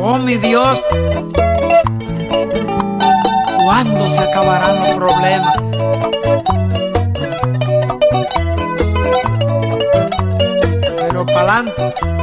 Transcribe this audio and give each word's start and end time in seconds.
Oh 0.00 0.18
mi 0.18 0.36
Dios, 0.36 0.84
¿cuándo 3.64 4.08
se 4.08 4.20
acabarán 4.20 4.78
los 4.80 4.90
problemas? 4.94 5.58
Pero 10.96 11.26
para 11.26 11.34
pa'lante. 11.34 12.15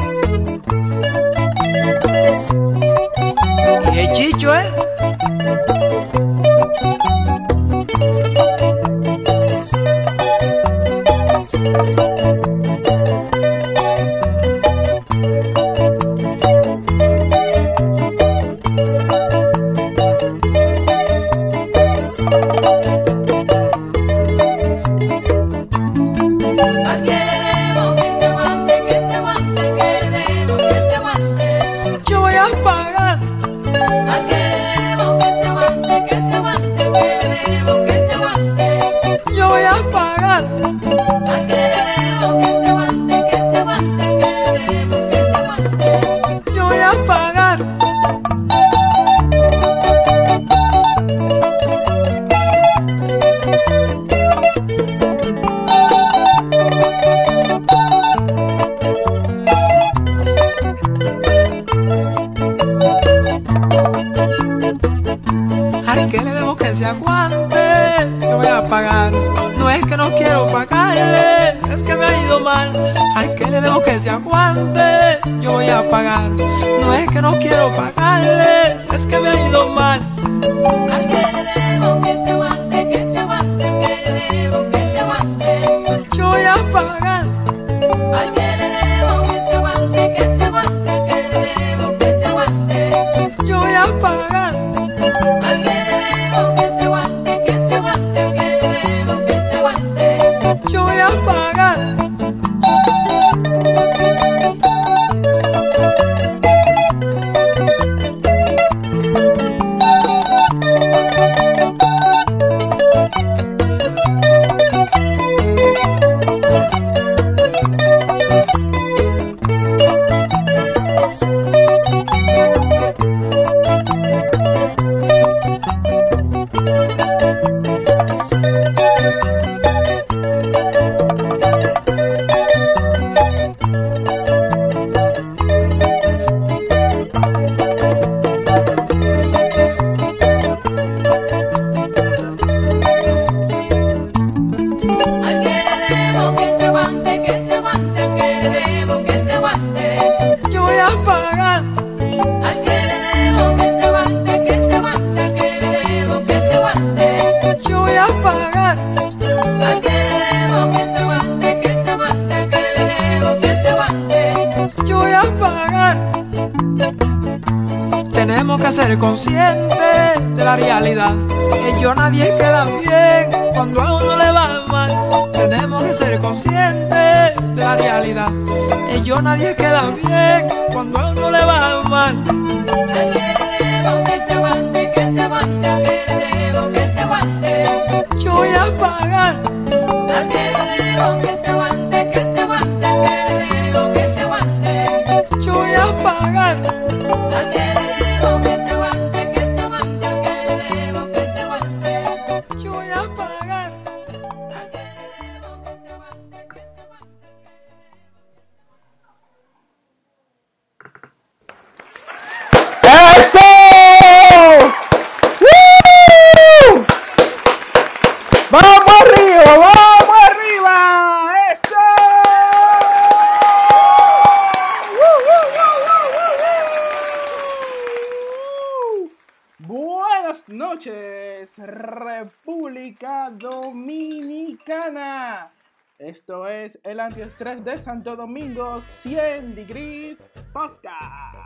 Esto 235.99 236.47
es 236.47 236.79
el 236.83 236.99
antiestrés 236.99 237.63
de 237.63 237.77
Santo 237.77 238.15
Domingo 238.15 238.81
100 238.81 239.53
Degrees 239.53 240.17
Podcast. 240.51 241.37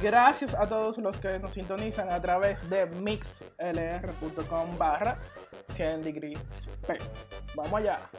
Gracias 0.00 0.54
a 0.54 0.66
todos 0.68 0.98
los 0.98 1.16
que 1.18 1.38
nos 1.38 1.52
sintonizan 1.52 2.08
a 2.10 2.20
través 2.20 2.68
de 2.70 2.86
mixlr.com 2.86 4.78
barra 4.78 5.18
100 5.74 6.02
degrees 6.02 6.68
Vamos 7.54 7.74
allá. 7.74 8.10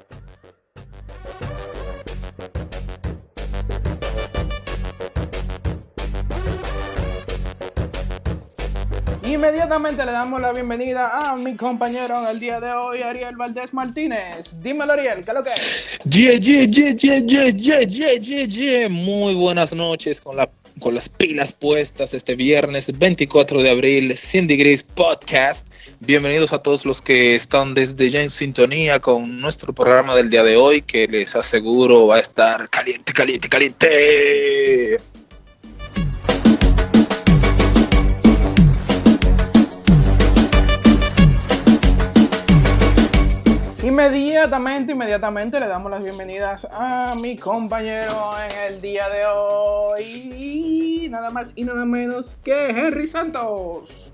Inmediatamente 9.25 10.06
le 10.06 10.12
damos 10.12 10.42
la 10.42 10.52
bienvenida 10.52 11.18
a 11.18 11.36
mi 11.38 11.56
compañero 11.56 12.20
en 12.20 12.28
el 12.28 12.40
día 12.42 12.60
de 12.60 12.74
hoy, 12.74 13.02
Ariel 13.02 13.38
Valdés 13.38 13.74
Martínez. 13.74 14.62
Dímelo, 14.62 14.92
Ariel, 14.92 15.24
¿qué 15.24 15.31
es 15.31 15.34
lo 15.34 15.44
que 15.44 15.52
es? 15.52 16.00
Yeah, 16.04 16.36
yeah, 16.36 18.48
yeah, 18.48 18.90
Muy 18.90 19.34
buenas 19.34 19.74
noches 19.74 20.20
con 20.20 20.36
la 20.36 20.50
con 20.80 20.96
las 20.96 21.08
pilas 21.08 21.54
puestas 21.54 22.14
este 22.14 22.36
viernes 22.36 22.92
24 22.98 23.62
de 23.62 23.70
abril, 23.70 24.18
Cindy 24.18 24.58
Grace 24.58 24.84
Podcast. 24.96 25.68
Bienvenidos 26.02 26.52
a 26.52 26.60
todos 26.60 26.86
los 26.86 27.02
que 27.02 27.36
están 27.36 27.74
desde 27.74 28.10
ya 28.10 28.22
en 28.22 28.30
sintonía 28.30 29.00
con 29.00 29.40
nuestro 29.40 29.72
programa 29.72 30.16
del 30.16 30.30
día 30.30 30.44
de 30.44 30.58
hoy, 30.58 30.81
que 30.81 31.08
les 31.08 31.36
aseguro 31.36 32.08
va 32.08 32.18
a 32.18 32.20
estar 32.20 32.70
caliente, 32.70 33.14
caliente, 33.14 33.48
caliente. 33.48 34.98
Inmediatamente, 43.84 44.94
inmediatamente 44.94 45.60
le 45.60 45.68
damos 45.68 45.92
las 45.92 46.02
bienvenidas 46.02 46.66
a 46.72 47.16
mi 47.20 47.36
compañero 47.36 48.34
en 48.40 48.74
el 48.74 48.80
día 48.80 49.10
de 49.10 49.26
hoy. 49.26 51.10
Nada 51.12 51.30
más 51.30 51.52
y 51.58 51.66
nada 51.66 51.84
menos 51.84 52.38
que 52.42 52.70
Henry 52.70 53.08
Santos. 53.08 54.14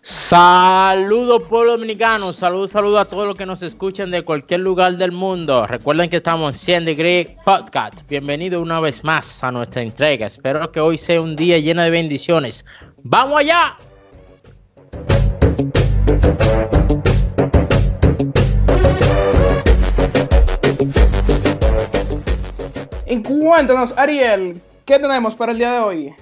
Saludos 0.00 1.42
pueblo 1.50 1.72
dominicano, 1.72 2.32
saludos, 2.32 2.70
saludos 2.70 3.02
a 3.02 3.04
todos 3.04 3.26
los 3.26 3.36
que 3.36 3.44
nos 3.44 3.62
escuchan 3.62 4.10
de 4.10 4.22
cualquier 4.22 4.60
lugar 4.60 4.96
del 4.96 5.12
mundo. 5.12 5.66
Recuerden 5.66 6.08
que 6.08 6.16
estamos 6.16 6.56
en 6.56 6.60
100 6.60 6.84
Degree 6.86 7.36
Podcast. 7.44 8.08
Bienvenido 8.08 8.62
una 8.62 8.80
vez 8.80 9.04
más 9.04 9.44
a 9.44 9.52
nuestra 9.52 9.82
entrega. 9.82 10.26
Espero 10.26 10.72
que 10.72 10.80
hoy 10.80 10.96
sea 10.96 11.20
un 11.20 11.36
día 11.36 11.58
lleno 11.58 11.82
de 11.82 11.90
bendiciones. 11.90 12.64
¡Vamos 13.02 13.38
allá! 13.38 13.76
Cuéntanos, 23.60 23.92
Ariel, 23.98 24.62
¿qué 24.86 24.98
tenemos 24.98 25.34
para 25.34 25.52
el 25.52 25.58
día 25.58 25.72
de 25.72 25.78
hoy? 25.80 26.14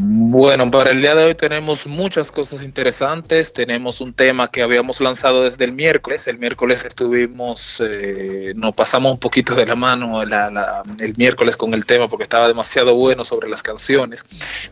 Bueno, 0.00 0.70
para 0.70 0.92
el 0.92 1.00
día 1.00 1.16
de 1.16 1.24
hoy 1.24 1.34
tenemos 1.34 1.84
muchas 1.88 2.30
cosas 2.30 2.62
interesantes. 2.62 3.52
Tenemos 3.52 4.00
un 4.00 4.12
tema 4.12 4.48
que 4.48 4.62
habíamos 4.62 5.00
lanzado 5.00 5.42
desde 5.42 5.64
el 5.64 5.72
miércoles. 5.72 6.28
El 6.28 6.38
miércoles 6.38 6.84
estuvimos, 6.84 7.82
eh, 7.84 8.52
nos 8.54 8.76
pasamos 8.76 9.10
un 9.10 9.18
poquito 9.18 9.56
de 9.56 9.66
la 9.66 9.74
mano 9.74 10.24
la- 10.24 10.50
la- 10.52 10.84
el 11.00 11.16
miércoles 11.16 11.56
con 11.56 11.74
el 11.74 11.84
tema 11.84 12.06
porque 12.08 12.22
estaba 12.22 12.46
demasiado 12.46 12.94
bueno 12.94 13.24
sobre 13.24 13.50
las 13.50 13.60
canciones. 13.64 14.24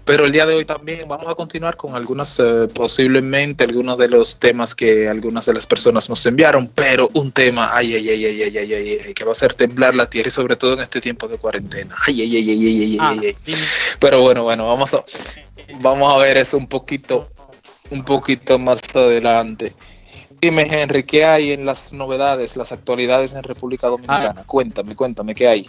Pero 0.05 0.26
el 0.26 0.31
día 0.32 0.46
de 0.46 0.55
hoy 0.55 0.64
también 0.64 1.08
vamos 1.08 1.26
a 1.26 1.34
continuar 1.34 1.76
con 1.76 1.96
algunas, 1.96 2.38
eh, 2.38 2.69
posiblemente 2.72 3.64
algunos 3.64 3.99
de 3.99 4.06
los 4.08 4.37
temas 4.38 4.76
que 4.76 5.08
algunas 5.08 5.44
de 5.46 5.55
las 5.55 5.67
personas 5.67 6.08
nos 6.08 6.25
enviaron. 6.26 6.69
Pero 6.72 7.11
un 7.14 7.32
tema, 7.32 7.70
ay, 7.76 7.96
ay, 7.96 8.11
ay, 8.11 8.26
ay, 8.26 8.43
ay, 8.43 8.58
ay, 8.58 8.72
ay, 8.75 8.99
ay, 9.06 9.14
que 9.14 9.25
va 9.25 9.31
a 9.31 9.32
hacer 9.32 9.55
temblar 9.55 9.96
la 9.96 10.08
tierra 10.08 10.29
y 10.29 10.31
sobre 10.31 10.55
todo 10.55 10.75
en 10.75 10.81
este 10.81 11.00
tiempo 11.00 11.26
de 11.26 11.37
cuarentena. 11.37 11.96
Ay, 12.06 12.22
ay, 12.22 12.37
ay, 12.37 12.50
ay, 12.50 12.67
ay, 12.67 12.82
ay, 12.82 12.99
Ah, 13.00 13.08
ay, 13.11 13.20
ay. 13.26 13.34
sí. 13.44 13.55
Pero 13.99 14.20
bueno, 14.20 14.44
bueno, 14.44 14.69
vamos 14.69 14.94
a, 14.94 15.02
vamos 15.81 16.13
a 16.15 16.19
ver 16.19 16.37
eso 16.37 16.57
un 16.57 16.67
poquito, 16.67 17.29
un 17.91 18.05
poquito 18.05 18.59
más 18.59 18.81
adelante. 18.95 19.73
Dime, 20.41 20.67
Henry, 20.71 21.03
¿qué 21.03 21.25
hay 21.25 21.53
en 21.53 21.65
las 21.65 21.93
novedades, 21.93 22.57
las 22.57 22.71
actualidades 22.73 23.33
en 23.33 23.43
República 23.43 23.87
Dominicana? 23.89 24.45
Cuéntame, 24.47 24.95
cuéntame, 24.95 25.35
¿qué 25.35 25.49
hay? 25.49 25.67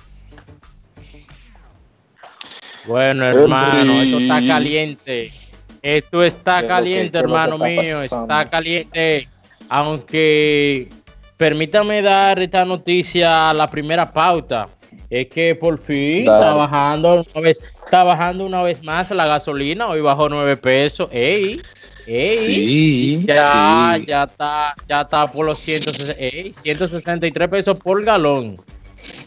Bueno, 2.85 3.25
hermano, 3.25 3.79
Henry. 3.93 4.05
esto 4.05 4.19
está 4.19 4.47
caliente. 4.47 5.33
Esto 5.81 6.23
está 6.23 6.53
¿Qué 6.53 6.57
es 6.57 6.61
lo 6.61 6.67
que- 6.67 6.67
caliente, 6.67 7.11
que 7.11 7.17
hermano 7.19 7.53
está 7.55 7.67
mío. 7.67 7.95
pasando? 8.01 8.33
Está 8.33 8.45
caliente. 8.49 9.27
Aunque 9.69 10.89
permítame 11.35 12.01
dar 12.01 12.39
esta 12.39 12.63
noticia 12.65 13.49
a 13.49 13.53
la 13.53 13.67
primera 13.67 14.11
pauta. 14.11 14.65
Es 15.09 15.27
que 15.27 15.55
por 15.55 15.79
fin 15.79 16.25
Dale. 16.25 16.39
está 16.39 16.53
bajando 16.53 17.23
una 17.33 17.41
vez, 17.41 17.63
está 17.83 18.03
bajando 18.03 18.45
una 18.45 18.61
vez 18.63 18.83
más 18.83 19.09
la 19.11 19.25
gasolina. 19.25 19.87
Hoy 19.87 20.01
bajó 20.01 20.27
nueve 20.27 20.57
pesos. 20.57 21.07
¡Ey! 21.11 21.61
¡Ey! 22.05 22.37
Sí, 22.37 23.25
Ya, 23.25 23.95
sí. 23.97 24.05
ya 24.05 24.23
está, 24.23 24.75
ya 24.87 25.01
está 25.01 25.31
por 25.31 25.45
los 25.45 25.59
160, 25.59 26.13
ey, 26.17 26.53
163 26.53 27.47
pesos 27.49 27.77
por 27.77 28.03
galón. 28.03 28.57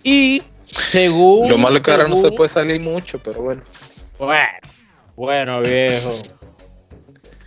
Y 0.03 0.43
según. 0.67 1.49
Lo 1.49 1.57
malo 1.59 1.77
es 1.79 1.83
que 1.83 1.91
ahora 1.91 2.09
no 2.09 2.17
se 2.17 2.31
puede 2.31 2.51
salir 2.51 2.81
mucho, 2.81 3.19
pero 3.19 3.43
bueno. 3.43 3.63
Bueno, 4.19 4.59
bueno, 5.17 5.61
viejo. 5.63 6.13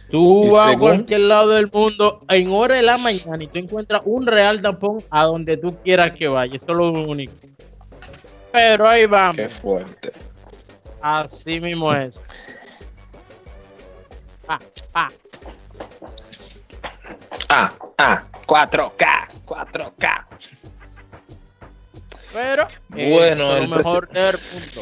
Tú 0.10 0.46
¿Y 0.46 0.50
vas 0.50 0.76
a 0.76 0.78
cualquier 0.78 1.22
lado 1.22 1.50
del 1.50 1.70
mundo 1.72 2.20
en 2.30 2.50
hora 2.52 2.76
de 2.76 2.84
la 2.84 2.98
mañana 2.98 3.44
y 3.44 3.48
tú 3.48 3.58
encuentras 3.58 4.02
un 4.06 4.28
real 4.28 4.62
tampón 4.62 4.98
a 5.10 5.26
donde 5.26 5.58
tú 5.58 5.76
quieras 5.84 6.12
que 6.12 6.28
vaya. 6.28 6.56
Eso 6.56 6.68
es 6.72 6.78
lo 6.78 6.92
único. 6.92 7.34
Pero 8.54 8.88
ahí 8.88 9.08
vamos. 9.08 9.36
Qué 9.36 9.50
fuerte. 9.50 10.14
Así 11.02 11.60
mismo 11.60 11.92
es. 11.92 12.22
Pa, 14.46 14.60
pa. 14.92 15.08
Ah, 17.50 17.74
ah, 17.98 18.24
4K, 18.46 19.28
4K. 19.46 20.26
Pero 22.32 22.68
Bueno, 22.90 23.44
eso 23.44 23.58
es 23.58 23.64
el 23.64 23.70
mejor 23.70 24.10
del 24.10 24.40
mundo. 24.54 24.82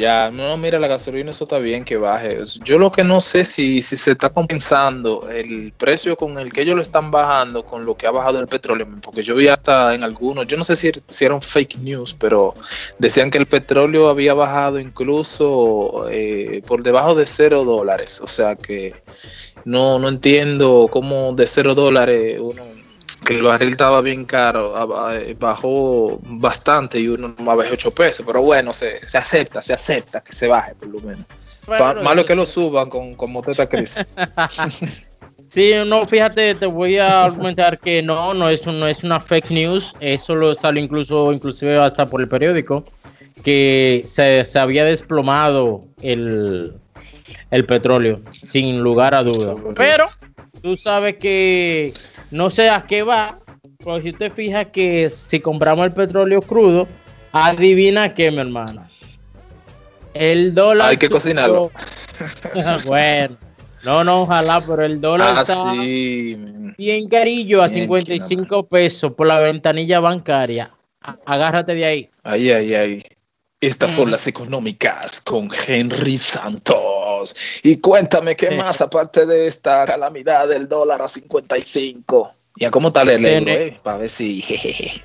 Ya, 0.00 0.30
no, 0.30 0.56
mira, 0.56 0.78
la 0.78 0.88
gasolina 0.88 1.30
eso 1.30 1.44
está 1.44 1.58
bien 1.58 1.84
que 1.84 1.98
baje. 1.98 2.38
Yo 2.64 2.78
lo 2.78 2.90
que 2.90 3.04
no 3.04 3.20
sé 3.20 3.44
si, 3.44 3.82
si 3.82 3.98
se 3.98 4.12
está 4.12 4.30
compensando 4.30 5.28
el 5.28 5.74
precio 5.76 6.16
con 6.16 6.38
el 6.38 6.50
que 6.54 6.62
ellos 6.62 6.74
lo 6.74 6.80
están 6.80 7.10
bajando 7.10 7.64
con 7.66 7.84
lo 7.84 7.94
que 7.98 8.06
ha 8.06 8.10
bajado 8.10 8.40
el 8.40 8.46
petróleo, 8.46 8.88
porque 9.02 9.22
yo 9.22 9.34
vi 9.34 9.48
hasta 9.48 9.94
en 9.94 10.02
algunos, 10.02 10.46
yo 10.46 10.56
no 10.56 10.64
sé 10.64 10.74
si, 10.74 10.90
si 11.06 11.24
eran 11.26 11.42
fake 11.42 11.80
news, 11.80 12.16
pero 12.18 12.54
decían 12.98 13.30
que 13.30 13.36
el 13.36 13.44
petróleo 13.44 14.08
había 14.08 14.32
bajado 14.32 14.78
incluso 14.78 16.08
eh, 16.10 16.62
por 16.66 16.82
debajo 16.82 17.14
de 17.14 17.26
cero 17.26 17.62
dólares. 17.66 18.22
O 18.22 18.26
sea 18.26 18.56
que 18.56 18.94
no, 19.66 19.98
no 19.98 20.08
entiendo 20.08 20.88
cómo 20.90 21.34
de 21.34 21.46
cero 21.46 21.74
dólares 21.74 22.38
uno 22.40 22.69
que 23.24 23.34
el 23.34 23.42
barril 23.42 23.72
estaba 23.72 24.00
bien 24.00 24.24
caro, 24.24 24.76
a- 24.76 25.18
bajó 25.38 26.18
bastante 26.22 26.98
y 26.98 27.08
uno 27.08 27.34
más 27.38 27.56
bajó 27.56 27.72
8 27.72 27.90
pesos, 27.90 28.24
pero 28.26 28.42
bueno, 28.42 28.72
se, 28.72 29.06
se 29.08 29.18
acepta, 29.18 29.62
se 29.62 29.72
acepta 29.72 30.20
que 30.22 30.32
se 30.32 30.46
baje 30.48 30.74
por 30.74 30.88
lo 30.88 31.00
menos. 31.00 31.24
Malo 31.68 32.20
eso 32.22 32.24
que 32.24 32.34
lo 32.34 32.46
suban 32.46 32.88
con, 32.88 33.14
con 33.14 33.30
Moteta 33.32 33.68
Cris. 33.68 33.96
Sí, 35.48 35.72
no, 35.84 36.06
fíjate, 36.06 36.54
te 36.54 36.66
voy 36.66 36.98
a 36.98 37.24
argumentar 37.24 37.76
que 37.80 38.02
no, 38.04 38.32
no 38.34 38.48
es, 38.48 38.64
no 38.66 38.86
es 38.86 39.02
una 39.02 39.18
fake 39.18 39.50
news, 39.50 39.96
eso 39.98 40.36
lo 40.36 40.54
salió 40.54 40.80
incluso, 40.80 41.32
inclusive 41.32 41.76
hasta 41.76 42.06
por 42.06 42.20
el 42.20 42.28
periódico, 42.28 42.84
que 43.42 44.02
se, 44.06 44.44
se 44.44 44.58
había 44.60 44.84
desplomado 44.84 45.82
el, 46.02 46.72
el 47.50 47.66
petróleo, 47.66 48.20
sin 48.42 48.80
lugar 48.80 49.12
a 49.12 49.24
duda. 49.24 49.56
Pero 49.74 50.06
tú 50.62 50.76
sabes 50.76 51.16
que 51.16 51.94
no 52.30 52.50
sé 52.50 52.68
a 52.70 52.82
qué 52.82 53.02
va, 53.02 53.38
pero 53.78 54.00
si 54.00 54.12
te 54.12 54.30
fijas 54.30 54.66
que 54.72 55.08
si 55.08 55.40
compramos 55.40 55.84
el 55.86 55.92
petróleo 55.92 56.40
crudo, 56.40 56.86
adivina 57.32 58.12
qué, 58.14 58.30
mi 58.30 58.38
hermano. 58.38 58.88
El 60.14 60.54
dólar. 60.54 60.90
Hay 60.90 60.96
que 60.96 61.08
cocinarlo. 61.08 61.70
bueno, 62.84 63.36
no, 63.84 64.04
no, 64.04 64.22
ojalá, 64.22 64.60
pero 64.68 64.84
el 64.84 65.00
dólar 65.00 65.36
Ah, 65.38 65.42
está 65.42 65.72
sí. 65.72 66.36
bien 66.76 67.08
carillo 67.08 67.62
a 67.62 67.66
Bien, 67.68 67.82
55 67.84 68.66
pesos 68.66 69.12
por 69.14 69.26
la 69.26 69.38
ventanilla 69.38 70.00
bancaria. 70.00 70.70
Agárrate 71.24 71.74
de 71.74 71.84
ahí. 71.84 72.08
Ahí, 72.24 72.50
ahí, 72.50 72.74
ahí. 72.74 73.02
Estas 73.60 73.92
son 73.92 74.08
Mm. 74.08 74.12
las 74.12 74.26
económicas 74.26 75.20
con 75.20 75.48
Henry 75.66 76.18
Santos. 76.18 76.76
Y 77.62 77.76
cuéntame 77.78 78.36
qué 78.36 78.50
más 78.52 78.80
aparte 78.80 79.26
de 79.26 79.46
esta 79.46 79.84
calamidad 79.84 80.48
del 80.48 80.68
dólar 80.68 81.02
a 81.02 81.08
55. 81.08 82.32
¿Y 82.56 82.64
a 82.64 82.70
cómo 82.70 82.88
está 82.88 83.02
el 83.02 83.24
euro, 83.24 83.50
eh? 83.50 83.78
Para 83.82 83.98
ver 83.98 84.10
si... 84.10 84.42
jejeje. 84.42 85.02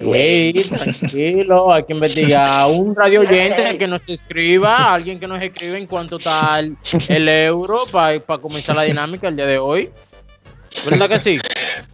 Ey, 0.00 0.52
tranquilo, 0.52 1.72
hay 1.72 1.82
que 1.82 1.92
investigar. 1.92 2.70
Un 2.70 2.94
radio 2.94 3.20
oyente 3.28 3.76
que 3.78 3.88
nos 3.88 4.00
escriba, 4.06 4.94
alguien 4.94 5.18
que 5.18 5.26
nos 5.26 5.42
escriba 5.42 5.76
en 5.76 5.86
cuanto 5.86 6.18
está 6.18 6.60
el, 6.60 6.76
el 7.08 7.28
euro 7.28 7.80
para 7.90 8.20
comenzar 8.40 8.76
la 8.76 8.82
dinámica 8.82 9.26
el 9.26 9.34
día 9.36 9.46
de 9.46 9.58
hoy. 9.58 9.90
¿Verdad 10.88 11.08
que 11.08 11.18
sí? 11.18 11.38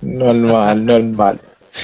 Normal, 0.03 0.85
normal. 0.85 1.41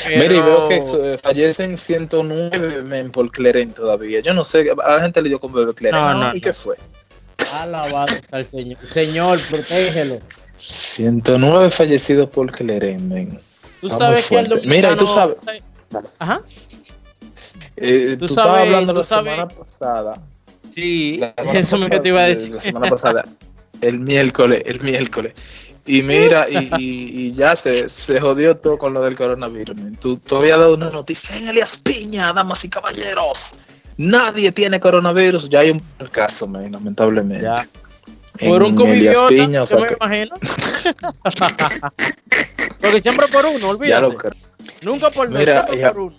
Mira, 0.08 0.24
y 0.24 0.28
Pero- 0.28 0.44
veo 0.44 0.68
que 0.68 1.18
fallecen 1.22 1.78
109 1.78 2.82
men 2.82 3.10
por 3.10 3.30
Cleren 3.30 3.72
todavía. 3.72 4.20
Yo 4.20 4.34
no 4.34 4.44
sé, 4.44 4.70
a 4.70 4.94
la 4.96 5.00
gente 5.02 5.22
le 5.22 5.30
dio 5.30 5.40
con 5.40 5.52
bebé 5.52 5.72
Cleren. 5.74 5.98
No, 6.00 6.12
No, 6.14 6.28
no, 6.30 6.36
¿Y 6.36 6.40
qué 6.40 6.52
fue? 6.52 6.76
Alabado 7.52 8.14
el 8.32 8.44
Señor. 8.44 8.78
Señor, 8.88 9.40
protégelo. 9.48 10.18
109 10.54 11.70
fallecidos 11.70 12.28
por 12.30 12.50
Cleren, 12.52 13.08
men. 13.08 13.40
Tú 13.80 13.86
Está 13.86 13.98
sabes 13.98 14.30
muy 14.30 14.46
que 14.46 14.54
el. 14.54 14.66
Mira, 14.68 14.92
y 14.92 14.96
tú 14.96 15.06
dominicano- 15.06 15.36
Ajá. 16.18 16.40
Eh, 17.76 18.16
Tú 18.18 18.26
tú, 18.26 18.34
sabes- 18.34 18.50
estabas 18.52 18.60
hablando 18.66 18.92
tú 18.92 18.98
la 18.98 19.04
sabes- 19.04 19.34
semana 19.34 19.48
pasada. 19.48 20.14
Sí, 20.70 21.16
la 21.18 21.34
semana 21.36 21.58
eso 21.60 21.76
me 21.78 21.84
pasada- 21.86 22.02
te 22.02 22.08
iba 22.08 22.20
a 22.20 22.26
decir. 22.26 22.54
La 22.54 22.60
semana 22.60 22.90
pasada. 22.90 23.24
El 23.80 23.98
miércoles, 24.00 24.62
el 24.66 24.80
miércoles. 24.80 25.32
Y 25.86 26.02
mira, 26.02 26.46
y, 26.48 26.58
y- 26.78 27.26
y 27.26 27.32
ya 27.32 27.56
se, 27.56 27.88
se 27.88 28.20
jodió 28.20 28.56
todo 28.58 28.76
con 28.76 28.92
lo 28.92 29.00
del 29.00 29.16
coronavirus. 29.16 29.76
Tú, 29.98 30.18
tú 30.18 30.36
habías 30.36 30.58
dado 30.58 30.74
una 30.74 30.90
noticia 30.90 31.34
en 31.36 31.48
Elias 31.48 31.78
Piña, 31.78 32.32
damas 32.34 32.62
y 32.64 32.68
caballeros. 32.68 33.48
Nadie 34.00 34.50
tiene 34.52 34.80
coronavirus. 34.80 35.48
Ya 35.50 35.60
hay 35.60 35.70
un 35.70 35.82
caso, 36.10 36.46
man, 36.46 36.72
lamentablemente. 36.72 37.44
Ya. 37.44 37.66
Por 38.48 38.62
un 38.62 38.74
covidiota, 38.74 39.26
Piña, 39.28 39.62
o 39.62 39.66
sea 39.66 39.78
yo 39.78 39.82
me 39.82 39.88
que- 39.88 39.96
imagino. 40.00 40.34
Porque 42.80 43.00
siempre 43.00 43.26
por 43.28 43.44
uno, 43.44 43.68
olvídate. 43.68 44.16
Nunca 44.82 45.10
por 45.10 45.28
dos, 45.28 45.38
Mira, 45.38 45.54
siempre 45.64 45.78
ya- 45.78 45.92
por 45.92 46.00
uno. 46.00 46.16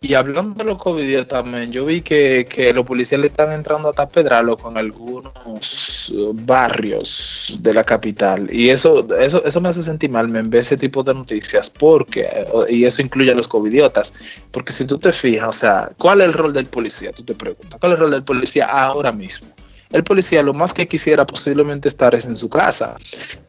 Y 0.00 0.14
hablando 0.14 0.54
de 0.54 0.64
los 0.64 0.78
COVID 0.78 1.26
también, 1.26 1.72
yo 1.72 1.84
vi 1.84 2.02
que, 2.02 2.46
que 2.48 2.72
los 2.72 2.84
policías 2.84 3.20
le 3.20 3.28
están 3.28 3.52
entrando 3.52 3.88
hasta 3.88 4.08
pedralo 4.08 4.56
con 4.56 4.76
algunos 4.76 6.12
eh, 6.12 6.30
barrios 6.32 7.58
de 7.60 7.74
la 7.74 7.84
capital. 7.84 8.52
Y 8.52 8.70
eso, 8.70 9.06
eso, 9.18 9.44
eso 9.44 9.60
me 9.60 9.68
hace 9.68 9.82
sentir 9.82 10.10
mal, 10.10 10.28
me 10.28 10.42
ve 10.42 10.58
ese 10.58 10.76
tipo 10.76 11.02
de 11.02 11.14
noticias, 11.14 11.70
porque, 11.70 12.22
eh, 12.22 12.46
y 12.68 12.84
eso 12.84 13.02
incluye 13.02 13.32
a 13.32 13.34
los 13.34 13.48
covidiotas, 13.48 14.12
porque 14.50 14.72
si 14.72 14.86
tú 14.86 14.98
te 14.98 15.12
fijas, 15.12 15.48
o 15.48 15.58
sea, 15.58 15.90
¿cuál 15.98 16.20
es 16.20 16.28
el 16.28 16.32
rol 16.34 16.52
del 16.52 16.66
policía? 16.66 17.12
Tú 17.12 17.22
te 17.24 17.34
preguntas, 17.34 17.78
¿cuál 17.80 17.92
es 17.92 17.98
el 17.98 18.04
rol 18.04 18.10
del 18.12 18.24
policía 18.24 18.66
ahora 18.66 19.12
mismo? 19.12 19.48
El 19.94 20.02
policía 20.02 20.42
lo 20.42 20.52
más 20.52 20.74
que 20.74 20.88
quisiera 20.88 21.24
posiblemente 21.24 21.86
estar 21.88 22.16
es 22.16 22.24
en 22.26 22.36
su 22.36 22.48
casa, 22.48 22.96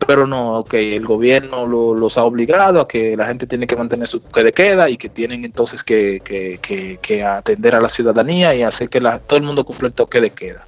pero 0.06 0.28
no, 0.28 0.60
ok, 0.60 0.76
el 0.76 1.04
gobierno 1.04 1.66
lo- 1.66 1.96
los 1.96 2.20
ha 2.20 2.24
obligado 2.24 2.80
a 2.80 2.88
que 2.88 3.18
la 3.18 3.26
gente 3.26 3.48
tiene 3.48 3.66
que 3.66 3.76
mantener 3.76 4.08
su 4.08 4.20
toque 4.20 4.44
de 4.44 4.54
queda 4.54 4.88
y 4.88 4.96
que 4.96 5.10
tienen 5.10 5.44
entonces 5.44 5.84
que, 5.84 6.22
que- 6.24 6.60
que- 6.62 7.00
que 7.02 7.24
atender 7.24 7.74
a 7.74 7.82
la 7.82 7.90
ciudadanía 7.90 8.54
y 8.54 8.62
hacer 8.62 8.90
que 8.90 9.02
la- 9.02 9.18
todo 9.18 9.38
el 9.38 9.44
mundo 9.44 9.66
cumpla 9.66 9.88
el 9.88 9.96
toque 9.96 10.22
de 10.22 10.30
queda. 10.30 10.68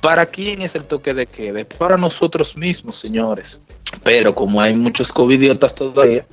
¿Para 0.00 0.26
quién 0.26 0.62
es 0.62 0.74
el 0.74 0.88
toque 0.88 1.14
de 1.14 1.26
queda? 1.26 1.64
Para 1.78 1.96
nosotros 1.96 2.56
mismos, 2.56 2.96
señores. 2.96 3.60
Pero 4.02 4.34
como 4.34 4.60
hay 4.60 4.74
muchos 4.74 5.12
covidiotas 5.12 5.76
todavía, 5.76 6.26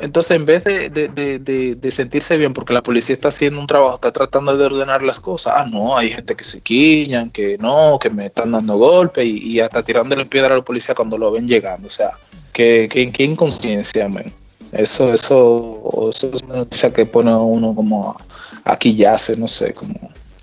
entonces 0.00 0.32
en 0.36 0.46
vez 0.46 0.64
de, 0.64 0.88
de- 0.90 1.08
de- 1.08 1.74
de- 1.76 1.90
sentirse 1.90 2.36
bien 2.36 2.52
porque 2.54 2.72
la 2.72 2.82
policía 2.82 3.14
está 3.14 3.28
haciendo 3.28 3.60
un 3.60 3.66
trabajo, 3.66 3.94
está 3.96 4.10
tratando 4.12 4.56
de 4.56 4.64
ordenar 4.66 5.02
las 5.02 5.20
cosas, 5.20 5.52
ah, 5.56 5.66
no, 5.66 5.96
hay 5.96 6.10
gente 6.10 6.34
que 6.34 6.44
se 6.44 6.60
quillan, 6.60 7.30
que 7.30 7.58
no, 7.58 7.98
que 8.00 8.10
me 8.10 8.26
están 8.26 8.52
dando 8.52 8.76
golpes 8.78 9.24
y, 9.26 9.38
y 9.52 9.60
hasta 9.60 9.82
tirándole 9.82 10.24
piedra 10.24 10.54
a 10.54 10.58
la 10.58 10.64
policía 10.64 10.94
cuando 10.94 11.18
lo 11.18 11.30
ven 11.30 11.46
llegando. 11.46 11.88
O 11.88 11.90
sea, 11.90 12.12
que, 12.52 12.88
que, 12.90 13.10
que 13.12 13.24
inconsciencia, 13.24 14.08
men. 14.08 14.32
Eso, 14.72 15.12
eso, 15.12 16.08
eso 16.10 16.30
es 16.34 16.42
una 16.44 16.56
noticia 16.56 16.90
que 16.90 17.04
pone 17.04 17.30
a 17.30 17.36
uno 17.36 17.74
como 17.74 18.16
aquí 18.64 18.94
yace, 18.96 19.36
no 19.36 19.46
sé, 19.46 19.74
como 19.74 19.94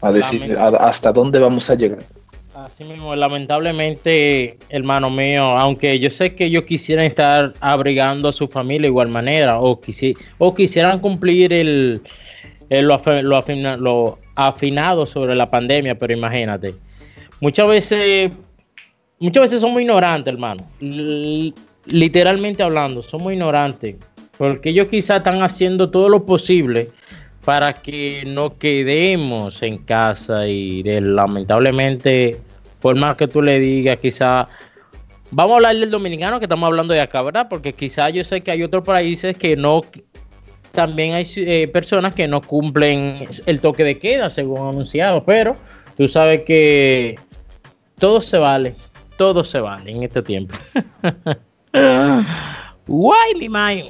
a 0.02 0.12
decir 0.12 0.56
a- 0.58 0.68
hasta 0.88 1.12
dónde 1.12 1.40
vamos 1.40 1.70
a 1.70 1.76
llegar. 1.76 2.00
Así 2.64 2.84
mismo, 2.84 3.16
lamentablemente, 3.16 4.58
hermano 4.68 5.10
mío, 5.10 5.44
aunque 5.44 5.98
yo 5.98 6.10
sé 6.10 6.36
que 6.36 6.46
ellos 6.46 6.64
quisieran 6.64 7.06
estar 7.06 7.54
abrigando 7.62 8.28
a 8.28 8.32
su 8.34 8.50
familia 8.50 8.82
de 8.82 8.88
igual 8.88 9.08
manera, 9.08 9.62
o, 9.62 9.80
quisi- 9.80 10.18
o 10.40 10.54
quisieran 10.54 11.00
cumplir 11.00 11.54
el, 11.54 12.02
lo, 12.70 13.02
lo 13.24 13.38
afina- 13.38 13.78
lo 13.78 14.20
afinado 14.36 15.06
sobre 15.06 15.36
la 15.38 15.50
pandemia, 15.50 15.98
pero 15.98 16.12
imagínate, 16.12 16.74
muchas 17.40 17.66
veces, 17.70 18.32
muchas 19.20 19.44
veces 19.44 19.62
somos 19.62 19.82
ignorantes, 19.82 20.34
hermano. 20.34 20.68
Literalmente 21.86 22.62
hablando, 22.62 23.02
somos 23.02 23.32
ignorantes, 23.32 23.96
porque 24.38 24.72
ellos 24.72 24.88
quizás 24.88 25.18
están 25.20 25.42
haciendo 25.42 25.90
todo 25.90 26.10
lo 26.10 26.26
posible 26.26 26.90
para 27.46 27.74
que 27.74 28.24
no 28.28 28.58
quedemos 28.58 29.64
en 29.64 29.78
casa 29.78 30.46
y 30.46 30.84
lamentablemente, 30.84 32.42
por 32.82 32.98
más 32.98 33.18
que 33.18 33.28
tú 33.28 33.42
le 33.42 33.60
digas, 33.60 34.00
quizá 34.00 34.48
vamos 35.32 35.54
a 35.54 35.56
hablar 35.56 35.76
del 35.76 35.92
dominicano 35.92 36.40
que 36.40 36.46
estamos 36.46 36.68
hablando 36.68 36.94
de 36.94 37.02
acá, 37.02 37.22
¿verdad? 37.22 37.48
Porque 37.50 37.74
quizá 37.74 38.10
yo 38.10 38.24
sé 38.24 38.42
que 38.42 38.52
hay 38.52 38.64
otros 38.64 38.84
países 38.84 39.38
que 39.38 39.56
no, 39.56 39.82
también 40.72 41.14
hay 41.14 41.26
eh, 41.38 41.68
personas 41.68 42.16
que 42.16 42.28
no 42.28 42.42
cumplen 42.42 43.28
el 43.46 43.60
toque 43.60 43.84
de 43.84 44.00
queda, 44.00 44.30
según 44.30 44.70
anunciado, 44.70 45.24
pero 45.24 45.56
tú 45.98 46.08
sabes 46.08 46.44
que 46.44 47.20
todo 47.98 48.22
se 48.22 48.38
vale, 48.38 48.76
todo 49.18 49.44
se 49.44 49.60
vale 49.60 49.92
en 49.92 50.04
este 50.04 50.22
tiempo. 50.22 50.56
Guay, 52.88 53.36
mi 53.38 53.50
mayo. 53.50 53.86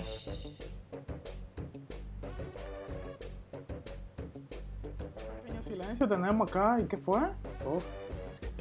Pequeño 5.45 5.63
silencio 5.63 6.07
tenemos 6.07 6.49
acá. 6.49 6.77
¿Y 6.81 6.85
qué 6.85 6.97
fue? 6.97 7.19
Oh, 7.65 7.79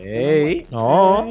Ey, 0.01 0.67
no. 0.71 1.27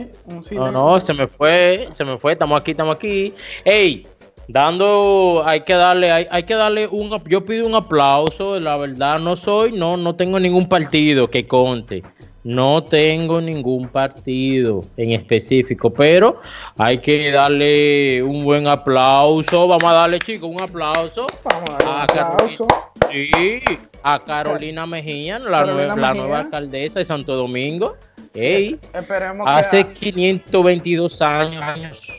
No, 0.51 0.71
no, 0.71 0.99
se 0.99 1.13
me 1.13 1.27
fue, 1.27 1.87
se 1.91 2.03
me 2.03 2.17
fue, 2.17 2.33
estamos 2.33 2.59
aquí, 2.59 2.71
estamos 2.71 2.95
aquí. 2.95 3.33
Ey, 3.63 4.05
dando, 4.47 5.43
hay 5.45 5.61
que 5.61 5.73
darle, 5.73 6.11
hay, 6.11 6.27
hay 6.29 6.43
que 6.43 6.55
darle 6.55 6.87
un, 6.87 7.09
yo 7.25 7.45
pido 7.45 7.67
un 7.67 7.75
aplauso, 7.75 8.59
la 8.59 8.77
verdad 8.77 9.19
no 9.19 9.35
soy, 9.35 9.71
no, 9.71 9.97
no 9.97 10.15
tengo 10.15 10.39
ningún 10.39 10.67
partido 10.67 11.29
que 11.29 11.47
conte. 11.47 12.03
No 12.47 12.81
tengo 12.81 13.41
ningún 13.41 13.89
partido 13.89 14.85
en 14.95 15.11
específico, 15.11 15.91
pero 15.93 16.39
hay 16.77 16.99
que 16.99 17.29
darle 17.29 18.23
un 18.23 18.45
buen 18.45 18.67
aplauso. 18.67 19.67
Vamos 19.67 19.83
a 19.83 19.91
darle, 19.91 20.17
chicos, 20.19 20.49
un 20.49 20.61
aplauso. 20.61 21.27
Vamos 21.43 21.69
a 21.69 21.73
darle 21.73 21.89
un 21.89 22.19
aplauso. 22.21 22.67
Sí, 23.11 23.59
a 24.01 24.19
Carolina 24.19 24.85
Mejía, 24.85 25.39
la, 25.39 25.65
Carolina 25.65 26.13
nueva 26.13 26.39
alcaldesa 26.39 26.99
de 26.99 27.05
Santo 27.05 27.35
Domingo. 27.35 27.97
Ey, 28.33 28.79
Esperemos 28.93 29.45
que 29.45 29.51
hace 29.51 29.79
a- 29.81 29.91
522 29.93 31.21
años, 31.21 31.61
años. 31.61 32.13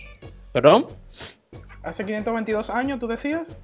¿Perdón? 0.52 0.88
hace 1.82 2.04
522 2.04 2.68
años, 2.68 2.98
¿tú 2.98 3.06
decías? 3.06 3.58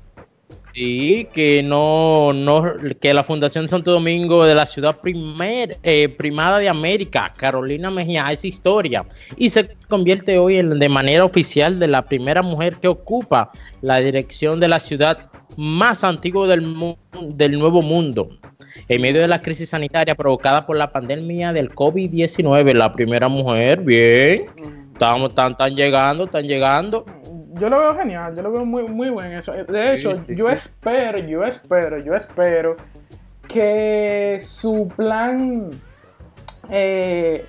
Sí, 0.74 1.28
que 1.32 1.62
no, 1.62 2.32
no, 2.32 2.64
que 3.00 3.14
la 3.14 3.22
Fundación 3.22 3.68
Santo 3.68 3.92
Domingo 3.92 4.44
de 4.44 4.56
la 4.56 4.66
ciudad 4.66 4.98
primer, 5.00 5.76
eh, 5.84 6.08
primada 6.08 6.58
de 6.58 6.68
América, 6.68 7.32
Carolina 7.36 7.92
Mejía, 7.92 8.26
es 8.32 8.44
historia 8.44 9.04
y 9.36 9.50
se 9.50 9.76
convierte 9.88 10.36
hoy 10.36 10.56
en, 10.56 10.76
de 10.80 10.88
manera 10.88 11.24
oficial 11.24 11.78
de 11.78 11.86
la 11.86 12.02
primera 12.02 12.42
mujer 12.42 12.78
que 12.80 12.88
ocupa 12.88 13.52
la 13.82 13.98
dirección 14.00 14.58
de 14.58 14.66
la 14.66 14.80
ciudad 14.80 15.30
más 15.56 16.02
antigua 16.02 16.48
del, 16.48 16.62
mu- 16.62 16.96
del 17.22 17.56
Nuevo 17.56 17.80
Mundo. 17.80 18.30
En 18.88 19.00
medio 19.00 19.20
de 19.20 19.28
la 19.28 19.40
crisis 19.40 19.68
sanitaria 19.68 20.16
provocada 20.16 20.66
por 20.66 20.76
la 20.76 20.90
pandemia 20.90 21.52
del 21.52 21.70
COVID-19, 21.70 22.72
la 22.74 22.92
primera 22.92 23.28
mujer, 23.28 23.80
bien, 23.80 24.44
estamos, 24.92 25.28
están, 25.28 25.52
están 25.52 25.76
llegando, 25.76 26.24
están 26.24 26.48
llegando. 26.48 27.04
Yo 27.58 27.68
lo 27.68 27.78
veo 27.80 27.94
genial, 27.96 28.34
yo 28.36 28.42
lo 28.42 28.52
veo 28.52 28.64
muy, 28.64 28.84
muy 28.84 29.10
bueno 29.10 29.38
eso. 29.38 29.52
De 29.52 29.94
hecho, 29.94 30.16
Sí, 30.16 30.24
sí, 30.28 30.34
yo 30.36 30.48
sí. 30.48 30.54
espero, 30.54 31.18
yo 31.18 31.44
espero, 31.44 31.98
yo 31.98 32.14
espero 32.14 32.76
que 33.48 34.38
su 34.40 34.88
plan, 34.96 35.70
eh, 36.70 37.44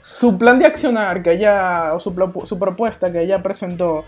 su 0.00 0.36
plan 0.38 0.58
de 0.58 0.66
accionar 0.66 1.22
que 1.22 1.32
ella, 1.32 1.94
o 1.94 2.00
su, 2.00 2.12
su 2.44 2.58
propuesta 2.58 3.10
que 3.12 3.22
ella 3.22 3.42
presentó 3.42 4.04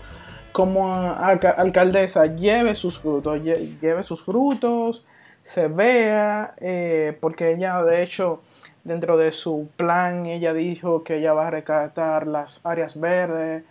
como 0.51 0.93
alca- 0.93 1.55
alcaldesa 1.57 2.25
lleve 2.25 2.75
sus 2.75 2.99
frutos, 2.99 3.39
lle- 3.41 3.79
lleve 3.79 4.03
sus 4.03 4.23
frutos, 4.23 5.05
se 5.41 5.67
vea, 5.67 6.53
eh, 6.59 7.17
porque 7.19 7.51
ella 7.53 7.81
de 7.83 8.03
hecho 8.03 8.41
dentro 8.83 9.17
de 9.17 9.31
su 9.31 9.69
plan 9.77 10.25
ella 10.25 10.53
dijo 10.53 11.03
que 11.03 11.17
ella 11.17 11.33
va 11.33 11.47
a 11.47 11.51
rescatar 11.51 12.27
las 12.27 12.61
áreas 12.63 12.99
verdes, 12.99 13.63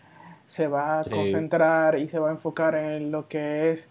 se 0.44 0.68
va 0.68 1.00
a 1.00 1.04
Sí. 1.04 1.10
concentrar 1.10 1.98
y 1.98 2.08
se 2.08 2.18
va 2.18 2.28
a 2.28 2.32
enfocar 2.32 2.74
en 2.74 3.10
lo 3.10 3.28
que 3.28 3.70
es 3.72 3.90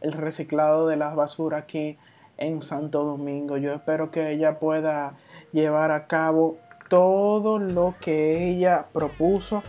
el 0.00 0.12
reciclado 0.12 0.86
de 0.88 0.96
las 0.96 1.14
basuras 1.14 1.62
aquí 1.62 1.96
en 2.38 2.62
Santo 2.62 3.04
Domingo. 3.04 3.56
Yo 3.56 3.72
espero 3.74 4.10
que 4.10 4.32
ella 4.32 4.58
pueda 4.58 5.12
llevar 5.52 5.90
a 5.90 6.06
cabo 6.06 6.56
todo 6.88 7.58
lo 7.58 7.94
que 8.00 8.50
ella 8.50 8.84
propuso 8.92 9.62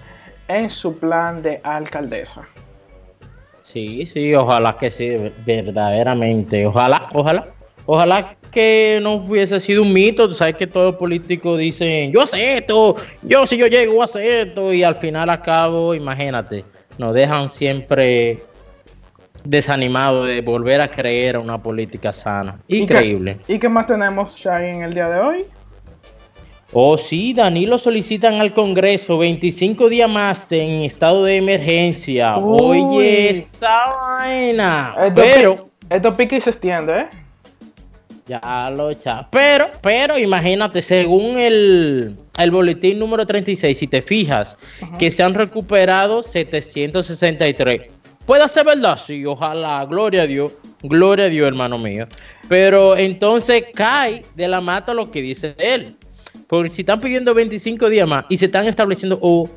en 0.48 0.70
su 0.70 0.98
plan 1.00 1.42
de 1.42 1.62
alcaldesa. 1.64 2.48
Sí, 3.62 4.06
sí, 4.06 4.36
ojalá 4.36 4.76
que 4.78 4.92
sí, 4.92 5.08
ver- 5.08 5.34
verdaderamente. 5.46 6.66
Ojalá, 6.66 7.08
ojalá, 7.14 7.53
ojalá 7.86 8.28
que 8.52 9.00
no 9.02 9.14
hubiese 9.14 9.60
sido 9.60 9.82
un 9.82 9.92
mito. 9.94 10.28
Tú 10.28 10.34
sabes 10.36 10.56
que 10.56 10.68
todos 10.68 10.88
los 10.92 10.96
políticos 10.96 11.58
dicen, 11.60 12.12
yo 12.12 12.22
acepto, 12.22 12.96
yo 13.24 13.46
si 13.48 13.58
yo 13.58 13.68
llego 13.68 14.04
acepto, 14.04 14.72
y 14.74 14.84
al 14.84 14.96
final 14.96 15.30
a 15.30 15.42
cabo, 15.42 15.96
imagínate, 15.96 16.64
nos 16.98 17.14
dejan 17.14 17.50
siempre 17.50 18.44
desanimados 19.44 20.28
de 20.28 20.42
volver 20.42 20.80
a 20.82 20.88
creer 20.88 21.36
a 21.36 21.40
una 21.40 21.62
política 21.62 22.14
sana. 22.14 22.60
¿Y 22.68 22.78
qué- 22.78 22.84
Increíble. 22.84 23.38
¿Y 23.48 23.60
qué 23.60 23.68
más 23.70 23.88
tenemos, 23.88 24.38
Shai, 24.38 24.70
en 24.70 24.84
el 24.84 24.94
día 24.94 25.10
de 25.10 25.20
hoy? 25.20 25.46
Oh, 26.76 26.98
sí, 26.98 27.34
Danilo 27.34 27.78
solicitan 27.78 28.36
al 28.36 28.52
Congreso 28.54 29.18
25 29.18 29.90
días 29.90 30.10
más 30.10 30.48
de- 30.50 30.64
en 30.64 30.82
estado 30.84 31.24
de 31.24 31.38
emergencia. 31.38 32.38
Uy. 32.38 32.80
Oye, 32.80 33.30
esa 33.32 33.80
vaina. 34.00 34.96
Esto, 34.98 35.14
Pero, 35.14 35.70
esto 35.90 36.14
pica 36.16 36.36
y 36.36 36.42
se 36.42 36.50
extiende, 36.50 37.02
¿eh? 37.02 37.08
Ya 38.26 38.72
lo 38.76 38.90
echa. 38.90 39.28
Pero, 39.32 39.70
pero, 39.82 40.18
imagínate, 40.18 40.82
según 40.82 41.38
el, 41.38 42.16
el 42.38 42.52
boletín 42.52 43.00
número 43.00 43.26
36, 43.26 43.78
si 43.78 43.88
te 43.88 44.02
fijas, 44.02 44.58
que 44.98 45.12
se 45.12 45.24
han 45.24 45.34
recuperado 45.34 46.24
763. 46.24 47.82
¿Puede 48.26 48.48
ser 48.48 48.66
verdad? 48.66 48.98
Sí, 48.98 49.26
ojalá, 49.26 49.86
gloria 49.86 50.22
a 50.22 50.28
Dios. 50.28 50.54
Gloria 50.82 51.26
a 51.26 51.30
Dios, 51.30 51.48
hermano 51.48 51.78
mío. 51.78 52.08
Pero 52.48 52.96
entonces 52.98 53.66
cae 53.74 54.24
de 54.36 54.48
la 54.48 54.62
mata 54.62 54.94
lo 54.94 55.12
que 55.12 55.22
dice 55.22 55.56
él. 55.58 55.96
Porque 56.48 56.70
si 56.70 56.82
están 56.82 57.00
pidiendo 57.00 57.34
25 57.34 57.90
días 57.90 58.08
más 58.08 58.26
y 58.30 58.38
se 58.38 58.46
están 58.46 58.66
estableciendo, 58.68 59.20
o, 59.22 59.50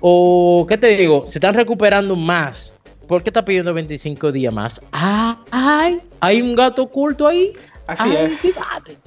o 0.00 0.66
¿qué 0.68 0.78
te 0.78 0.96
digo? 0.96 1.24
Se 1.26 1.38
están 1.38 1.54
recuperando 1.54 2.14
más. 2.14 2.74
¿Por 3.08 3.22
qué 3.22 3.30
está 3.30 3.44
pidiendo 3.44 3.74
25 3.74 4.30
días 4.32 4.52
más? 4.52 4.80
Ah, 4.92 5.38
ay, 5.50 6.00
hay 6.20 6.40
un 6.40 6.54
gato 6.54 6.84
oculto 6.84 7.26
ahí. 7.26 7.52
Así 7.86 8.04
Ay, 8.04 8.16
es. 8.26 8.62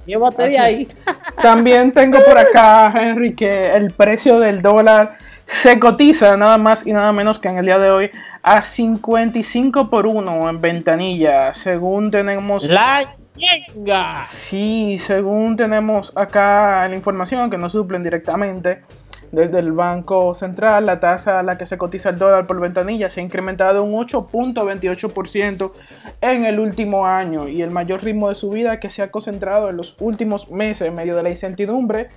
Llévate 0.05 0.43
Así 0.43 0.51
de 0.51 0.59
ahí. 0.59 0.87
También 1.41 1.91
tengo 1.91 2.23
por 2.23 2.37
acá, 2.37 2.91
Henry, 2.93 3.35
que 3.35 3.73
el 3.73 3.91
precio 3.91 4.39
del 4.39 4.61
dólar 4.61 5.17
se 5.45 5.79
cotiza 5.79 6.35
nada 6.37 6.57
más 6.57 6.85
y 6.85 6.93
nada 6.93 7.11
menos 7.11 7.39
que 7.39 7.49
en 7.49 7.57
el 7.57 7.65
día 7.65 7.77
de 7.77 7.89
hoy 7.89 8.11
a 8.43 8.63
55 8.63 9.89
por 9.89 10.07
1 10.07 10.49
en 10.49 10.61
ventanilla. 10.61 11.53
Según 11.53 12.11
tenemos. 12.11 12.63
La 12.63 13.15
ñenga. 13.35 14.23
Sí, 14.23 14.97
según 14.99 15.55
tenemos 15.55 16.11
acá 16.15 16.87
la 16.87 16.95
información 16.95 17.49
que 17.49 17.57
nos 17.57 17.71
suplen 17.71 18.03
directamente 18.03 18.81
desde 19.35 19.59
el 19.59 19.73
Banco 19.73 20.33
Central, 20.33 20.85
la 20.85 20.99
tasa 20.99 21.39
a 21.39 21.43
la 21.43 21.57
que 21.57 21.65
se 21.65 21.77
cotiza 21.77 22.09
el 22.09 22.17
dólar 22.17 22.47
por 22.47 22.59
ventanilla 22.59 23.09
se 23.09 23.19
ha 23.19 23.23
incrementado 23.23 23.83
un 23.83 23.91
8.28% 24.07 25.71
en 26.21 26.45
el 26.45 26.59
último 26.59 27.05
año 27.05 27.47
y 27.47 27.61
el 27.61 27.69
mayor 27.71 28.01
ritmo 28.03 28.29
de 28.29 28.35
subida 28.35 28.79
que 28.79 28.89
se 28.89 29.03
ha 29.03 29.11
concentrado 29.11 29.69
en 29.69 29.77
los 29.77 29.99
últimos 29.99 30.49
meses 30.51 30.87
en 30.87 30.93
medio 30.93 31.15
de 31.15 31.23
la 31.23 31.29
incertidumbre 31.29 32.07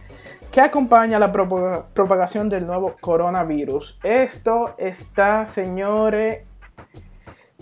que 0.52 0.60
acompaña 0.60 1.18
la 1.18 1.32
propaga- 1.32 1.86
propagación 1.92 2.48
del 2.48 2.66
nuevo 2.66 2.94
coronavirus. 3.00 3.98
Esto 4.04 4.74
está, 4.78 5.44
señores, 5.44 6.44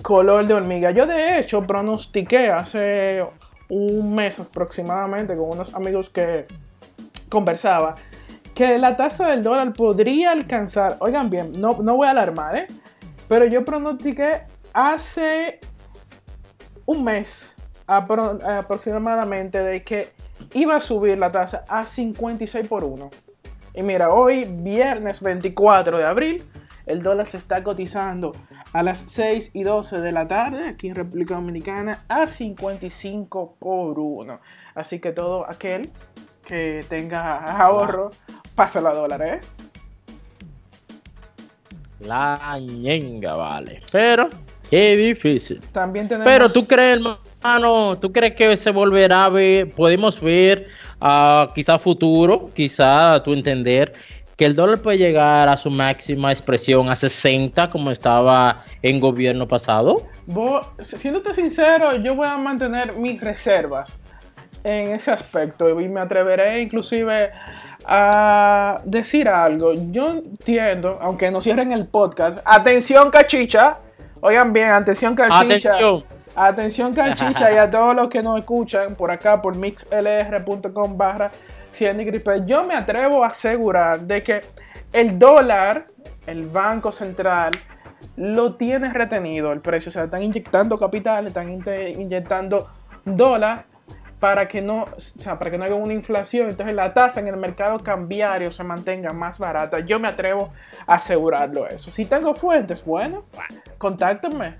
color 0.02 0.46
de 0.46 0.54
hormiga. 0.54 0.90
Yo 0.90 1.06
de 1.06 1.38
hecho 1.38 1.62
pronostiqué 1.66 2.50
hace 2.50 3.25
un 3.68 4.14
mes 4.14 4.38
aproximadamente 4.38 5.34
con 5.34 5.48
unos 5.50 5.75
amigos 5.75 6.10
que 6.10 6.46
conversaba 7.28 7.94
que 8.56 8.78
la 8.78 8.96
tasa 8.96 9.28
del 9.28 9.42
dólar 9.42 9.72
podría 9.75 10.30
alcanzar, 10.32 10.96
oigan 11.00 11.28
bien, 11.28 11.60
no, 11.60 11.76
no 11.82 11.94
voy 11.96 12.08
a 12.08 12.12
alarmar, 12.12 12.56
¿eh? 12.56 12.66
pero 13.28 13.44
yo 13.44 13.64
pronostiqué 13.66 14.44
hace 14.72 15.60
un 16.86 17.04
mes 17.04 17.54
apro- 17.86 18.42
aproximadamente 18.58 19.62
de 19.62 19.84
que 19.84 20.08
iba 20.54 20.75
a 20.76 20.80
subir 20.80 21.18
la 21.18 21.30
tasa 21.30 21.64
a 21.68 21.82
56 21.84 22.66
por 22.66 22.82
1. 22.84 23.10
Y 23.75 23.82
mira, 23.82 24.08
hoy, 24.10 24.44
viernes 24.50 25.20
24 25.20 25.98
de 25.98 26.06
abril, 26.06 26.42
el 26.86 27.02
dólar 27.02 27.26
se 27.26 27.36
está 27.36 27.62
cotizando 27.62 28.32
a 28.72 28.82
las 28.82 29.04
6 29.06 29.50
y 29.52 29.64
12 29.64 30.00
de 30.00 30.12
la 30.12 30.26
tarde 30.26 30.66
aquí 30.68 30.88
en 30.88 30.94
República 30.94 31.34
Dominicana 31.34 32.04
a 32.08 32.26
55 32.26 33.56
por 33.58 33.98
1. 33.98 34.40
Así 34.75 34.98
que 34.98 35.12
todo 35.12 35.44
aquel 35.46 35.90
que 36.44 36.86
tenga 36.88 37.38
ahorro, 37.60 38.10
pásalo 38.56 38.88
a 38.88 38.94
dólar, 38.94 39.22
¿eh? 39.22 39.40
La 42.00 42.58
ñenga, 42.60 43.36
vale. 43.36 43.82
Pero, 43.92 44.28
qué 44.68 44.96
difícil. 44.96 45.60
También 45.72 46.08
tenemos... 46.08 46.26
Pero 46.30 46.50
tú 46.50 46.66
crees, 46.66 46.98
hermano, 46.98 47.96
tú 47.98 48.12
crees 48.12 48.34
que 48.34 48.56
se 48.56 48.72
volverá 48.72 49.26
a 49.26 49.28
ver, 49.28 49.68
podemos 49.75 50.20
ver, 50.20 50.66
ah, 51.00 51.46
quizá 51.54 51.78
futuro, 51.78 52.46
quizá 52.54 53.14
a 53.14 53.22
tu 53.22 53.32
entender, 53.32 53.92
que 54.36 54.44
el 54.44 54.54
dólar 54.54 54.80
puede 54.80 54.98
llegar 54.98 55.48
a 55.48 55.56
su 55.56 55.70
máxima 55.70 56.30
expresión 56.30 56.90
a 56.90 56.96
60 56.96 57.68
como 57.68 57.90
estaba 57.90 58.64
en 58.82 59.00
gobierno 59.00 59.48
pasado? 59.48 60.06
Vos, 60.26 60.68
siéndote 60.82 61.32
sincero, 61.32 61.96
yo 61.96 62.14
voy 62.14 62.26
a 62.26 62.36
mantener 62.36 62.96
mis 62.96 63.20
reservas 63.20 63.96
en 64.62 64.88
ese 64.88 65.10
aspecto 65.10 65.80
y 65.80 65.88
me 65.88 66.00
atreveré 66.00 66.60
inclusive 66.60 67.30
a 67.87 68.81
decir 68.85 69.28
algo. 69.28 69.73
Yo 69.75 70.11
entiendo, 70.11 70.99
aunque 71.00 71.31
no 71.31 71.40
cierren 71.40 71.73
el 71.73 71.87
podcast, 71.87 72.38
atención 72.45 73.11
cachicha, 73.11 73.78
oigan 74.21 74.52
bien, 74.52 74.71
atención 74.71 75.14
cachicha. 75.14 75.70
Atención. 75.77 76.05
Atención 76.35 76.92
cachicha 76.92 77.51
y 77.51 77.57
a 77.57 77.70
todos 77.70 77.96
los 77.96 78.09
que 78.09 78.22
nos 78.22 78.38
escuchan 78.38 78.94
por 78.94 79.11
acá 79.11 79.40
por 79.40 79.57
mixlr.com 79.57 80.99
barra. 80.99 81.31
Yo 82.44 82.64
me 82.64 82.75
atrevo 82.75 83.22
a 83.25 83.29
asegurar 83.29 84.01
de 84.01 84.22
que 84.22 84.40
el 84.92 85.18
dólar, 85.18 85.87
el 86.27 86.46
Banco 86.46 86.90
Central, 86.90 87.53
lo 88.16 88.55
tiene 88.55 88.92
retenido 88.92 89.53
el 89.53 89.61
precio. 89.61 89.90
O 89.90 89.92
sea, 89.92 90.05
están 90.05 90.22
inyectando 90.22 90.79
capital, 90.79 91.27
están 91.27 91.51
inyectando 91.51 92.68
dólar 93.05 93.66
para 94.20 94.48
que 94.48 94.62
no, 94.62 94.85
o 94.85 95.00
sea, 95.00 95.38
para 95.38 95.50
que 95.50 95.59
no 95.59 95.64
haya 95.64 95.74
una 95.74 95.92
inflación. 95.92 96.48
Entonces 96.48 96.74
la 96.74 96.92
tasa 96.94 97.20
en 97.20 97.29
el 97.29 97.37
mercado 97.37 97.79
cambiario 97.79 98.52
se 98.52 98.64
mantenga 98.64 99.12
más 99.12 99.38
barata. 99.38 99.81
Yo 99.81 100.00
me 100.00 100.09
atrevo 100.09 100.52
a 100.87 100.94
asegurarlo 100.94 101.66
eso. 101.68 101.90
Si 101.90 102.07
tengo 102.07 102.35
fuentes, 102.35 102.85
bueno, 102.85 103.24
contáctenme. 103.79 104.57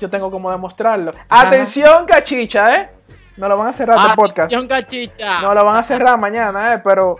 Yo 0.00 0.08
tengo 0.08 0.30
como 0.30 0.50
demostrarlo. 0.50 1.12
Atención, 1.28 2.06
cachicha, 2.06 2.66
¿eh? 2.74 2.90
No 3.36 3.48
lo 3.48 3.56
van 3.56 3.68
a 3.68 3.72
cerrar 3.72 3.98
este 3.98 4.14
podcast. 4.14 4.52
Atención, 4.52 4.68
cachicha. 4.68 5.40
No 5.40 5.54
lo 5.54 5.64
van 5.64 5.76
a 5.76 5.84
cerrar 5.84 6.18
mañana, 6.18 6.74
¿eh? 6.74 6.80
Pero 6.82 7.16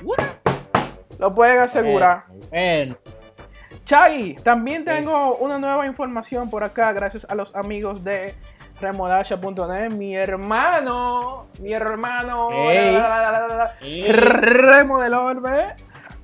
lo 1.18 1.34
pueden 1.34 1.60
asegurar. 1.60 2.24
Bueno, 2.50 2.96
Chagui, 3.84 4.34
también 4.36 4.84
tengo 4.84 5.36
una 5.36 5.58
nueva 5.58 5.86
información 5.86 6.48
por 6.48 6.64
acá, 6.64 6.92
gracias 6.92 7.26
a 7.28 7.34
los 7.34 7.54
amigos 7.54 8.04
de 8.04 8.34
remodasha.net. 8.82 9.92
Mi 9.94 10.14
hermano, 10.16 11.46
mi 11.60 11.72
hermano, 11.72 12.50
Ey. 12.70 12.92
la, 12.92 13.08
la, 13.08 13.08
la, 13.08 13.30
la, 13.32 13.48
la, 13.48 13.56
la, 13.56 13.74
Ey. 13.80 14.12
Remo 14.12 15.00
del 15.00 15.14
Orbe, 15.14 15.74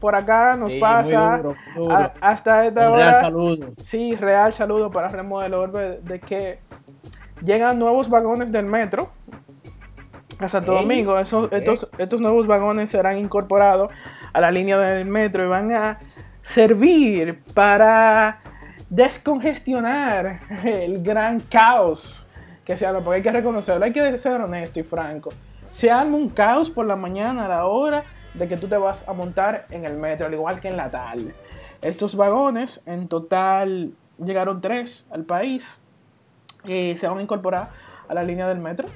por 0.01 0.15
acá 0.15 0.57
nos 0.57 0.73
Sí, 0.73 0.79
pasa 0.79 1.29
muy 1.31 1.37
duro, 1.39 1.57
muy 1.75 1.85
duro. 1.85 1.97
a- 1.97 2.13
hasta 2.21 2.67
esta 2.67 2.91
un 2.91 2.97
real 2.97 3.09
hora. 3.09 3.21
saludo. 3.21 3.67
Sí, 3.83 4.15
real 4.17 4.53
saludo 4.55 4.91
para 4.91 5.09
Remo 5.09 5.41
del 5.41 5.55
Orbe 5.55 6.01
de 6.03 6.21
que 6.21 6.59
llegan 7.43 7.79
nuevos 7.79 8.09
vagones 8.11 8.53
del 8.53 8.67
metro 8.67 9.09
a 10.41 10.49
Santo 10.49 10.73
Domingo. 10.75 11.19
Esos- 11.19 11.51
estos, 11.53 11.89
estos 11.99 12.21
nuevos 12.21 12.47
vagones 12.47 12.91
serán 12.91 13.19
incorporados 13.19 13.91
a 14.33 14.41
la 14.41 14.51
línea 14.51 14.79
del 14.79 15.07
metro 15.07 15.45
y 15.45 15.49
van 15.49 15.73
a 15.73 15.99
servir 16.43 17.43
para 17.55 18.39
descongestionar 18.89 20.41
el 20.65 21.03
gran 21.03 21.41
caos 21.41 22.28
que 22.69 22.77
se 22.77 22.87
arma. 22.87 23.01
Porque 23.01 23.17
hay 23.17 23.23
que 23.23 23.33
reconocerlo, 23.33 23.85
hay 23.85 23.93
que 23.93 24.19
ser 24.19 24.41
honesto 24.41 24.79
y 24.79 24.83
franco. 24.85 25.31
Se 25.71 25.91
arma 25.91 26.17
un 26.17 26.29
caos 26.29 26.69
por 26.71 26.87
la 26.87 26.97
mañana 26.97 27.47
a 27.47 27.49
la 27.49 27.67
hora 27.67 28.05
de 28.35 28.47
que 28.47 28.59
tú 28.59 28.69
te 28.69 28.77
vas 28.77 29.09
a 29.09 29.15
montar 29.15 29.67
en 29.71 29.87
el 29.87 29.97
metro, 29.97 30.27
al 30.27 30.35
igual 30.35 30.61
que 30.61 30.69
en 30.69 30.77
la 30.77 30.91
tarde. 30.91 31.35
Estos 31.81 32.15
vagones, 32.15 32.83
en 32.85 33.09
total, 33.09 33.93
llegaron 34.23 34.61
tres 34.61 35.07
al 35.11 35.25
país. 35.25 35.83
eh, 36.67 36.97
se 36.99 37.09
van 37.09 37.19
a 37.19 37.23
incorporar 37.23 37.71
a 38.07 38.15
la 38.15 38.23
línea 38.23 38.47
del 38.47 38.59
metro. 38.59 38.89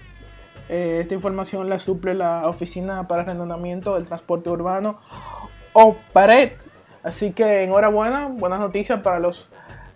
Eh, 0.68 0.98
esta 1.00 1.14
información 1.14 1.70
la 1.70 1.78
suple 1.78 2.12
la 2.14 2.46
Oficina 2.48 3.08
para 3.08 3.22
Arrendamiento 3.22 3.94
del 3.94 4.04
Transporte 4.04 4.50
Urbano, 4.50 4.98
OPARET. 5.72 6.62
Así 7.02 7.32
que 7.32 7.64
enhorabuena, 7.64 8.26
buenas 8.26 8.60
noticias 8.60 9.00
para 9.00 9.18
los 9.18 9.48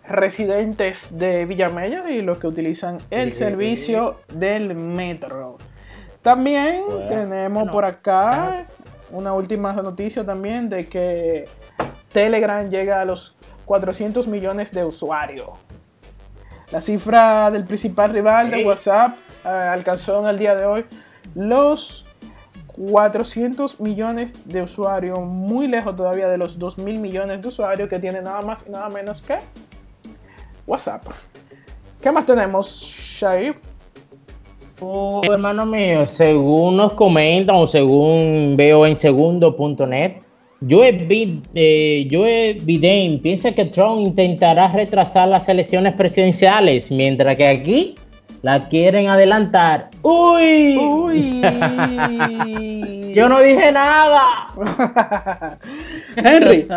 residentes 0.08 1.16
de 1.18 1.44
Villamella 1.46 2.10
y 2.10 2.22
los 2.22 2.38
que 2.38 2.46
utilizan 2.46 2.98
el 3.10 3.32
Sí. 3.32 3.38
servicio 3.38 4.20
del 4.28 4.74
metro. 4.74 5.58
También 6.22 6.82
Bueno. 6.86 7.08
tenemos 7.08 7.68
por 7.70 7.84
acá 7.84 8.66
una 9.10 9.32
última 9.32 9.72
noticia 9.72 10.24
también 10.24 10.68
de 10.68 10.88
que 10.88 11.46
Telegram 12.10 12.68
llega 12.68 13.00
a 13.00 13.04
los 13.04 13.36
400 13.64 14.26
millones 14.26 14.72
de 14.72 14.84
usuarios. 14.84 15.48
La 16.70 16.80
cifra 16.80 17.50
del 17.50 17.64
principal 17.64 18.10
rival 18.10 18.50
de. 18.50 18.64
WhatsApp 18.64 19.14
eh, 19.44 19.48
alcanzó 19.48 20.20
en 20.20 20.26
el 20.26 20.38
día 20.38 20.54
de 20.56 20.64
hoy 20.66 20.84
los 21.34 22.06
400 22.76 23.80
millones 23.80 24.48
de 24.48 24.62
usuarios, 24.62 25.20
muy 25.20 25.66
lejos 25.68 25.94
todavía 25.96 26.28
de 26.28 26.36
los 26.38 26.58
2 26.58 26.78
mil 26.78 26.98
millones 26.98 27.40
de 27.40 27.48
usuarios 27.48 27.88
que 27.88 27.98
tiene 27.98 28.20
nada 28.20 28.42
más 28.42 28.64
y 28.66 28.70
nada 28.70 28.88
menos 28.90 29.22
que 29.22 29.38
WhatsApp. 30.66 31.04
¿Qué 32.02 32.10
más 32.12 32.26
tenemos, 32.26 32.68
Shaib? 33.20 33.54
Oh, 34.80 35.22
hermano 35.24 35.64
mío, 35.64 36.06
según 36.06 36.76
nos 36.76 36.92
comentan 36.92 37.56
o 37.56 37.66
según 37.66 38.54
veo 38.56 38.84
en 38.86 38.94
segundo.net, 38.94 40.16
Joe, 40.68 40.92
Bi- 40.92 41.40
eh, 41.54 42.06
Joe 42.10 42.58
Biden 42.62 43.20
piensa 43.20 43.52
que 43.52 43.64
Trump 43.66 44.06
intentará 44.06 44.68
retrasar 44.68 45.28
las 45.28 45.48
elecciones 45.48 45.94
presidenciales, 45.94 46.90
mientras 46.90 47.36
que 47.36 47.46
aquí 47.46 47.94
la 48.46 48.60
quieren 48.68 49.08
adelantar. 49.08 49.90
¡Uy! 50.02 50.76
Uy. 50.78 51.40
Yo 53.12 53.28
no 53.28 53.40
dije 53.40 53.72
nada. 53.72 54.22
Henry, 56.16 56.68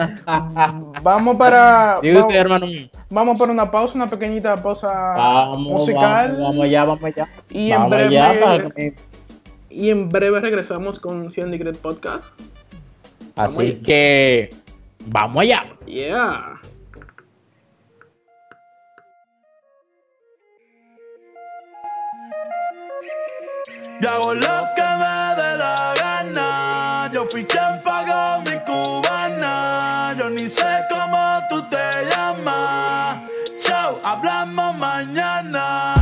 vamos 1.03 1.35
para. 1.35 1.99
Vamos, 2.01 2.21
usted, 2.25 2.35
hermano 2.35 2.65
vamos 3.11 3.37
para 3.37 3.51
una 3.51 3.69
pausa, 3.69 3.93
una 3.97 4.07
pequeñita 4.07 4.55
pausa 4.55 4.87
Vamos, 4.91 5.59
musical. 5.59 6.31
vamos, 6.31 6.41
vamos 6.49 6.63
allá, 6.65 6.83
vamos 6.85 7.03
allá. 7.03 7.29
Y 7.51 7.69
en 7.71 7.77
Vamos 7.81 7.89
breve- 7.91 8.19
allá 8.19 8.69
que- 8.75 8.95
Y 9.69 9.91
en 9.91 10.09
breve 10.09 10.39
regresamos 10.39 10.97
con 10.99 11.29
100 11.29 11.51
Great 11.51 11.77
Podcast. 11.77 12.25
Así 13.35 13.73
que 13.85 14.49
vamos 15.05 15.37
allá. 15.37 15.65
Yeah. 15.85 16.58
Yo 24.01 24.09
hago 24.09 24.33
lo 24.33 24.57
que 24.75 24.87
me 25.01 25.35
dé 25.41 25.57
la 25.57 25.93
gana. 25.99 27.09
Yo 27.11 27.25
fui 27.25 27.43
quien 27.43 27.81
pagó 27.83 28.41
mi 28.41 28.57
cubana. 28.59 30.15
Yo 30.17 30.29
ni 30.29 30.47
sé 30.47 30.85
cómo 30.89 31.33
tú 31.49 31.61
te 31.69 32.05
llamas. 32.09 33.19
Chao, 33.61 33.99
hablamos 34.03 34.77
mañana. 34.77 35.98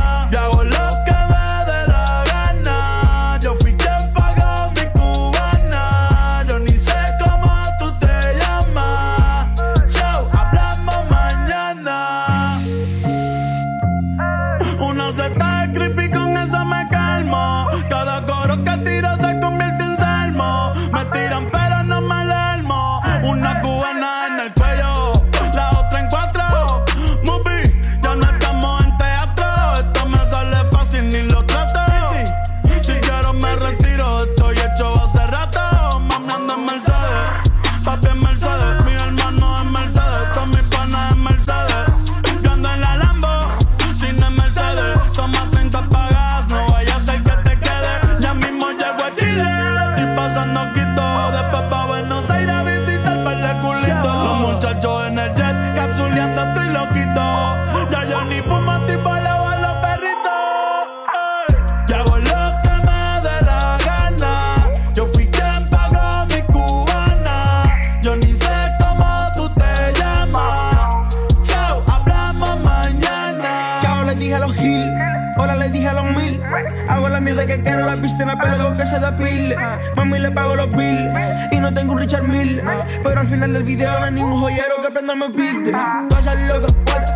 Se 78.88 78.98
depile. 78.98 79.56
Mami 79.96 80.18
le 80.18 80.30
pago 80.30 80.56
los 80.56 80.70
bills 80.70 81.14
y 81.52 81.60
no 81.60 81.72
tengo 81.72 81.92
un 81.92 81.98
Richard 82.00 82.24
Mill. 82.24 82.62
Pero 83.02 83.20
al 83.20 83.26
final 83.26 83.52
del 83.52 83.62
video 83.62 83.98
no 83.98 84.06
hay 84.06 84.12
ningún 84.12 84.40
joyero 84.40 84.80
que 84.82 84.90
prenda 84.90 85.14
mi 85.14 85.28
beat. 85.28 86.08
Tú 86.08 86.16
haces 86.16 86.52
lo 86.52 86.66
que 86.66 86.72
puedes, 86.72 87.10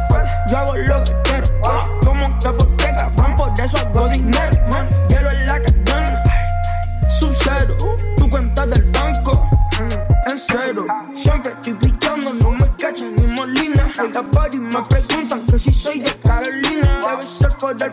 yo 0.50 0.58
hago 0.58 0.76
lo 0.76 1.04
que 1.04 1.12
quiero. 1.24 1.46
Como 2.04 2.38
qué 2.38 2.90
cabrón, 2.96 3.35
por 3.35 3.61
eso 3.61 3.78
hago 3.78 4.08
dinero. 4.08 4.68
Man. 4.72 4.88
Hielo 5.08 5.30
en 5.30 5.46
la 5.46 5.61
cadena, 5.62 6.22
sub 7.08 7.32
cero, 7.32 7.76
tu 8.16 8.28
cuenta 8.28 8.66
del 8.66 8.82
banco. 8.92 9.48
En 10.26 10.38
cero, 10.38 10.87
siempre 11.14 11.52
estoy 11.52 11.72
brillando, 11.74 12.35
no 12.35 12.50
me 12.50 12.68
cachan 12.76 13.14
ni 13.16 13.26
molina. 13.28 13.90
Y 13.94 14.12
las 14.12 14.30
body 14.30 14.58
me 14.58 14.80
preguntan 14.88 15.46
que 15.46 15.58
si 15.58 15.72
soy 15.72 16.00
de 16.00 16.12
Carolina. 16.24 17.00
Debe 17.02 17.22
ser 17.22 17.56
por 17.58 17.70
el 17.82 17.92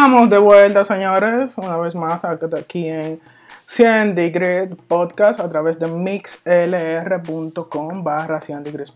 estamos 0.00 0.30
de 0.30 0.38
vuelta, 0.38 0.82
señores, 0.82 1.58
una 1.58 1.76
vez 1.76 1.94
más 1.94 2.24
aquí 2.24 2.88
en 2.88 3.20
100 3.66 4.14
Degrees 4.14 4.70
Podcast 4.88 5.40
a 5.40 5.46
través 5.46 5.78
de 5.78 5.88
mixlr.com 5.88 6.42
barra 8.02 8.40
100 8.40 8.62
Degrees. 8.62 8.94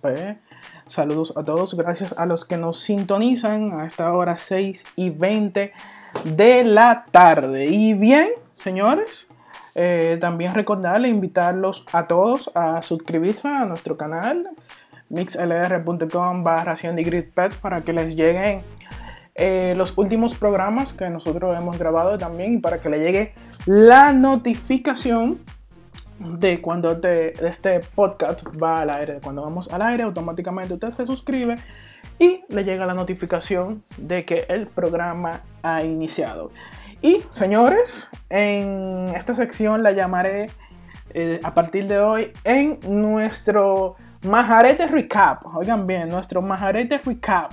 Saludos 0.86 1.34
a 1.36 1.44
todos, 1.44 1.74
gracias 1.76 2.14
a 2.16 2.24
los 2.24 2.46
que 2.46 2.56
nos 2.56 2.80
sintonizan 2.80 3.78
a 3.78 3.84
esta 3.84 4.10
hora 4.14 4.38
6 4.38 4.82
y 4.96 5.10
20 5.10 5.74
de 6.24 6.64
la 6.64 7.04
tarde. 7.10 7.66
Y 7.66 7.92
bien, 7.92 8.30
señores, 8.56 9.28
eh, 9.74 10.16
también 10.22 10.54
recordarle, 10.54 11.08
invitarlos 11.08 11.84
a 11.92 12.06
todos 12.06 12.50
a 12.54 12.80
suscribirse 12.80 13.46
a 13.46 13.66
nuestro 13.66 13.98
canal 13.98 14.48
mixlr.com 15.10 16.42
barra 16.42 16.76
Pets 17.34 17.56
para 17.56 17.82
que 17.82 17.92
les 17.92 18.14
lleguen 18.14 18.62
eh, 19.34 19.74
los 19.76 19.96
últimos 19.98 20.34
programas 20.34 20.92
que 20.92 21.08
nosotros 21.10 21.56
hemos 21.56 21.78
grabado 21.78 22.16
también 22.18 22.54
y 22.54 22.58
para 22.58 22.78
que 22.80 22.88
le 22.88 23.00
llegue 23.00 23.34
la 23.66 24.12
notificación 24.12 25.38
de 26.20 26.60
cuando 26.60 26.98
te- 27.00 27.32
este 27.46 27.80
podcast 27.94 28.42
va 28.62 28.80
al 28.82 28.90
aire. 28.90 29.20
Cuando 29.22 29.42
vamos 29.42 29.72
al 29.72 29.82
aire, 29.82 30.04
automáticamente 30.04 30.74
usted 30.74 30.90
se 30.90 31.06
suscribe 31.06 31.56
y 32.18 32.44
le 32.48 32.64
llega 32.64 32.86
la 32.86 32.94
notificación 32.94 33.82
de 33.96 34.22
que 34.24 34.44
el 34.48 34.68
programa 34.68 35.40
ha 35.62 35.82
iniciado. 35.82 36.50
Y 37.02 37.22
señores, 37.30 38.08
en 38.30 39.08
esta 39.16 39.34
sección 39.34 39.82
la 39.82 39.90
llamaré 39.92 40.46
eh, 41.12 41.40
a 41.42 41.52
partir 41.52 41.86
de 41.88 41.98
hoy 41.98 42.32
en 42.44 42.78
nuestro 42.88 43.96
Majarete 44.22 44.86
Recap. 44.86 45.44
Oigan 45.54 45.86
bien, 45.86 46.08
nuestro 46.08 46.40
Majarete 46.40 46.98
Recap 46.98 47.52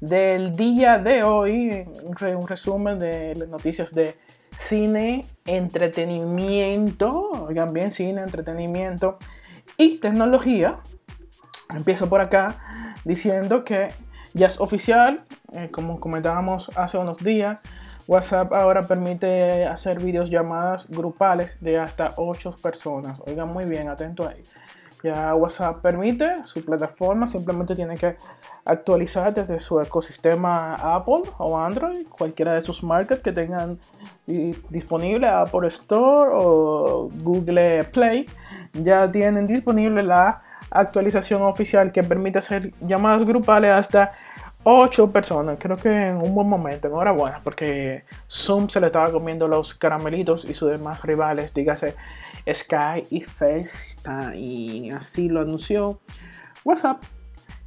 del 0.00 0.56
día 0.56 0.98
de 0.98 1.22
hoy. 1.22 1.86
Un, 2.04 2.14
re- 2.16 2.36
un 2.36 2.46
resumen 2.48 2.98
de 2.98 3.34
las 3.34 3.48
noticias 3.48 3.94
de 3.94 4.16
cine, 4.56 5.24
entretenimiento. 5.46 7.30
Oigan 7.46 7.72
bien, 7.72 7.90
cine, 7.90 8.22
entretenimiento 8.22 9.18
y 9.76 9.98
tecnología. 9.98 10.80
Empiezo 11.74 12.08
por 12.08 12.20
acá 12.20 12.58
diciendo 13.04 13.64
que 13.64 13.88
ya 14.34 14.46
es 14.46 14.60
oficial, 14.60 15.24
eh, 15.52 15.70
como 15.70 15.98
comentábamos 16.00 16.70
hace 16.76 16.98
unos 16.98 17.18
días, 17.18 17.58
WhatsApp 18.06 18.52
ahora 18.52 18.82
permite 18.82 19.64
hacer 19.66 20.00
videollamadas 20.00 20.88
grupales 20.88 21.58
de 21.60 21.78
hasta 21.78 22.10
8 22.16 22.56
personas. 22.62 23.20
Oigan 23.26 23.48
muy 23.52 23.64
bien, 23.66 23.88
atento 23.88 24.28
ahí. 24.28 24.42
Ya 25.02 25.34
WhatsApp 25.34 25.80
permite, 25.80 26.44
su 26.44 26.62
plataforma 26.64 27.26
simplemente 27.26 27.74
tiene 27.74 27.96
que 27.96 28.16
actualizar 28.64 29.32
desde 29.32 29.58
su 29.58 29.80
ecosistema 29.80 30.74
Apple 30.74 31.22
o 31.38 31.58
Android, 31.58 32.06
cualquiera 32.06 32.52
de 32.52 32.62
sus 32.62 32.82
markets 32.82 33.22
que 33.22 33.32
tengan 33.32 33.78
di- 34.26 34.54
disponible 34.68 35.26
Apple 35.26 35.66
Store 35.68 36.30
o 36.34 37.08
Google 37.22 37.84
Play, 37.84 38.26
ya 38.74 39.10
tienen 39.10 39.46
disponible 39.46 40.02
la 40.02 40.42
actualización 40.70 41.42
oficial 41.42 41.90
que 41.92 42.02
permite 42.02 42.38
hacer 42.38 42.72
llamadas 42.80 43.24
grupales 43.26 43.70
hasta 43.72 44.10
8 44.62 45.10
personas. 45.10 45.56
Creo 45.58 45.78
que 45.78 45.88
en 46.08 46.18
un 46.22 46.34
buen 46.34 46.46
momento, 46.46 46.88
enhorabuena, 46.88 47.38
porque 47.42 48.04
Zoom 48.30 48.68
se 48.68 48.80
le 48.80 48.88
estaba 48.88 49.10
comiendo 49.10 49.48
los 49.48 49.74
caramelitos 49.74 50.44
y 50.44 50.52
sus 50.52 50.70
demás 50.70 51.02
rivales, 51.02 51.54
dígase 51.54 51.96
Sky 52.52 53.02
y 53.10 53.22
FaceTime. 53.22 54.92
Así 54.92 55.28
lo 55.28 55.40
anunció 55.40 56.00
WhatsApp 56.64 57.02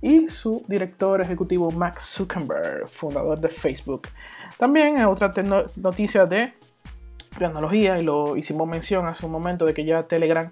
y 0.01 0.27
su 0.27 0.65
director 0.67 1.21
ejecutivo 1.21 1.71
Max 1.71 2.03
Zuckerberg, 2.15 2.87
fundador 2.89 3.39
de 3.39 3.47
Facebook. 3.47 4.09
También 4.57 5.03
otra 5.05 5.31
noticia 5.77 6.25
de 6.25 6.53
tecnología, 7.39 7.97
y 7.97 8.03
lo 8.03 8.35
hicimos 8.35 8.67
mención 8.67 9.07
hace 9.07 9.25
un 9.25 9.31
momento 9.31 9.65
de 9.65 9.73
que 9.73 9.85
ya 9.85 10.03
Telegram 10.03 10.51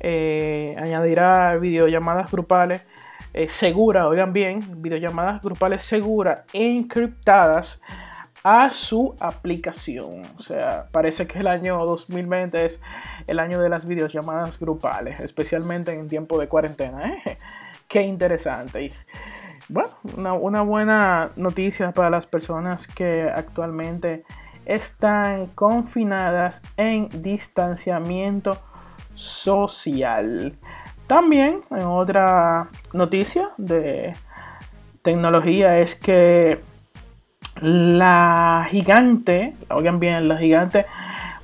eh, 0.00 0.74
añadirá 0.78 1.56
videollamadas 1.58 2.30
grupales 2.30 2.86
eh, 3.34 3.46
seguras, 3.46 4.04
oigan 4.04 4.32
bien, 4.32 4.80
videollamadas 4.82 5.42
grupales 5.42 5.82
seguras 5.82 6.44
e 6.54 6.76
encriptadas 6.78 7.82
a 8.44 8.70
su 8.70 9.14
aplicación. 9.20 10.22
O 10.38 10.42
sea, 10.42 10.86
parece 10.92 11.26
que 11.26 11.40
el 11.40 11.46
año 11.46 11.84
2020 11.84 12.64
es 12.64 12.80
el 13.26 13.38
año 13.38 13.60
de 13.60 13.68
las 13.68 13.86
videollamadas 13.86 14.58
grupales, 14.58 15.20
especialmente 15.20 15.92
en 15.92 16.08
tiempo 16.08 16.38
de 16.38 16.48
cuarentena. 16.48 17.08
¿eh? 17.08 17.38
Qué 17.88 18.02
interesante. 18.02 18.84
Y, 18.84 18.92
bueno, 19.68 19.90
una, 20.38 20.62
buena 20.62 21.30
noticia 21.36 21.92
para 21.92 22.10
las 22.10 22.26
personas 22.26 22.86
que 22.86 23.30
actualmente 23.34 24.24
están 24.64 25.46
confinadas 25.48 26.62
en 26.76 27.08
distanciamiento 27.22 28.58
social. 29.14 30.56
También 31.06 31.60
otra 31.70 32.68
noticia 32.92 33.50
de 33.56 34.14
tecnología 35.02 35.78
es 35.78 35.94
que 35.94 36.60
la 37.60 38.66
gigante, 38.70 39.54
oigan 39.70 39.98
bien, 39.98 40.28
la 40.28 40.38
gigante 40.38 40.86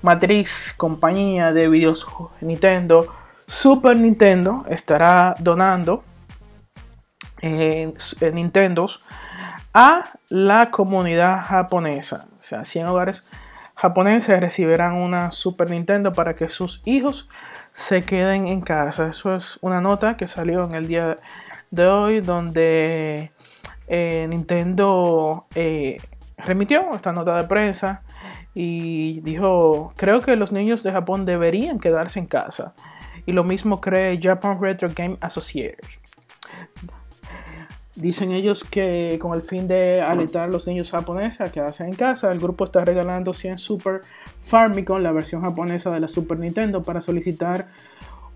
matriz 0.02 0.74
compañía 0.76 1.52
de 1.52 1.68
videos 1.68 2.06
Nintendo, 2.40 3.06
Super 3.46 3.96
Nintendo, 3.96 4.64
estará 4.68 5.34
donando 5.38 6.04
eh, 7.40 7.92
eh, 8.20 8.30
Nintendos 8.32 9.00
a 9.72 10.04
la 10.28 10.70
comunidad 10.70 11.42
japonesa. 11.42 12.26
O 12.38 12.42
sea, 12.42 12.64
100 12.64 12.86
hogares 12.86 13.24
japoneses 13.74 14.40
recibirán 14.40 14.94
una 14.94 15.30
Super 15.30 15.70
Nintendo 15.70 16.12
para 16.12 16.34
que 16.34 16.48
sus 16.48 16.80
hijos 16.84 17.28
se 17.72 18.04
queden 18.04 18.46
en 18.46 18.60
casa. 18.60 19.08
Eso 19.08 19.34
es 19.34 19.58
una 19.62 19.80
nota 19.80 20.16
que 20.16 20.26
salió 20.26 20.64
en 20.64 20.74
el 20.74 20.86
día 20.86 21.18
de 21.70 21.86
hoy 21.86 22.20
donde 22.20 23.32
eh, 23.86 24.26
Nintendo 24.28 25.46
eh, 25.54 26.00
remitió 26.38 26.94
esta 26.94 27.12
nota 27.12 27.36
de 27.36 27.44
prensa 27.44 28.02
y 28.54 29.20
dijo, 29.20 29.92
creo 29.96 30.20
que 30.20 30.36
los 30.36 30.52
niños 30.52 30.82
de 30.82 30.92
Japón 30.92 31.24
deberían 31.24 31.78
quedarse 31.78 32.20
en 32.20 32.26
casa. 32.26 32.74
Y 33.26 33.32
lo 33.32 33.44
mismo 33.44 33.80
cree 33.80 34.18
Japan 34.20 34.60
Retro 34.60 34.88
Game 34.94 35.16
Association. 35.20 36.04
Dicen 37.96 38.32
ellos 38.32 38.64
que 38.64 39.18
con 39.20 39.34
el 39.34 39.42
fin 39.42 39.68
de 39.68 40.02
alentar 40.02 40.44
a 40.44 40.48
los 40.48 40.66
niños 40.66 40.90
japoneses 40.90 41.40
a 41.40 41.52
quedarse 41.52 41.84
en 41.84 41.94
casa, 41.94 42.32
el 42.32 42.40
grupo 42.40 42.64
está 42.64 42.84
regalando 42.84 43.32
100 43.32 43.58
Super 43.58 44.00
Famicom, 44.40 45.00
la 45.00 45.12
versión 45.12 45.42
japonesa 45.42 45.90
de 45.90 46.00
la 46.00 46.08
Super 46.08 46.40
Nintendo, 46.40 46.82
para 46.82 47.00
solicitar 47.00 47.68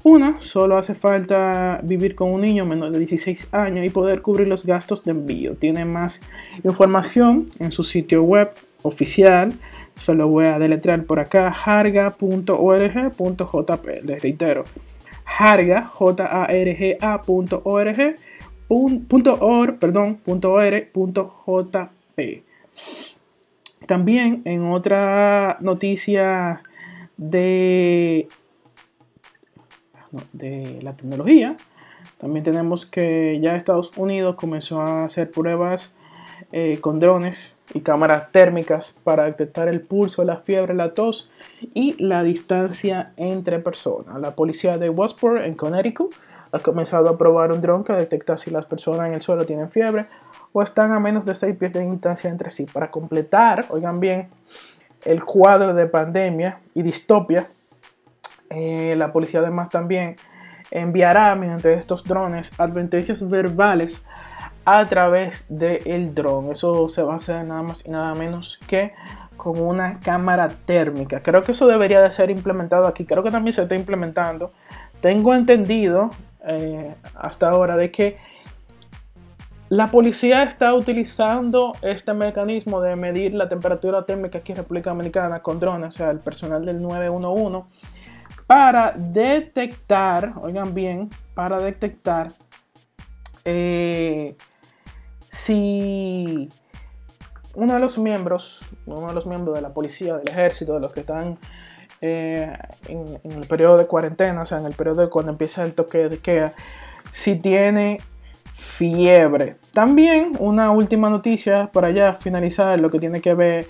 una. 0.05 0.39
Solo 0.39 0.79
hace 0.79 0.95
falta 0.95 1.81
vivir 1.83 2.15
con 2.15 2.33
un 2.33 2.41
niño 2.43 2.65
menor 2.65 2.91
de 2.93 2.99
16 3.01 3.49
años 3.53 3.85
y 3.85 3.91
poder 3.91 4.23
cubrir 4.23 4.47
los 4.49 4.65
gastos 4.65 5.05
de 5.05 5.11
envío. 5.13 5.55
Tiene 5.57 5.85
más 5.85 6.21
información 6.65 7.49
en 7.59 7.73
su 7.73 7.83
sitio 7.83 8.23
web 8.23 8.51
oficial. 8.83 9.53
Se 9.97 10.15
lo 10.15 10.29
voy 10.29 10.47
a 10.47 10.59
deletrear 10.59 11.05
por 11.05 11.19
acá, 11.21 11.49
harga.org.jp. 12.87 14.03
Les 14.05 14.23
reitero, 14.23 14.65
harga, 15.25 15.83
J-A-R-G-A.org 16.79 17.17
pun- 18.69 19.05
punto 19.07 19.37
or, 19.41 19.79
perdón, 19.79 20.17
punto 20.17 20.53
or, 20.53 20.87
punto 20.93 21.35
jp. 21.47 22.45
También 23.87 24.43
en 24.45 24.65
otra 24.67 25.57
noticia 25.61 26.63
de, 27.17 28.29
de 30.33 30.81
la 30.83 30.95
tecnología, 30.95 31.57
también 32.19 32.45
tenemos 32.45 32.87
que 32.87 33.39
ya 33.41 33.57
Estados 33.57 33.97
Unidos 33.97 34.35
comenzó 34.37 34.81
a 34.81 35.05
hacer 35.05 35.31
pruebas 35.31 35.95
eh, 36.53 36.79
con 36.81 36.99
drones 36.99 37.55
y 37.75 37.81
cámaras 37.81 38.33
térmicas 38.33 38.97
para 39.05 39.25
detectar 39.25 39.69
el 39.69 39.81
pulso, 39.81 40.25
la 40.25 40.39
fiebre, 40.39 40.75
la 40.75 40.95
tos 40.95 41.31
y 41.75 42.03
la 42.03 42.23
distancia 42.23 43.13
entre 43.17 43.59
personas. 43.59 44.19
La 44.21 44.35
policía 44.35 44.79
de 44.79 44.89
Westport 44.89 45.45
en 45.45 45.55
Connecticut 45.55 46.15
ha 46.51 46.59
comenzado 46.61 47.11
a 47.11 47.19
probar 47.19 47.53
un 47.53 47.61
dron 47.61 47.85
que 47.85 47.93
detecta 47.93 48.37
si 48.37 48.51
las 48.51 48.65
personas 48.65 49.09
en 49.09 49.15
el 49.15 49.23
suelo 49.23 49.45
tienen 49.45 49.69
fiebre 49.71 50.07
o 50.53 50.63
están 50.63 50.93
a 50.93 51.01
menos 51.01 51.27
de 51.27 51.35
6 51.35 51.57
pies 51.57 51.73
de 51.73 51.81
distancia 51.81 52.31
entre 52.31 52.51
sí. 52.51 52.65
Para 52.65 52.91
completar, 52.91 53.67
oigan 53.69 54.01
bien, 54.01 54.29
el 55.05 55.23
cuadro 55.25 55.75
de 55.75 55.87
pandemia 55.87 56.61
y 56.75 56.83
distopia, 56.83 57.49
eh, 58.51 58.95
la 58.97 59.13
policía 59.13 59.41
además 59.41 59.71
también 59.71 60.17
enviará 60.71 61.35
mediante 61.35 61.73
estos 61.75 62.05
drones 62.05 62.53
advertencias 62.59 63.29
verbales 63.29 64.05
a 64.65 64.85
través 64.85 65.47
del 65.49 66.15
dron. 66.15 66.53
Eso 66.53 66.89
se 66.89 67.03
va 67.03 67.15
a 67.15 67.17
hacer 67.17 67.45
nada 67.45 67.63
más 67.63 67.87
y 67.87 67.91
nada 67.91 68.15
menos 68.15 68.59
que 68.67 68.93
con 69.37 69.61
una 69.61 69.99
cámara 70.01 70.49
térmica. 70.49 71.23
Creo 71.23 71.43
que 71.43 71.53
eso 71.53 71.67
debería 71.67 72.03
de 72.03 72.11
ser 72.11 72.31
implementado 72.31 72.87
aquí. 72.87 73.07
Creo 73.07 73.23
que 73.23 73.31
también 73.31 73.53
se 73.53 73.63
está 73.63 73.75
implementando. 73.77 74.53
Tengo 75.01 75.35
entendido 75.35 76.11
eh, 76.45 76.95
hasta 77.15 77.49
ahora 77.49 77.77
de 77.77 77.91
que 77.91 78.19
la 79.71 79.89
policía 79.91 80.43
está 80.45 80.75
utilizando 80.75 81.73
este 81.83 82.15
mecanismo 82.15 82.81
de 82.81 82.97
medir 82.97 83.35
la 83.35 83.49
temperatura 83.49 84.05
térmica 84.05 84.39
aquí 84.39 84.53
en 84.53 84.59
República 84.59 84.91
Dominicana 84.91 85.41
con 85.41 85.61
drones, 85.61 85.95
o 85.95 85.99
sea, 85.99 86.11
el 86.11 86.21
personal 86.21 86.65
del 86.65 86.81
911, 86.81 87.69
para 88.49 88.93
detectar, 88.97 90.33
oigan 90.41 90.75
bien, 90.75 91.09
para 91.35 91.61
detectar 91.61 92.31
eh, 93.45 94.35
si 95.29 96.49
uno 97.55 97.75
de 97.75 97.79
los 97.79 97.99
miembros, 97.99 98.63
uno 98.87 99.09
de 99.09 99.13
los 99.13 99.27
miembros 99.27 99.55
de 99.55 99.61
la 99.61 99.75
policía, 99.75 100.17
del 100.17 100.27
ejército, 100.31 100.73
de 100.73 100.81
los 100.81 100.95
que 100.95 101.01
están 101.01 101.37
eh, 102.01 102.57
en, 102.89 103.21
el 103.23 103.47
periodo 103.47 103.77
de 103.77 103.87
cuarentena, 103.87 104.41
o 104.41 104.47
sea, 104.47 104.61
en 104.61 104.65
el 104.65 104.73
periodo 104.73 105.03
de 105.03 105.11
cuando 105.11 105.31
empieza 105.31 105.63
el 105.63 105.75
toque 105.75 106.09
de 106.09 106.17
queda, 106.17 106.55
si 107.11 107.37
tiene 107.37 107.99
fiebre. 108.55 109.57
También 109.75 110.39
una 110.39 110.71
última 110.71 111.11
noticia 111.11 111.69
para 111.71 111.91
ya 111.91 112.15
finalizar 112.15 112.81
lo 112.81 112.89
que 112.89 112.99
tiene 112.99 113.21
que 113.21 113.35
ver 113.35 113.67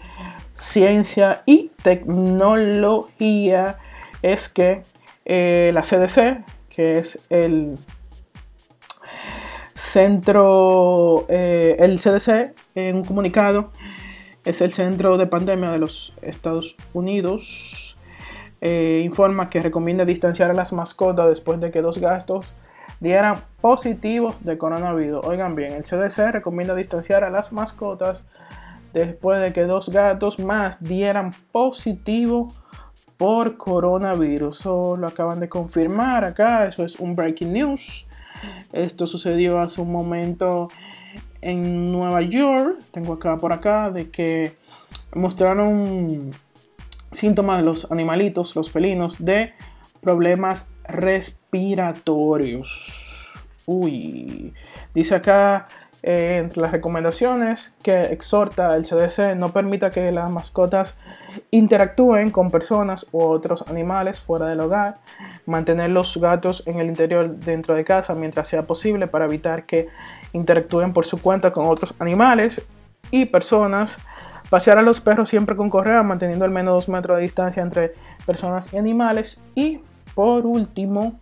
ciencia 0.54 1.42
y 1.46 1.72
tecnología 1.82 3.76
es 4.22 4.48
que 4.48 4.83
eh, 5.24 5.70
la 5.74 5.83
CDC, 5.83 6.44
que 6.68 6.98
es 6.98 7.26
el 7.31 7.76
centro, 9.74 11.26
eh, 11.28 11.76
el 11.78 11.98
CDC 11.98 12.54
en 12.74 12.96
un 12.96 13.04
comunicado, 13.04 13.70
es 14.44 14.61
el 14.61 14.72
centro 14.72 15.18
de 15.18 15.26
pandemia 15.26 15.70
de 15.70 15.78
los 15.78 16.14
Estados 16.22 16.76
Unidos, 16.94 17.98
eh, 18.61 19.02
informa 19.04 19.50
que 19.50 19.61
recomienda 19.61 20.04
distanciar 20.04 20.50
a 20.50 20.54
las 20.54 20.72
mascotas 20.72 21.28
después 21.28 21.61
de 21.61 21.70
que 21.70 21.81
dos 21.81 21.98
gastos 21.98 22.54
dieran 23.00 23.42
positivos 23.61 24.44
de 24.44 24.59
coronavirus. 24.59 25.24
Oigan 25.24 25.54
bien, 25.54 25.72
el 25.72 25.85
CDC 25.85 26.33
recomienda 26.33 26.74
distanciar 26.74 27.22
a 27.22 27.31
las 27.31 27.52
mascotas 27.52 28.26
después 28.92 29.40
de 29.40 29.52
que 29.52 29.64
dos 29.64 29.90
gatos 29.90 30.38
más 30.38 30.83
dieran 30.83 31.33
positivo 31.52 32.48
por 33.18 33.59
coronavirus. 33.59 34.61
Eso 34.61 34.96
lo 34.96 35.07
acaban 35.07 35.40
de 35.40 35.50
confirmar 35.50 36.24
acá, 36.24 36.66
eso 36.66 36.85
es 36.85 36.98
un 36.98 37.14
breaking 37.14 37.52
news. 37.52 38.07
Esto 38.72 39.07
sucedió 39.07 39.59
hace 39.59 39.83
un 39.83 39.92
momento 39.92 40.68
en 41.42 41.92
Nueva 41.92 42.22
York. 42.22 42.78
Tengo 42.90 43.12
acá 43.14 43.37
por 43.37 43.52
acá 43.52 43.90
de 43.90 44.11
que 44.11 44.57
mostraron 45.14 46.31
síntomas 47.12 47.59
de 47.59 47.64
los 47.64 47.90
animalitos, 47.90 48.57
los 48.57 48.70
felinos, 48.70 49.22
de 49.22 49.52
problemas 50.00 50.70
respiratorios. 50.85 53.35
Uy, 53.66 54.54
dice 54.94 55.16
acá 55.16 55.68
entre 56.02 56.62
las 56.62 56.70
recomendaciones 56.70 57.76
que 57.82 58.02
exhorta 58.02 58.76
el 58.76 58.84
CDC 58.84 59.34
no 59.37 59.50
permita 59.52 59.90
que 59.90 60.12
las 60.12 60.30
mascotas 60.30 60.96
interactúen 61.50 62.30
con 62.30 62.50
personas 62.50 63.06
u 63.11 63.20
otros 63.20 63.64
animales 63.68 64.20
fuera 64.20 64.46
del 64.46 64.61
hogar, 64.61 64.98
mantener 65.44 65.90
los 65.90 66.16
gatos 66.16 66.62
en 66.66 66.78
el 66.78 66.87
interior 66.87 67.37
dentro 67.37 67.74
de 67.74 67.84
casa 67.84 68.14
mientras 68.14 68.46
sea 68.46 68.66
posible 68.66 69.08
para 69.08 69.24
evitar 69.24 69.66
que 69.66 69.88
interactúen 70.32 70.92
por 70.92 71.04
su 71.04 71.20
cuenta 71.20 71.50
con 71.50 71.66
otros 71.66 71.94
animales 71.98 72.62
y 73.11 73.26
personas, 73.26 73.98
pasear 74.50 74.78
a 74.78 74.82
los 74.82 75.00
perros 75.00 75.28
siempre 75.28 75.56
con 75.56 75.68
correa 75.68 76.02
manteniendo 76.04 76.44
al 76.44 76.52
menos 76.52 76.74
dos 76.74 76.88
metros 76.88 77.16
de 77.16 77.22
distancia 77.22 77.62
entre 77.62 77.94
personas 78.24 78.72
y 78.72 78.78
animales. 78.78 79.42
Y 79.54 79.80
por 80.14 80.46
último 80.46 81.18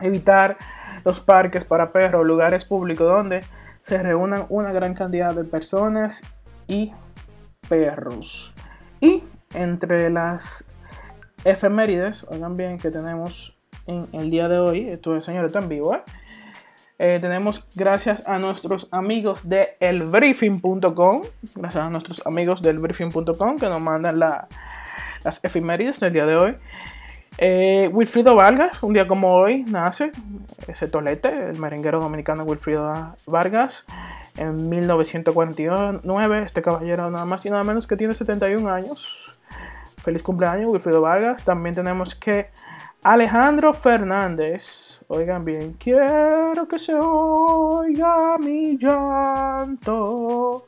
evitar 0.00 0.56
los 1.04 1.20
parques 1.20 1.64
para 1.64 1.92
perros, 1.92 2.26
lugares 2.26 2.64
públicos 2.64 3.06
donde 3.06 3.44
se 3.90 4.00
reúnan 4.00 4.46
una 4.50 4.70
gran 4.72 4.94
cantidad 4.94 5.34
de 5.34 5.42
personas 5.42 6.22
y 6.68 6.92
perros. 7.68 8.54
Y 9.00 9.24
entre 9.52 10.08
las 10.10 10.70
efemérides, 11.44 12.24
oigan 12.30 12.56
bien 12.56 12.78
que 12.78 12.92
tenemos 12.92 13.58
en 13.88 14.06
el 14.12 14.30
día 14.30 14.46
de 14.46 14.58
hoy, 14.60 14.88
esto 14.88 15.16
es 15.16 15.28
está 15.28 15.58
en 15.58 15.68
vivo, 15.68 15.92
¿eh? 15.96 16.02
Eh, 17.00 17.18
tenemos 17.20 17.66
gracias 17.74 18.22
a 18.28 18.38
nuestros 18.38 18.86
amigos 18.92 19.48
de 19.48 19.76
elbriefing.com, 19.80 21.22
gracias 21.56 21.84
a 21.84 21.90
nuestros 21.90 22.24
amigos 22.24 22.62
del 22.62 22.78
briefing.com 22.78 23.58
que 23.58 23.68
nos 23.68 23.80
mandan 23.80 24.20
la- 24.20 24.46
las 25.24 25.42
efemérides 25.42 25.98
del 25.98 26.12
día 26.12 26.26
de 26.26 26.36
hoy. 26.36 26.56
Eh, 27.38 27.88
Wilfrido 27.92 28.34
Vargas, 28.34 28.82
un 28.82 28.92
día 28.92 29.06
como 29.06 29.32
hoy, 29.32 29.64
nace 29.64 30.12
ese 30.66 30.88
tolete, 30.88 31.28
el 31.50 31.58
merenguero 31.58 32.00
dominicano 32.00 32.44
Wilfrido 32.44 33.14
Vargas, 33.26 33.86
en 34.36 34.68
1949. 34.68 36.42
Este 36.44 36.62
caballero 36.62 37.10
nada 37.10 37.24
más 37.24 37.44
y 37.46 37.50
nada 37.50 37.64
menos 37.64 37.86
que 37.86 37.96
tiene 37.96 38.14
71 38.14 38.70
años. 38.70 39.38
Feliz 40.02 40.22
cumpleaños, 40.22 40.70
Wilfrido 40.72 41.00
Vargas. 41.00 41.44
También 41.44 41.74
tenemos 41.74 42.14
que 42.14 42.50
Alejandro 43.02 43.72
Fernández. 43.72 44.99
Oigan 45.12 45.44
bien, 45.44 45.72
quiero 45.72 46.68
que 46.68 46.78
se 46.78 46.94
oiga 46.94 48.38
mi 48.38 48.78
llanto. 48.78 50.66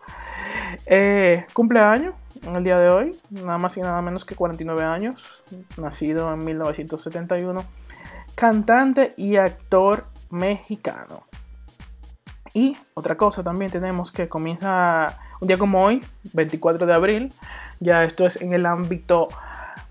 Eh, 0.85 1.47
cumpleaños 1.53 2.17
en 2.45 2.57
el 2.57 2.65
día 2.65 2.77
de 2.77 2.89
hoy, 2.91 3.17
nada 3.31 3.59
más 3.59 3.77
y 3.77 3.83
nada 3.83 4.03
menos 4.03 4.25
que 4.25 4.35
49 4.35 4.83
años, 4.83 5.45
nacido 5.81 6.35
en 6.35 6.45
1971, 6.45 7.65
cantante 8.35 9.15
y 9.17 9.37
actor 9.37 10.07
mexicano. 10.31 11.23
Y 12.53 12.77
otra 12.95 13.17
cosa 13.17 13.45
también 13.45 13.71
tenemos 13.71 14.11
que 14.11 14.29
comienza 14.29 15.21
un 15.41 15.47
día 15.47 15.57
como 15.57 15.85
hoy, 15.85 16.05
24 16.33 16.85
de 16.85 16.95
abril, 16.95 17.33
ya 17.79 18.03
esto 18.03 18.27
es 18.27 18.43
en 18.43 18.55
el 18.55 18.67
ámbito 18.67 19.29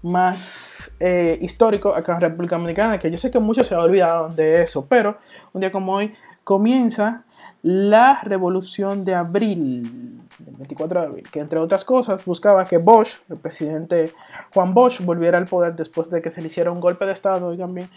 más 0.04 0.92
eh, 1.00 1.38
histórico 1.42 1.96
acá 1.96 2.16
en 2.16 2.22
República 2.22 2.56
Dominicana, 2.56 2.98
que 2.98 3.12
yo 3.12 3.18
sé 3.18 3.32
que 3.32 3.40
muchos 3.40 3.68
se 3.68 3.76
han 3.76 3.82
olvidado 3.82 4.30
de 4.30 4.62
eso, 4.62 4.88
pero 4.88 5.18
un 5.54 5.62
día 5.62 5.72
como 5.72 5.94
hoy 5.94 6.14
comienza 6.44 7.24
la 7.64 8.20
revolución 8.24 9.06
de 9.06 9.14
abril, 9.14 10.20
el 10.40 10.56
24 10.56 11.00
de 11.00 11.06
abril, 11.06 11.30
que 11.32 11.40
entre 11.40 11.60
otras 11.60 11.86
cosas 11.86 12.26
buscaba 12.26 12.66
que 12.66 12.80
Bosch, 12.80 13.20
el 13.30 13.38
presidente 13.38 14.12
Juan 14.54 14.74
Bosch, 14.74 15.02
volviera 15.02 15.38
al 15.38 15.46
poder 15.46 15.76
después 15.76 16.10
de 16.10 16.24
que 16.24 16.32
se 16.32 16.42
le 16.42 16.48
hiciera 16.48 16.72
un 16.72 16.80
golpe 16.80 17.06
de 17.06 17.12
Estado, 17.12 17.46
oigan 17.48 17.76
bien, 17.76 17.88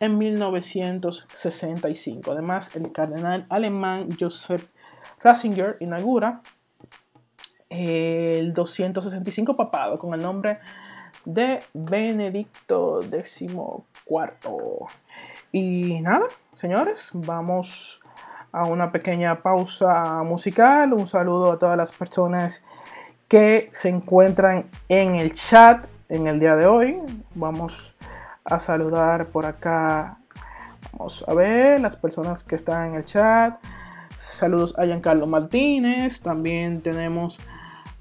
en 0.00 0.18
1965. 0.18 2.32
Además, 2.32 2.74
el 2.74 2.90
cardenal 2.90 3.46
alemán 3.48 4.08
Joseph 4.18 4.66
Ratzinger 5.22 5.76
inaugura 5.78 6.40
el 7.68 8.52
265 8.52 9.56
papado 9.56 9.98
con 9.98 10.14
el 10.14 10.22
nombre 10.22 10.58
de 11.24 11.60
Benedicto 11.72 13.00
XIV. 13.02 13.82
Y 15.52 16.00
nada, 16.00 16.26
señores, 16.54 17.10
vamos 17.12 18.02
a 18.52 18.66
una 18.66 18.92
pequeña 18.92 19.42
pausa 19.42 20.22
musical. 20.22 20.92
Un 20.92 21.06
saludo 21.06 21.52
a 21.52 21.58
todas 21.58 21.76
las 21.76 21.92
personas 21.92 22.64
que 23.28 23.68
se 23.72 23.88
encuentran 23.88 24.66
en 24.88 25.14
el 25.16 25.32
chat 25.32 25.86
en 26.08 26.26
el 26.26 26.38
día 26.38 26.56
de 26.56 26.66
hoy. 26.66 26.98
Vamos 27.34 27.96
a 28.44 28.58
saludar 28.58 29.28
por 29.28 29.46
acá. 29.46 30.18
Vamos 30.92 31.24
a 31.26 31.32
ver 31.34 31.80
las 31.80 31.96
personas 31.96 32.44
que 32.44 32.56
están 32.56 32.90
en 32.90 32.94
el 32.96 33.04
chat. 33.04 33.58
Saludos 34.16 34.78
a 34.78 34.84
Giancarlo 34.84 35.26
Martínez. 35.26 36.20
También 36.20 36.82
tenemos 36.82 37.40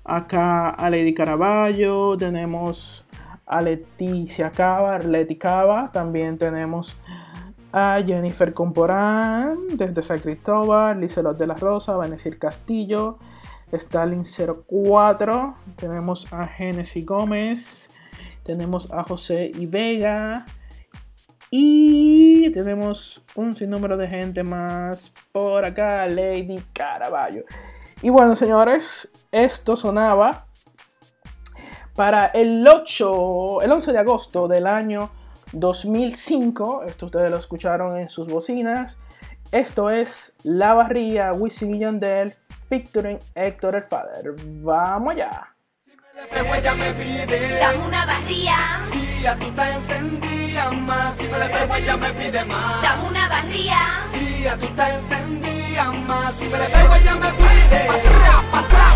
acá 0.04 0.70
a 0.70 0.90
Lady 0.90 1.14
Caraballo. 1.14 2.18
Tenemos 2.18 3.06
a 3.52 3.62
Leticia 3.62 4.50
Cava, 4.50 4.98
Leti 4.98 5.36
Cava. 5.36 5.92
También 5.92 6.38
tenemos 6.38 6.96
a 7.74 8.02
Jennifer 8.02 8.54
Comporán 8.54 9.58
desde 9.76 10.02
San 10.02 10.20
Cristóbal, 10.20 11.00
Lizelot 11.00 11.38
de 11.38 11.48
la 11.48 11.56
Rosa, 11.56 11.96
Vanessa 11.98 12.30
Castillo, 12.40 13.20
Stalin 13.72 14.24
04, 14.24 15.56
tenemos 15.76 16.32
a 16.34 16.48
Genesis 16.48 17.06
Gómez, 17.06 17.90
tenemos 18.44 18.92
a 18.92 19.04
José 19.04 19.52
y 19.54 19.66
Vega 19.66 20.46
y 21.50 22.52
tenemos 22.52 23.22
un 23.36 23.54
sinnúmero 23.54 23.98
de 23.98 24.08
gente 24.08 24.44
más 24.44 25.12
por 25.34 25.66
acá, 25.66 26.08
Lady 26.08 26.64
Caraballo. 26.74 27.44
Y 28.02 28.10
bueno, 28.10 28.36
señores, 28.36 29.12
esto 29.32 29.76
sonaba 29.76 30.48
para 32.02 32.26
el 32.34 32.68
8, 32.68 33.62
el 33.62 33.72
11 33.72 33.92
de 33.92 34.00
agosto 34.00 34.48
del 34.48 34.66
año 34.66 35.12
2005. 35.52 36.86
Esto 36.88 37.06
ustedes 37.06 37.30
lo 37.30 37.38
escucharon 37.38 37.96
en 37.96 38.10
sus 38.10 38.28
bocinas. 38.28 38.98
Esto 39.52 39.92
es 39.92 40.34
La 40.42 40.74
Barría, 40.74 41.32
Wisin 41.32 41.76
y 41.76 41.78
Yandel, 41.78 42.34
featuring 42.68 43.20
Héctor 43.36 43.76
el 43.76 43.84
Father. 43.84 44.34
Vamos 44.64 45.14
allá. 45.14 45.54
Ella 46.58 46.74
me 46.74 46.92
pide 46.94 47.60
Dame 47.60 47.86
una 47.86 48.04
barría, 48.08 48.58
y 49.22 49.26
a 49.28 49.36
tú 49.36 49.52
te 49.52 49.62
encendías 49.62 50.74
más. 50.74 51.16
Si 51.20 51.28
me 51.28 51.38
le 51.38 51.46
pego, 51.46 51.76
ella 51.76 51.98
me 51.98 52.14
pide 52.14 52.46
más. 52.46 52.82
dame 52.82 53.08
una 53.10 53.30
barría, 53.30 53.78
Y 54.16 54.44
tú 54.60 54.68
más. 56.08 56.34
Si 56.34 56.46
me 56.46 56.58
le 56.58 56.66
pego, 56.66 56.96
ella 56.96 57.16
me 57.16 57.30
pide 57.30 57.86
pa' 57.86 57.94
atrás, 57.94 58.46
pa' 58.52 58.60
atrás. 58.60 58.96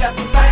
Y 0.00 0.02
a 0.02 0.10
tú 0.10 0.22
te 0.32 0.43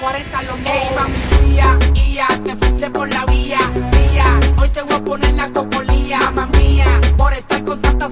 40 0.00 0.42
los 0.42 0.58
hey, 0.64 0.88
mami, 0.94 1.48
suya, 1.48 1.78
y 1.94 2.12
ya 2.12 2.26
te 2.44 2.65
por 2.90 3.08
la 3.12 3.24
vía, 3.26 3.58
vía. 3.92 4.24
Hoy 4.60 4.68
te 4.68 4.82
voy 4.82 4.94
a 4.94 5.04
poner 5.04 5.34
la 5.34 5.50
copolía, 5.50 6.18
mamá 6.18 6.46
mía, 6.58 6.86
por 7.16 7.32
estar 7.32 7.64
con 7.64 7.80
tanta 7.80 8.08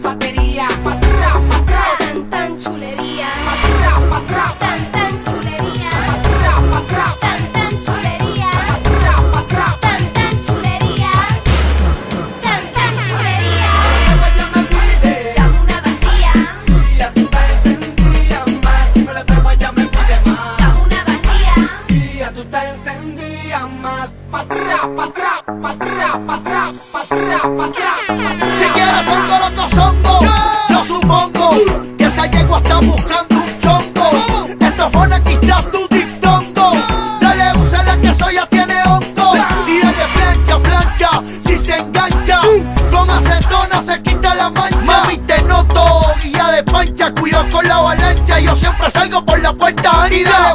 Si 27.45 28.65
quieres 28.73 29.05
son 29.05 29.29
loco 29.29 29.69
songo, 29.69 30.21
yo 30.71 30.83
supongo 30.83 31.51
que 31.99 32.07
esa 32.07 32.25
yegua 32.25 32.57
está 32.57 32.77
buscando 32.77 33.35
un 33.35 33.61
chongo. 33.61 34.49
Esto 34.59 34.91
fue 34.91 35.03
una 35.03 35.23
quita 35.23 35.61
tu 35.71 35.87
diptongo. 35.95 36.73
Dale, 37.21 37.53
usa 37.59 37.83
la 37.83 37.99
que 37.99 38.15
soy, 38.15 38.37
ya 38.37 38.47
tiene 38.47 38.83
hongo. 38.85 39.35
Y 39.67 39.79
dale 39.79 40.07
plancha, 40.15 40.59
plancha, 40.59 41.11
si 41.47 41.59
se 41.59 41.77
engancha. 41.77 42.41
Con 42.91 43.11
acetona 43.11 43.83
se 43.83 44.01
quita 44.01 44.35
la 44.35 44.49
mancha. 44.49 44.81
Mami, 44.81 45.19
te 45.19 45.43
noto, 45.43 46.01
guía 46.23 46.47
de 46.47 46.63
pancha. 46.63 47.13
Cuidado 47.13 47.45
con 47.51 47.69
la 47.69 47.77
avalancha. 47.77 48.41
Yo 48.41 48.57
siempre 48.57 48.89
salgo 48.89 49.23
por 49.23 49.39
la 49.43 49.53
puerta. 49.53 50.09
Y 50.11 50.25
dale, 50.25 50.54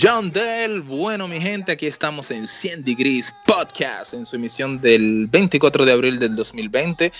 John 0.00 0.32
Dell. 0.32 0.80
Bueno, 0.80 1.28
mi 1.28 1.38
gente, 1.38 1.72
aquí 1.72 1.86
estamos 1.86 2.30
en 2.30 2.46
100 2.46 2.84
Degrees 2.84 3.34
Podcast, 3.44 4.14
en 4.14 4.24
su 4.24 4.36
emisión 4.36 4.80
del 4.80 5.26
24 5.26 5.84
de 5.84 5.92
abril 5.92 6.18
del 6.18 6.34
2020. 6.34 7.12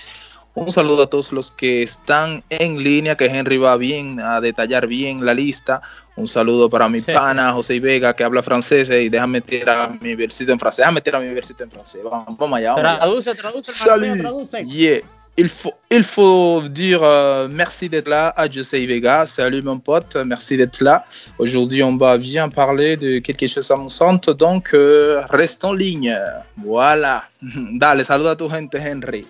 Un 0.55 0.71
saludo 0.71 1.03
a 1.03 1.09
todos 1.11 1.31
los 1.31 1.51
que 1.51 1.83
están 1.83 2.43
en 2.49 2.81
línea, 2.81 3.15
que 3.15 3.25
Henry 3.25 3.57
va 3.57 3.77
bien 3.77 4.19
a 4.19 4.41
detallar 4.41 4.87
bien 4.87 5.23
la 5.23 5.35
lista. 5.35 5.83
Un 6.15 6.27
saludo 6.27 6.71
para 6.71 6.89
mi 6.89 7.01
pana 7.19 7.51
José 7.53 7.79
Vega, 7.79 8.15
que 8.15 8.23
habla 8.23 8.41
francés, 8.41 8.89
y 8.89 9.09
déjame 9.09 9.41
tirar 9.41 10.01
mi 10.01 10.15
versito 10.15 10.51
en 10.51 10.59
francés. 10.59 10.79
Déjame 10.79 11.01
tirar 11.01 11.21
mi 11.21 11.31
versito 11.31 11.65
en 11.65 11.69
francés. 11.69 12.01
Vamos, 12.03 12.35
vamos 12.35 12.57
allá, 12.57 12.73
vamos 12.73 12.85
allá. 12.85 12.97
Traduce, 12.97 13.35
traduce, 13.35 14.17
traduce. 14.17 14.65
Yeah. 14.65 15.01
Il 15.39 15.49
faut, 15.49 15.73
il 15.91 16.01
faut 16.01 16.63
dire 16.67 17.03
euh, 17.03 17.47
merci 17.47 17.87
d'être 17.87 18.07
là 18.07 18.33
à 18.35 18.49
José 18.49 18.87
Vega. 18.87 19.23
Salut 19.27 19.61
mon 19.61 19.77
pote, 19.77 20.17
merci 20.25 20.57
d'être 20.57 20.81
là. 20.81 21.05
Aujourd'hui, 21.37 21.83
on 21.83 21.95
va 21.95 22.17
bien 22.17 22.49
parler 22.49 22.97
de 22.97 23.19
quelque 23.19 23.47
chose 23.47 23.69
amusante, 23.69 24.31
donc 24.31 24.73
euh, 24.73 25.21
reste 25.29 25.63
en 25.63 25.73
ligne. 25.73 26.17
Voilà. 26.57 27.23
Dale, 27.73 28.03
saluda 28.03 28.31
a 28.31 28.35
tu 28.35 28.49
gente, 28.49 28.79
Henry. 28.79 29.27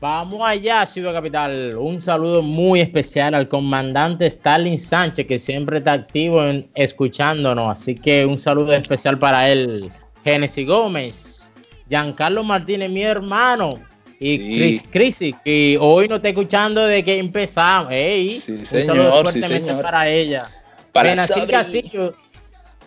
Vamos 0.00 0.40
allá, 0.42 0.86
Ciudad 0.86 1.12
Capital. 1.12 1.76
Un 1.76 2.00
saludo 2.00 2.40
muy 2.40 2.80
especial 2.80 3.34
al 3.34 3.46
comandante 3.46 4.24
Stalin 4.24 4.78
Sánchez, 4.78 5.26
que 5.26 5.36
siempre 5.36 5.76
está 5.76 5.92
activo 5.92 6.42
en, 6.42 6.66
escuchándonos. 6.76 7.68
Así 7.68 7.94
que 7.94 8.24
un 8.24 8.40
saludo 8.40 8.72
especial 8.72 9.18
para 9.18 9.50
él. 9.50 9.92
Genesis 10.24 10.66
Gómez, 10.66 11.52
Giancarlo 11.90 12.42
Martínez, 12.42 12.88
mi 12.88 13.02
hermano. 13.02 13.68
Y 14.22 14.36
Sí. 14.36 14.54
Chris 14.58 14.82
Crisi, 14.90 15.34
que 15.44 15.78
hoy 15.80 16.06
nos 16.06 16.18
está 16.18 16.28
escuchando 16.28 16.84
de 16.84 17.02
que 17.02 17.18
empezamos. 17.18 17.90
Ey, 17.90 18.28
Sí, 18.28 18.64
señor, 18.66 19.26
sí, 19.32 19.42
señor. 19.42 19.82
para 19.82 20.06
ella. 20.08 20.46
Para 20.92 21.10
Benacir. 21.10 21.46
Castillo. 21.48 22.14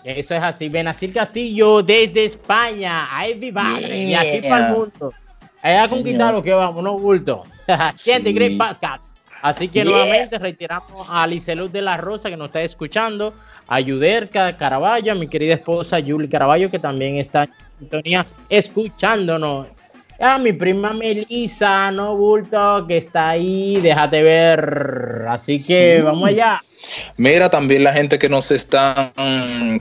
Eso 0.04 0.36
es 0.36 0.44
así. 0.44 0.70
Benacir 0.70 1.12
Castillo 1.12 1.82
desde 1.82 2.26
España. 2.26 3.08
Mi 3.42 3.52
madre. 3.52 3.98
Y 3.98 4.14
aquí 4.14 4.48
para 4.48 4.68
el 4.70 4.74
mundo. 4.74 5.12
Allá 5.62 5.88
conquistar 5.88 6.34
lo 6.34 6.44
que 6.44 6.54
vamos, 6.54 6.84
no 6.84 6.98
bulto. 7.00 7.44
Siente 7.96 8.30
Sí. 8.30 8.36
Great 8.36 8.58
Podcast. 8.58 9.04
Así 9.42 9.68
que 9.68 9.82
Yeah. 9.84 9.86
nuevamente 9.92 10.38
reiteramos 10.38 11.08
a 11.10 11.26
Liceluz 11.26 11.72
de 11.72 11.82
la 11.82 11.98
Rosa 11.98 12.30
que 12.30 12.38
nos 12.38 12.48
está 12.48 12.62
escuchando, 12.62 13.34
a 13.68 13.80
Yuderca 13.80 14.56
Caraballo, 14.56 15.12
a 15.14 15.16
mi 15.16 15.28
querida 15.28 15.56
esposa 15.56 16.00
Yuli 16.00 16.30
Caraballo 16.30 16.70
que 16.70 16.80
también 16.80 17.16
está 17.18 17.44
en 17.46 17.52
sintonía 17.80 18.26
escuchándonos. 18.50 19.68
A 20.20 20.38
mi 20.38 20.54
prima 20.54 20.94
Melissa, 20.94 21.92
no 21.92 22.16
bulto, 22.16 22.86
que 22.88 22.98
está 22.98 23.30
ahí, 23.30 23.80
déjate 23.82 24.24
ver. 24.24 25.26
Así 25.30 25.62
que 25.62 26.02
vamos 26.02 26.30
allá. 26.30 26.62
Mira, 27.18 27.50
también 27.50 27.84
la 27.84 27.94
gente 27.94 28.20
que 28.20 28.30
nos 28.30 28.52
están 28.52 29.12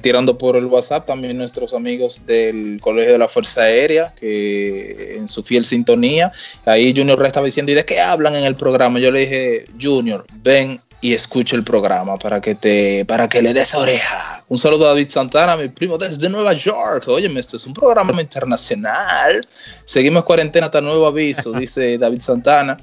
tirando 0.01 0.39
por 0.39 0.57
el 0.57 0.67
WhatsApp, 0.67 1.07
también 1.07 1.37
nuestros 1.37 1.75
amigos 1.75 2.25
del 2.27 2.81
Colegio 2.81 3.13
de 3.13 3.19
la 3.19 3.29
Fuerza 3.29 3.63
Aérea, 3.63 4.15
que 4.19 5.17
en 5.17 5.29
su 5.29 5.43
fiel 5.43 5.65
sintonía, 5.65 6.33
ahí 6.65 6.95
Junior 6.97 7.19
Re 7.19 7.27
estaba 7.27 7.47
diciendo, 7.47 7.73
¿y 7.73 7.75
de 7.75 7.85
qué 7.85 8.01
hablan 8.01 8.35
en 8.37 8.45
el 8.45 8.55
programa? 8.55 9.01
Yo 9.01 9.11
le 9.11 9.21
dije, 9.21 9.65
Junior, 9.81 10.25
ven 10.43 10.81
y 11.03 11.15
escucha 11.15 11.57
el 11.57 11.65
programa 11.65 12.17
para 12.17 12.41
que 12.41 12.55
te, 12.55 13.05
para 13.05 13.29
que 13.29 13.43
le 13.43 13.53
des 13.53 13.75
oreja. 13.75 14.45
Un 14.47 14.57
saludo 14.57 14.87
a 14.87 14.91
David 14.91 15.09
Santana, 15.11 15.57
mi 15.57 15.69
primo 15.69 15.99
desde 15.99 16.29
Nueva 16.29 16.53
York. 16.53 17.09
Óyeme, 17.09 17.41
esto 17.41 17.57
es 17.57 17.67
un 17.67 17.75
programa 17.75 18.21
internacional. 18.21 19.41
Seguimos 19.85 20.23
cuarentena 20.23 20.67
hasta 20.67 20.81
nuevo 20.81 21.05
aviso, 21.07 21.53
dice 21.59 21.99
David 21.99 22.21
Santana. 22.21 22.79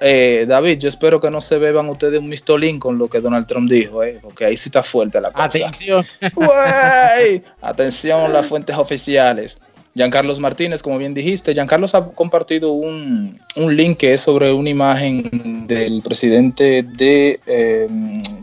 Eh, 0.00 0.46
David, 0.48 0.78
yo 0.78 0.88
espero 0.88 1.20
que 1.20 1.30
no 1.30 1.42
se 1.42 1.58
beban 1.58 1.90
ustedes 1.90 2.20
un 2.20 2.30
mistolín 2.30 2.80
con 2.80 2.96
lo 2.96 3.08
que 3.08 3.20
Donald 3.20 3.46
Trump 3.46 3.70
dijo, 3.70 4.02
eh, 4.02 4.18
porque 4.22 4.46
ahí 4.46 4.56
sí 4.56 4.70
está 4.70 4.82
fuerte 4.82 5.20
la 5.20 5.30
cosa. 5.30 5.44
Atención. 5.44 6.04
Atención, 7.60 8.32
las 8.32 8.46
fuentes 8.46 8.76
oficiales. 8.76 9.60
Giancarlos 9.98 10.38
Martínez, 10.38 10.80
como 10.80 10.96
bien 10.96 11.12
dijiste, 11.12 11.54
Giancarlos 11.54 11.96
ha 11.96 12.06
compartido 12.12 12.70
un, 12.70 13.40
un 13.56 13.76
link 13.76 13.96
que 13.96 14.14
es 14.14 14.20
sobre 14.20 14.52
una 14.52 14.70
imagen 14.70 15.66
del 15.66 16.02
presidente 16.02 16.84
de, 16.84 17.40
eh, 17.46 17.88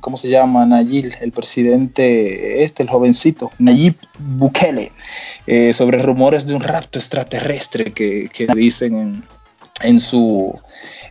¿cómo 0.01 0.17
se 0.17 0.27
llama? 0.27 0.65
Nayib, 0.65 1.13
el 1.21 1.31
presidente, 1.31 2.61
este, 2.65 2.83
el 2.83 2.89
jovencito, 2.89 3.51
Nayib 3.57 3.95
Bukele, 4.19 4.91
eh, 5.47 5.71
sobre 5.71 5.99
rumores 5.99 6.45
de 6.45 6.55
un 6.55 6.61
rapto 6.61 6.99
extraterrestre 6.99 7.93
que, 7.93 8.29
que 8.33 8.47
dicen 8.53 8.97
en, 8.97 9.23
en 9.81 10.01
su, 10.01 10.59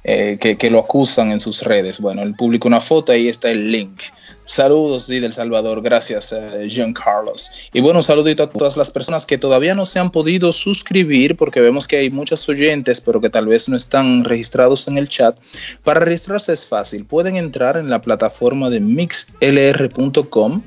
eh, 0.04 0.36
que, 0.38 0.58
que 0.58 0.68
lo 0.68 0.80
acusan 0.80 1.30
en 1.30 1.40
sus 1.40 1.62
redes. 1.62 2.00
Bueno, 2.00 2.22
él 2.22 2.34
publicó 2.34 2.68
una 2.68 2.82
foto, 2.82 3.12
ahí 3.12 3.28
está 3.28 3.50
el 3.50 3.72
link. 3.72 4.02
Saludos, 4.46 5.06
sí, 5.06 5.20
del 5.20 5.32
Salvador. 5.32 5.80
Gracias, 5.80 6.32
eh, 6.32 6.68
Jean 6.68 6.92
Carlos. 6.92 7.50
Y 7.72 7.80
bueno, 7.80 8.00
un 8.00 8.02
saludito 8.02 8.42
a 8.42 8.48
todas 8.48 8.76
las 8.76 8.90
personas 8.90 9.24
que 9.24 9.38
todavía 9.38 9.74
no 9.74 9.86
se 9.86 9.98
han 9.98 10.10
podido 10.10 10.52
suscribir, 10.52 11.36
porque 11.36 11.60
vemos 11.60 11.88
que 11.88 11.96
hay 11.96 12.10
muchos 12.10 12.46
oyentes, 12.48 13.00
pero 13.00 13.20
que 13.20 13.30
tal 13.30 13.46
vez 13.46 13.68
no 13.68 13.76
están 13.76 14.22
registrados 14.24 14.86
en 14.86 14.98
el 14.98 15.08
chat. 15.08 15.36
Para 15.82 16.00
registrarse 16.00 16.52
es 16.52 16.66
fácil. 16.66 17.06
Pueden 17.06 17.36
entrar 17.36 17.78
en 17.78 17.88
la 17.88 18.02
plataforma 18.02 18.68
de 18.68 18.80
mixlr.com 18.80 20.62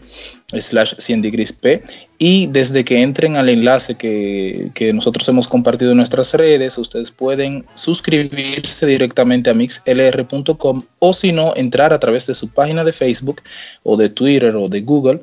slash 0.47 0.93
100 0.97 1.21
degrees 1.21 1.51
P 1.51 1.84
y 2.19 2.47
desde 2.47 2.86
que 2.86 3.01
entren 3.01 3.36
al 3.36 3.49
enlace 3.49 3.95
que, 3.95 4.71
que 4.73 4.93
nosotros 4.93 5.28
hemos 5.28 5.47
compartido 5.47 5.91
en 5.91 5.97
nuestras 5.97 6.34
redes, 6.34 6.78
ustedes 6.78 7.11
pueden 7.11 7.65
suscribirse 7.73 8.86
directamente 8.86 9.49
a 9.49 9.53
mixlr.com 9.53 10.84
o 10.99 11.13
si 11.13 11.32
no, 11.34 11.53
entrar 11.55 11.91
a 11.91 11.99
través 11.99 12.25
de 12.25 12.34
su 12.34 12.47
página 12.49 12.84
de 12.84 12.93
Facebook 12.93 13.41
o 13.84 13.97
de 13.97 14.09
Twitter 14.09 14.55
o 14.55 14.68
de 14.70 14.82
Google 14.82 15.22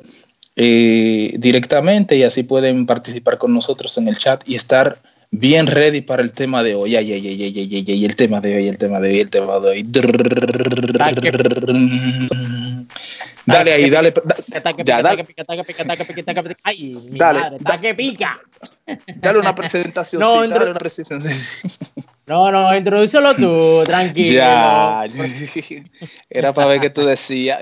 eh, 0.55 1.33
directamente 1.37 2.15
y 2.15 2.23
así 2.23 2.43
pueden 2.43 2.85
participar 2.85 3.37
con 3.37 3.53
nosotros 3.53 3.97
en 3.97 4.07
el 4.07 4.17
chat 4.17 4.47
y 4.47 4.55
estar 4.55 4.97
bien 5.31 5.67
ready 5.67 5.99
para 6.01 6.21
el 6.21 6.31
tema 6.31 6.63
de 6.63 6.75
hoy. 6.75 6.95
Ay, 6.95 7.11
ay, 7.11 7.27
ay, 7.27 7.43
ay, 7.43 7.53
ay, 7.57 7.69
ay, 7.75 7.85
ay, 7.89 8.05
el 8.05 8.15
tema 8.15 8.39
de 8.39 8.55
hoy, 8.55 8.67
el 8.67 8.77
tema 8.77 8.99
de 9.01 9.09
hoy, 9.09 9.19
el 9.19 9.29
tema 9.29 9.59
de 9.59 9.69
hoy. 9.69 9.83
Dale 13.47 13.73
ahí, 13.73 13.89
dale. 13.89 14.13
Ay, 16.63 16.95
mi 17.11 17.19
Dale, 17.19 17.39
madre, 17.39 17.57
da- 17.59 17.75
está 17.75 17.79
que 17.79 17.93
pica. 17.93 18.33
dale 19.17 19.39
una 19.39 19.53
presentación. 19.55 20.21
No, 20.21 20.41
sí, 20.43 20.47
dale 20.49 20.65
una 20.71 20.79
presentación. 20.79 21.33
No, 22.27 22.51
no, 22.51 22.75
introdúcelo 22.75 23.35
tú, 23.35 23.83
tranquilo. 23.85 24.31
Ya, 24.31 25.05
era 26.29 26.53
para 26.53 26.67
ver 26.67 26.81
qué 26.81 26.89
tú 26.89 27.01
decías. 27.01 27.59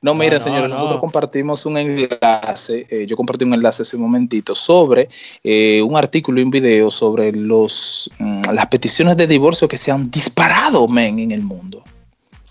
No, 0.00 0.14
mira, 0.14 0.38
no, 0.38 0.44
señores, 0.44 0.68
no. 0.68 0.74
nosotros 0.74 1.00
compartimos 1.00 1.64
un 1.66 1.78
enlace, 1.78 2.86
eh, 2.90 3.06
yo 3.06 3.16
compartí 3.16 3.44
un 3.44 3.54
enlace 3.54 3.82
hace 3.82 3.96
un 3.96 4.02
momentito 4.02 4.56
sobre 4.56 5.08
eh, 5.44 5.80
un 5.82 5.96
artículo 5.96 6.40
y 6.40 6.44
un 6.44 6.50
video 6.50 6.90
sobre 6.90 7.32
los, 7.32 8.10
mm, 8.18 8.50
las 8.52 8.66
peticiones 8.66 9.16
de 9.16 9.26
divorcio 9.28 9.68
que 9.68 9.76
se 9.76 9.92
han 9.92 10.10
disparado, 10.10 10.88
men, 10.88 11.20
en 11.20 11.30
el 11.30 11.42
mundo. 11.42 11.84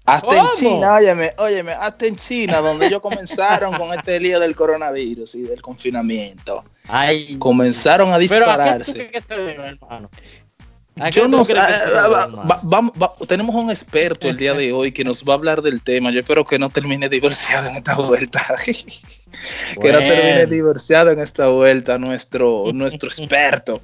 Hasta 0.05 0.35
en. 0.35 0.45
China, 0.55 0.95
óyeme, 0.95 1.31
óyeme, 1.37 1.71
hasta 1.73 2.07
en 2.07 2.15
China, 2.15 2.57
donde 2.57 2.87
ellos 2.87 3.01
comenzaron 3.01 3.73
con 3.77 3.93
este 3.93 4.19
lío 4.19 4.39
del 4.39 4.55
coronavirus 4.55 5.35
y 5.35 5.41
del 5.43 5.61
confinamiento. 5.61 6.63
Ay, 6.87 7.37
Comenzaron 7.37 8.11
a 8.13 8.17
pero 8.17 8.49
¿a 8.49 8.57
qué 8.77 8.83
tú 8.83 8.93
dispararse. 8.93 9.11
debe, 9.29 9.67
hermano? 9.67 10.09
¿A 11.01 11.09
qué 11.11 11.19
Yo 11.19 11.27
no 11.27 11.43
sé, 11.43 11.53
ah, 11.57 11.67
va- 11.67 12.23
hermano? 12.25 12.47
va- 12.49 12.59
vamos- 12.63 12.93
va- 13.01 13.13
tenemos 13.27 13.55
un 13.55 13.69
experto 13.71 14.27
el 14.29 14.37
día 14.37 14.53
de 14.53 14.71
hoy 14.73 14.91
que 14.91 15.03
nos 15.03 15.23
va 15.23 15.33
a 15.33 15.37
hablar 15.37 15.61
del 15.61 15.81
tema. 15.81 16.11
Yo 16.11 16.19
espero 16.19 16.45
que 16.45 16.59
no 16.59 16.69
termine 16.69 17.09
divorciado 17.09 17.69
en 17.69 17.75
esta 17.75 17.95
vuelta. 17.95 18.41
que 18.65 19.91
no 19.91 19.99
termine 19.99 20.33
Bueno. 20.35 20.47
divorciado 20.47 21.11
en 21.11 21.19
esta 21.19 21.47
vuelta 21.47 21.97
nuestro, 21.97 22.65
nuestro 22.73 23.09
experto. 23.09 23.81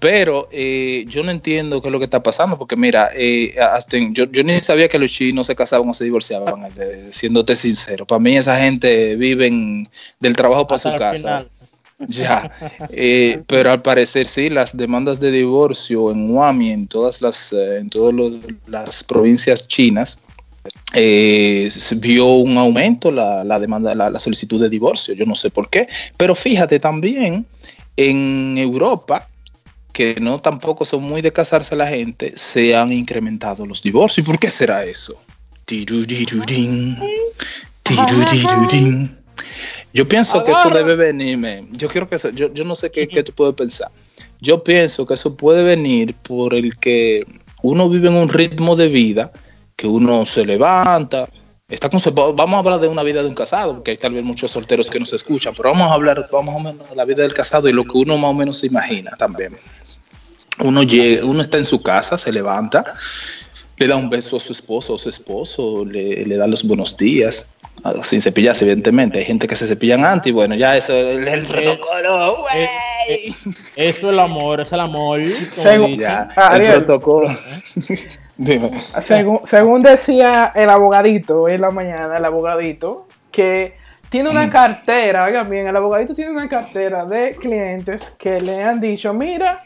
Pero 0.00 0.48
eh, 0.52 1.04
yo 1.08 1.24
no 1.24 1.32
entiendo 1.32 1.82
qué 1.82 1.88
es 1.88 1.92
lo 1.92 1.98
que 1.98 2.04
está 2.04 2.22
pasando, 2.22 2.56
porque 2.56 2.76
mira, 2.76 3.08
eh, 3.16 3.56
hasta 3.60 3.96
yo, 4.12 4.26
yo 4.30 4.44
ni 4.44 4.60
sabía 4.60 4.88
que 4.88 4.96
los 4.96 5.10
chinos 5.10 5.48
se 5.48 5.56
casaban 5.56 5.88
o 5.88 5.92
se 5.92 6.04
divorciaban, 6.04 6.72
eh, 6.78 7.08
siéndote 7.10 7.56
sincero. 7.56 8.06
Para 8.06 8.20
mí 8.20 8.36
esa 8.36 8.60
gente 8.60 9.16
viven 9.16 9.88
del 10.20 10.36
trabajo 10.36 10.68
para 10.68 10.76
Hasta 10.76 10.92
su 10.92 10.98
casa. 10.98 11.16
final. 11.16 11.50
Ya, 12.08 12.50
eh, 12.90 13.42
pero 13.46 13.72
al 13.72 13.82
parecer 13.82 14.26
sí, 14.26 14.50
las 14.50 14.76
demandas 14.76 15.18
de 15.18 15.30
divorcio 15.32 16.10
en 16.12 16.30
Huami, 16.30 16.70
en 16.70 16.86
todas 16.86 17.20
las, 17.20 17.52
eh, 17.52 17.78
en 17.78 17.90
todas 17.90 18.14
los- 18.14 18.34
las 18.66 19.02
provincias 19.04 19.66
chinas, 19.66 20.18
eh, 20.94 21.68
se 21.70 21.94
vio 21.96 22.26
un 22.26 22.56
aumento 22.56 23.10
la, 23.10 23.42
la 23.42 23.58
demanda, 23.58 23.94
la, 23.94 24.10
la 24.10 24.20
solicitud 24.20 24.60
de 24.60 24.68
divorcio. 24.68 25.14
Yo 25.14 25.26
no 25.26 25.34
sé 25.34 25.50
por 25.50 25.68
qué, 25.70 25.88
pero 26.16 26.34
fíjate 26.34 26.78
también 26.78 27.46
en 27.96 28.56
Europa 28.58 29.28
que 29.92 30.16
no 30.20 30.40
tampoco 30.40 30.84
son 30.84 31.02
muy 31.02 31.20
de 31.22 31.32
casarse 31.32 31.74
la 31.74 31.88
gente, 31.88 32.32
se 32.36 32.76
han 32.76 32.92
incrementado 32.92 33.66
los 33.66 33.82
divorcios. 33.82 34.24
¿Y 34.24 34.30
por 34.30 34.38
qué 34.38 34.50
será 34.50 34.84
eso? 34.84 35.14
Yo 39.98 40.06
pienso 40.06 40.44
que 40.44 40.52
eso 40.52 40.70
debe 40.70 40.94
venir, 40.94 41.36
men. 41.36 41.68
Yo 41.72 41.88
quiero 41.88 42.08
que 42.08 42.14
eso, 42.14 42.28
yo, 42.30 42.54
yo 42.54 42.62
no 42.64 42.76
sé 42.76 42.92
qué, 42.92 43.08
qué 43.08 43.24
tú 43.24 43.32
puedes 43.32 43.56
pensar. 43.56 43.90
Yo 44.40 44.62
pienso 44.62 45.04
que 45.04 45.14
eso 45.14 45.36
puede 45.36 45.64
venir 45.64 46.14
por 46.14 46.54
el 46.54 46.78
que 46.78 47.26
uno 47.62 47.88
vive 47.88 48.06
en 48.06 48.14
un 48.14 48.28
ritmo 48.28 48.76
de 48.76 48.86
vida, 48.86 49.32
que 49.74 49.88
uno 49.88 50.24
se 50.24 50.46
levanta, 50.46 51.28
está 51.68 51.90
con 51.90 52.00
vamos 52.36 52.54
a 52.54 52.58
hablar 52.58 52.78
de 52.78 52.86
una 52.86 53.02
vida 53.02 53.24
de 53.24 53.28
un 53.28 53.34
casado, 53.34 53.74
porque 53.74 53.90
hay 53.90 53.96
tal 53.96 54.12
vez 54.12 54.24
muchos 54.24 54.52
solteros 54.52 54.88
que 54.88 55.00
nos 55.00 55.12
escuchan, 55.12 55.52
pero 55.56 55.70
vamos 55.70 55.90
a 55.90 55.94
hablar, 55.94 56.28
vamos 56.30 56.54
a 56.54 56.58
menos 56.60 56.88
de 56.88 56.94
la 56.94 57.04
vida 57.04 57.22
del 57.22 57.34
casado 57.34 57.68
y 57.68 57.72
lo 57.72 57.82
que 57.82 57.98
uno 57.98 58.16
más 58.18 58.30
o 58.30 58.34
menos 58.34 58.58
se 58.58 58.68
imagina 58.68 59.10
también. 59.18 59.56
Uno 60.60 60.84
llega, 60.84 61.24
uno 61.24 61.42
está 61.42 61.58
en 61.58 61.64
su 61.64 61.82
casa, 61.82 62.16
se 62.16 62.30
levanta, 62.30 62.84
le 63.78 63.86
da 63.86 63.96
un 63.96 64.10
beso 64.10 64.36
a 64.36 64.40
su 64.40 64.52
esposo 64.52 64.94
o 64.94 64.98
su 64.98 65.08
esposo, 65.08 65.84
le, 65.84 66.24
le 66.26 66.36
da 66.36 66.46
los 66.46 66.66
buenos 66.66 66.96
días, 66.96 67.56
ah, 67.84 67.92
sin 68.02 68.20
cepillarse, 68.20 68.64
evidentemente. 68.64 69.20
Hay 69.20 69.24
gente 69.24 69.46
que 69.46 69.54
se 69.56 69.66
cepillan 69.66 70.04
antes 70.04 70.28
y 70.30 70.32
bueno, 70.32 70.54
ya 70.54 70.76
eso 70.76 70.92
es 70.94 71.18
el, 71.18 71.28
el 71.28 71.46
protocolo, 71.46 72.36
güey. 72.36 72.64
Eh, 73.10 73.32
Eso 73.76 74.08
es 74.08 74.12
el 74.12 74.18
amor, 74.18 74.60
es 74.60 74.72
el 74.72 74.80
amor. 74.80 75.24
Según-. 75.24 75.94
Ya, 75.94 76.28
Ah, 76.36 76.50
el 76.56 76.60
Ariel. 76.62 76.84
protocolo. 76.84 77.28
Dime. 78.36 78.70
Según, 79.00 79.40
según 79.44 79.82
decía 79.82 80.52
el 80.54 80.68
abogadito 80.70 81.48
en 81.48 81.60
la 81.60 81.70
mañana, 81.70 82.16
el 82.18 82.24
abogadito, 82.24 83.06
que 83.30 83.74
tiene 84.10 84.28
una 84.30 84.48
cartera, 84.50 85.24
oigan 85.24 85.48
bien, 85.48 85.66
el 85.66 85.76
abogadito 85.76 86.14
tiene 86.14 86.30
una 86.30 86.48
cartera 86.48 87.04
de 87.04 87.36
clientes 87.36 88.10
que 88.18 88.40
le 88.40 88.62
han 88.62 88.80
dicho, 88.80 89.12
mira, 89.12 89.62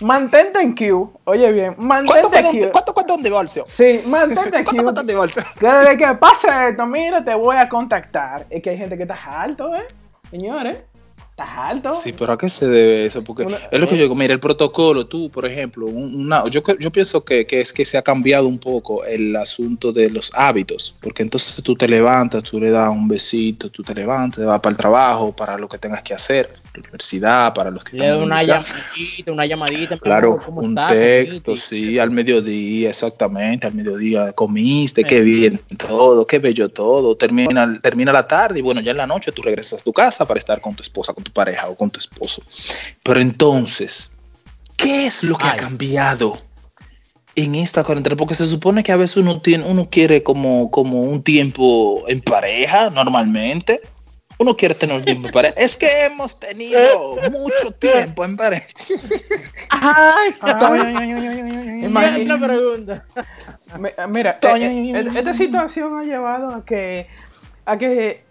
mantente 0.00 0.60
en 0.60 0.74
queue, 0.74 1.08
oye 1.24 1.52
bien, 1.52 1.74
¿Cuánto 1.74 2.12
mantente 2.12 2.38
en 2.40 2.50
queue. 2.52 2.70
cuánto 2.70 2.92
cuesta 2.94 3.14
un 3.14 3.22
divorcio? 3.22 3.64
Sí, 3.66 4.00
mantente 4.06 4.42
en 4.44 4.50
¿Cuánto 4.64 4.70
queue. 4.70 4.82
cuesta 4.84 5.00
un 5.02 5.06
divorcio? 5.06 5.42
Que 5.58 5.66
Desde 5.66 5.96
que 5.98 6.14
pase 6.14 6.48
esto, 6.70 6.86
mira, 6.86 7.24
te 7.24 7.34
voy 7.34 7.56
a 7.56 7.68
contactar. 7.68 8.46
Es 8.50 8.62
que 8.62 8.70
hay 8.70 8.78
gente 8.78 8.96
que 8.96 9.02
está 9.04 9.16
alto, 9.40 9.74
¿eh? 9.74 9.86
Señores, 10.30 10.84
estás 11.30 11.48
alto. 11.56 11.94
Sí, 11.94 12.12
pero 12.12 12.32
¿a 12.32 12.38
qué 12.38 12.48
se 12.48 12.66
debe 12.68 13.06
eso? 13.06 13.24
Porque 13.24 13.44
Una- 13.44 13.56
es 13.70 13.80
lo 13.80 13.88
que 13.88 13.96
yo 13.96 14.02
digo, 14.02 14.14
mira, 14.14 14.34
el 14.34 14.40
protocolo, 14.40 15.06
tú, 15.06 15.30
por 15.30 15.46
ejemplo, 15.46 15.86
un- 15.86 16.14
una, 16.26 16.44
yo, 16.46 16.62
yo 16.78 16.90
pienso 16.92 17.24
que, 17.24 17.46
que 17.46 17.60
es 17.60 17.72
que 17.72 17.84
se 17.84 17.96
ha 17.96 18.02
cambiado 18.02 18.46
un 18.46 18.58
poco 18.58 19.04
el 19.04 19.34
asunto 19.36 19.90
de 19.92 20.10
los 20.10 20.30
hábitos, 20.34 20.96
porque 21.00 21.22
entonces 21.22 21.62
tú 21.62 21.74
te 21.76 21.88
levantas, 21.88 22.42
tú 22.42 22.60
le 22.60 22.70
das 22.70 22.90
un 22.90 23.08
besito, 23.08 23.70
tú 23.70 23.82
te 23.82 23.94
levantas, 23.94 24.44
vas 24.44 24.60
para 24.60 24.72
el 24.72 24.76
trabajo, 24.76 25.34
para 25.34 25.56
lo 25.58 25.68
que 25.68 25.78
tengas 25.78 26.02
que 26.02 26.12
hacer, 26.14 26.48
universidad, 26.78 27.54
para 27.54 27.70
los 27.70 27.84
que 27.84 27.96
Le 27.96 28.06
están 28.06 28.22
una 28.22 28.42
llamadita, 28.42 29.32
una 29.32 29.46
llamadita. 29.46 29.98
Claro, 29.98 30.32
amor, 30.32 30.44
¿cómo 30.44 30.60
un 30.60 30.70
estás? 30.70 30.92
texto, 30.92 31.52
Comiste. 31.52 31.76
sí, 31.76 31.98
al 31.98 32.10
mediodía, 32.10 32.90
exactamente, 32.90 33.66
al 33.66 33.74
mediodía 33.74 34.32
comiste, 34.32 35.04
qué 35.04 35.20
bien 35.20 35.60
todo, 35.76 36.26
qué 36.26 36.38
bello 36.38 36.68
todo, 36.68 37.16
termina, 37.16 37.78
termina 37.80 38.12
la 38.12 38.26
tarde 38.26 38.58
y 38.58 38.62
bueno, 38.62 38.80
ya 38.80 38.90
en 38.92 38.96
la 38.98 39.06
noche 39.06 39.32
tú 39.32 39.42
regresas 39.42 39.80
a 39.80 39.84
tu 39.84 39.92
casa 39.92 40.26
para 40.26 40.38
estar 40.38 40.60
con 40.60 40.74
tu 40.74 40.82
esposa, 40.82 41.12
con 41.12 41.24
tu 41.24 41.32
pareja 41.32 41.68
o 41.68 41.74
con 41.74 41.90
tu 41.90 42.00
esposo. 42.00 42.42
Pero 43.02 43.20
entonces, 43.20 44.12
¿qué 44.76 45.06
es 45.06 45.22
lo 45.24 45.36
que 45.36 45.46
ha 45.46 45.52
Ay. 45.52 45.58
cambiado 45.58 46.38
en 47.36 47.54
esta 47.54 47.84
cuarentena? 47.84 48.16
Porque 48.16 48.34
se 48.34 48.46
supone 48.46 48.82
que 48.82 48.92
a 48.92 48.96
veces 48.96 49.18
uno, 49.18 49.40
tiene, 49.40 49.64
uno 49.64 49.88
quiere 49.90 50.22
como, 50.22 50.70
como 50.70 51.02
un 51.02 51.22
tiempo 51.22 52.04
en 52.08 52.20
pareja, 52.20 52.90
normalmente. 52.90 53.80
Uno 54.40 54.56
quiere 54.56 54.74
tener 54.74 54.96
un 54.96 55.04
tiempo 55.04 55.26
en 55.26 55.32
pareja. 55.32 55.54
Es 55.56 55.76
que 55.76 55.86
hemos 56.06 56.38
tenido 56.38 57.16
mucho 57.30 57.72
tiempo 57.78 58.24
en 58.24 58.36
pareja. 58.36 58.66
Ay, 59.70 60.30
Imagina- 61.84 62.38
pregunta. 62.38 63.04
Mi- 63.78 63.90
Mira, 64.08 64.38
eh, 64.42 64.92
eh, 64.94 65.18
esta 65.18 65.34
situación 65.34 65.98
ha 65.98 66.02
llevado 66.02 66.54
a 66.54 66.64
que, 66.64 67.08
a 67.66 67.76
que 67.76 68.22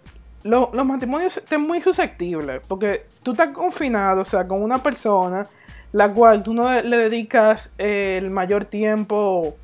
lo- 0.43 0.69
los 0.73 0.85
matrimonios 0.85 1.37
estén 1.37 1.61
muy 1.61 1.81
susceptibles, 1.81 2.61
porque 2.67 3.05
tú 3.23 3.31
estás 3.31 3.49
confinado, 3.49 4.21
o 4.21 4.25
sea, 4.25 4.47
con 4.47 4.63
una 4.63 4.81
persona 4.81 5.45
la 5.91 6.09
cual 6.09 6.43
tú 6.43 6.53
no 6.53 6.81
le 6.81 6.97
dedicas 6.97 7.73
eh, 7.77 8.17
el 8.21 8.29
mayor 8.29 8.65
tiempo 8.65 9.55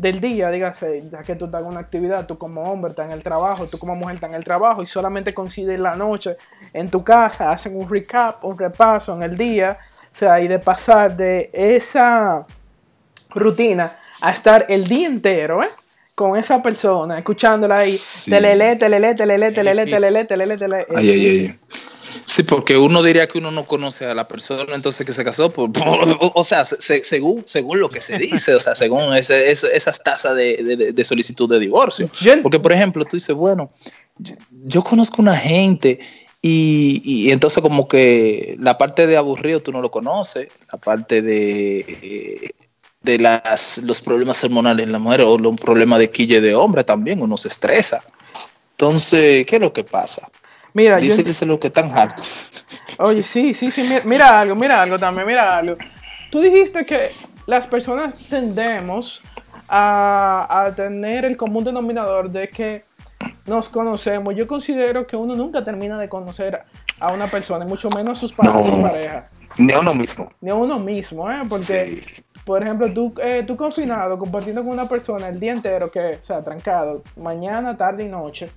del 0.00 0.18
día, 0.18 0.50
dígase, 0.50 1.02
ya 1.12 1.20
que 1.20 1.34
tú 1.34 1.44
estás 1.44 1.60
en 1.62 1.68
una 1.68 1.80
actividad, 1.80 2.24
tú 2.24 2.38
como 2.38 2.62
hombre 2.62 2.90
estás 2.90 3.04
en 3.04 3.12
el 3.12 3.22
trabajo, 3.22 3.66
tú 3.66 3.78
como 3.78 3.94
mujer 3.94 4.14
estás 4.14 4.30
en 4.30 4.36
el 4.36 4.44
trabajo 4.44 4.82
y 4.82 4.86
solamente 4.86 5.34
coincides 5.34 5.78
la 5.78 5.94
noche 5.94 6.36
en 6.72 6.88
tu 6.88 7.04
casa, 7.04 7.50
hacen 7.50 7.76
un 7.76 7.86
recap, 7.86 8.42
un 8.42 8.58
repaso 8.58 9.14
en 9.14 9.22
el 9.22 9.36
día, 9.36 9.76
o 10.10 10.14
sea, 10.14 10.40
y 10.40 10.48
de 10.48 10.58
pasar 10.58 11.14
de 11.18 11.50
esa 11.52 12.46
rutina 13.28 13.90
a 14.22 14.30
estar 14.30 14.64
el 14.70 14.88
día 14.88 15.06
entero, 15.06 15.62
¿eh? 15.62 15.68
Con 16.14 16.38
esa 16.38 16.62
persona, 16.62 17.18
escuchándola 17.18 17.80
ahí, 17.80 17.94
telele, 18.24 18.76
telele, 18.76 19.14
telele, 19.14 19.52
telele, 19.52 19.84
telele, 19.84 20.24
telele, 20.24 20.56
telele. 20.56 20.86
Ay, 20.96 21.10
ay, 21.10 21.26
ay. 21.26 21.58
Sí, 22.24 22.42
porque 22.42 22.76
uno 22.76 23.02
diría 23.02 23.26
que 23.26 23.38
uno 23.38 23.50
no 23.50 23.66
conoce 23.66 24.06
a 24.06 24.14
la 24.14 24.26
persona 24.28 24.74
entonces 24.74 25.04
que 25.06 25.12
se 25.12 25.24
casó, 25.24 25.50
por, 25.52 25.72
por- 25.72 26.16
o, 26.34 26.44
sea, 26.44 26.64
se- 26.64 26.80
se- 26.80 27.04
según, 27.04 27.42
según 27.46 27.80
lo 27.80 27.88
que 27.88 28.00
se 28.00 28.18
dice, 28.18 28.54
o 28.54 28.60
sea, 28.60 28.74
según 28.74 29.14
ese- 29.14 29.50
ese- 29.50 29.74
esas 29.76 30.02
tasas 30.02 30.34
de, 30.36 30.56
de- 30.62 30.92
de 30.92 31.04
solicitud 31.04 31.48
de 31.48 31.58
divorcio. 31.58 32.08
Porque, 32.42 32.60
por 32.60 32.72
ejemplo, 32.72 33.04
tú 33.04 33.16
dices, 33.16 33.34
bueno, 33.34 33.70
yo- 34.18 34.34
yo 34.64 34.82
conozco 34.82 35.22
una 35.22 35.36
gente 35.36 35.98
y, 36.42 37.02
y 37.04 37.30
entonces 37.32 37.62
como 37.62 37.86
que 37.88 38.56
la 38.60 38.78
parte 38.78 39.06
de 39.06 39.16
aburrido 39.16 39.60
tú 39.60 39.72
no 39.72 39.80
lo 39.82 39.90
conoces, 39.90 40.48
la 40.72 40.78
parte 40.78 41.20
de, 41.22 42.54
de 43.02 43.18
las, 43.18 43.78
los 43.84 44.00
problemas 44.00 44.42
hormonales 44.44 44.86
en 44.86 44.92
la 44.92 44.98
mujer 44.98 45.22
o 45.22 45.38
los 45.38 45.56
problemas 45.56 45.98
de 45.98 46.10
quille 46.10 46.40
de 46.40 46.54
hombre 46.54 46.84
también, 46.84 47.22
uno 47.22 47.36
se 47.36 47.48
estresa. 47.48 48.02
Entonces, 48.72 49.44
¿qué 49.46 49.56
es 49.56 49.60
lo 49.60 49.72
que 49.72 49.84
pasa? 49.84 50.28
Mira, 50.74 50.98
yo 50.98 51.04
Dice, 51.04 51.22
ent- 51.22 51.26
dice 51.26 51.46
lo 51.46 51.58
que 51.58 51.70
tan 51.70 51.90
hard. 51.96 52.12
Oye, 52.98 53.22
sí, 53.22 53.54
sí, 53.54 53.70
sí, 53.70 53.82
mira, 53.82 54.02
mira 54.04 54.40
algo, 54.40 54.54
mira 54.54 54.82
algo 54.82 54.96
también, 54.96 55.26
mira 55.26 55.56
algo. 55.58 55.76
Tú 56.30 56.40
dijiste 56.40 56.84
que 56.84 57.10
las 57.46 57.66
personas 57.66 58.14
tendemos 58.28 59.22
a, 59.68 60.46
a 60.66 60.74
tener 60.74 61.24
el 61.24 61.36
común 61.36 61.64
denominador 61.64 62.30
de 62.30 62.48
que 62.48 62.84
nos 63.46 63.68
conocemos. 63.68 64.34
Yo 64.34 64.46
considero 64.46 65.06
que 65.06 65.16
uno 65.16 65.34
nunca 65.34 65.64
termina 65.64 65.98
de 65.98 66.08
conocer 66.08 66.62
a 67.00 67.12
una 67.12 67.26
persona, 67.26 67.64
y 67.64 67.68
mucho 67.68 67.88
menos 67.90 68.18
sus, 68.18 68.32
pa- 68.32 68.44
No. 68.44 68.62
sus 68.62 68.74
parejas, 68.76 69.24
Ni 69.58 69.72
a 69.72 69.80
uno 69.80 69.94
mismo. 69.94 70.30
ni 70.40 70.50
a 70.50 70.54
uno 70.54 70.78
mismo, 70.78 71.30
¿eh? 71.30 71.40
Porque, 71.48 72.02
Sí. 72.06 72.22
por 72.44 72.62
ejemplo, 72.62 72.92
tú, 72.92 73.14
eh, 73.22 73.42
tú 73.46 73.56
confinado, 73.56 74.18
compartiendo 74.18 74.62
con 74.62 74.70
una 74.72 74.86
persona 74.88 75.28
el 75.28 75.40
día 75.40 75.52
entero, 75.52 75.90
que, 75.90 76.18
o 76.20 76.22
sea, 76.22 76.42
trancado, 76.44 77.02
mañana, 77.16 77.76
tarde 77.76 78.04
y 78.04 78.08
noche, 78.08 78.50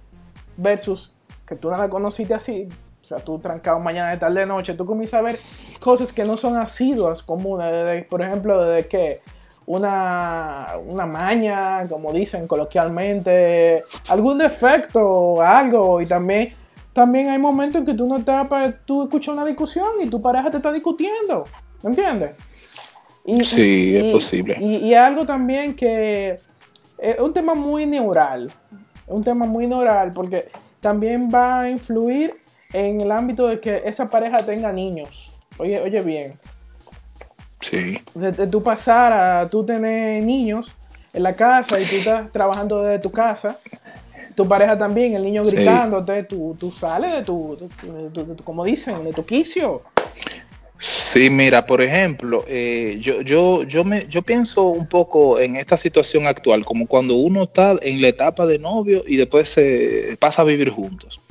versus 0.57 1.12
que 1.53 1.59
tú 1.59 1.69
no 1.71 1.77
la 1.77 1.89
conociste 1.89 2.33
así, 2.33 2.67
o 3.01 3.05
sea, 3.05 3.19
tú 3.19 3.37
trancado 3.39 3.79
mañana, 3.79 4.11
de 4.11 4.17
tarde, 4.17 4.39
de 4.41 4.45
noche, 4.45 4.73
tú 4.73 4.85
comienzas 4.85 5.19
a 5.19 5.23
ver 5.23 5.39
cosas 5.79 6.11
que 6.13 6.23
no 6.23 6.37
son 6.37 6.57
asiduas 6.57 7.21
comunes, 7.21 7.71
desde, 7.71 8.03
por 8.03 8.21
ejemplo, 8.21 8.63
desde 8.63 8.87
que 8.87 9.21
una, 9.65 10.67
una 10.85 11.05
maña, 11.05 11.83
como 11.89 12.11
dicen 12.11 12.47
coloquialmente, 12.47 13.83
algún 14.09 14.37
defecto, 14.37 15.41
algo, 15.41 16.01
y 16.01 16.05
también, 16.05 16.53
también 16.93 17.29
hay 17.29 17.39
momentos 17.39 17.79
en 17.79 17.85
que 17.85 17.93
tú 17.93 18.07
no 18.07 18.17
estás, 18.17 18.47
tú 18.85 19.03
escuchas 19.03 19.33
una 19.33 19.45
discusión 19.45 19.87
y 20.01 20.07
tu 20.09 20.21
pareja 20.21 20.49
te 20.49 20.57
está 20.57 20.71
discutiendo, 20.71 21.43
¿me 21.81 21.89
entiendes? 21.91 22.31
Y- 23.25 23.43
Sí, 23.43 23.89
y- 23.91 23.95
es 23.97 24.13
posible. 24.13 24.57
Y, 24.59 24.75
y 24.77 24.93
algo 24.93 25.25
también 25.25 25.75
que 25.75 26.37
es 26.97 27.19
un 27.19 27.33
tema 27.33 27.53
muy 27.53 27.85
neural, 27.85 28.51
un 29.07 29.23
tema 29.23 29.45
muy 29.45 29.67
neural 29.67 30.11
porque 30.13 30.49
también 30.83 31.29
va 31.33 31.61
a 31.61 31.69
influir 31.69 32.35
en 32.73 33.01
el 33.01 33.11
ámbito 33.11 33.47
de 33.47 33.59
que 33.59 33.81
esa 33.85 34.09
pareja 34.09 34.37
tenga 34.37 34.71
niños. 34.71 35.31
Oye, 35.57 35.79
oye 35.81 36.01
bien, 36.01 36.33
Sí. 37.61 37.99
de, 38.13 38.31
de 38.33 38.47
tú 38.47 38.61
pasar 38.61 39.13
a 39.13 39.49
tú 39.49 39.65
tener 39.65 40.21
niños 40.21 40.75
en 41.13 41.23
la 41.23 41.33
casa 41.35 41.79
y 41.79 41.83
tú 41.85 41.95
estás 41.95 42.31
trabajando 42.31 42.81
desde 42.83 42.99
tu 42.99 43.11
casa, 43.11 43.57
tu 44.35 44.47
pareja 44.47 44.77
también, 44.77 45.13
el 45.13 45.23
niño 45.23 45.43
Sí. 45.45 45.55
gritándote, 45.55 46.23
tú, 46.23 46.55
tú 46.59 46.71
sales 46.71 47.13
de 47.13 47.23
tu, 47.23 47.55
de 47.59 47.67
tu- 47.69 47.93
de 47.93 48.09
tu- 48.09 48.25
de 48.27 48.35
tu- 48.35 48.43
como 48.43 48.63
dicen, 48.65 49.03
de 49.03 49.13
tu 49.13 49.25
quicio. 49.25 49.81
Sí, 50.77 51.29
mira, 51.29 51.65
por 51.65 51.81
ejemplo, 51.81 52.43
eh, 52.47 52.97
yo, 52.99 53.21
yo, 53.21 53.63
yo, 53.63 53.83
me, 53.83 54.05
yo 54.07 54.21
pienso 54.21 54.63
un 54.63 54.87
poco 54.87 55.39
en 55.39 55.55
esta 55.55 55.77
situación 55.77 56.27
actual, 56.27 56.65
como 56.65 56.87
cuando 56.87 57.15
uno 57.15 57.43
está 57.43 57.75
en 57.81 58.01
la 58.01 58.09
etapa 58.09 58.45
de 58.45 58.59
novio 58.59 59.03
y 59.07 59.15
después 59.15 59.47
se 59.49 60.17
pasa 60.19 60.41
a 60.41 60.45
vivir 60.45 60.69
juntos. 60.69 61.21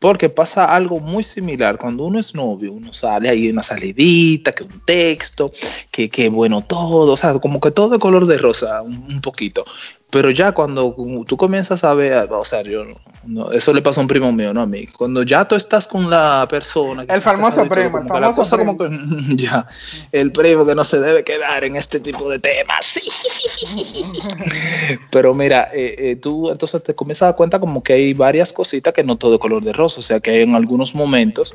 Porque 0.00 0.28
pasa 0.28 0.64
algo 0.64 1.00
muy 1.00 1.24
similar. 1.24 1.76
Cuando 1.78 2.04
uno 2.04 2.20
es 2.20 2.34
novio, 2.34 2.72
uno 2.72 2.92
sale 2.92 3.28
ahí 3.28 3.48
una 3.48 3.62
salidita, 3.62 4.52
que 4.52 4.62
un 4.62 4.80
texto, 4.84 5.52
que, 5.90 6.08
que 6.08 6.28
bueno 6.28 6.62
todo, 6.62 7.12
o 7.12 7.16
sea, 7.16 7.34
como 7.38 7.60
que 7.60 7.70
todo 7.72 7.88
de 7.90 7.98
color 7.98 8.26
de 8.26 8.38
rosa, 8.38 8.82
un, 8.82 8.94
un 9.08 9.20
poquito. 9.20 9.64
Pero 10.10 10.30
ya 10.30 10.52
cuando 10.52 10.96
tú 11.26 11.36
comienzas 11.36 11.84
a 11.84 11.92
ver, 11.92 12.28
o 12.30 12.44
sea, 12.44 12.62
yo, 12.62 12.84
no, 13.24 13.52
eso 13.52 13.74
le 13.74 13.82
pasó 13.82 14.00
a 14.00 14.04
un 14.04 14.08
primo 14.08 14.32
mío, 14.32 14.54
no 14.54 14.62
a 14.62 14.66
mí. 14.66 14.86
Cuando 14.86 15.22
ya 15.22 15.46
tú 15.46 15.54
estás 15.54 15.86
con 15.86 16.08
la 16.08 16.46
persona. 16.48 17.04
que 17.04 17.12
El 17.12 17.20
famoso 17.20 17.68
primo, 17.68 17.90
como 17.90 18.04
el 18.04 18.10
que 18.10 18.20
la 18.20 18.32
famoso 18.32 18.56
cosa 18.56 18.56
como 18.56 18.78
que, 18.78 18.88
ya, 19.36 19.66
el 20.12 20.32
primo 20.32 20.64
que 20.64 20.74
no 20.74 20.82
se 20.82 21.00
debe 21.00 21.22
quedar 21.24 21.62
en 21.62 21.76
este 21.76 22.00
tipo 22.00 22.26
de 22.30 22.38
temas. 22.38 22.86
Sí. 22.86 23.02
Pero 25.10 25.34
mira, 25.34 25.68
eh, 25.74 25.94
eh, 25.98 26.16
tú 26.16 26.50
entonces 26.50 26.82
te 26.82 26.94
comienzas 26.94 27.22
a 27.22 27.26
dar 27.26 27.36
cuenta 27.36 27.60
como 27.60 27.82
que 27.82 27.92
hay 27.92 28.14
varias 28.14 28.52
cositas 28.52 28.94
que 28.94 29.04
no 29.04 29.16
todo 29.16 29.32
de 29.32 29.38
color 29.38 29.62
de 29.62 29.74
rosa, 29.74 30.00
o 30.00 30.02
sea 30.02 30.20
que 30.20 30.40
en 30.40 30.54
algunos 30.54 30.94
momentos 30.94 31.54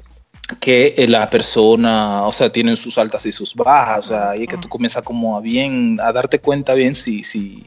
que 0.59 0.93
eh, 0.97 1.07
la 1.07 1.29
persona, 1.29 2.23
o 2.25 2.33
sea, 2.33 2.49
tienen 2.51 2.75
sus 2.77 2.97
altas 2.97 3.25
y 3.25 3.31
sus 3.31 3.53
bajas, 3.55 4.05
o 4.05 4.09
sea, 4.09 4.29
ahí 4.31 4.43
es 4.43 4.47
que 4.47 4.57
tú 4.57 4.67
comienzas 4.69 5.03
como 5.03 5.37
a 5.37 5.41
bien, 5.41 5.97
a 6.01 6.11
darte 6.11 6.39
cuenta 6.39 6.73
bien 6.73 6.95
si, 6.95 7.23
si 7.23 7.63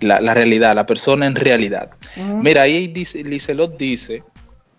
la, 0.00 0.20
la 0.20 0.34
realidad, 0.34 0.74
la 0.74 0.86
persona 0.86 1.26
en 1.26 1.34
realidad. 1.36 1.90
Mira, 2.42 2.62
ahí 2.62 2.86
dice, 2.88 3.22
Lizelot 3.24 3.76
dice, 3.78 4.22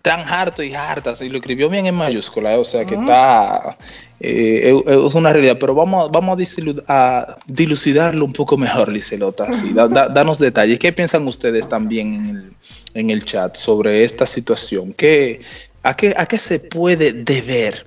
tan 0.02 0.20
harto 0.20 0.62
y 0.62 0.74
hartas, 0.74 1.20
y 1.22 1.28
lo 1.28 1.38
escribió 1.38 1.68
bien 1.68 1.86
en 1.86 1.94
mayúscula, 1.94 2.54
eh, 2.54 2.58
o 2.58 2.64
sea 2.64 2.84
que 2.84 2.94
está, 2.94 3.76
eh, 4.20 4.80
es 4.86 5.14
una 5.14 5.32
realidad, 5.32 5.58
pero 5.60 5.74
vamos, 5.74 6.10
vamos 6.10 6.38
a, 6.40 6.84
a 6.88 7.36
dilucidarlo 7.46 8.24
un 8.24 8.32
poco 8.32 8.56
mejor, 8.56 8.88
Lizelot, 8.88 9.40
así, 9.42 9.72
da- 9.72 9.88
da- 9.88 10.08
danos 10.08 10.38
detalles. 10.38 10.78
¿Qué 10.78 10.92
piensan 10.92 11.26
ustedes 11.26 11.68
también 11.68 12.14
en 12.14 12.28
el, 12.28 12.52
en 12.94 13.10
el 13.10 13.24
chat 13.24 13.56
sobre 13.56 14.04
esta 14.04 14.24
situación? 14.24 14.92
¿Qué, 14.94 15.40
a, 15.82 15.94
qué, 15.94 16.14
¿A 16.16 16.26
qué 16.26 16.38
se 16.38 16.60
puede 16.60 17.12
deber 17.12 17.84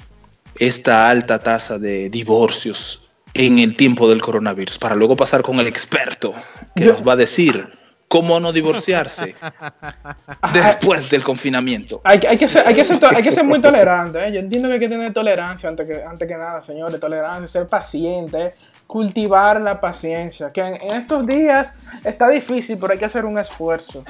esta 0.60 1.10
alta 1.10 1.40
tasa 1.40 1.78
de 1.78 2.10
divorcios 2.10 3.12
en 3.34 3.60
el 3.60 3.76
tiempo 3.76 4.10
del 4.10 4.22
coronavirus? 4.22 4.78
Para 4.80 4.96
luego 4.96 5.16
pasar 5.16 5.42
con 5.42 5.60
el 5.60 5.68
experto 5.68 6.34
que 6.76 6.86
Yo- 6.86 6.94
nos 6.94 7.08
va 7.08 7.14
a 7.14 7.18
decir 7.18 7.70
cómo 8.08 8.40
no 8.42 8.52
divorciarse 8.52 9.36
después 10.54 11.10
del 11.10 11.24
confinamiento. 11.24 12.02
Hay, 12.04 12.20
que- 12.20 12.28
hay 12.28 12.38
que 12.38 12.48
ser, 12.50 12.68
hay, 12.68 12.74
que 12.74 12.84
ser, 12.84 12.98
hay 13.16 13.24
que 13.24 13.32
ser 13.32 13.44
muy 13.46 13.60
tolerante. 13.62 14.20
¿eh? 14.28 14.32
Yo 14.34 14.40
entiendo 14.40 14.68
que 14.68 14.74
hay 14.76 14.80
que 14.80 14.90
tener 14.90 15.14
tolerancia 15.14 15.70
antes 15.70 15.88
que, 15.88 16.04
antes 16.04 16.28
que 16.28 16.36
nada, 16.36 16.62
señores. 16.62 17.00
Tolerancia, 17.00 17.48
ser 17.48 17.68
paciente, 17.68 18.54
cultivar 18.88 19.62
la 19.62 19.80
paciencia. 19.80 20.52
Que 20.52 20.62
en, 20.62 20.76
en 20.82 20.98
estos 20.98 21.26
días 21.26 21.74
está 22.04 22.28
difícil, 22.30 22.78
pero 22.80 22.94
hay 22.94 23.00
que 23.00 23.06
hacer 23.06 23.24
un 23.26 23.38
esfuerzo. 23.40 24.04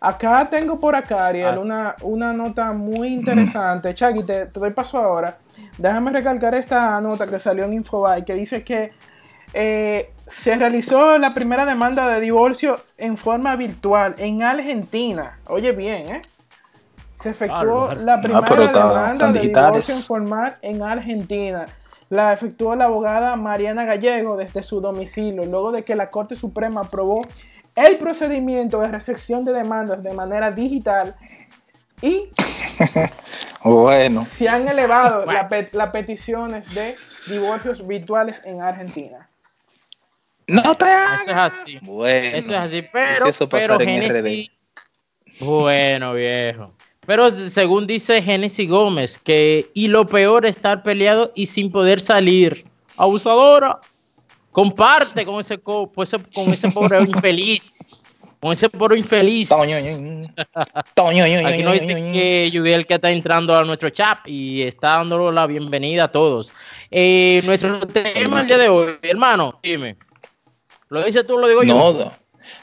Acá 0.00 0.46
tengo 0.48 0.78
por 0.78 0.94
acá, 0.94 1.26
Ariel, 1.26 1.54
Ah, 1.56 1.58
una, 1.60 1.96
una 2.02 2.32
nota 2.32 2.72
muy 2.72 3.08
interesante. 3.08 3.94
Chagui, 3.94 4.22
te, 4.22 4.46
te 4.46 4.60
doy 4.60 4.70
paso 4.70 4.98
ahora. 4.98 5.38
Déjame 5.76 6.12
recalcar 6.12 6.54
esta 6.54 7.00
nota 7.00 7.26
que 7.26 7.38
salió 7.38 7.64
en 7.64 7.72
Infobae 7.72 8.24
que 8.24 8.34
dice 8.34 8.62
que 8.62 8.92
eh, 9.54 10.12
se 10.28 10.54
realizó 10.56 11.18
la 11.18 11.32
primera 11.32 11.64
demanda 11.64 12.06
de 12.08 12.20
divorcio 12.20 12.78
en 12.96 13.16
forma 13.16 13.56
virtual 13.56 14.14
en 14.18 14.42
Argentina. 14.42 15.38
Oye 15.48 15.72
bien, 15.72 16.08
¿eh? 16.08 16.22
Se 17.16 17.30
efectuó 17.30 17.88
Ah, 17.90 17.94
la 17.96 18.20
primera 18.20 18.44
pero 18.46 18.62
está- 18.62 18.88
demanda 18.88 19.32
de 19.32 19.40
divorcio 19.40 19.94
en 19.96 20.00
formal 20.02 20.56
en 20.62 20.82
Argentina. 20.84 21.66
La 22.10 22.32
efectuó 22.32 22.76
la 22.76 22.84
abogada 22.84 23.34
Mariana 23.36 23.84
Gallego 23.84 24.36
desde 24.36 24.62
su 24.62 24.80
domicilio, 24.80 25.44
luego 25.44 25.72
de 25.72 25.82
que 25.82 25.96
la 25.96 26.08
Corte 26.10 26.36
Suprema 26.36 26.82
aprobó 26.82 27.18
el 27.86 27.98
procedimiento 27.98 28.80
de 28.80 28.88
recepción 28.88 29.44
de 29.44 29.52
demandas 29.52 30.02
de 30.02 30.12
manera 30.14 30.50
digital 30.50 31.14
y 32.02 32.24
Bueno, 33.64 34.24
se 34.24 34.48
han 34.48 34.68
elevado 34.68 35.24
pe- 35.48 35.68
las 35.72 35.90
peticiones 35.92 36.74
de 36.74 36.94
divorcios 37.26 37.86
virtuales 37.86 38.42
en 38.44 38.62
Argentina. 38.62 39.28
no 40.46 40.74
te 40.74 40.84
Eso 40.84 41.22
es 41.24 41.28
hagas. 41.30 41.52
así. 41.62 41.78
Bueno, 41.82 42.36
Eso 42.38 42.52
es 42.52 42.58
así, 42.58 42.76
¿y 42.78 42.82
pero, 42.82 43.22
si 43.24 43.28
eso 43.30 43.48
pero 43.48 43.78
Genesis- 43.78 44.50
Bueno, 45.40 46.12
viejo. 46.14 46.72
Pero 47.06 47.30
según 47.48 47.86
dice 47.86 48.20
Genesis 48.22 48.68
Gómez, 48.68 49.18
que 49.18 49.70
y 49.74 49.88
lo 49.88 50.06
peor 50.06 50.46
estar 50.46 50.82
peleado 50.82 51.32
y 51.34 51.46
sin 51.46 51.72
poder 51.72 52.00
salir. 52.00 52.64
Abusadora. 52.96 53.80
Comparte 54.58 55.24
con 55.24 55.40
ese, 55.40 55.58
co- 55.58 55.88
pues, 55.92 56.12
ese- 56.12 56.24
con 56.34 56.52
ese 56.52 56.68
pobre 56.70 57.00
infeliz. 57.02 57.72
Con 58.40 58.52
ese 58.52 58.68
pobre 58.68 58.98
infeliz. 58.98 59.48
Aquí 61.46 61.62
nos 61.62 61.74
dice 61.74 61.86
que 62.12 62.50
Yudiel 62.50 62.84
que 62.86 62.94
está 62.94 63.10
entrando 63.12 63.56
a 63.56 63.62
nuestro 63.64 63.90
chat 63.90 64.18
y 64.26 64.62
está 64.62 64.96
dando 64.96 65.30
la 65.30 65.46
bienvenida 65.46 66.04
a 66.04 66.08
todos. 66.10 66.52
Eh, 66.90 67.40
nuestro 67.44 67.78
tema 67.86 68.40
el 68.40 68.46
día 68.48 68.58
de 68.58 68.68
hoy, 68.68 68.98
hermano, 69.02 69.60
dime. 69.62 69.96
¿Lo 70.88 71.04
dices 71.04 71.24
tú 71.24 71.38
lo 71.38 71.46
digo 71.46 71.62
yo? 71.62 71.74
No, 71.74 71.92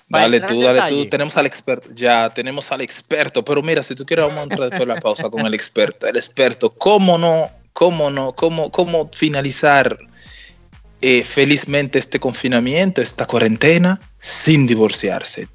dale 0.09 0.41
tú, 0.41 0.61
dale 0.61 0.73
detalle. 0.73 1.03
tú. 1.03 1.09
Tenemos 1.09 1.37
al 1.37 1.45
experto. 1.45 1.89
Ya, 1.93 2.29
tenemos 2.33 2.71
al 2.73 2.81
experto. 2.81 3.45
Pero 3.45 3.61
mira, 3.61 3.81
si 3.83 3.95
tú 3.95 4.05
quieres, 4.05 4.25
vamos 4.25 4.39
a 4.41 4.43
entrar 4.43 4.69
después 4.69 4.79
de 4.87 4.93
la 4.95 4.99
pausa 4.99 5.29
con 5.29 5.45
el 5.45 5.53
experto. 5.53 6.07
El 6.07 6.17
experto, 6.17 6.71
¿cómo 6.71 7.17
no? 7.17 7.49
¿Cómo 7.71 8.09
no? 8.11 8.33
¿Cómo, 8.33 8.69
cómo 8.71 9.09
finalizar 9.13 9.97
eh, 11.01 11.23
felizmente 11.23 11.99
este 11.99 12.19
confinamiento, 12.19 13.01
esta 13.01 13.25
cuarentena, 13.25 13.99
sin 14.19 14.65
divorciarse? 14.67 15.47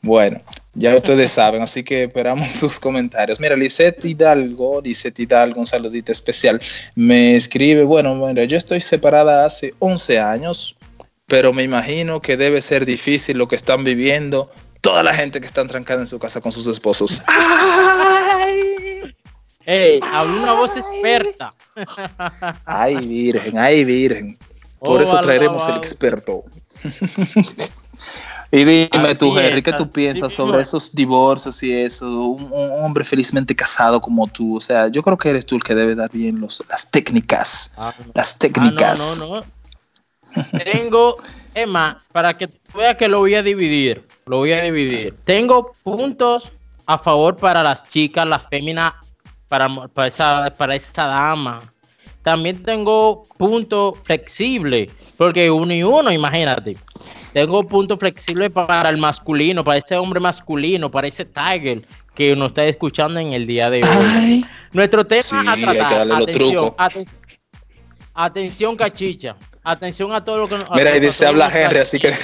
Bueno, 0.00 0.40
ya 0.74 0.96
ustedes 0.96 1.32
saben, 1.32 1.62
así 1.62 1.84
que 1.84 2.04
esperamos 2.04 2.50
sus 2.52 2.78
comentarios. 2.78 3.40
Mira, 3.40 3.56
Lisette 3.56 4.04
Hidalgo, 4.04 4.80
Lisette 4.80 5.20
Hidalgo, 5.20 5.60
un 5.60 5.66
saludito 5.66 6.12
especial, 6.12 6.60
me 6.94 7.36
escribe, 7.36 7.84
bueno, 7.84 8.16
bueno, 8.16 8.42
yo 8.44 8.56
estoy 8.56 8.80
separada 8.80 9.44
hace 9.44 9.74
11 9.78 10.18
años, 10.18 10.76
pero 11.26 11.52
me 11.52 11.62
imagino 11.62 12.20
que 12.20 12.36
debe 12.36 12.60
ser 12.60 12.84
difícil 12.86 13.38
lo 13.38 13.48
que 13.48 13.56
están 13.56 13.84
viviendo 13.84 14.50
toda 14.80 15.02
la 15.02 15.14
gente 15.14 15.40
que 15.40 15.46
está 15.46 15.66
trancada 15.66 16.00
en 16.00 16.06
su 16.06 16.18
casa 16.18 16.40
con 16.40 16.52
sus 16.52 16.66
esposos. 16.66 17.22
Ey, 19.66 20.00
habla 20.12 20.42
una 20.42 20.52
voz 20.54 20.76
experta. 20.76 21.50
Ay, 22.64 22.96
virgen, 22.96 23.58
ay, 23.58 23.84
virgen. 23.84 24.38
Por 24.78 25.00
Oh, 25.00 25.02
eso 25.04 25.20
traeremos 25.20 25.62
el 25.62 25.74
alabado. 25.74 25.80
experto. 25.84 26.44
y 28.50 28.64
dime 28.64 28.88
Así 28.92 29.18
tú, 29.18 29.38
Henry, 29.38 29.58
es, 29.58 29.64
¿qué 29.64 29.72
tú 29.72 29.88
piensas 29.90 30.30
mismo 30.32 30.44
sobre 30.46 30.60
es. 30.62 30.68
esos 30.68 30.92
divorcios 30.94 31.62
y 31.62 31.72
eso? 31.72 32.06
Un, 32.26 32.52
un 32.52 32.84
hombre 32.84 33.04
felizmente 33.04 33.54
casado 33.54 34.00
como 34.00 34.26
tú. 34.26 34.56
O 34.56 34.60
sea, 34.60 34.88
yo 34.88 35.02
creo 35.02 35.16
que 35.16 35.30
eres 35.30 35.46
tú 35.46 35.54
el 35.54 35.62
que 35.62 35.74
debe 35.74 35.94
dar 35.94 36.10
bien 36.10 36.40
los, 36.40 36.62
las 36.68 36.90
técnicas. 36.90 37.74
Ah, 37.76 37.94
Las 38.14 38.34
Ah, 38.34 38.38
técnicas. 38.40 39.18
no, 39.18 39.26
no, 39.26 39.36
no. 39.36 39.44
Tengo, 40.64 41.16
Emma, 41.54 42.02
para 42.12 42.36
que 42.36 42.48
tú 42.48 42.78
veas 42.78 42.96
que 42.96 43.06
lo 43.08 43.18
voy 43.20 43.34
a 43.34 43.42
dividir. 43.42 44.06
Lo 44.26 44.38
voy 44.38 44.52
a 44.52 44.62
dividir. 44.62 45.14
Tengo 45.24 45.72
puntos 45.82 46.50
a 46.86 46.98
favor 46.98 47.36
para 47.36 47.62
las 47.62 47.86
chicas, 47.88 48.26
las 48.26 48.48
féminas, 48.48 48.94
para, 49.52 49.68
para, 49.68 50.08
esa, 50.08 50.50
para 50.56 50.74
esta 50.74 51.04
dama. 51.06 51.62
También 52.22 52.62
tengo 52.62 53.26
puntos 53.36 53.98
flexibles, 54.02 54.90
porque 55.18 55.50
uno 55.50 55.74
y 55.74 55.82
uno, 55.82 56.10
imagínate. 56.10 56.78
Tengo 57.34 57.62
puntos 57.62 57.98
flexibles 57.98 58.50
para 58.50 58.88
el 58.88 58.96
masculino, 58.96 59.62
para 59.62 59.76
ese 59.76 59.94
hombre 59.98 60.20
masculino, 60.20 60.90
para 60.90 61.06
ese 61.06 61.26
Tiger 61.26 61.86
que 62.14 62.34
nos 62.34 62.48
está 62.48 62.64
escuchando 62.64 63.20
en 63.20 63.34
el 63.34 63.46
día 63.46 63.68
de 63.68 63.82
hoy. 63.82 64.06
Ay, 64.14 64.44
Nuestro 64.72 65.04
tema 65.04 65.22
Sí, 65.22 65.36
a 65.36 65.52
hay 65.52 65.60
que 65.60 65.72
tratar. 65.74 66.12
atención, 66.12 66.74
aten- 66.78 67.08
atención, 68.14 68.76
cachicha. 68.76 69.36
Atención 69.62 70.12
a 70.14 70.24
todo 70.24 70.38
lo 70.38 70.48
que 70.48 70.56
nos. 70.56 70.70
mira, 70.70 70.90
a- 70.92 70.94
y 70.94 70.96
a 70.96 71.00
dice 71.00 71.26
habla 71.26 71.50
Henry, 71.52 71.78
así 71.80 71.98
que. 71.98 72.14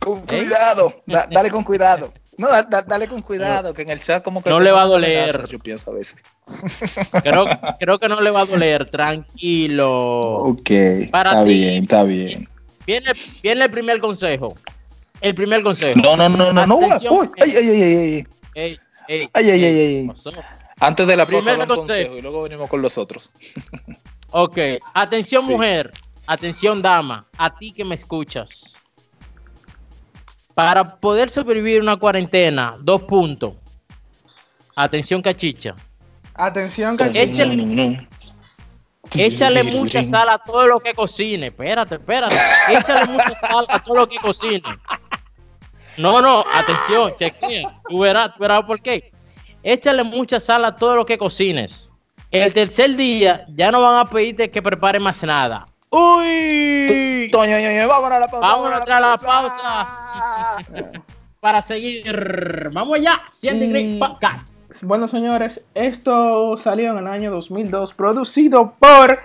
con 0.00 0.20
cuidado, 0.26 1.02
da- 1.06 1.26
dale 1.30 1.50
con 1.50 1.64
cuidado. 1.64 2.12
No, 2.36 2.48
da- 2.48 2.62
da- 2.64 2.82
dale 2.82 3.06
con 3.08 3.22
cuidado, 3.22 3.72
que 3.74 3.82
en 3.82 3.90
el 3.90 4.00
chat 4.02 4.22
como 4.22 4.42
que. 4.42 4.50
No 4.50 4.58
le 4.60 4.70
va 4.72 4.82
a 4.82 4.86
doler. 4.86 5.28
amenazas, 5.28 5.48
Yo 5.50 5.58
pienso 5.58 5.90
a 5.90 5.94
veces. 5.94 6.22
Creo, 7.22 7.46
creo 7.78 7.98
que 7.98 8.08
no 8.08 8.20
le 8.20 8.30
va 8.30 8.40
a 8.40 8.46
doler. 8.46 8.90
Tranquilo. 8.90 10.32
Ok, 10.32 10.70
Para 11.10 11.30
está 11.30 11.44
ti. 11.44 11.54
bien, 11.54 11.82
está 11.84 12.02
bien. 12.04 12.48
Viene, 12.86 13.12
viene 13.42 13.64
el 13.64 13.70
primer 13.70 13.98
consejo. 14.00 14.54
El 15.20 15.34
primer 15.34 15.62
consejo. 15.62 15.98
No, 16.02 16.16
no, 16.16 16.28
no, 16.28 16.52
no, 16.52 16.66
no. 16.66 16.76
Uy, 16.76 16.88
ay, 17.40 17.50
ay, 17.56 17.68
ay, 17.68 17.82
ay, 17.82 17.82
ay. 17.82 18.24
Ey, 18.56 18.78
ey, 19.08 19.28
Ay, 19.32 19.50
ay, 19.50 19.64
ay. 19.64 20.10
Antes 20.80 21.06
de 21.06 21.16
la 21.16 21.24
pausa, 21.26 21.52
un 21.52 21.58
consejo. 21.58 21.76
consejo 21.76 22.16
y 22.18 22.20
luego 22.20 22.42
venimos 22.42 22.68
con 22.68 22.82
los 22.82 22.98
otros. 22.98 23.32
Ok, 24.32 24.58
atención 24.94 25.42
Sí. 25.42 25.52
mujer, 25.52 25.92
atención 26.26 26.82
dama, 26.82 27.26
a 27.38 27.56
ti 27.56 27.72
que 27.72 27.84
me 27.84 27.94
escuchas. 27.94 28.74
Para 30.54 30.84
poder 31.00 31.30
sobrevivir 31.30 31.80
una 31.80 31.96
cuarentena, 31.96 32.76
dos 32.80 33.02
puntos. 33.02 33.54
Atención 34.76 35.20
cachicha. 35.22 35.74
Atención, 36.34 36.96
Échale- 36.98 37.96
cachito. 37.96 38.14
Échale 39.16 39.62
mucha 39.64 40.02
sal 40.04 40.28
a 40.28 40.38
todo 40.38 40.66
lo 40.66 40.80
que 40.80 40.94
cocine. 40.94 41.46
Espérate, 41.48 41.96
espérate. 41.96 42.34
Échale 42.70 43.06
mucha 43.06 43.30
sal 43.40 43.66
a 43.68 43.78
todo 43.80 43.96
lo 43.96 44.08
que 44.08 44.16
cocine. 44.16 44.62
No, 45.98 46.20
no, 46.20 46.44
atención, 46.52 47.12
chequea. 47.18 47.68
Tú 47.88 48.00
verás, 48.00 48.34
tú 48.34 48.40
verás 48.40 48.62
por 48.64 48.80
qué. 48.80 49.12
Échale 49.62 50.02
mucha 50.02 50.40
sal 50.40 50.64
a 50.64 50.74
todo 50.74 50.96
lo 50.96 51.06
que 51.06 51.16
cocines. 51.18 51.90
El 52.30 52.52
tercer 52.52 52.96
día 52.96 53.46
ya 53.54 53.70
no 53.70 53.80
van 53.80 53.98
a 53.98 54.10
pedirte 54.10 54.50
que 54.50 54.60
prepare 54.60 54.98
más 54.98 55.22
nada. 55.22 55.64
¡Uy! 55.94 57.28
Toño, 57.30 57.58
ño, 57.58 57.70
ño, 57.70 57.88
vámonos 57.88 58.12
a 58.16 58.20
la 58.20 58.28
pausa. 58.28 58.46
Vámonos 58.48 58.88
a 58.88 59.00
la 59.00 59.16
pausa. 59.16 61.02
Para 61.40 61.62
seguir. 61.62 62.70
Vamos 62.72 62.98
allá. 62.98 63.22
Siente 63.30 63.66
Y- 63.66 63.70
Great 63.70 63.98
Podcast. 63.98 64.48
Bueno, 64.82 65.06
señores, 65.06 65.66
esto 65.74 66.56
salió 66.56 66.90
en 66.90 66.98
el 66.98 67.06
año 67.06 67.30
2002, 67.30 67.94
producido 67.94 68.74
por 68.78 69.16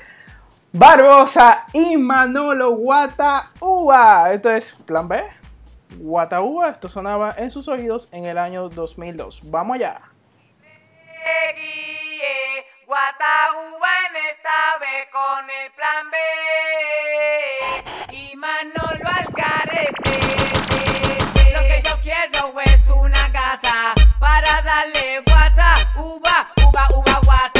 Barbosa 0.72 1.66
y 1.74 1.98
Manolo 1.98 2.72
Guataúba. 2.76 4.32
Esto 4.32 4.52
es 4.52 4.74
Plan 4.86 5.08
B. 5.08 5.24
Guataúba, 5.98 6.70
esto 6.70 6.88
sonaba 6.88 7.34
en 7.36 7.50
sus 7.50 7.68
oídos 7.68 8.10
en 8.12 8.26
el 8.28 8.38
año 8.38 8.70
2002. 8.70 9.40
Vamos 9.50 9.76
allá. 9.78 10.02
Guíe, 12.90 12.96
Guataúba 12.96 13.90
en 14.10 14.16
esta 14.32 14.78
vez 14.80 15.08
con 15.12 15.50
el 15.50 15.72
plan 15.74 16.10
B. 16.12 16.18
Y 18.16 18.36
Manolo 18.36 19.10
al 19.18 19.28
carete. 19.34 20.20
Lo 21.54 21.60
que 21.62 21.82
yo 21.84 22.02
quiero 22.02 22.60
es 22.62 22.88
una 22.88 23.30
gata 23.30 23.94
para 24.20 24.62
darle 24.64 25.22
guata, 25.22 25.76
uva, 25.98 26.48
uva, 26.66 26.88
uva, 26.96 27.20
guata. 27.26 27.59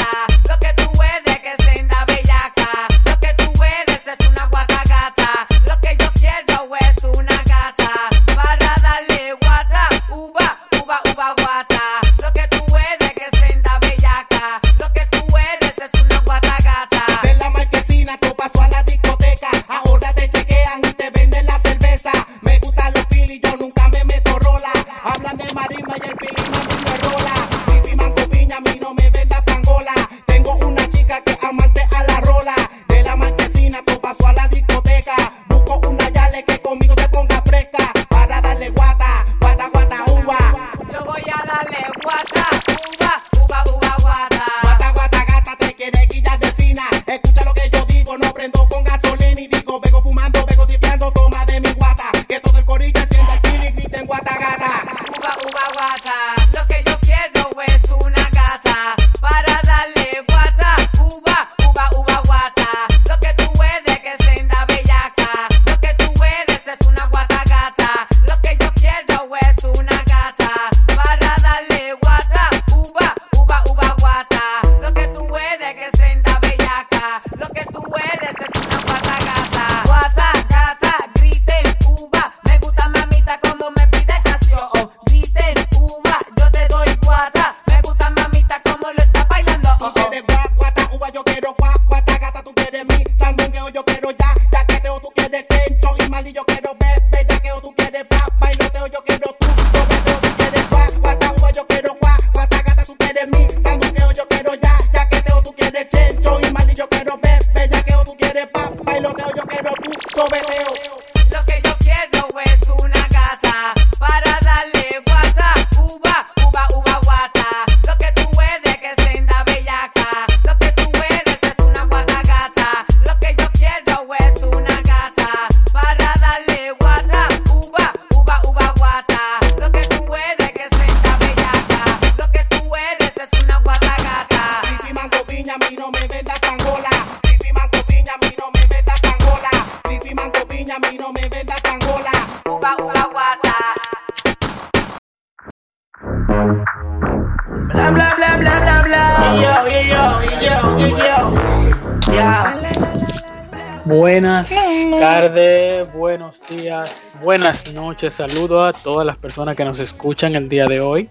Noches. 157.90 158.14
Saludo 158.14 158.64
a 158.64 158.72
todas 158.72 159.04
las 159.04 159.16
personas 159.16 159.56
que 159.56 159.64
nos 159.64 159.80
escuchan 159.80 160.36
el 160.36 160.48
día 160.48 160.66
de 160.66 160.80
hoy. 160.80 161.08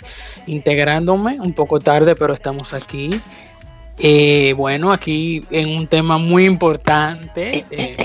Integrándome 0.47 1.37
un 1.39 1.51
poco 1.53 1.79
tarde, 1.79 2.15
pero 2.15 2.33
estamos 2.33 2.73
aquí. 2.73 3.09
Eh, 4.01 4.53
bueno, 4.55 4.93
aquí 4.93 5.43
en 5.51 5.75
un 5.77 5.85
tema 5.87 6.17
muy 6.17 6.45
importante. 6.45 7.51
eh, 7.69 7.97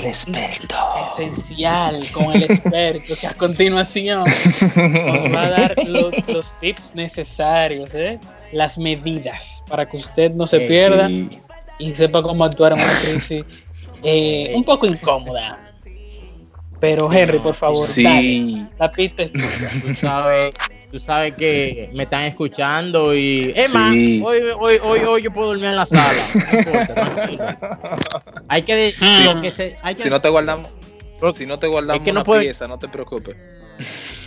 Esencial 1.13 2.03
con 2.11 2.33
el 2.33 2.43
experto, 2.43 3.15
que 3.19 3.27
a 3.27 3.33
continuación 3.33 4.25
nos 4.25 5.33
va 5.33 5.43
a 5.43 5.49
dar 5.49 5.73
los, 5.87 6.27
los 6.27 6.59
tips 6.59 6.95
necesarios, 6.95 7.89
¿eh? 7.93 8.19
las 8.51 8.77
medidas, 8.77 9.63
para 9.69 9.85
que 9.87 9.95
usted 9.95 10.31
no 10.33 10.47
se 10.47 10.57
Eh, 10.57 10.67
pierda 10.67 11.07
sí. 11.07 11.29
y 11.79 11.95
sepa 11.95 12.21
cómo 12.21 12.43
actuar 12.43 12.73
en 12.73 12.79
una 12.83 12.93
crisis 13.01 13.45
eh, 14.03 14.51
un 14.53 14.65
poco 14.65 14.85
incómoda. 14.85 15.61
Pero 16.85 17.11
Henry, 17.11 17.39
por 17.39 17.55
favor, 17.55 17.85
Sí. 17.85 18.03
dale, 18.03 18.65
la 18.77 18.91
pista 18.91 19.23
es 19.23 19.31
tuya. 19.31 19.47
Tú 19.85 19.95
sabes, 19.95 20.45
tú 20.91 20.99
sabes 20.99 21.33
que 21.35 21.89
me 21.93 22.03
están 22.03 22.23
escuchando 22.25 23.15
y. 23.15 23.51
Es 23.55 23.71
Sí. 23.71 24.21
hoy, 24.23 24.37
hoy, 24.59 24.75
hoy, 24.83 24.99
hoy 24.99 25.21
yo 25.23 25.31
puedo 25.31 25.47
dormir 25.47 25.65
en 25.65 25.75
la 25.77 25.85
sala. 25.87 26.13
No 26.51 26.59
importa. 26.59 27.89
Hay 28.47 28.61
que. 28.61 28.75
de- 28.75 28.93
lo 29.25 29.41
que 29.41 29.49
se- 29.51 29.73
hay 29.81 29.95
que- 29.95 30.03
Si 30.03 30.09
no 30.11 30.21
te 30.21 30.29
guardamos, 30.29 30.69
si 31.33 31.45
no 31.47 31.57
te 31.57 31.65
guardamos 31.67 32.03
que 32.03 32.11
no 32.13 32.19
una 32.19 32.23
puede- 32.25 32.41
pieza, 32.43 32.67
no 32.67 32.77
te 32.77 32.87
preocupes. 32.87 33.35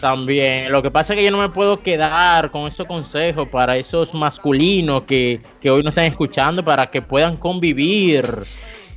También, 0.00 0.70
lo 0.72 0.82
que 0.82 0.90
pasa 0.90 1.12
es 1.14 1.18
que 1.18 1.24
yo 1.24 1.30
no 1.30 1.38
me 1.38 1.48
puedo 1.48 1.80
quedar 1.80 2.50
con 2.50 2.66
esos 2.68 2.86
consejos 2.86 3.48
para 3.48 3.76
esos 3.76 4.14
masculinos 4.14 5.04
que, 5.04 5.40
que 5.60 5.70
hoy 5.70 5.82
nos 5.82 5.92
están 5.92 6.04
escuchando 6.04 6.62
para 6.64 6.86
que 6.88 7.02
puedan 7.02 7.36
convivir 7.36 8.24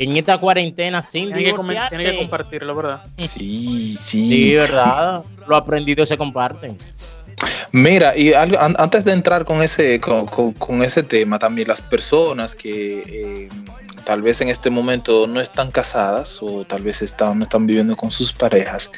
en 0.04 0.18
esta 0.18 0.38
cuarentena 0.38 1.04
sin 1.04 1.34
Tiene 1.34 1.54
que, 1.56 1.80
tiene 1.90 2.18
compartirlo, 2.18 2.76
¿verdad? 2.76 3.02
Sí, 3.18 3.96
sí. 3.98 4.28
Sí, 4.30 4.56
verdad. 4.56 5.22
Lo 5.48 5.56
aprendido 5.56 6.06
se 6.06 6.18
comparten. 6.18 6.78
Mira, 7.72 8.16
y 8.18 8.34
algo- 8.34 8.60
an- 8.60 8.76
antes 8.78 9.04
de 9.06 9.14
entrar 9.14 9.46
con 9.46 9.62
ese, 9.62 10.00
con, 10.00 10.26
con- 10.26 10.54
con 10.54 10.84
ese 10.84 11.04
tema, 11.04 11.40
también 11.40 11.68
las 11.68 11.82
personas 11.82 12.56
que 12.56 13.04
eh, 13.46 13.50
tal 14.04 14.22
vez 14.22 14.42
en 14.42 14.50
este 14.50 14.70
momento 14.70 15.28
no 15.28 15.40
están 15.40 15.72
casadas 15.72 16.40
o 16.42 16.66
tal 16.66 16.82
vez 16.84 17.02
están, 17.02 17.40
no 17.40 17.44
están 17.44 17.66
viviendo 17.68 17.96
con 17.96 18.12
sus 18.12 18.34
parejas, 18.34 18.92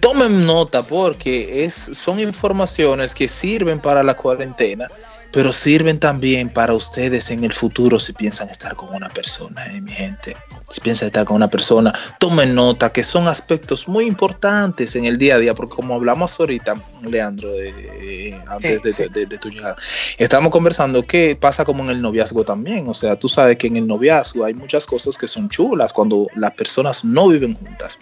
tomen 0.00 0.46
nota 0.46 0.82
porque 0.82 1.64
es, 1.64 1.74
son 1.74 2.20
informaciones 2.20 3.14
que 3.14 3.28
sirven 3.28 3.80
para 3.80 4.02
la 4.02 4.14
cuarentena, 4.14 4.88
pero 5.32 5.52
sirven 5.52 5.98
también 5.98 6.48
para 6.48 6.74
ustedes 6.74 7.30
en 7.30 7.44
el 7.44 7.52
futuro 7.52 7.98
si 8.00 8.12
piensan 8.12 8.48
estar 8.48 8.74
con 8.76 8.94
una 8.94 9.08
persona, 9.08 9.66
eh, 9.66 9.80
mi 9.80 9.92
gente. 9.92 10.36
Si 10.70 10.80
piensan 10.80 11.06
estar 11.06 11.24
con 11.24 11.36
una 11.36 11.48
persona, 11.48 11.92
tomen 12.18 12.54
nota 12.54 12.92
que 12.92 13.02
son 13.04 13.26
aspectos 13.28 13.88
muy 13.88 14.06
importantes 14.06 14.94
en 14.96 15.04
el 15.04 15.18
día 15.18 15.34
a 15.34 15.38
día, 15.38 15.54
porque 15.54 15.74
como 15.74 15.94
hablamos 15.94 16.38
ahorita, 16.38 16.74
Leandro, 17.02 17.52
de- 17.52 17.72
de- 17.72 18.40
antes 18.48 18.82
de, 18.82 18.92
Sí, 18.92 19.02
sí. 19.04 19.08
de- 19.12 19.26
de 19.26 19.38
tu 19.38 19.50
llegada, 19.50 19.76
estamos 20.18 20.50
conversando 20.52 21.02
que 21.02 21.36
pasa 21.36 21.64
como 21.64 21.82
en 21.84 21.90
el 21.90 22.02
noviazgo 22.02 22.44
también. 22.44 22.88
O 22.88 22.94
sea, 22.94 23.16
tú 23.16 23.28
sabes 23.28 23.58
que 23.58 23.66
en 23.66 23.76
el 23.76 23.86
noviazgo 23.86 24.44
hay 24.44 24.54
muchas 24.54 24.86
cosas 24.86 25.18
que 25.18 25.26
son 25.28 25.48
chulas 25.48 25.92
cuando 25.92 26.26
las 26.36 26.54
personas 26.54 27.04
no 27.04 27.28
viven 27.28 27.54
juntas. 27.54 27.98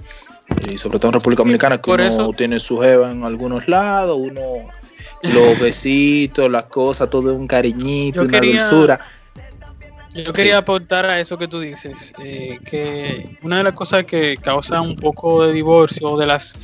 Y 0.70 0.78
sobre 0.78 0.98
todo 0.98 1.08
en 1.08 1.14
República 1.14 1.40
Dominicana, 1.42 1.76
que 1.76 1.82
por 1.82 2.00
uno 2.00 2.08
eso- 2.10 2.32
tiene 2.36 2.58
su 2.60 2.78
jeva 2.80 3.10
en 3.10 3.22
algunos 3.24 3.68
lados, 3.68 4.16
uno 4.18 4.42
los 5.22 5.58
besitos, 5.58 6.50
las 6.50 6.64
cosas, 6.64 7.10
todo 7.10 7.34
un 7.34 7.46
cariñito, 7.46 8.22
Yo 8.22 8.28
una 8.28 8.40
quería- 8.40 8.52
dulzura. 8.52 9.00
Yo 10.14 10.32
quería 10.32 10.58
aportar 10.58 11.06
a 11.06 11.20
eso 11.20 11.36
que 11.36 11.46
tú 11.46 11.60
dices, 11.60 12.12
eh, 12.24 12.58
que 12.68 13.26
una 13.42 13.58
de 13.58 13.64
las 13.64 13.74
cosas 13.74 14.04
que 14.04 14.36
causa 14.40 14.80
un 14.80 14.96
poco 14.96 15.44
de 15.46 15.52
divorcio, 15.52 16.16
de 16.16 16.26
las, 16.26 16.56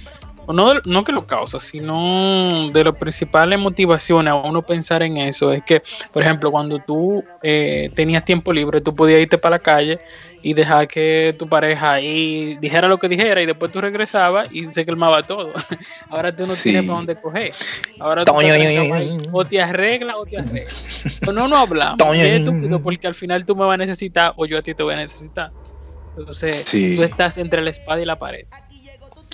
no, 0.48 0.74
no 0.84 1.04
que 1.04 1.12
lo 1.12 1.26
causa, 1.26 1.60
sino 1.60 2.70
de 2.72 2.84
las 2.84 2.96
principales 2.96 3.58
motivaciones 3.58 4.32
a 4.32 4.36
uno 4.36 4.62
pensar 4.62 5.02
en 5.02 5.18
eso, 5.18 5.52
es 5.52 5.62
que, 5.62 5.82
por 6.12 6.22
ejemplo, 6.22 6.50
cuando 6.50 6.78
tú 6.80 7.22
eh, 7.42 7.90
tenías 7.94 8.24
tiempo 8.24 8.52
libre, 8.52 8.80
tú 8.80 8.94
podías 8.94 9.20
irte 9.20 9.38
para 9.38 9.56
la 9.56 9.62
calle 9.62 10.00
y 10.46 10.52
dejar 10.52 10.86
que 10.86 11.34
tu 11.38 11.48
pareja 11.48 11.92
ahí 11.94 12.56
dijera 12.60 12.86
lo 12.86 12.98
que 12.98 13.08
dijera 13.08 13.40
y 13.40 13.46
después 13.46 13.72
tú 13.72 13.80
regresabas 13.80 14.46
y 14.52 14.66
se 14.66 14.84
calmaba 14.84 15.22
todo. 15.22 15.54
Ahora 16.10 16.36
tú 16.36 16.42
no 16.46 16.52
Sí. 16.52 16.64
tienes 16.64 16.82
para 16.84 16.96
dónde 16.98 17.16
coger. 17.16 17.50
Ahora 17.98 18.24
tú 18.26 18.32
o 19.32 19.44
te 19.46 19.62
arreglas 19.62 20.16
o 20.18 20.26
te 20.26 20.36
arreglas. 20.36 21.20
O 21.28 21.32
no, 21.32 21.48
no 21.48 21.56
hablamos. 21.56 21.96
Es 22.16 22.40
estúpido 22.40 22.78
porque 22.82 23.06
al 23.06 23.14
final 23.14 23.46
tú 23.46 23.56
me 23.56 23.64
vas 23.64 23.74
a 23.74 23.78
necesitar 23.78 24.34
o 24.36 24.44
yo 24.44 24.58
a 24.58 24.62
ti 24.62 24.74
te 24.74 24.82
voy 24.82 24.92
a 24.92 24.98
necesitar. 24.98 25.50
Entonces, 26.16 26.56
Sí. 26.58 26.94
tú 26.96 27.02
estás 27.04 27.38
entre 27.38 27.62
la 27.62 27.70
espada 27.70 28.00
y 28.02 28.04
la 28.04 28.18
pared. 28.18 28.44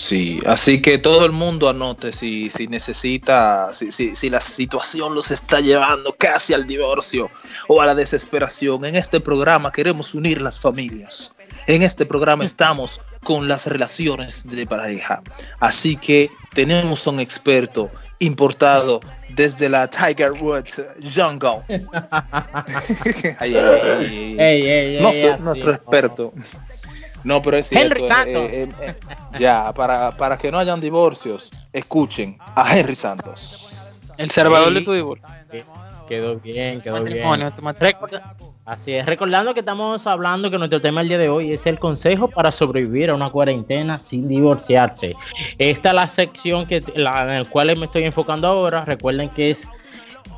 Sí, 0.00 0.40
así 0.46 0.80
que 0.80 0.96
todo 0.96 1.26
el 1.26 1.30
mundo 1.30 1.68
anote 1.68 2.14
si, 2.14 2.48
si 2.48 2.66
necesita, 2.68 3.68
si, 3.74 3.92
si, 3.92 4.14
si 4.14 4.30
la 4.30 4.40
situación 4.40 5.14
los 5.14 5.30
está 5.30 5.60
llevando 5.60 6.14
casi 6.16 6.54
al 6.54 6.66
divorcio 6.66 7.30
o 7.68 7.82
a 7.82 7.86
la 7.86 7.94
desesperación. 7.94 8.86
En 8.86 8.96
este 8.96 9.20
programa 9.20 9.70
queremos 9.70 10.14
unir 10.14 10.40
las 10.40 10.58
familias. 10.58 11.34
En 11.66 11.82
este 11.82 12.06
programa 12.06 12.44
estamos 12.44 13.02
con 13.22 13.46
las 13.46 13.66
relaciones 13.66 14.48
de 14.48 14.66
pareja. 14.66 15.22
Así 15.58 15.96
que 15.96 16.30
tenemos 16.54 17.06
un 17.06 17.20
experto 17.20 17.90
importado 18.20 19.00
desde 19.34 19.68
la 19.68 19.86
Tiger 19.86 20.32
Woods 20.32 20.80
Jungle. 21.14 21.62
Ay, 23.38 23.54
ay, 23.54 24.38
ay, 24.40 24.98
No 25.00 25.08
así, 25.08 25.26
nuestro 25.40 25.72
no. 25.72 26.32
No, 27.24 27.42
pero 27.42 27.56
es 27.58 27.66
cierto. 27.68 27.86
Henry 27.86 28.04
eh, 28.04 28.08
Santos. 28.08 28.42
eh, 28.50 28.68
eh, 28.80 28.94
ya, 29.38 29.72
para, 29.74 30.10
para 30.12 30.38
que 30.38 30.50
no 30.50 30.58
hayan 30.58 30.80
divorcios, 30.80 31.50
escuchen 31.72 32.38
a 32.56 32.76
Henry 32.76 32.94
Santos. 32.94 33.72
El 34.16 34.30
salvador 34.30 34.68
Sí. 34.68 34.74
de 34.74 34.80
tu 34.82 34.92
divorcio. 34.92 35.26
Quedó 36.08 36.36
bien, 36.40 36.80
quedó 36.80 37.02
bien. 37.04 37.22
Así 38.64 38.92
es, 38.92 39.06
recordando 39.06 39.54
que 39.54 39.60
estamos 39.60 40.06
hablando 40.06 40.50
que 40.50 40.58
nuestro 40.58 40.80
tema 40.80 41.00
el 41.00 41.08
día 41.08 41.18
de 41.18 41.28
hoy 41.28 41.52
es 41.52 41.66
el 41.66 41.78
consejo 41.78 42.28
para 42.28 42.52
sobrevivir 42.52 43.10
a 43.10 43.14
una 43.14 43.30
cuarentena 43.30 43.98
sin 43.98 44.28
divorciarse. 44.28 45.14
Esta 45.58 45.88
es 45.90 45.94
la 45.94 46.06
sección 46.08 46.66
que 46.66 46.82
la, 46.94 47.22
en 47.36 47.42
la 47.42 47.48
cual 47.48 47.76
me 47.76 47.86
estoy 47.86 48.04
enfocando 48.04 48.46
ahora. 48.48 48.84
Recuerden 48.84 49.28
que 49.28 49.50
es 49.50 49.66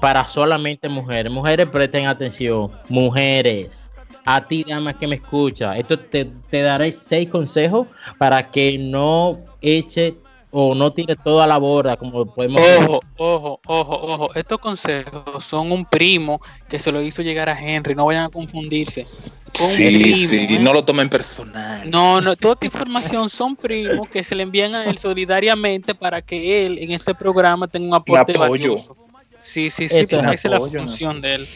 para 0.01 0.27
solamente 0.29 0.89
mujeres. 0.89 1.31
Mujeres, 1.33 1.69
presten 1.69 2.07
atención. 2.07 2.71
Mujeres, 2.89 3.91
a 4.25 4.47
ti, 4.47 4.65
dama 4.67 4.97
que 4.97 5.07
me 5.07 5.17
escucha, 5.17 5.77
esto 5.77 5.99
te, 5.99 6.27
te 6.51 6.63
daré 6.63 6.93
seis 6.93 7.29
consejos 7.29 7.87
para 8.19 8.51
que 8.51 8.79
no 8.79 9.37
eche 9.61 10.15
o 10.55 10.75
no 10.75 10.93
tire 10.93 11.17
todo 11.17 11.41
a 11.41 11.47
la 11.47 11.57
borda, 11.57 11.97
como 11.97 12.27
podemos 12.27 12.61
Ojo, 12.61 13.01
ojo, 13.17 13.61
ojo, 13.67 13.95
ojo. 14.03 14.35
Estos 14.35 14.59
consejos 14.59 15.43
son 15.43 15.73
un 15.73 15.87
primo 15.87 16.41
que 16.69 16.79
se 16.79 16.93
lo 16.93 17.01
hizo 17.01 17.23
llegar 17.23 17.49
a 17.49 17.59
Henry. 17.59 17.95
No 17.95 18.05
vayan 18.05 18.25
a 18.25 18.29
confundirse. 18.29 19.01
Un 19.01 19.53
Sí, 19.55 19.87
primo, 19.87 20.15
sí, 20.15 20.47
¿eh? 20.51 20.59
no 20.61 20.75
lo 20.75 20.85
tomen 20.85 21.09
personal. 21.09 21.91
No, 21.91 22.21
no, 22.21 22.37
toda 22.37 22.53
esta 22.55 22.67
información 22.67 23.31
son 23.31 23.57
primos 23.57 24.11
que 24.11 24.23
se 24.23 24.35
le 24.35 24.43
envían 24.43 24.75
a 24.75 24.85
él 24.85 24.99
solidariamente 24.99 25.95
para 25.95 26.21
que 26.21 26.67
él 26.67 26.79
en 26.79 26.91
este 26.91 27.15
programa 27.15 27.67
tenga 27.67 27.89
un 27.89 27.95
aporte 27.95 28.33
apoyo. 28.33 28.75
valioso. 28.75 28.97
Sí, 29.41 29.71
sí, 29.71 29.89
sí, 29.89 29.97
esa 30.11 30.33
es 30.35 30.45
la 30.45 30.61
función 30.61 31.23
de 31.23 31.37
él. 31.37 31.49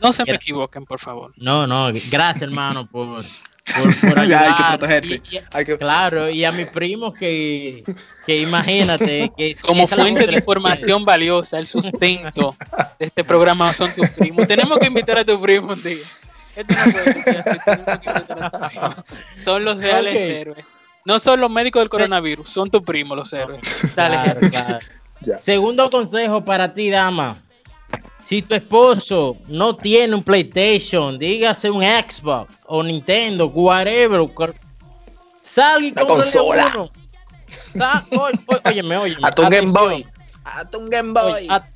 No 0.00 0.12
se 0.12 0.24
me 0.24 0.32
equivoquen, 0.32 0.84
por 0.84 0.98
favor. 0.98 1.32
No, 1.36 1.66
no, 1.66 1.86
gracias 2.10 2.42
hermano 2.42 2.86
por, 2.86 3.24
por, 3.24 4.00
por 4.14 4.26
Ya 4.26 4.40
hay 4.42 4.46
que 4.54 4.62
ayudar. 4.62 4.78
protegerte. 4.78 5.22
Y- 5.30 5.36
y- 5.36 5.40
Hay 5.52 5.64
que- 5.64 5.78
claro, 5.78 6.30
y 6.30 6.44
a 6.44 6.52
mis 6.52 6.68
primos 6.68 7.18
que, 7.18 7.84
que 8.26 8.38
imagínate 8.38 9.32
que 9.36 9.54
Como 9.66 9.86
fuente 9.86 10.26
de 10.26 10.34
información 10.34 11.04
valiosa, 11.04 11.58
el 11.58 11.66
sustento 11.66 12.54
de 12.98 13.06
este 13.06 13.24
programa 13.24 13.72
son 13.72 13.90
tus 13.94 14.08
primos. 14.10 14.46
Tenemos 14.46 14.78
que 14.78 14.86
invitar 14.86 15.18
a 15.18 15.24
tus 15.24 15.38
primos 15.38 15.76
un 15.78 15.82
día. 15.84 16.04
Esto 16.56 16.74
no 16.74 16.92
puede 16.92 17.12
ser 17.22 17.38
así, 17.38 17.58
tenemos 17.64 17.98
que 18.00 18.08
invitar 18.10 18.42
a 18.44 18.50
tus 18.50 18.68
primos. 18.70 18.96
Son 19.36 19.64
los 19.64 19.78
reales 19.78 20.16
héroes. 20.20 20.66
No 21.04 21.18
son 21.20 21.40
los 21.40 21.50
médicos 21.50 21.80
del 21.80 21.88
coronavirus, 21.88 22.48
son 22.50 22.70
tus 22.70 22.82
primos 22.82 23.16
los 23.16 23.32
héroes. 23.32 23.60
Dale. 23.94 24.14
Claro, 24.14 24.40
claro. 24.50 24.78
Ya. 25.20 25.40
Segundo 25.40 25.90
consejo 25.90 26.44
para 26.44 26.72
ti, 26.74 26.90
dama. 26.90 27.36
Si 28.28 28.42
tu 28.42 28.54
esposo 28.54 29.38
no 29.48 29.74
tiene 29.74 30.14
un 30.14 30.22
PlayStation, 30.22 31.18
dígase 31.18 31.70
un 31.70 31.82
Xbox 31.82 32.52
o 32.66 32.82
Nintendo, 32.82 33.46
whatever, 33.46 34.20
salga 35.40 35.86
y 35.86 35.92
cómprale 35.92 36.06
consola. 36.14 36.72
uno. 36.74 36.88
Oye, 38.20 38.38
oye, 38.48 38.60
óyeme, 38.66 38.96
óyeme, 38.98 39.20
A 39.26 39.30
tu 39.30 39.42
Game. 39.48 39.72
Boy. 39.72 40.06
A 40.44 40.62
tu 40.68 40.90
Game 40.90 41.12
Boy. 41.14 41.32
Oye, 41.32 41.46
at- 41.48 41.70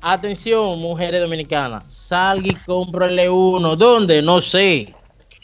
atención, 0.00 0.78
mujeres 0.78 1.20
dominicanas. 1.20 1.84
Salga 1.92 2.48
y 2.48 2.54
cómprale 2.64 3.28
uno. 3.28 3.76
¿Dónde? 3.76 4.22
No 4.22 4.40
sé. 4.40 4.94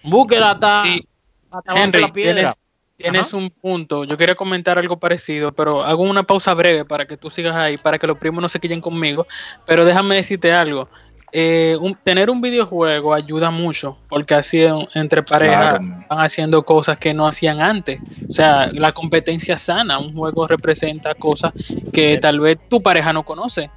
Búsquela 0.04 0.52
hasta, 0.52 0.84
Sí, 0.84 1.06
hasta 1.50 1.82
Henry, 1.82 2.00
la 2.00 2.12
piedra. 2.14 2.34
tienes, 2.34 2.54
tienes 2.96 3.32
un 3.34 3.50
punto. 3.50 4.04
Yo 4.04 4.16
quería 4.16 4.34
comentar 4.34 4.78
algo 4.78 4.98
parecido, 4.98 5.52
pero 5.52 5.82
hago 5.84 6.02
una 6.02 6.22
pausa 6.22 6.54
breve 6.54 6.84
para 6.84 7.06
que 7.06 7.16
tú 7.16 7.30
sigas 7.30 7.54
ahí, 7.54 7.76
para 7.76 7.98
que 7.98 8.06
los 8.06 8.18
primos 8.18 8.40
no 8.42 8.48
se 8.48 8.58
quillen 8.60 8.80
conmigo. 8.80 9.26
Pero 9.66 9.84
déjame 9.84 10.16
decirte 10.16 10.52
algo. 10.52 10.88
Eh, 11.32 11.76
un- 11.80 11.94
tener 11.96 12.30
un 12.30 12.40
videojuego 12.40 13.12
ayuda 13.12 13.50
mucho, 13.50 13.98
porque 14.08 14.34
así 14.34 14.62
en- 14.62 14.86
entre 14.94 15.22
parejas 15.22 15.78
Claro. 15.80 15.84
van 16.08 16.20
haciendo 16.20 16.62
cosas 16.62 16.96
que 16.96 17.12
no 17.12 17.26
hacían 17.26 17.60
antes. 17.60 18.00
O 18.30 18.32
sea, 18.32 18.68
la 18.72 18.92
competencia 18.92 19.58
sana. 19.58 19.98
Un 19.98 20.14
juego 20.14 20.46
representa 20.46 21.14
cosas 21.14 21.52
que 21.92 22.16
tal 22.18 22.40
vez 22.40 22.58
tu 22.68 22.80
pareja 22.80 23.12
no 23.12 23.22
conoce. 23.24 23.70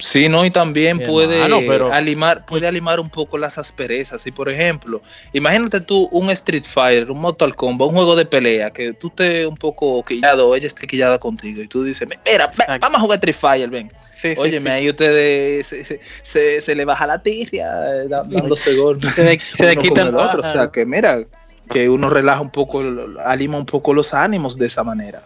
Sí, 0.00 0.28
no, 0.28 0.44
y 0.44 0.50
también 0.50 1.02
puede 1.02 1.42
pero- 1.66 1.92
alimar, 1.92 2.44
puede 2.46 2.66
alimar 2.66 2.98
un 3.00 3.10
poco 3.10 3.38
las 3.38 3.58
asperezas. 3.58 4.26
Y 4.26 4.32
por 4.32 4.48
ejemplo, 4.48 5.00
imagínate 5.32 5.80
tú 5.80 6.08
un 6.12 6.30
Street 6.30 6.64
Fighter, 6.66 7.10
un 7.10 7.20
Mortal 7.20 7.54
Kombat, 7.54 7.88
un 7.88 7.94
juego 7.94 8.16
de 8.16 8.24
pelea, 8.26 8.70
que 8.70 8.92
tú 8.92 9.08
estés 9.08 9.46
un 9.46 9.56
poco 9.56 10.02
quillado, 10.04 10.54
ella 10.56 10.66
esté 10.66 10.86
quillada 10.86 11.18
contigo, 11.18 11.62
y 11.62 11.68
tú 11.68 11.84
dices, 11.84 12.08
mira, 12.08 12.50
ven, 12.56 12.80
vamos 12.80 12.98
a 12.98 13.00
jugar 13.00 13.16
Street 13.18 13.36
Fighter, 13.36 13.70
ven. 13.70 13.92
Sí, 14.20 14.34
Óyeme, 14.36 14.68
sí. 14.70 14.76
ahí 14.76 14.88
ustedes 14.90 15.66
se, 15.66 15.82
se- 15.84 16.00
se- 16.22 16.60
se 16.60 16.74
le 16.74 16.84
baja 16.84 17.06
la 17.06 17.22
tirria 17.22 17.66
eh, 18.02 18.08
dándose 18.08 18.76
golpes. 18.76 19.14
Se, 19.14 19.22
de- 19.24 19.38
se 19.38 19.64
le 19.64 19.74
con 19.76 19.84
quitan 19.84 20.08
el 20.08 20.16
otro. 20.16 20.40
O 20.40 20.42
sea, 20.42 20.70
que 20.70 20.84
mira, 20.84 21.22
que 21.70 21.88
uno 21.88 22.10
relaja 22.10 22.40
un 22.42 22.50
poco, 22.50 22.82
alima 23.24 23.56
un 23.56 23.64
poco 23.64 23.94
los 23.94 24.12
ánimos 24.12 24.58
de 24.58 24.66
esa 24.66 24.84
manera. 24.84 25.22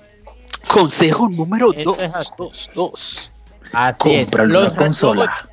Consejo 0.69 1.29
número 1.29 1.73
dos. 2.75 3.33
Así 3.75 4.15
es. 4.15 4.33
Los 4.33 4.69
una 4.69 4.77
consola. 4.77 5.49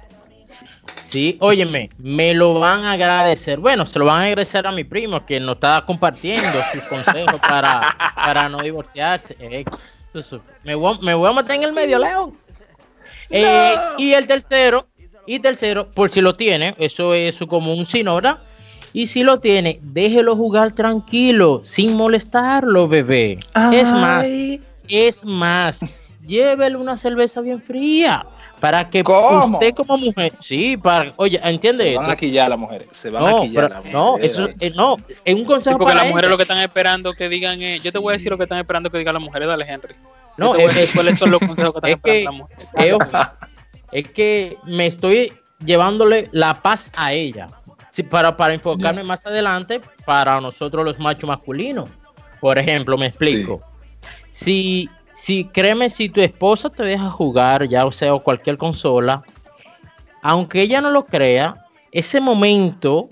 Sí, 1.09 1.35
óyeme, 1.41 1.89
me 1.97 2.33
lo 2.33 2.53
van 2.53 2.85
a 2.85 2.93
agradecer. 2.93 3.59
Bueno, 3.59 3.85
se 3.85 3.99
lo 3.99 4.05
van 4.05 4.21
a 4.21 4.25
agradecer 4.27 4.65
a 4.65 4.71
mi 4.71 4.85
primo 4.85 5.25
que 5.25 5.39
nos 5.41 5.55
está 5.55 5.83
compartiendo 5.85 6.47
sus 6.71 6.83
consejos 6.89 7.39
para, 7.41 7.95
para 8.15 8.47
no 8.47 8.59
divorciarse. 8.61 9.35
Eh, 9.39 9.65
eso, 10.13 10.41
me, 10.63 10.73
voy, 10.75 10.95
a- 10.95 10.99
me 11.03 11.13
voy 11.13 11.29
a 11.29 11.33
meter 11.33 11.57
en 11.57 11.63
el 11.63 11.73
medio, 11.73 11.99
León. 11.99 12.33
Eh, 13.29 13.73
y 13.97 14.13
el 14.13 14.25
tercero, 14.27 14.87
y 15.25 15.39
tercero, 15.39 15.91
por 15.91 16.09
si 16.09 16.21
lo 16.21 16.33
tiene, 16.35 16.75
eso 16.77 17.13
es 17.13 17.37
como 17.47 17.73
un 17.73 17.85
sinora. 17.85 18.41
Y 18.93 19.07
si 19.07 19.23
lo 19.23 19.39
tiene, 19.39 19.79
déjelo 19.81 20.35
jugar 20.35 20.73
tranquilo, 20.73 21.61
sin 21.63 21.95
molestarlo, 21.95 22.87
bebé. 22.89 23.39
Es 23.73 23.87
más, 23.89 24.25
es 24.89 25.23
más, 25.23 25.79
llévele 26.25 26.75
una 26.77 26.97
cerveza 26.97 27.41
bien 27.41 27.61
fría 27.61 28.25
para 28.59 28.89
que 28.89 29.03
¿Cómo? 29.03 29.53
usted 29.57 29.73
como 29.73 29.97
mujer, 29.97 30.33
sí, 30.39 30.77
para, 30.77 31.13
oye, 31.17 31.39
entiende 31.43 31.83
Se 31.85 31.95
van 31.95 32.05
esto? 32.05 32.13
a 32.13 32.15
quillar 32.15 32.49
las 32.49 32.59
mujeres. 32.59 32.87
Se 32.91 33.09
van 33.09 33.25
a 33.25 33.31
No, 33.31 33.41
quillar 33.41 33.53
pero- 33.53 33.67
las 33.69 33.77
mujeres. 33.85 33.93
no, 33.93 34.17
eso, 34.45 34.49
eh, 34.59 34.71
no, 34.75 34.97
es 35.25 35.33
un 35.35 35.41
Sí, 35.41 35.45
consejo 35.45 35.77
porque 35.79 35.91
para 35.93 36.03
las 36.03 36.09
mujeres 36.11 36.29
lo 36.29 36.37
que 36.37 36.43
están 36.43 36.59
esperando 36.59 37.11
que 37.13 37.27
digan, 37.29 37.59
eh, 37.61 37.77
yo 37.83 37.91
te 37.91 37.97
voy 37.97 38.13
a 38.13 38.17
decir 38.17 38.31
lo 38.31 38.37
que 38.37 38.43
están 38.43 38.59
esperando 38.59 38.89
que 38.89 38.97
digan 38.99 39.13
las 39.15 39.23
mujeres, 39.23 39.47
dale 39.47 39.65
Henry. 39.67 39.95
No, 40.37 40.53
a 40.53 40.57
es- 40.61 40.75
decir 40.75 40.89
cuáles 40.95 41.17
son 41.19 41.31
los 41.31 41.39
consejos 41.39 41.73
que 41.81 41.91
están 41.91 41.91
es 41.91 42.01
que- 42.03 42.19
esperando 42.23 42.47
las 42.75 43.07
mujeres. 43.11 43.27
Es 43.93 44.07
que 44.09 44.57
me 44.65 44.87
estoy 44.87 45.33
llevándole 45.65 46.29
la 46.31 46.53
paz 46.61 46.91
a 46.97 47.13
ella. 47.13 47.47
Sí, 47.89 48.03
para, 48.03 48.37
para 48.37 48.53
enfocarme 48.53 49.03
más 49.03 49.25
adelante 49.25 49.81
para 50.05 50.39
nosotros 50.39 50.85
los 50.85 50.97
machos 50.99 51.27
masculinos. 51.27 51.89
Por 52.39 52.57
ejemplo, 52.57 52.97
me 52.97 53.07
explico. 53.07 53.59
Si, 54.31 54.89
si, 55.21 55.43
créeme, 55.45 55.87
si 55.91 56.09
tu 56.09 56.19
esposa 56.19 56.67
te 56.67 56.81
deja 56.81 57.11
jugar, 57.11 57.69
ya 57.69 57.85
o 57.85 57.91
sea, 57.91 58.15
o 58.15 58.23
cualquier 58.23 58.57
consola, 58.57 59.21
aunque 60.23 60.61
ella 60.61 60.81
no 60.81 60.89
lo 60.89 61.05
crea, 61.05 61.53
ese 61.91 62.19
momento 62.19 63.07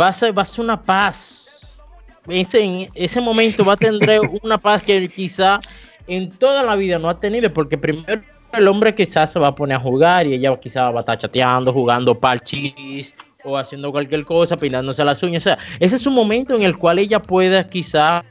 va 0.00 0.08
a 0.08 0.12
ser, 0.12 0.36
va 0.36 0.42
a 0.42 0.44
ser 0.44 0.64
una 0.64 0.82
paz. 0.82 1.80
Ese, 2.26 2.64
en 2.64 2.88
ese 2.96 3.20
momento 3.20 3.64
va 3.64 3.74
a 3.74 3.76
tener 3.76 4.20
una 4.42 4.58
paz 4.58 4.82
que 4.82 5.08
quizá 5.08 5.60
en 6.08 6.28
toda 6.28 6.64
la 6.64 6.74
vida 6.74 6.98
no 6.98 7.08
ha 7.08 7.20
tenido, 7.20 7.48
porque 7.50 7.78
primero 7.78 8.20
el 8.52 8.66
hombre 8.66 8.92
quizás 8.92 9.30
se 9.30 9.38
va 9.38 9.46
a 9.46 9.54
poner 9.54 9.76
a 9.76 9.80
jugar 9.80 10.26
y 10.26 10.34
ella 10.34 10.58
quizás 10.58 10.92
va 10.92 10.96
a 10.96 11.00
estar 11.00 11.18
chateando, 11.18 11.72
jugando 11.72 12.18
parchís 12.18 13.14
o 13.44 13.56
haciendo 13.56 13.92
cualquier 13.92 14.24
cosa, 14.24 14.56
peinándose 14.56 15.04
las 15.04 15.22
uñas. 15.22 15.44
O 15.44 15.50
sea, 15.50 15.58
ese 15.78 15.94
es 15.94 16.04
un 16.04 16.14
momento 16.14 16.56
en 16.56 16.62
el 16.62 16.76
cual 16.76 16.98
ella 16.98 17.22
pueda 17.22 17.68
quizá 17.68 18.24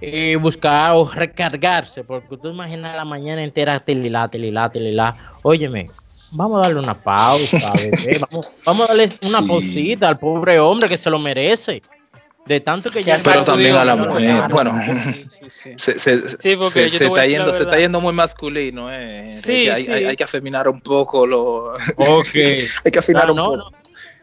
eh, 0.00 0.36
buscar 0.36 0.92
o 0.94 1.08
recargarse, 1.08 2.04
porque 2.04 2.36
tú 2.36 2.48
imaginas 2.48 2.94
la 2.96 3.04
mañana 3.04 3.42
entera 3.42 3.78
telilá, 3.78 4.28
telilá, 4.28 4.70
telilá. 4.70 5.16
Óyeme, 5.42 5.88
vamos 6.32 6.58
a 6.60 6.62
darle 6.68 6.80
una 6.80 6.94
pausa, 6.94 7.58
bebé. 7.74 8.18
Vamos, 8.30 8.52
vamos 8.64 8.84
a 8.84 8.88
darle 8.88 9.10
una 9.28 9.40
Sí. 9.40 9.46
pausita 9.48 10.08
al 10.08 10.18
pobre 10.18 10.58
hombre 10.60 10.88
que 10.88 10.96
se 10.96 11.10
lo 11.10 11.18
merece. 11.18 11.82
De 12.44 12.60
tanto 12.60 12.90
que 12.92 13.02
ya 13.02 13.18
Pero 13.24 13.42
también 13.44 13.74
a 13.74 13.84
la 13.84 13.96
mujer. 13.96 14.44
Bueno, 14.50 14.72
Sí, 15.28 15.48
sí, 15.48 15.72
sí. 15.76 15.98
se, 15.98 17.04
está 17.06 17.26
yendo, 17.26 17.52
se 17.52 17.64
está 17.64 17.76
yendo 17.76 18.00
muy 18.00 18.12
masculino, 18.12 18.88
eh. 18.92 19.36
Sí, 19.42 19.68
hay, 19.68 19.84
sí. 19.84 19.90
hay- 19.90 20.04
hay 20.04 20.16
que 20.16 20.22
afeminar 20.22 20.68
un 20.68 20.80
poco 20.80 21.26
lo. 21.26 21.72
Ok. 21.96 22.34
hay 22.84 22.90
que 22.92 22.98
afinar 23.00 23.24
Ah, 23.26 23.30
un 23.32 23.36
no, 23.36 23.44
poco. 23.44 23.56
no. 23.56 23.70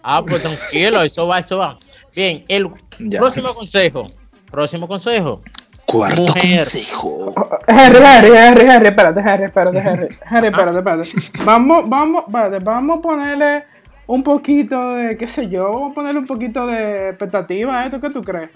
Ah, 0.04 0.22
pues 0.26 0.42
tranquilo, 0.42 1.02
eso 1.02 1.28
va, 1.28 1.40
eso 1.40 1.58
va. 1.58 1.78
Bien, 2.16 2.46
el 2.48 2.70
Ya. 3.00 3.20
próximo 3.20 3.54
consejo. 3.54 4.10
Próximo 4.50 4.88
consejo. 4.88 5.42
Cuarto 5.86 6.24
Mujer. 6.24 6.58
consejo. 6.58 7.34
Henry, 7.68 8.00
Henry, 8.04 8.38
Henry, 8.38 8.66
Henry, 8.68 8.88
espérate, 8.88 9.20
Henry, 9.22 9.46
espérate, 9.46 9.78
Henry. 9.80 10.08
Henry, 10.30 10.48
espérate, 10.48 10.78
espérate. 10.80 11.10
Vamos, 11.46 11.90
vamos, 11.90 12.24
espérate, 12.28 12.60
vamos 12.60 12.98
a 12.98 13.02
ponerle 13.02 13.64
un 14.08 14.24
poquito 14.24 14.96
de, 14.96 15.18
qué 15.18 15.28
sé 15.28 15.48
yo, 15.50 15.72
vamos 15.72 15.92
a 15.92 15.96
ponerle 15.96 16.20
un 16.20 16.28
poquito 16.28 16.66
de 16.68 17.10
expectativa 17.10 17.80
a 17.82 17.86
esto, 17.86 18.02
¿qué 18.02 18.10
tú 18.10 18.22
crees? 18.22 18.50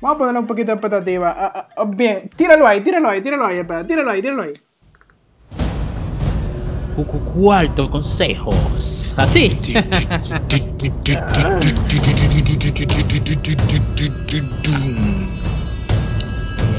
Vamos 0.00 0.14
a 0.14 0.18
ponerle 0.18 0.40
un 0.40 0.46
poquito 0.46 0.66
de 0.72 0.74
expectativa. 0.74 1.34
Ah, 1.36 1.52
ah, 1.54 1.68
ah, 1.76 1.84
bien, 1.86 2.30
tíralo 2.36 2.66
ahí, 2.66 2.80
tíralo 2.80 3.08
ahí, 3.08 3.20
tíralo 3.20 3.46
ahí, 3.46 3.58
espérate, 3.58 3.88
tíralo 3.88 4.10
ahí, 4.10 4.22
tíralo 4.22 4.42
ahí. 4.42 4.52
Cu- 6.96 7.06
cu- 7.06 7.24
Cuarto 7.24 7.90
consejo. 7.90 8.50
Así. 9.16 9.58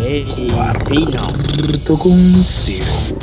Cuarto 0.09 1.99
consejo. 1.99 3.15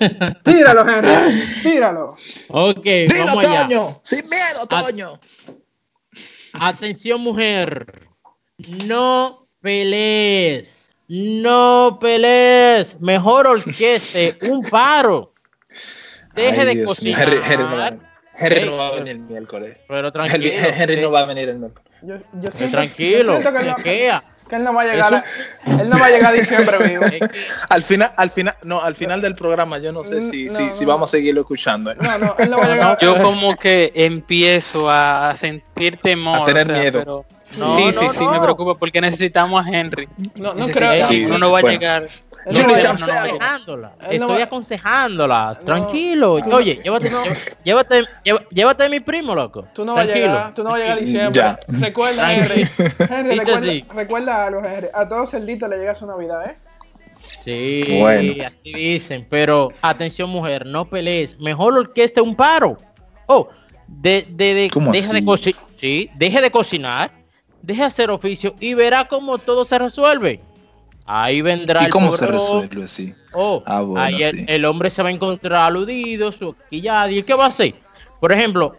Tíralo, 0.42 0.88
Henry, 0.88 1.62
tíralo. 1.62 2.10
Ok, 2.48 2.82
Dilo, 2.82 3.14
vamos 3.26 3.44
allá. 3.44 3.62
Toño. 3.66 4.00
Sin 4.02 4.20
miedo. 4.30 4.66
Toño. 4.70 5.20
Atención, 6.54 7.20
mujer. 7.20 8.08
No 8.86 9.46
pelees. 9.60 10.90
No 11.08 11.98
pelees. 12.00 12.98
Mejor 13.00 13.46
orqueste 13.46 14.38
un 14.50 14.62
paro. 14.62 15.34
Deje 16.34 16.60
Ay, 16.62 16.66
de 16.66 16.74
Dios 16.76 17.02
mío. 17.02 17.14
cocinar. 17.14 17.28
Henry, 17.28 17.40
Henry 17.46 17.64
no 17.66 17.76
va 17.76 17.86
a 17.86 17.90
venir. 17.90 18.02
Henry 18.40 18.56
Ey, 18.60 18.64
no 18.70 18.76
va 18.78 18.86
a 18.86 18.90
pero- 18.92 19.04
venir 19.04 19.16
el 19.16 19.28
miércoles. 19.28 19.76
Pero 19.86 20.12
tranquilo. 20.12 20.44
Henry 20.78 21.00
no 21.02 21.10
va 21.10 21.20
a 21.20 21.26
venir 21.26 21.48
el 21.50 21.58
miércoles. 21.58 21.92
Yo, 22.00 22.16
yo 22.40 22.50
siento, 22.50 22.76
tranquilo. 22.78 23.34
yo 23.38 23.40
siento 23.42 23.82
que. 23.84 24.10
Que 24.52 24.56
él 24.56 24.64
no 24.64 24.74
va 24.74 24.82
a 24.82 24.84
llegar, 24.84 25.14
a, 25.14 25.22
él 25.80 25.88
no 25.88 25.98
va 25.98 26.06
a 26.06 26.10
llegar 26.10 26.30
a 26.30 26.32
diciembre 26.38 26.78
vivo. 26.86 27.04
Es 27.04 27.12
que- 27.12 27.28
Al 27.70 27.82
final, 27.82 28.12
al 28.16 28.28
final, 28.28 28.54
no, 28.64 28.82
al 28.82 28.94
final 28.94 29.22
del 29.22 29.34
programa 29.34 29.78
yo 29.78 29.92
no 29.92 30.04
sé 30.04 30.20
si, 30.20 30.44
No, 30.44 30.52
si, 30.56 30.64
no. 30.66 30.72
si 30.74 30.84
vamos 30.84 31.08
a 31.08 31.12
seguirlo 31.12 31.40
escuchando. 31.40 31.90
¿eh? 31.90 31.96
No, 31.98 32.18
no, 32.18 32.34
él 32.38 32.50
no 32.50 32.58
va 32.58 32.64
a 32.64 32.68
llegar. 32.68 32.98
Yo 33.00 33.16
como 33.22 33.56
que 33.56 33.92
empiezo 33.94 34.90
a 34.90 35.32
sentir 35.36 35.96
temor. 36.02 36.42
A 36.42 36.44
tener 36.44 36.64
o 36.64 36.66
sea, 36.74 36.78
miedo. 36.82 36.98
pero- 36.98 37.24
No, 37.58 37.76
sí, 37.76 37.84
no, 37.84 37.92
sí, 37.92 38.06
sí, 38.18 38.24
no. 38.24 38.30
me 38.32 38.40
preocupa 38.40 38.74
porque 38.74 39.00
necesitamos 39.00 39.64
a 39.64 39.68
Henry. 39.68 40.08
No, 40.34 40.54
no 40.54 40.68
creo. 40.68 40.98
Sí, 41.04 41.24
uno 41.24 41.38
no 41.38 41.50
va 41.50 41.60
bueno. 41.60 41.68
a 41.68 41.72
llegar. 41.72 42.08
No, 42.46 42.74
a 42.74 42.78
aconsejándola. 42.78 43.92
Estoy 44.10 44.42
aconsejándola. 44.42 45.60
Tranquilo. 45.64 46.32
Oye, 46.32 46.80
llévate, 46.82 47.08
llévate, 47.64 48.04
llévate, 48.24 48.46
llévate 48.50 48.84
a 48.84 48.88
mi 48.88 49.00
primo, 49.00 49.34
loco. 49.34 49.66
Tú 49.74 49.84
no 49.84 49.94
vas 49.94 50.04
a 50.04 50.06
Tranquilo. 50.06 50.26
llegar, 50.32 50.54
tú 50.54 50.62
no 50.62 50.70
vas 50.70 50.76
a 50.76 50.78
llegar 50.82 50.96
a 50.96 51.00
diciembre. 51.00 51.40
Ya. 51.40 51.58
Recuerda, 51.80 52.32
Henry. 52.32 52.68
Henry, 53.10 53.36
recuerda, 53.38 53.58
así. 53.58 53.84
recuerda 53.94 54.46
algo, 54.46 54.64
Henry. 54.64 54.88
A 54.94 55.08
todos 55.08 55.30
cerditos 55.30 55.68
le 55.68 55.76
llega 55.78 55.94
su 55.94 56.06
Navidad, 56.06 56.50
¿eh? 56.50 56.54
Sí, 57.44 57.82
Bueno. 57.98 58.44
así 58.46 58.72
dicen. 58.72 59.26
Pero 59.28 59.72
atención, 59.82 60.30
mujer, 60.30 60.64
no 60.66 60.84
pelees. 60.88 61.38
Mejor 61.40 61.76
orqueste 61.76 62.20
un 62.20 62.34
paro. 62.36 62.76
Oh, 63.26 63.48
de, 63.86 64.26
de, 64.30 64.54
de- 64.54 64.70
¿Cómo 64.70 64.92
deja 64.92 65.12
de 65.12 65.24
cocinar. 65.24 65.62
Sí, 65.76 66.10
deje 66.14 66.40
de 66.40 66.50
cocinar, 66.50 67.10
deje 67.62 67.80
de 67.80 67.86
hacer 67.86 68.10
oficio 68.10 68.54
y 68.60 68.74
verá 68.74 69.06
cómo 69.08 69.38
todo 69.38 69.64
se 69.64 69.78
resuelve. 69.78 70.40
Ahí 71.06 71.42
vendrá 71.42 71.82
¿Y 71.82 71.84
el 71.86 71.90
cómo 71.90 72.12
se 72.12 72.26
resuelve 72.26 72.84
así? 72.84 73.12
Oh, 73.32 73.62
Ah, 73.66 73.80
bueno, 73.80 74.04
ahí 74.04 74.22
el, 74.22 74.30
sí. 74.30 74.44
el 74.48 74.64
hombre 74.64 74.88
se 74.90 75.02
va 75.02 75.08
a 75.08 75.12
encontrar 75.12 75.64
aludido, 75.64 76.30
su 76.30 76.54
quillada, 76.70 77.10
y 77.10 77.18
¿el 77.18 77.24
qué 77.24 77.34
va 77.34 77.46
a 77.46 77.48
hacer? 77.48 77.74
Por 78.20 78.32
ejemplo, 78.32 78.76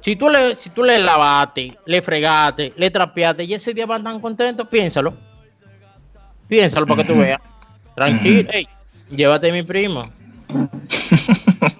si 0.00 0.14
tú 0.16 0.28
le, 0.28 0.54
si 0.54 0.70
tú 0.70 0.82
le 0.84 0.98
lavaste, 0.98 1.76
le 1.86 2.02
fregaste, 2.02 2.72
le 2.76 2.90
trapeaste 2.90 3.44
y 3.44 3.54
ese 3.54 3.74
día 3.74 3.86
van 3.86 4.04
tan 4.04 4.20
contentos, 4.20 4.66
piénsalo. 4.68 5.12
Piénsalo 6.48 6.86
para 6.86 7.02
que 7.02 7.12
tú 7.12 7.18
veas. 7.18 7.40
Tranquilo, 7.94 8.48
ey, 8.52 8.68
llévate 9.10 9.50
mi 9.52 9.62
primo. 9.62 10.02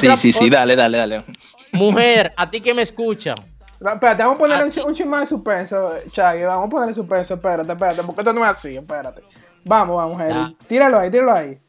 Sí, 0.00 0.08
sí, 0.16 0.32
sí, 0.32 0.50
dale, 0.50 0.74
dale, 0.74 0.98
dale. 0.98 1.22
Mujer, 1.72 2.32
a 2.36 2.50
ti 2.50 2.60
que 2.60 2.74
me 2.74 2.82
escucha, 2.82 3.36
Espérate, 3.78 4.22
vamos 4.22 4.36
a 4.36 4.38
ponerle 4.38 4.64
un, 4.64 4.70
chi- 4.70 4.80
un 4.80 4.94
chisme 4.94 5.18
de 5.18 5.26
suspenso, 5.26 5.90
Chaggy. 6.10 6.44
Vamos 6.44 6.66
a 6.66 6.70
ponerle 6.70 6.94
suspenso. 6.94 7.34
Espérate, 7.34 7.70
espérate, 7.72 8.02
porque 8.02 8.20
esto 8.22 8.32
no 8.32 8.42
es 8.44 8.50
así. 8.50 8.76
Espérate. 8.76 9.22
Vamos, 9.64 9.96
vamos. 9.96 10.18
Ya. 10.28 10.52
Tíralo 10.66 10.98
ahí, 10.98 11.10
tíralo 11.10 11.32
ahí. 11.32 11.60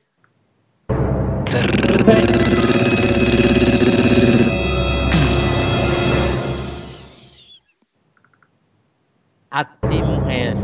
A 9.49 9.63
ti, 9.89 10.01
mujer. 10.01 10.55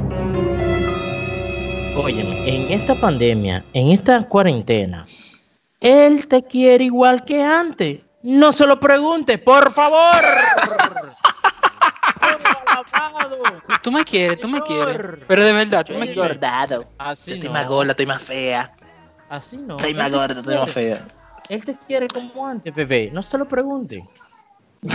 Óyeme, 1.96 2.36
en 2.50 2.72
esta 2.72 2.96
pandemia, 2.96 3.64
en 3.74 3.92
esta 3.92 4.28
cuarentena, 4.28 5.04
él 5.80 6.28
te 6.28 6.44
quiere 6.44 6.84
igual 6.86 7.24
que 7.24 7.42
antes. 7.44 8.02
No 8.24 8.52
se 8.52 8.66
lo 8.66 8.80
pregunte, 8.80 9.38
por 9.38 9.72
favor. 9.72 10.16
Tú 13.82 13.92
me 13.92 14.04
quieres, 14.04 14.40
tú 14.40 14.48
me 14.48 14.62
quieres. 14.62 15.22
Pero 15.28 15.44
de 15.44 15.54
verdad, 15.54 15.86
tú 15.86 15.94
me 15.94 16.00
quieres. 16.00 16.16
engordado. 16.16 16.86
Así 16.98 17.32
Yo 17.32 17.36
estoy 17.36 17.50
no. 17.50 17.54
más 17.54 17.68
gorda, 17.68 17.92
estoy 17.92 18.06
más 18.06 18.24
fea. 18.24 18.72
Así 19.30 19.58
no. 19.58 19.78
Estoy 19.78 19.94
más 19.94 20.06
Él 20.08 20.12
te 20.12 20.18
gorda, 20.18 20.40
estoy 20.40 20.56
más 20.56 20.72
quiere. 20.72 20.96
fea. 20.98 21.06
Él 21.50 21.66
te 21.66 21.78
quiere 21.88 22.08
como 22.08 22.48
antes, 22.48 22.74
bebé. 22.74 23.10
No 23.12 23.22
se 23.24 23.38
lo 23.38 23.46
pregunte. 23.48 24.08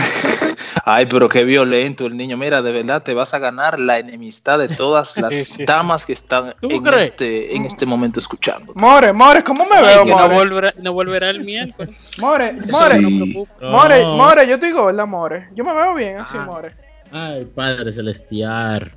Ay, 0.85 1.05
pero 1.07 1.27
qué 1.29 1.43
violento 1.43 2.05
el 2.05 2.15
niño. 2.15 2.37
Mira, 2.37 2.61
de 2.61 2.71
verdad 2.71 3.01
te 3.01 3.13
vas 3.13 3.33
a 3.33 3.39
ganar 3.39 3.79
la 3.79 3.97
enemistad 3.99 4.59
de 4.59 4.69
todas 4.69 5.17
las 5.21 5.33
Sí, 5.35 5.43
sí. 5.45 5.65
damas 5.65 6.05
que 6.05 6.13
están 6.13 6.53
¿Tú 6.61 6.67
en 6.69 6.83
crees? 6.83 7.07
este, 7.07 7.55
en 7.55 7.65
este 7.65 7.85
momento 7.85 8.19
escuchando. 8.19 8.73
More, 8.75 9.11
More, 9.13 9.43
¿cómo 9.43 9.65
me 9.65 9.75
Ay, 9.77 9.85
veo, 9.85 10.03
que 10.05 10.09
no 10.11 10.17
More? 10.19 10.35
volverá, 10.35 10.73
no 10.77 10.93
volverá 10.93 11.29
el 11.31 11.43
miércoles. 11.43 11.99
More, 12.19 12.53
More, 12.69 12.97
Sí. 12.99 13.47
More, 13.61 14.03
No. 14.03 14.15
More, 14.17 14.47
yo 14.47 14.55
estoy 14.55 14.71
gorda, 14.71 15.05
More. 15.05 15.49
Yo 15.55 15.63
me 15.63 15.73
veo 15.73 15.93
bien 15.95 16.19
así, 16.19 16.37
Ah. 16.37 16.45
More. 16.45 16.71
Ay, 17.11 17.45
Padre 17.55 17.91
Celestial. 17.91 18.91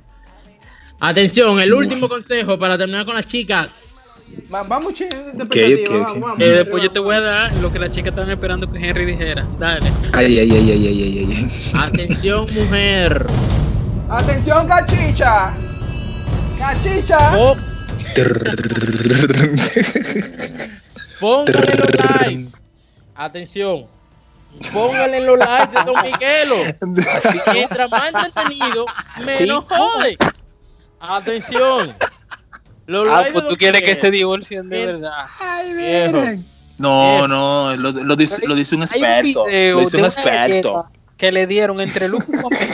Atención, 0.99 1.59
el 1.59 1.73
último 1.73 2.07
consejo 2.07 2.57
para 2.57 2.77
terminar 2.77 3.05
con 3.05 3.15
las 3.15 3.25
chicas. 3.25 3.89
Va- 4.53 4.63
Vamos, 4.63 4.93
ching, 4.93 5.09
de 5.09 5.47
¿Qué, 5.49 5.65
expectativa, 5.73 5.83
qué, 5.85 5.97
vamos, 5.99 6.19
vamos. 6.21 6.41
Eh, 6.41 6.49
después 6.49 6.81
yo 6.83 6.91
te 6.91 6.99
voy 6.99 7.15
a 7.15 7.21
dar 7.21 7.53
lo 7.55 7.71
que 7.71 7.79
las 7.79 7.89
chicas 7.89 8.09
estaban 8.11 8.29
esperando 8.31 8.71
que 8.71 8.79
Henry 8.79 9.05
dijera. 9.05 9.45
Dale. 9.59 9.91
Ay, 10.13 10.39
ay, 10.39 10.51
ay, 10.51 10.71
ay, 10.71 10.87
ay, 10.87 11.01
ay, 11.01 11.27
ay. 11.29 11.51
Atención, 11.75 12.47
mujer. 12.55 13.25
Atención, 14.09 14.67
cachicha. 14.67 15.53
Cachicha. 16.57 17.31
Po- 17.35 17.57
Póngale 21.19 21.73
los 21.77 22.19
likes. 22.21 22.47
Atención. 23.15 23.85
Póngale 24.71 25.25
los 25.25 25.37
likes 25.37 25.77
de 25.77 25.83
Don 25.83 26.03
Miguelo. 26.03 26.55
Mientras 27.53 27.89
más 27.89 28.13
entretenido, 28.13 28.85
menos 29.25 29.65
jode. 29.67 30.17
Atención. 30.99 31.91
Los 32.85 33.07
Ah, 33.09 33.25
pues 33.31 33.47
tú 33.47 33.55
quieres 33.55 33.81
que 33.81 33.95
se 33.95 34.11
divorcien 34.11 34.69
de 34.69 34.85
verdad. 34.85 35.25
Viejo. 35.75 36.21
No, 36.77 37.27
no, 37.27 37.75
lo, 37.75 37.91
lo 37.91 38.15
dice, 38.15 38.45
lo 38.45 38.55
dice 38.55 38.75
un 38.75 38.83
experto. 38.83 39.45
Lo 39.47 39.79
dice 39.79 39.97
un 39.97 40.05
experto. 40.05 40.87
Que 41.23 41.31
le 41.31 41.47
dieron 41.47 41.79
entre 41.79 42.09
Luke 42.09 42.25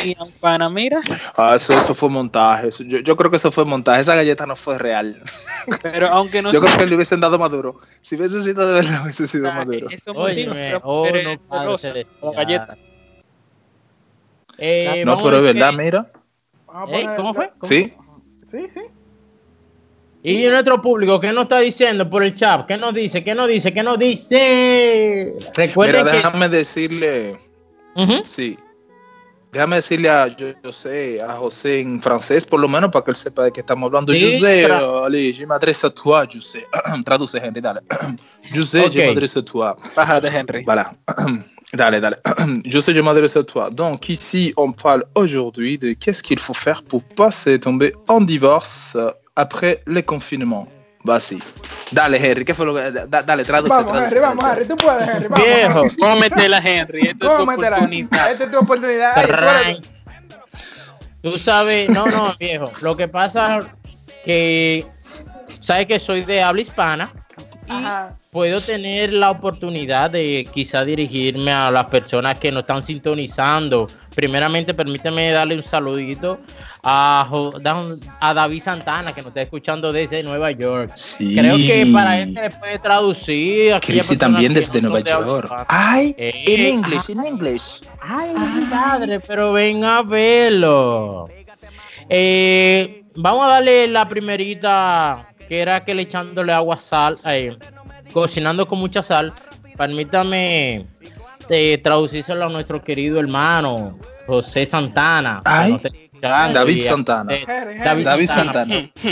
y 0.04 0.16
pana, 0.40 0.72
mira. 0.72 1.02
Ah, 1.38 1.54
eso, 1.54 1.78
eso 1.78 1.94
fue 1.94 2.10
montaje. 2.10 2.70
Eso- 2.70 2.84
Yo, 2.84 2.98
yo 2.98 3.16
creo 3.16 3.30
que 3.30 3.38
eso 3.38 3.52
fue 3.52 3.64
montaje. 3.64 4.02
Esa 4.02 4.16
galleta 4.16 4.48
no 4.48 4.56
fue 4.56 4.80
real. 4.80 5.22
Pero 5.84 6.08
aunque 6.08 6.42
no 6.42 6.52
Yo 6.52 6.60
creo 6.60 6.76
que 6.76 6.88
le 6.88 6.96
hubiesen 6.96 7.20
dado 7.20 7.38
maduro. 7.38 7.80
Si 8.02 8.16
hubiese 8.16 8.40
sido 8.40 8.66
de 8.66 8.74
verdad, 8.74 9.04
hubiese 9.04 9.28
sido 9.28 9.50
Ah, 9.50 9.54
maduro. 9.54 9.88
eso 9.92 10.14
Óyeme, 10.14 10.80
oh, 10.82 11.06
no, 11.06 11.40
la 11.54 12.32
galleta. 12.32 12.78
Eh, 14.58 15.04
No, 15.06 15.18
pero 15.18 15.38
es 15.38 15.44
ver 15.44 15.54
verdad, 15.54 15.74
mira. 15.74 16.12
Vamos 16.66 16.90
a 16.90 16.98
Ey, 16.98 17.04
poner- 17.04 17.16
¿Cómo 17.18 17.34
fue? 17.36 17.50
¿Cómo 17.60 17.70
Sí. 17.70 17.94
Sí, 18.50 18.66
sí. 18.74 18.82
Y 20.24 20.48
nuestro 20.48 20.82
público, 20.82 21.20
¿qué 21.20 21.32
nos 21.32 21.44
está 21.44 21.60
diciendo 21.60 22.10
por 22.10 22.24
el 22.24 22.34
chat? 22.34 22.66
¿Qué 22.66 22.78
nos 22.78 22.96
dice? 22.96 23.24
¿Qué 23.24 23.36
nos 23.36 23.48
dice? 23.48 23.72
¿Qué 23.72 23.84
nos 23.84 24.00
dice? 24.00 25.36
Recuerden 25.56 26.02
Mira, 26.02 26.12
que... 26.12 26.18
déjame 26.18 26.50
decirle. 28.00 28.20
Ujú. 28.20 28.24
Sí. 28.26 28.58
Déjame 29.52 29.78
decirle 29.78 30.10
a 30.10 30.28
yo, 30.28 30.54
yo 30.64 30.72
sé, 30.72 31.20
a 31.22 31.34
José 31.34 31.80
en 31.80 32.00
francés, 32.00 32.46
por 32.46 32.60
lo 32.60 32.68
menos, 32.68 32.92
para 32.92 33.04
que 33.04 33.12
él 33.12 33.16
sepa 33.16 33.46
de 33.46 33.52
qué 33.52 33.62
estamos 33.62 33.88
hablando. 33.88 34.14
Sí, 34.14 34.20
José, 34.20 34.66
allez, 34.66 35.34
je 35.34 35.46
m'adresse 35.46 35.84
à 35.84 35.90
toi, 35.90 36.28
José. 36.30 36.68
Traduce, 37.06 37.34
Henry, 37.34 37.60
dale. 37.60 37.82
José, 38.54 38.92
je 38.92 39.02
m'adresse 39.02 39.38
à 39.38 39.42
toi. 39.42 39.76
Baja 39.96 40.22
de 40.22 40.28
Henry. 40.28 40.64
Voilà. 40.66 40.94
Dale, 41.74 42.02
dale. 42.02 42.20
Sais, 42.82 42.96
je 42.96 43.02
m'adresse 43.02 43.38
à 43.38 43.44
toi. 43.44 43.70
Donc, 43.70 44.10
ici, 44.10 44.54
on 44.58 44.72
parle 44.72 45.06
aujourd'hui 45.14 45.78
de 45.78 45.94
qu'est-ce 45.94 46.24
qu'il 46.24 46.40
faut 46.40 46.56
faire 46.56 46.82
pour 46.82 47.04
pas 47.04 47.30
se 47.30 47.58
tomber 47.58 47.94
en 48.08 48.22
divorce 48.22 48.98
après 49.36 49.84
le 49.86 50.02
confinement. 50.02 50.68
Bah, 51.04 51.20
si. 51.20 51.42
Dale, 51.92 52.18
Henry, 52.18 52.46
¿qué 52.46 52.54
fue 52.54 52.66
lo 52.66 52.76
que. 52.76 52.92
da- 52.92 53.24
dale, 53.24 53.44
traduce. 53.44 53.70
Vamos, 53.70 53.92
traduce, 53.92 54.16
Henry, 54.18 54.28
vamos. 54.28 54.44
Henry. 54.46 54.66
Tú 54.68 54.76
puedes, 54.76 55.08
Henry. 55.10 55.28
Vamos. 55.28 55.46
Viejo, 55.46 55.84
cómetela, 56.00 56.58
Henry. 56.60 57.08
Esto 57.08 57.36
es 57.36 57.42
oportunidad. 57.42 58.32
Esta 58.32 58.44
es 58.44 58.52
tu 58.52 58.58
oportunidad. 58.60 59.78
Tú 61.22 61.38
sabes, 61.38 61.90
no, 61.90 62.06
no, 62.06 62.34
viejo. 62.40 62.72
Lo 62.82 62.96
que 62.96 63.08
pasa 63.08 63.60
que 64.24 64.86
sabes 65.62 65.86
que 65.88 66.00
soy 66.00 66.24
de 66.24 66.42
habla 66.42 66.62
hispana 66.62 67.12
Ajá. 67.68 68.14
Puedo 68.32 68.60
tener 68.60 69.14
la 69.14 69.32
oportunidad 69.32 70.12
de 70.12 70.48
quizá 70.52 70.86
dirigirme 70.86 71.52
a 71.52 71.72
las 71.72 71.88
personas 71.88 72.38
que 72.38 72.52
nos 72.52 72.64
están 72.64 72.84
sintonizando. 72.84 73.88
Primeramente, 74.16 74.74
permíteme 74.74 75.32
darle 75.32 75.56
un 75.56 75.64
saludito 75.64 76.40
a, 76.84 77.30
a 78.20 78.34
David 78.34 78.62
Santana, 78.62 79.12
que 79.14 79.22
nos 79.22 79.30
está 79.30 79.42
escuchando 79.42 79.92
desde 79.92 80.24
Nueva 80.24 80.52
York. 80.52 80.92
Sí. 80.96 81.36
Creo 81.38 81.56
que 81.56 81.90
para 81.92 82.20
él 82.20 82.34
se 82.34 82.42
le 82.42 82.52
puede 82.52 82.80
traducir. 82.80 83.74
a 83.74 83.80
personas 83.80 84.18
también 84.18 84.54
desde 84.54 84.82
Nueva 84.82 85.02
de 85.02 85.12
York. 85.12 85.66
Ay, 85.68 86.16
Eh, 86.18 86.44
en 86.48 86.76
inglés, 86.76 87.10
en 87.10 87.26
inglés. 87.26 87.82
Ay, 88.02 88.30
mi 88.30 88.66
padre, 88.66 89.20
pero 89.20 89.54
ven 89.54 89.84
a 89.84 90.02
verlo. 90.04 91.30
Eh, 92.10 93.04
vamos 93.16 93.46
a 93.46 93.50
darle 93.50 93.88
la 93.88 94.08
primerita, 94.08 95.28
que 95.48 95.60
era 95.60 95.80
que 95.80 95.94
le 95.94 96.04
echándole 96.04 96.52
agua 96.54 96.78
sal, 96.78 97.18
eh, 97.26 97.56
cocinando 98.12 98.68
con 98.68 98.80
mucha 98.80 99.04
sal. 99.04 99.34
Permítame 99.78 100.86
eh, 101.50 101.80
traducírselo 101.84 102.46
a 102.46 102.50
nuestro 102.50 102.84
querido 102.84 103.20
hermano 103.20 103.98
José 104.28 104.66
Santana. 104.66 105.42
Ay, 105.46 105.78
escuchando, 106.28 106.60
David 106.60 106.82
Santana. 106.82 107.34
eh, 107.34 107.80
David, 108.04 108.28
Santana. 108.28 108.92
Tú 108.94 109.10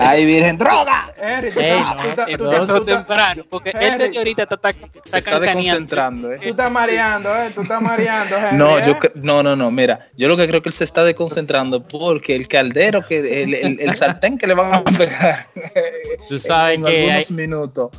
Ay, 0.00 0.24
Virgen, 0.26 0.58
droga. 0.58 1.12
Henry, 1.16 1.50
tú 1.52 1.60
Ey, 1.60 1.80
no, 1.80 2.36
tú 2.36 2.50
tú 2.66 2.78
tú 2.78 2.84
temprano, 2.84 3.44
porque 3.48 3.70
ahorita 4.16 4.42
está, 4.44 4.54
está, 4.54 4.72
Se 5.04 5.18
está 5.18 5.40
desconcentrando, 5.40 6.28
Tú 6.28 6.34
eh. 6.34 6.50
estás 6.50 6.70
mareando, 6.70 7.34
eh. 7.36 7.50
Tú 7.54 7.62
estás 7.62 7.80
mareando. 7.82 8.36
No, 8.52 8.78
eh. 8.78 8.82
yo 8.86 8.96
no, 9.16 9.42
no, 9.42 9.56
no, 9.56 9.70
mira, 9.70 10.00
yo 10.16 10.28
lo 10.28 10.36
que 10.36 10.46
creo 10.48 10.62
que 10.62 10.68
él 10.68 10.72
se 10.72 10.84
está 10.84 11.04
desconcentrando 11.04 11.82
porque 11.86 12.34
el 12.34 12.48
caldero, 12.48 13.02
que 13.04 13.42
el, 13.42 13.54
el, 13.54 13.80
el 13.80 13.94
sartén 13.94 14.38
que 14.38 14.46
le 14.46 14.54
van 14.54 14.74
a 14.74 14.82
pegar 14.84 15.46
Tú 16.28 16.38
sabes 16.38 16.78
en 16.78 16.84
que 16.84 16.90
hay- 16.90 17.02
algunos 17.10 17.30
minutos 17.30 17.90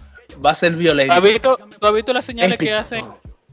va 0.44 0.52
a 0.52 0.54
ser 0.56 0.72
¿Tú 0.72 0.78
has 0.78 0.80
violento. 0.80 1.22
visto, 1.22 1.58
tú 1.80 1.88
has 1.88 1.94
visto 1.94 2.14
las 2.14 2.26
señales 2.26 2.58
que 2.58 2.74
hacen, 2.74 3.04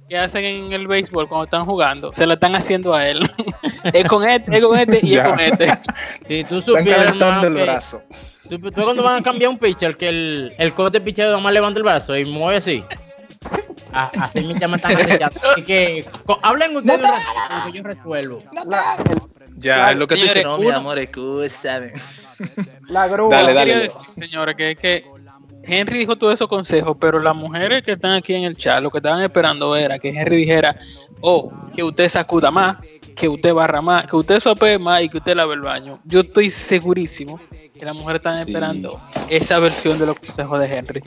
que 0.08 0.18
hacen 0.18 0.44
en 0.44 0.72
el 0.72 0.86
béisbol 0.86 1.28
cuando 1.28 1.44
están 1.44 1.64
jugando? 1.64 2.12
Se 2.14 2.26
la 2.26 2.34
están 2.34 2.54
haciendo 2.54 2.94
a 2.94 3.06
él. 3.06 3.30
es 3.92 4.04
con 4.06 4.28
este, 4.28 4.56
es 4.56 4.64
con 4.64 4.78
este 4.78 5.00
y 5.02 5.16
es 5.16 5.26
con 5.26 5.40
este. 5.40 5.66
si 6.26 6.44
tú 6.44 6.58
Están 6.58 6.62
supieras, 6.62 7.06
calentando 7.06 7.46
hermano, 7.46 7.60
el 7.60 7.64
brazo. 7.64 8.00
Tú, 8.48 8.58
tú 8.58 8.82
cuando 8.82 9.02
van 9.02 9.20
a 9.20 9.22
cambiar 9.22 9.50
un 9.50 9.58
pitcher, 9.58 9.96
que 9.96 10.08
el, 10.08 10.54
el 10.58 10.72
cote 10.74 11.00
pitcher 11.00 11.26
nada 11.26 11.38
más 11.38 11.52
levanta 11.52 11.78
el 11.78 11.84
brazo 11.84 12.16
y 12.16 12.24
mueve 12.24 12.56
así. 12.56 12.84
Ah, 13.92 14.10
así 14.20 14.44
me 14.44 14.54
llaman 14.54 14.80
tan 14.80 14.94
Así 14.94 15.62
que 15.62 16.04
hablen 16.42 16.76
ustedes 16.76 17.00
ratito, 17.00 17.72
que 17.72 17.78
yo 17.78 17.82
resuelvo. 17.82 18.42
Ya, 19.56 19.90
es 19.92 19.96
lo 19.96 20.06
que 20.06 20.16
te 20.16 20.22
dice, 20.22 20.42
no, 20.42 20.58
mi 20.58 20.70
amor, 20.70 20.98
escúchame. 20.98 21.92
La 22.88 23.08
grúa. 23.08 23.30
Dale, 23.30 23.54
dale. 23.54 23.88
señores, 24.18 24.54
que 24.54 24.72
es 24.72 24.78
que 24.78 25.15
Henry 25.66 25.98
dijo 26.00 26.16
todos 26.16 26.34
esos 26.34 26.48
consejos, 26.48 26.96
pero 27.00 27.20
las 27.20 27.34
mujeres 27.34 27.82
que 27.82 27.92
están 27.92 28.12
aquí 28.12 28.34
en 28.34 28.44
el 28.44 28.56
chat, 28.56 28.82
lo 28.82 28.90
que 28.90 28.98
estaban 28.98 29.22
esperando 29.22 29.74
era 29.76 29.98
que 29.98 30.08
Henry 30.10 30.36
dijera, 30.36 30.78
oh, 31.20 31.52
que 31.74 31.82
usted 31.82 32.08
sacuda 32.08 32.50
más, 32.50 32.78
que 33.14 33.28
usted 33.28 33.52
barra 33.54 33.80
más, 33.80 34.06
que 34.06 34.16
usted 34.16 34.40
sopee 34.40 34.78
más 34.78 35.02
y 35.02 35.08
que 35.08 35.18
usted 35.18 35.34
lave 35.34 35.54
el 35.54 35.60
baño. 35.62 35.98
Yo 36.04 36.20
estoy 36.20 36.50
segurísimo 36.50 37.40
que 37.78 37.84
las 37.84 37.94
mujeres 37.94 38.20
están 38.20 38.36
Sí. 38.38 38.44
esperando 38.50 39.00
esa 39.28 39.58
versión 39.58 39.98
de 39.98 40.06
los 40.06 40.16
consejos 40.16 40.60
de 40.60 40.66
Henry. 40.66 41.02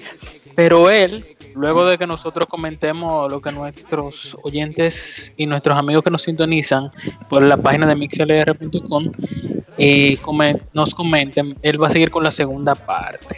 Pero 0.55 0.89
él, 0.89 1.25
luego 1.55 1.85
de 1.85 1.97
que 1.97 2.05
nosotros 2.05 2.47
comentemos 2.47 3.31
lo 3.31 3.41
que 3.41 3.51
nuestros 3.51 4.37
oyentes 4.43 5.33
y 5.37 5.45
nuestros 5.45 5.77
amigos 5.77 6.03
que 6.03 6.11
nos 6.11 6.23
sintonizan 6.23 6.89
por 7.29 7.43
la 7.43 7.57
página 7.57 7.87
de 7.87 7.95
mixlr.com 7.95 9.11
eh, 9.77 10.17
nos 10.73 10.93
comenten, 10.93 11.57
él 11.61 11.81
va 11.81 11.87
a 11.87 11.89
seguir 11.89 12.11
con 12.11 12.23
la 12.23 12.31
segunda 12.31 12.75
parte. 12.75 13.37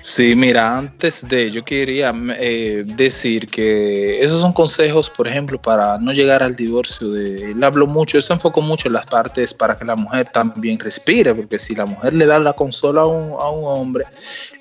Sí, 0.00 0.36
mira, 0.36 0.78
antes 0.78 1.26
de, 1.28 1.50
yo 1.50 1.64
quería 1.64 2.12
eh, 2.38 2.84
decir 2.86 3.48
que 3.48 4.22
esos 4.22 4.40
son 4.40 4.52
consejos, 4.52 5.10
por 5.10 5.26
ejemplo, 5.26 5.60
para 5.60 5.98
no 5.98 6.12
llegar 6.12 6.42
al 6.42 6.54
divorcio. 6.54 7.10
De, 7.10 7.50
él 7.50 7.64
habló 7.64 7.86
mucho, 7.86 8.16
eso 8.18 8.32
enfocó 8.32 8.60
mucho 8.60 8.88
en 8.88 8.94
las 8.94 9.06
partes 9.06 9.52
para 9.52 9.74
que 9.74 9.84
la 9.84 9.96
mujer 9.96 10.28
también 10.32 10.78
respire, 10.78 11.34
porque 11.34 11.58
si 11.58 11.74
la 11.74 11.86
mujer 11.86 12.14
le 12.14 12.26
da 12.26 12.38
la 12.38 12.52
consola 12.52 13.00
a 13.00 13.06
un, 13.06 13.32
a 13.40 13.50
un 13.50 13.64
hombre, 13.64 14.04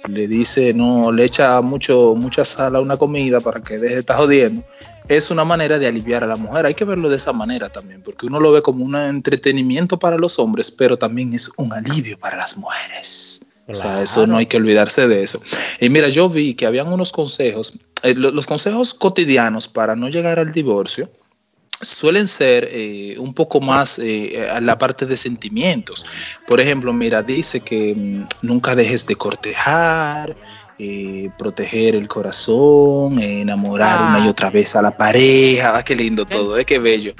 le 0.07 0.27
dice, 0.27 0.73
no, 0.73 1.11
le 1.11 1.25
echa 1.25 1.61
mucho, 1.61 2.15
mucha 2.15 2.43
sal 2.43 2.75
a 2.75 2.81
una 2.81 2.97
comida 2.97 3.39
para 3.39 3.61
que 3.61 3.77
deje 3.77 3.93
de 3.93 3.99
estar 3.99 4.17
jodiendo, 4.17 4.63
es 5.07 5.31
una 5.31 5.45
manera 5.45 5.77
de 5.77 5.87
aliviar 5.87 6.23
a 6.23 6.27
la 6.27 6.35
mujer. 6.35 6.65
Hay 6.65 6.73
que 6.73 6.83
verlo 6.83 7.09
de 7.09 7.17
esa 7.17 7.31
manera 7.31 7.69
también, 7.69 8.01
porque 8.01 8.25
uno 8.25 8.39
lo 8.39 8.51
ve 8.51 8.61
como 8.61 8.83
un 8.83 8.95
entretenimiento 8.95 9.99
para 9.99 10.17
los 10.17 10.39
hombres, 10.39 10.71
pero 10.71 10.97
también 10.97 11.33
es 11.33 11.49
un 11.57 11.71
alivio 11.73 12.17
para 12.17 12.37
las 12.37 12.57
mujeres. 12.57 13.41
O 13.69 13.73
sea, 13.75 14.01
eso 14.01 14.25
no 14.27 14.37
hay 14.37 14.45
que 14.45 14.57
olvidarse 14.57 15.07
de 15.07 15.23
eso. 15.23 15.41
Y 15.81 15.89
mira, 15.89 16.07
yo 16.09 16.29
vi 16.29 16.53
que 16.55 16.65
habían 16.65 16.87
unos 16.87 17.11
consejos, 17.11 17.77
eh, 18.03 18.13
lo- 18.15 18.31
los 18.31 18.47
consejos 18.47 18.93
cotidianos 18.93 19.67
para 19.67 19.95
no 19.95 20.07
llegar 20.09 20.39
al 20.39 20.53
divorcio 20.53 21.09
suelen 21.81 22.27
ser 22.27 22.67
eh, 22.71 23.15
un 23.19 23.33
poco 23.33 23.59
más 23.61 23.99
eh, 23.99 24.49
a 24.49 24.59
la 24.61 24.77
parte 24.77 25.05
de 25.05 25.15
sentimientos. 25.17 26.05
Por 26.47 26.59
ejemplo, 26.59 26.91
mira, 26.93 27.21
dice 27.21 27.59
que 27.59 27.93
mm, 27.95 28.47
nunca 28.47 28.73
dejes 28.75 29.05
de 29.05 29.15
cortejar, 29.15 30.35
eh, 30.79 31.29
proteger 31.37 31.93
el 31.95 32.07
corazón, 32.07 33.21
enamorar 33.21 34.01
una 34.01 34.19
y 34.19 34.29
otra 34.29 34.49
vez 34.49 34.75
a 34.75 34.81
la 34.81 34.91
pareja. 34.95 35.77
Ah, 35.77 35.83
qué 35.83 35.95
lindo 35.95 36.25
todo, 36.25 36.57
eh, 36.57 36.65
qué 36.65 36.79
bello. 36.79 37.13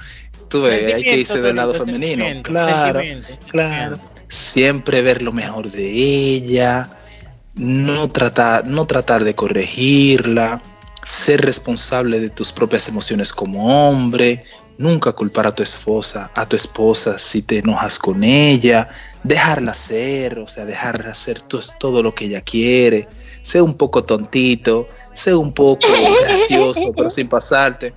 Tú 0.49 0.61
ves, 0.61 0.71
hay 0.95 1.03
que 1.03 1.09
irse 1.19 1.33
del 1.41 1.55
lado 1.57 1.73
femenino. 1.85 2.25
Claro, 2.43 2.99
claro. 3.49 3.99
Siempre 4.29 5.01
ver 5.01 5.21
lo 5.21 5.31
mejor 5.31 5.71
de 5.71 5.89
ella, 5.89 6.89
no 7.55 8.09
tratar, 8.09 8.67
no 8.67 8.85
tratar 8.85 9.23
de 9.23 9.35
corregirla, 9.35 10.61
ser 11.09 11.41
responsable 11.41 12.19
de 12.19 12.29
tus 12.29 12.51
propias 12.51 12.87
emociones 12.89 13.31
como 13.31 13.89
hombre, 13.89 14.43
nunca 14.77 15.11
culpar 15.13 15.47
a 15.47 15.55
tu 15.55 15.63
esposa, 15.63 16.29
a 16.35 16.45
tu 16.47 16.55
esposa 16.55 17.17
si 17.17 17.41
te 17.41 17.59
enojas 17.59 17.97
con 17.97 18.23
ella, 18.23 18.89
dejarla 19.23 19.73
ser, 19.73 20.39
o 20.39 20.47
sea, 20.47 20.65
dejarla 20.65 21.11
hacer 21.11 21.41
to- 21.41 21.61
todo 21.79 22.03
lo 22.03 22.13
que 22.13 22.25
ella 22.25 22.41
quiere, 22.41 23.07
sé 23.41 23.61
un 23.61 23.75
poco 23.75 24.03
tontito, 24.03 24.87
sé 25.13 25.33
un 25.33 25.53
poco 25.53 25.87
gracioso, 26.21 26.91
pero 26.95 27.09
sin 27.09 27.27
pasarte. 27.27 27.93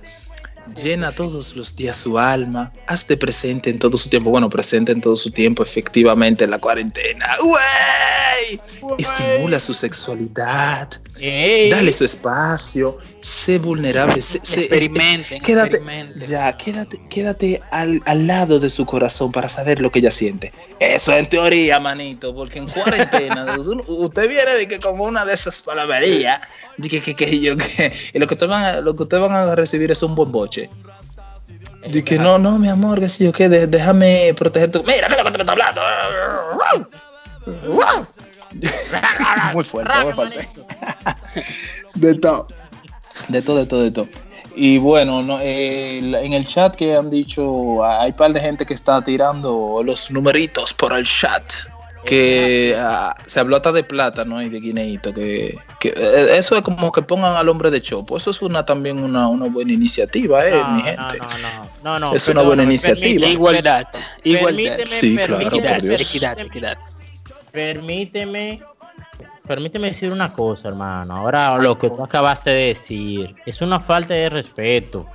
Llena 0.81 1.11
todos 1.11 1.55
los 1.55 1.75
días 1.75 1.97
su 1.97 2.17
alma, 2.17 2.71
hazte 2.87 3.17
presente 3.17 3.69
en 3.69 3.79
todo 3.79 3.97
su 3.97 4.09
tiempo, 4.09 4.29
bueno, 4.29 4.49
presente 4.49 4.91
en 4.91 5.01
todo 5.01 5.15
su 5.15 5.29
tiempo, 5.31 5.63
efectivamente, 5.63 6.43
en 6.45 6.51
la 6.51 6.59
cuarentena. 6.59 7.25
¡Wey! 7.43 8.59
Estimula 8.97 9.59
su 9.59 9.73
sexualidad, 9.73 10.89
dale 11.69 11.93
su 11.93 12.05
espacio, 12.05 12.97
sé 13.21 13.59
vulnerable, 13.59 14.21
sé- 14.21 14.39
sé- 14.43 14.61
Experimenten, 14.61 15.41
quédate, 15.41 15.77
experimenten. 15.77 16.21
ya, 16.29 16.57
quédate, 16.57 16.99
quédate 17.09 17.61
al, 17.71 18.01
al 18.05 18.25
lado 18.27 18.59
de 18.59 18.69
su 18.69 18.85
corazón 18.85 19.31
para 19.31 19.47
saber 19.49 19.79
lo 19.79 19.91
que 19.91 19.99
ella 19.99 20.11
siente. 20.11 20.51
Eso 20.79 21.15
en 21.15 21.27
teoría, 21.29 21.79
manito, 21.79 22.33
porque 22.33 22.59
en 22.59 22.67
cuarentena 22.67 23.55
usted 23.87 24.29
viene 24.29 24.53
de 24.53 24.67
que 24.67 24.79
como 24.79 25.03
una 25.03 25.23
de 25.25 25.33
esas 25.33 25.61
palabrerías, 25.61 26.41
de 26.77 26.89
que, 26.89 27.01
que, 27.01 27.15
que 27.15 27.39
yo 27.39 27.55
que 27.57 27.91
y 28.13 28.17
lo 28.19 28.25
que 28.27 28.33
ustedes 28.33 28.49
van, 28.49 28.63
a- 28.63 28.81
lo 28.81 28.95
que 28.95 29.03
ustedes 29.03 29.21
van 29.21 29.33
a 29.33 29.55
recibir 29.55 29.91
es 29.91 30.01
un 30.01 30.15
De 31.87 32.03
que 32.03 32.17
no, 32.19 32.37
no, 32.37 32.59
mi 32.59 32.67
amor, 32.69 32.99
que 32.99 33.09
si 33.09 33.23
yo 33.23 33.31
qué, 33.31 33.49
de- 33.49 33.67
déjame 33.67 34.33
proteger 34.35 34.71
tu. 34.71 34.83
Mira, 34.83 35.09
mira 35.09 35.23
lo 35.23 35.31
que 35.31 35.37
te 35.37 35.41
está 35.41 35.51
hablando. 35.53 35.81
muy 39.53 39.63
fuerte, 39.63 40.03
muy 40.03 40.13
fuerte. 40.13 40.47
De 41.95 42.13
todo. 42.15 42.47
De 43.29 43.41
todo, 43.41 43.57
de 43.57 43.65
todo, 43.65 43.81
de 43.83 43.91
todo. 43.91 44.07
Y 44.55 44.77
bueno, 44.77 45.23
no, 45.23 45.39
eh, 45.39 45.99
en 45.99 46.33
el 46.33 46.45
chat 46.45 46.75
que 46.75 46.95
han 46.95 47.09
dicho, 47.09 47.83
hay 47.85 48.09
un 48.11 48.15
par 48.17 48.33
de 48.33 48.41
gente 48.41 48.65
que 48.65 48.73
está 48.73 49.01
tirando 49.01 49.81
los 49.83 50.11
numeritos 50.11 50.73
por 50.73 50.91
el 50.93 51.05
chat. 51.05 51.43
Que 52.05 52.75
ah, 52.77 53.15
se 53.25 53.39
habló 53.39 53.57
hasta 53.57 53.71
de 53.71 53.83
plátano 53.83 54.41
y 54.41 54.49
de 54.49 54.59
guineíto. 54.59 55.13
Que, 55.13 55.57
que, 55.79 55.89
eh, 55.89 56.37
eso 56.37 56.55
es 56.55 56.61
como 56.61 56.91
que 56.91 57.01
pongan 57.01 57.35
al 57.35 57.47
hombre 57.49 57.69
de 57.71 57.81
chopo. 57.81 58.17
Eso 58.17 58.31
es 58.31 58.41
una 58.41 58.65
también 58.65 59.03
una, 59.03 59.27
una 59.27 59.45
buena 59.45 59.71
iniciativa, 59.71 60.47
eh, 60.47 60.63
mi 60.71 60.81
gente. 60.81 61.19
No, 61.83 61.99
no, 61.99 62.13
Es 62.13 62.27
una 62.27 62.41
buena 62.41 62.63
iniciativa. 62.63 63.03
permíteme, 63.03 63.31
Igualdad, 63.31 63.87
igualdad. 64.23 64.47
Permíteme, 64.55 64.85
Sí, 64.87 65.15
claro, 65.15 65.37
permíteme, 65.37 65.69
por 65.69 65.81
Dios. 65.81 66.01
Equidad, 66.01 66.35
permíteme, 66.35 66.71
equidad. 66.71 66.77
permíteme, 67.51 68.61
permíteme 69.47 69.87
decir 69.87 70.11
una 70.11 70.33
cosa, 70.33 70.67
hermano. 70.69 71.15
Ahora 71.17 71.57
lo 71.57 71.77
que 71.77 71.89
tú 71.89 72.03
acabaste 72.03 72.49
de 72.49 72.67
decir 72.67 73.35
es 73.45 73.61
una 73.61 73.79
falta 73.79 74.13
de 74.13 74.29
respeto. 74.29 75.05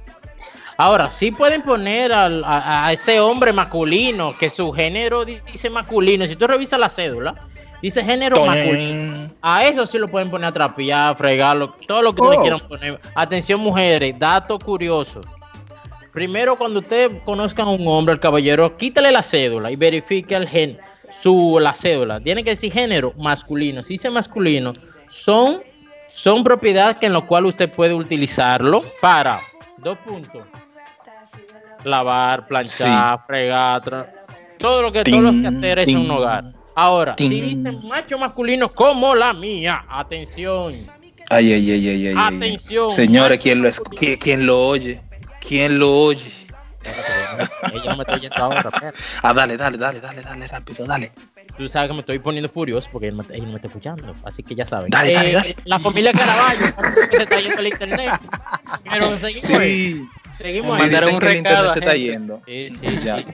Ahora, 0.78 1.10
sí 1.10 1.30
pueden 1.30 1.62
poner 1.62 2.12
al- 2.12 2.44
a, 2.44 2.86
a 2.86 2.92
ese 2.92 3.18
hombre 3.20 3.52
masculino 3.52 4.36
que 4.36 4.50
su 4.50 4.72
género 4.72 5.24
di- 5.24 5.38
dice 5.50 5.70
masculino. 5.70 6.26
Si 6.26 6.36
tú 6.36 6.46
revisas 6.46 6.78
la 6.78 6.90
cédula, 6.90 7.34
dice 7.80 8.04
género 8.04 8.44
masculino. 8.44 9.30
A 9.40 9.64
eso 9.64 9.86
sí 9.86 9.98
lo 9.98 10.06
pueden 10.08 10.28
poner 10.30 10.48
a 10.48 10.52
trapear, 10.52 11.16
fregarlo, 11.16 11.74
todo 11.86 12.02
lo 12.02 12.14
que 12.14 12.20
Oh. 12.22 12.40
quieran 12.42 12.60
poner. 12.60 13.00
Atención, 13.14 13.60
mujeres, 13.60 14.18
dato 14.18 14.58
curioso. 14.58 15.22
Primero, 16.12 16.56
cuando 16.56 16.80
ustedes 16.80 17.22
conozcan 17.24 17.68
a 17.68 17.70
un 17.70 17.86
hombre, 17.88 18.12
al 18.12 18.20
caballero, 18.20 18.76
quítale 18.76 19.10
la 19.12 19.22
cédula 19.22 19.70
y 19.70 19.76
verifique 19.76 20.34
el 20.34 20.46
gen, 20.48 20.78
su, 21.22 21.58
la 21.60 21.72
cédula. 21.74 22.20
Tiene 22.20 22.42
que 22.44 22.50
decir 22.50 22.72
género 22.72 23.12
masculino. 23.16 23.82
Si 23.82 23.94
dice 23.94 24.10
masculino, 24.10 24.72
son, 25.08 25.58
son 26.12 26.44
propiedades 26.44 26.96
que 26.96 27.06
en 27.06 27.12
lo 27.14 27.26
cual 27.26 27.46
usted 27.46 27.70
puede 27.70 27.94
utilizarlo 27.94 28.82
para 29.00 29.40
dos 29.78 29.96
puntos. 29.98 30.42
Lavar, 31.90 32.46
planchar, 32.48 33.20
fregar, 33.26 33.80
todo 34.58 34.82
lo 34.82 34.92
que 34.92 35.04
todos 35.04 35.22
los 35.22 35.34
quehaceres 35.40 35.88
en 35.88 35.98
un 35.98 36.10
hogar. 36.10 36.44
Ahora, 36.74 37.14
si 37.16 37.28
tin. 37.28 37.62
dice 37.64 37.86
macho 37.86 38.18
masculino 38.18 38.72
como 38.72 39.14
la 39.14 39.32
mía, 39.32 39.84
atención. 39.88 40.74
Ay, 41.30 41.52
ay, 41.52 41.70
ay, 41.70 41.88
ay, 41.88 42.06
ay. 42.08 42.14
Atención, 42.16 42.90
Señores, 42.90 43.38
¿quién 43.40 43.62
lo, 43.62 43.68
es- 43.68 43.80
qui- 43.82 44.18
quién 44.18 44.46
lo 44.46 44.66
oye? 44.68 45.00
¿Quién 45.40 45.78
lo 45.78 45.90
oye? 45.92 46.30
Ella 47.72 47.90
no 47.90 47.96
me 47.96 48.02
está 48.02 48.14
oyendo 48.14 48.36
ahora. 48.44 48.70
Ah, 49.22 49.32
dale, 49.34 49.56
dale, 49.56 49.76
dale, 49.78 50.00
dale, 50.00 50.22
dale, 50.22 50.46
rápido, 50.48 50.84
dale. 50.86 51.12
Tú 51.56 51.68
sabes 51.68 51.88
que 51.88 51.94
me 51.94 52.00
estoy 52.00 52.18
poniendo 52.18 52.48
furioso 52.48 52.88
porque 52.92 53.08
él, 53.08 53.14
me- 53.14 53.24
él 53.34 53.42
no 53.44 53.48
me 53.50 53.56
está 53.56 53.66
escuchando. 53.68 54.14
Así 54.24 54.42
que 54.42 54.54
ya 54.54 54.66
saben. 54.66 54.90
Dale, 54.90 55.12
dale, 55.12 55.30
Eh, 55.30 55.34
dale. 55.34 55.56
La 55.64 55.80
familia 55.80 56.12
Caraballo, 56.12 56.60
que 57.10 57.16
se 57.16 57.22
está 57.24 57.40
yendo 57.40 57.60
el 57.60 57.66
internet. 57.68 58.12
Pero 58.90 59.16
seguimos. 59.16 59.50
ahí. 59.60 59.70
Sí, 59.96 60.08
Seguimos. 60.38 60.72
sí. 60.74 60.78
Mandaron 60.80 61.14
un 61.14 61.20
recado 61.20 61.70
se 61.70 61.78
está 61.78 61.94
yendo. 61.94 62.40
Sí, 62.46 62.68
sí, 62.80 62.98
Ya. 63.04 63.18
sí. 63.18 63.24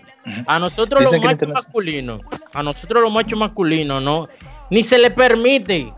A 0.47 0.59
nosotros 0.59 1.01
Dicen 1.01 1.17
los 1.19 1.25
machos 1.25 1.33
internet- 1.33 1.55
masculinos, 1.55 2.21
a 2.55 2.63
nosotros 2.63 3.03
los 3.03 3.13
machos 3.13 3.39
masculinos, 3.39 4.03
no, 4.03 4.29
ni 4.71 4.83
se 4.85 4.99
le 4.99 5.11
permite, 5.11 5.93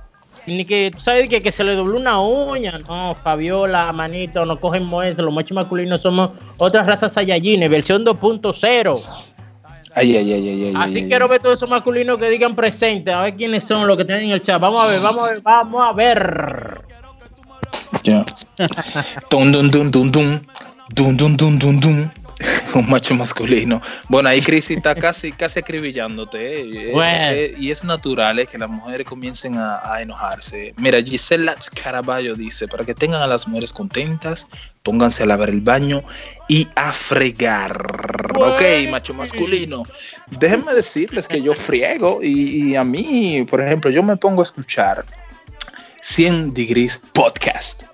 ni 0.47 0.65
que, 0.65 0.91
tú 0.91 1.01
sabes 1.01 1.29
que, 1.29 1.41
que 1.41 1.53
se 1.53 1.63
le 1.65 1.75
dobló 1.75 1.99
una 1.99 2.21
uña, 2.21 2.75
no, 2.89 3.15
Fabiola, 3.15 3.93
manito, 3.93 4.45
no 4.47 4.59
cogen 4.59 4.85
muestras, 4.85 5.25
los 5.25 5.35
machos 5.35 5.55
masculinos 5.55 6.01
somos 6.01 6.31
otras 6.59 6.87
razas 6.87 7.13
Saiyajines, 7.13 7.69
versión 7.69 8.05
2.0. 8.05 9.03
Ay, 9.97 10.17
ay, 10.17 10.33
ay, 10.33 10.49
ay, 10.49 10.65
ay. 10.65 10.73
Así 10.77 11.03
ay, 11.03 11.09
quiero 11.09 11.29
ver 11.29 11.41
todos 11.41 11.57
esos 11.59 11.69
masculinos 11.71 12.19
que 12.19 12.29
digan 12.29 12.57
presente, 12.57 13.13
a 13.13 13.21
ver 13.23 13.37
quiénes 13.37 13.63
son 13.63 13.87
los 13.87 13.97
que 13.97 14.05
tienen 14.05 14.25
en 14.25 14.31
el 14.33 14.43
chat. 14.43 14.61
Vamos 14.61 14.83
a 14.85 14.89
ver, 14.89 15.01
vamos 15.01 15.29
a 15.29 15.33
ver, 15.33 15.41
vamos 15.43 15.87
a 15.89 15.93
ver. 15.93 16.81
Ya. 18.03 18.25
Dun, 19.31 19.53
dun, 19.53 19.71
dun, 19.71 19.91
dun, 19.93 20.11
dun. 20.11 20.47
Dun, 20.91 21.17
dun, 21.17 21.37
dun, 21.37 21.59
dun, 21.59 21.81
dun. 21.81 22.13
Un 22.75 22.91
macho 22.91 23.15
masculino. 23.15 23.81
Bueno, 24.09 24.29
ahí 24.29 24.41
Chris 24.43 24.69
está 24.73 24.95
casi, 24.97 25.31
casi 25.31 25.61
acribillándote. 25.61 26.61
eh, 26.63 26.89
eh, 26.89 26.91
Bueno. 26.93 27.29
eh, 27.31 27.55
y 27.59 27.71
es 27.71 27.85
natural 27.85 28.41
eh, 28.41 28.47
que 28.47 28.59
las 28.59 28.69
mujeres 28.69 29.07
comiencen 29.07 29.57
a, 29.57 29.79
a 29.85 30.03
enojarse. 30.03 30.75
Mira, 30.77 31.01
Gisela 31.01 31.55
Caraballo 31.81 32.35
dice: 32.35 32.67
para 32.67 32.85
que 32.85 32.93
tengan 32.95 33.23
a 33.23 33.29
las 33.29 33.47
mujeres 33.47 33.73
contentas, 33.73 34.49
pónganse 34.83 35.23
a 35.23 35.27
lavar 35.27 35.49
el 35.51 35.61
baño 35.61 36.03
y 36.49 36.67
a 36.75 36.93
fregar. 36.93 38.33
Ok, 38.35 38.91
macho 38.91 39.15
masculino. 39.15 39.85
Déjenme 40.33 40.75
decirles 40.75 41.29
que 41.29 41.41
yo 41.41 41.55
friego 41.55 42.19
y, 42.21 42.71
y 42.73 42.77
a 42.77 42.83
mí, 42.83 43.47
por 43.49 43.61
ejemplo, 43.61 43.91
yo 43.93 44.03
me 44.03 44.17
pongo 44.17 44.43
a 44.43 44.45
escuchar 44.45 45.05
100 46.03 46.53
Degrees 46.53 47.01
Podcast. 47.13 47.85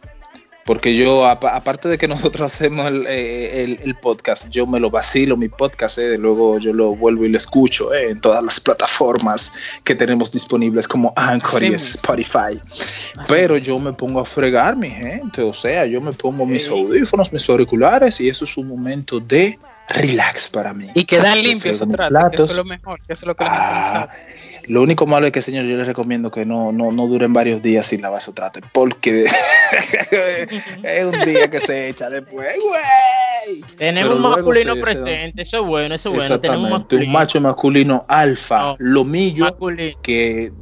Porque 0.70 0.94
yo, 0.94 1.26
apa- 1.26 1.56
aparte 1.56 1.88
de 1.88 1.98
que 1.98 2.06
nosotros 2.14 2.46
hacemos 2.46 2.86
el, 2.86 3.04
eh, 3.08 3.64
el- 3.64 3.80
el 3.82 3.94
podcast, 3.96 4.48
yo 4.50 4.68
me 4.68 4.78
lo 4.78 4.88
vacilo, 4.88 5.36
mi 5.36 5.48
podcast, 5.48 5.98
eh, 5.98 6.16
luego 6.16 6.60
yo 6.60 6.72
lo 6.72 6.94
vuelvo 6.94 7.24
y 7.24 7.28
lo 7.28 7.38
escucho 7.38 7.92
eh, 7.92 8.10
en 8.10 8.20
todas 8.20 8.40
las 8.44 8.60
plataformas 8.60 9.52
que 9.82 9.96
tenemos 9.96 10.30
disponibles 10.30 10.86
como 10.86 11.12
Anchor 11.16 11.64
y 11.64 11.74
Así 11.74 11.96
Spotify. 11.96 12.60
Pero 13.26 13.56
yo 13.56 13.80
me 13.80 13.92
pongo 13.92 14.20
a 14.20 14.24
fregar, 14.24 14.76
mi 14.76 14.90
gente, 14.90 15.42
o 15.42 15.52
sea, 15.52 15.86
yo 15.86 16.00
me 16.00 16.12
pongo 16.12 16.46
mis 16.46 16.68
audífonos, 16.68 17.32
mis 17.32 17.48
auriculares 17.48 18.20
y 18.20 18.28
eso 18.28 18.44
es 18.44 18.56
un 18.56 18.68
momento 18.68 19.18
de 19.18 19.58
relax 19.88 20.48
para 20.48 20.72
mí. 20.72 20.86
Y 20.94 21.02
quedan 21.04 21.34
Yo 21.34 21.42
limpios 21.42 21.78
que 21.78 21.84
eso 21.84 22.08
platos. 22.08 22.50
es 22.52 22.56
lo 22.56 22.64
mejor, 22.64 23.00
que 23.04 23.12
eso 23.14 23.22
es 23.22 23.26
lo 23.26 23.34
que 23.34 23.42
le 23.42 23.50
Ah, 23.52 24.08
Lo 24.70 24.82
único 24.82 25.04
malo 25.04 25.26
es 25.26 25.32
que, 25.32 25.42
señor, 25.42 25.64
yo 25.64 25.76
les 25.76 25.86
recomiendo 25.88 26.30
que 26.30 26.46
no, 26.46 26.70
no, 26.70 26.92
no 26.92 27.06
duren 27.08 27.32
varios 27.32 27.60
días 27.60 27.86
sin 27.88 28.02
lavar 28.02 28.22
su 28.22 28.32
trate, 28.32 28.60
porque 28.72 29.24
es 30.82 31.04
un 31.06 31.20
día 31.22 31.50
que 31.50 31.58
se 31.58 31.88
echa 31.88 32.08
después, 32.08 32.56
güey. 32.56 33.62
Tenemos 33.76 34.14
un 34.16 34.22
masculino 34.22 34.74
se- 34.74 34.78
se- 34.78 34.84
presente, 34.84 35.42
eso 35.42 35.56
es 35.62 35.66
bueno, 35.66 35.94
eso 35.96 36.10
es 36.10 36.14
bueno. 36.16 36.40
Tenemos 36.40 36.60
un 36.60 36.66
Exactamente, 36.66 36.66
un 36.76 36.80
masculino. 36.80 37.12
macho 37.12 37.40
masculino 37.40 38.04
alfa, 38.08 38.60
No, 38.60 38.76
lomillo, 38.78 39.44
masculino. 39.46 39.98
que, 40.02 40.52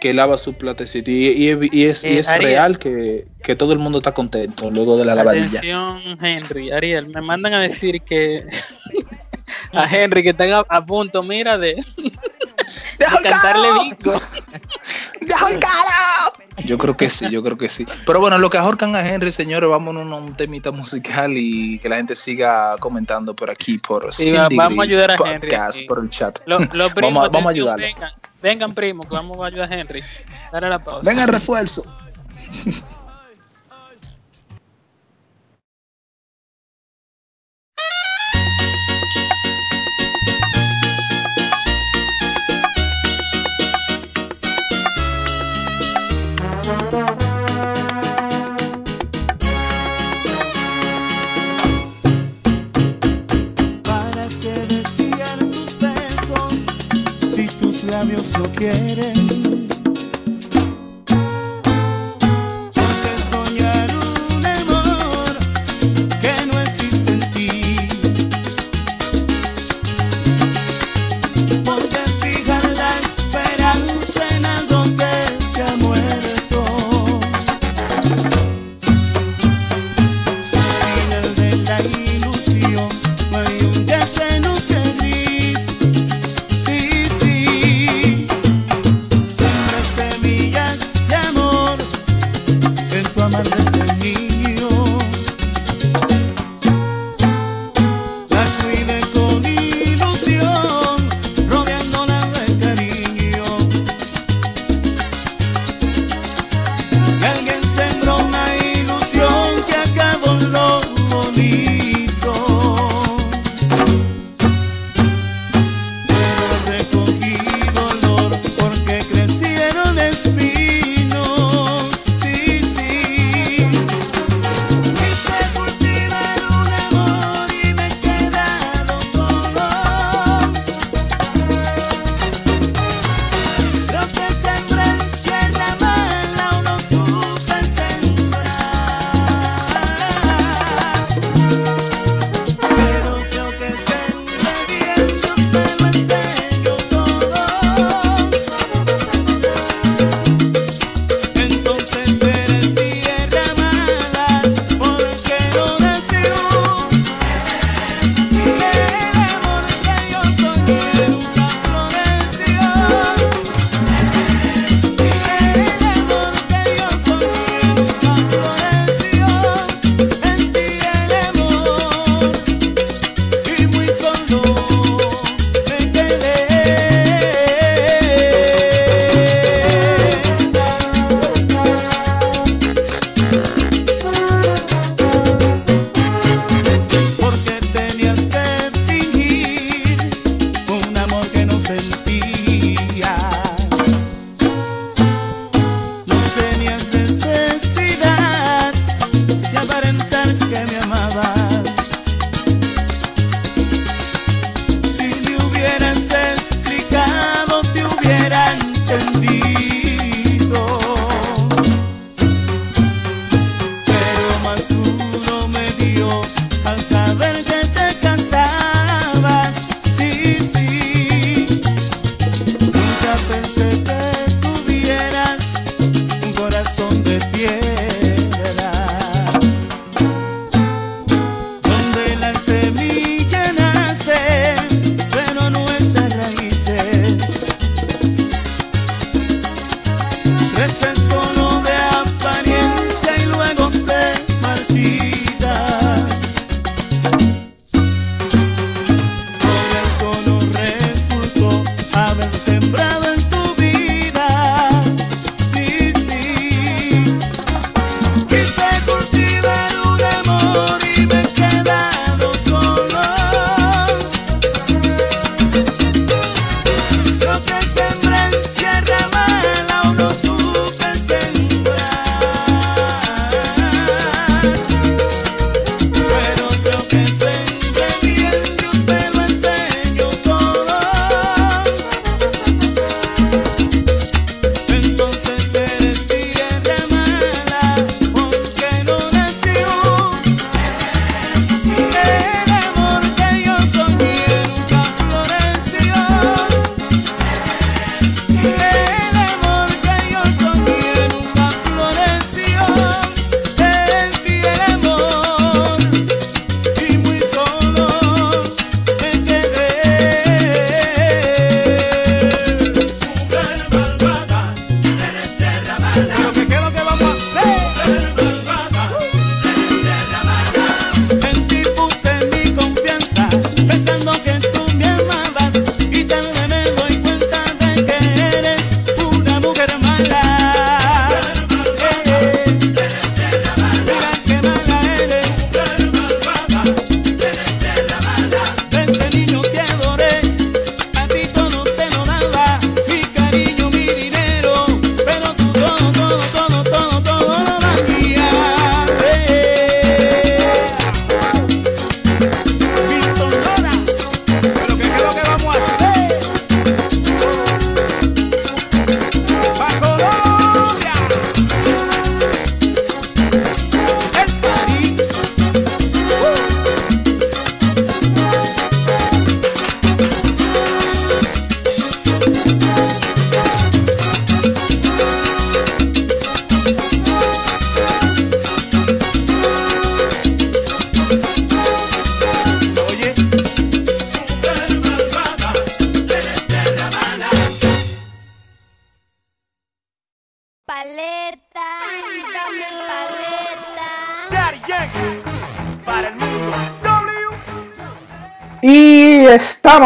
que 0.00 0.14
lava 0.14 0.38
su 0.38 0.54
platecito. 0.54 1.10
Y, 1.10 1.26
y- 1.28 1.68
y 1.70 1.84
es, 1.84 2.04
y 2.04 2.08
Eh, 2.08 2.18
es 2.20 2.28
Ariel. 2.28 2.50
real 2.50 2.78
que, 2.78 3.26
que 3.42 3.54
todo 3.54 3.72
el 3.74 3.78
mundo 3.80 3.98
está 3.98 4.12
contento 4.14 4.70
luego 4.70 4.96
de 4.96 5.04
la 5.04 5.14
lavadilla. 5.14 5.46
Atención, 5.58 6.00
Henry, 6.22 6.70
Ariel, 6.70 7.08
me 7.08 7.20
mandan 7.20 7.52
a 7.54 7.60
decir 7.60 8.00
que 8.00 8.44
a 9.72 9.94
Henry 9.94 10.22
que 10.22 10.30
están 10.30 10.52
a, 10.52 10.64
a 10.68 10.86
punto, 10.86 11.22
mira, 11.22 11.58
de, 11.58 11.76
de 12.98 13.06
cantarle 13.06 13.68
bingo. 13.80 14.18
Yo 16.64 16.76
creo 16.76 16.96
que 16.96 17.08
sí, 17.08 17.28
yo 17.30 17.40
creo 17.42 17.56
que 17.56 17.68
sí. 17.68 17.86
Pero 18.04 18.18
bueno, 18.20 18.36
lo 18.38 18.50
que 18.50 18.58
ahorcan 18.58 18.96
a 18.96 19.06
Henry, 19.06 19.30
señores, 19.30 19.70
vámonos 19.70 20.10
a 20.10 20.16
un 20.16 20.34
temita 20.34 20.72
musical 20.72 21.34
y 21.36 21.78
que 21.78 21.88
la 21.88 21.96
gente 21.96 22.16
siga 22.16 22.76
comentando 22.78 23.34
por 23.36 23.48
aquí, 23.48 23.78
por 23.78 24.12
Sí, 24.12 24.30
Cindy 24.30 24.56
vamos 24.56 24.80
a 24.80 24.82
ayudar 24.82 25.10
a 25.12 25.14
Henry 25.30 25.48
Podcast, 25.50 25.78
aquí. 25.78 25.86
por 25.86 26.00
el 26.02 26.10
chat. 26.10 26.40
Lo- 26.46 26.58
vamos, 26.68 26.74
a- 26.74 26.94
vamos 26.96 27.16
a 27.16 27.26
atención, 27.26 27.48
ayudarlo. 27.48 27.86
Vengan, 27.86 28.12
vengan 28.42 28.74
primos, 28.74 29.06
que 29.06 29.14
vamos 29.14 29.40
a 29.40 29.46
ayudar 29.46 29.72
a 29.72 29.76
Henry. 29.78 30.02
Dale 30.50 30.68
la 30.68 30.78
pausa. 30.80 31.26
Refuerzo. 31.26 31.84
Quieren? 58.58 59.27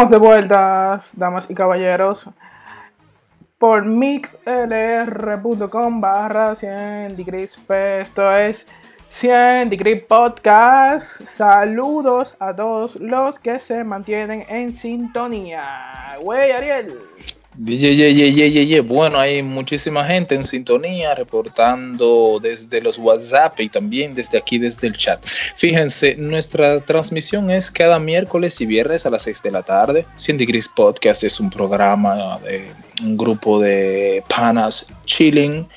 De 0.09 0.17
vuelta, 0.17 0.99
damas 1.15 1.49
y 1.49 1.55
caballeros, 1.55 2.29
por 3.57 3.85
mixlr.com 3.85 4.41
barra 6.01 6.55
100 6.55 7.15
degrees 7.15 7.55
P. 7.55 8.01
Esto 8.01 8.29
es 8.29 8.67
100 9.09 9.69
degrees 9.69 10.03
podcast. 10.03 11.25
Saludos 11.25 12.35
a 12.39 12.55
todos 12.55 12.95
los 12.97 13.39
que 13.39 13.59
se 13.59 13.83
mantienen 13.83 14.45
en 14.49 14.71
sintonía. 14.71 16.17
Wey, 16.21 16.51
Ariel. 16.51 16.99
Ye, 17.65 17.95
ye, 17.95 18.65
ye. 18.65 18.79
Bueno, 18.81 19.19
hay 19.19 19.41
muchísima 19.41 20.03
gente 20.05 20.35
en 20.35 20.43
sintonía 20.43 21.15
reportando 21.15 22.39
desde 22.41 22.81
los 22.81 22.97
WhatsApp 22.97 23.59
y 23.59 23.69
también 23.69 24.13
desde 24.13 24.37
aquí, 24.37 24.57
desde 24.57 24.87
el 24.87 24.97
chat. 24.97 25.25
Fíjense, 25.55 26.15
nuestra 26.17 26.81
transmisión 26.81 27.49
es 27.49 27.71
cada 27.71 27.99
miércoles 27.99 28.59
y 28.59 28.65
viernes 28.65 29.05
a 29.05 29.09
las 29.09 29.21
6 29.21 29.43
de 29.43 29.51
la 29.51 29.63
tarde. 29.63 30.05
100 30.17 30.37
Degrees 30.37 30.67
Podcast 30.67 31.23
es 31.23 31.39
un 31.39 31.49
programa 31.49 32.37
de 32.39 32.69
un 33.01 33.17
grupo 33.17 33.59
de 33.59 34.23
panas 34.27 34.87
chilling 35.05 35.67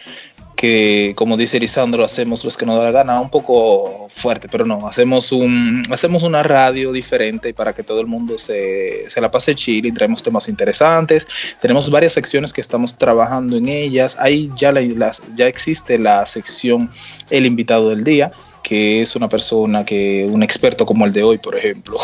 que 0.56 1.12
como 1.16 1.36
dice 1.36 1.60
Lisandro 1.60 2.04
hacemos 2.04 2.44
los 2.44 2.56
que 2.56 2.64
nos 2.66 2.76
da 2.78 2.84
la 2.84 2.90
gana 2.90 3.20
un 3.20 3.28
poco 3.30 4.06
fuerte 4.08 4.48
pero 4.50 4.64
no 4.64 4.88
hacemos 4.88 5.30
un 5.30 5.82
hacemos 5.90 6.22
una 6.22 6.42
radio 6.42 6.92
diferente 6.92 7.52
para 7.54 7.72
que 7.74 7.82
todo 7.82 8.00
el 8.00 8.06
mundo 8.06 8.38
se, 8.38 9.08
se 9.08 9.20
la 9.20 9.30
pase 9.30 9.54
chile 9.54 9.88
y 9.88 9.92
traemos 9.92 10.22
temas 10.22 10.48
interesantes. 10.48 11.28
Tenemos 11.60 11.90
varias 11.90 12.14
secciones 12.14 12.52
que 12.52 12.60
estamos 12.62 12.96
trabajando 12.96 13.56
en 13.58 13.68
ellas. 13.68 14.16
Ahí 14.18 14.50
ya 14.56 14.72
la, 14.72 14.80
las- 14.80 15.22
ya 15.36 15.46
existe 15.46 15.98
la 15.98 16.24
sección 16.26 16.90
el 17.30 17.44
invitado 17.46 17.90
del 17.90 18.02
día 18.02 18.32
que 18.66 19.00
es 19.00 19.14
una 19.14 19.28
persona 19.28 19.84
que, 19.84 20.26
un 20.28 20.42
experto 20.42 20.84
como 20.84 21.04
el 21.06 21.12
de 21.12 21.22
hoy, 21.22 21.38
por 21.38 21.54
ejemplo. 21.56 21.96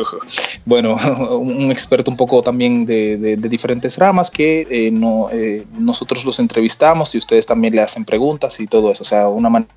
bueno, 0.64 0.94
un 1.38 1.70
experto 1.70 2.10
un 2.10 2.16
poco 2.16 2.40
también 2.42 2.86
de, 2.86 3.18
de- 3.18 3.36
de 3.36 3.48
diferentes 3.50 3.98
ramas 3.98 4.30
que 4.30 4.66
eh, 4.70 4.90
no, 4.90 5.28
eh, 5.30 5.66
nosotros 5.78 6.24
los 6.24 6.38
entrevistamos 6.40 7.14
y 7.14 7.18
ustedes 7.18 7.44
también 7.44 7.74
le 7.74 7.82
hacen 7.82 8.06
preguntas 8.06 8.58
y 8.58 8.66
todo 8.66 8.90
eso. 8.90 9.02
O 9.02 9.06
sea, 9.06 9.28
una 9.28 9.50
manera 9.50 9.70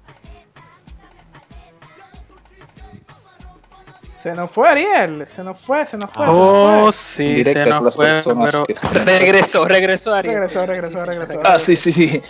Se 4.17 4.31
nos 4.33 4.51
fue 4.51 4.69
Ariel, 4.69 5.25
se 5.27 5.43
nos 5.43 5.59
fue, 5.59 5.85
se 5.85 5.97
nos 5.97 6.11
fue. 6.11 6.25
se 6.27 6.31
nos 6.31 6.37
Oh, 6.39 6.81
fue. 6.83 6.91
sí, 6.93 7.23
directas 7.33 7.63
se 7.63 7.69
a 7.71 7.73
nos 7.73 7.83
las 7.83 7.95
fue, 7.95 8.05
personas 8.05 8.49
pero 8.51 8.65
que 8.65 8.73
están- 8.73 8.93
regresó, 9.05 9.65
regresó 9.65 10.13
Ariel. 10.13 10.35
Regresó, 10.35 10.65
regresó, 10.65 11.03
regresó. 11.05 11.41
Ah, 11.43 11.57
sí, 11.57 11.75
sí, 11.75 11.91
sí. 11.91 12.21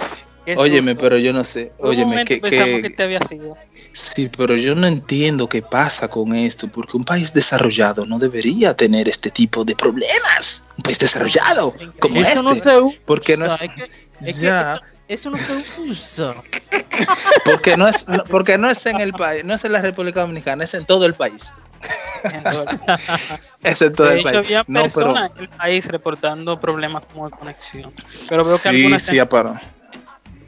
Qué 0.46 0.56
Óyeme, 0.58 0.92
susto. 0.94 1.04
pero 1.04 1.18
yo 1.18 1.34
no 1.34 1.44
sé. 1.44 1.72
Óyeme, 1.80 2.26
que, 2.26 2.42
que- 2.42 2.82
que 2.82 2.90
te 2.90 3.04
había 3.04 3.20
sido. 3.28 3.56
Sí, 3.94 4.30
pero 4.36 4.56
yo 4.56 4.74
no 4.74 4.88
entiendo 4.88 5.48
qué 5.48 5.62
pasa 5.62 6.08
con 6.08 6.34
esto, 6.36 6.68
porque 6.68 6.98
un 6.98 7.04
país 7.04 7.32
desarrollado 7.34 8.06
no 8.06 8.18
debería 8.20 8.74
tener 8.76 9.08
este 9.10 9.30
tipo 9.30 9.64
de 9.66 9.76
problemas. 9.76 10.66
Un 10.78 10.84
país 10.84 10.98
desarrollado 10.98 11.76
como 12.00 12.22
Eso 12.22 12.30
este. 12.30 12.42
no 12.44 12.56
se 12.56 12.80
usa. 12.82 13.00
porque 13.06 13.38
no 13.38 13.46
es, 13.46 13.60
que- 13.62 14.32
ya, 14.34 14.82
Eso 15.08 15.30
no 15.30 15.38
se 15.38 15.82
usa. 15.82 16.32
porque 17.46 17.76
no 17.78 17.88
es, 17.88 18.08
no- 18.08 18.24
porque 18.24 18.58
no 18.58 18.70
es 18.70 18.86
en 18.86 19.00
el 19.02 19.12
país, 19.14 19.44
no 19.44 19.54
es 19.54 19.64
en 19.66 19.74
la 19.74 19.82
República 19.82 20.22
Dominicana, 20.22 20.64
es 20.64 20.74
en 20.74 20.86
todo 20.86 21.06
el 21.06 21.14
país. 21.14 21.54
Es 23.64 23.82
en 23.82 23.94
todo 23.94 24.08
De 24.08 24.14
el 24.14 24.20
hecho, 24.20 24.30
país. 24.32 24.46
había 24.46 24.64
No, 24.68 24.88
pero 24.94 25.18
en 25.18 25.32
el 25.40 25.50
país 25.50 25.86
reportando 25.88 26.60
problemas 26.60 27.04
como 27.12 27.28
de 27.30 27.36
conexión. 27.36 27.92
Pero 28.30 28.44
veo 28.44 28.54
que 28.56 28.62
sí, 28.62 28.68
algunas 28.70 29.02
sí. 29.04 29.12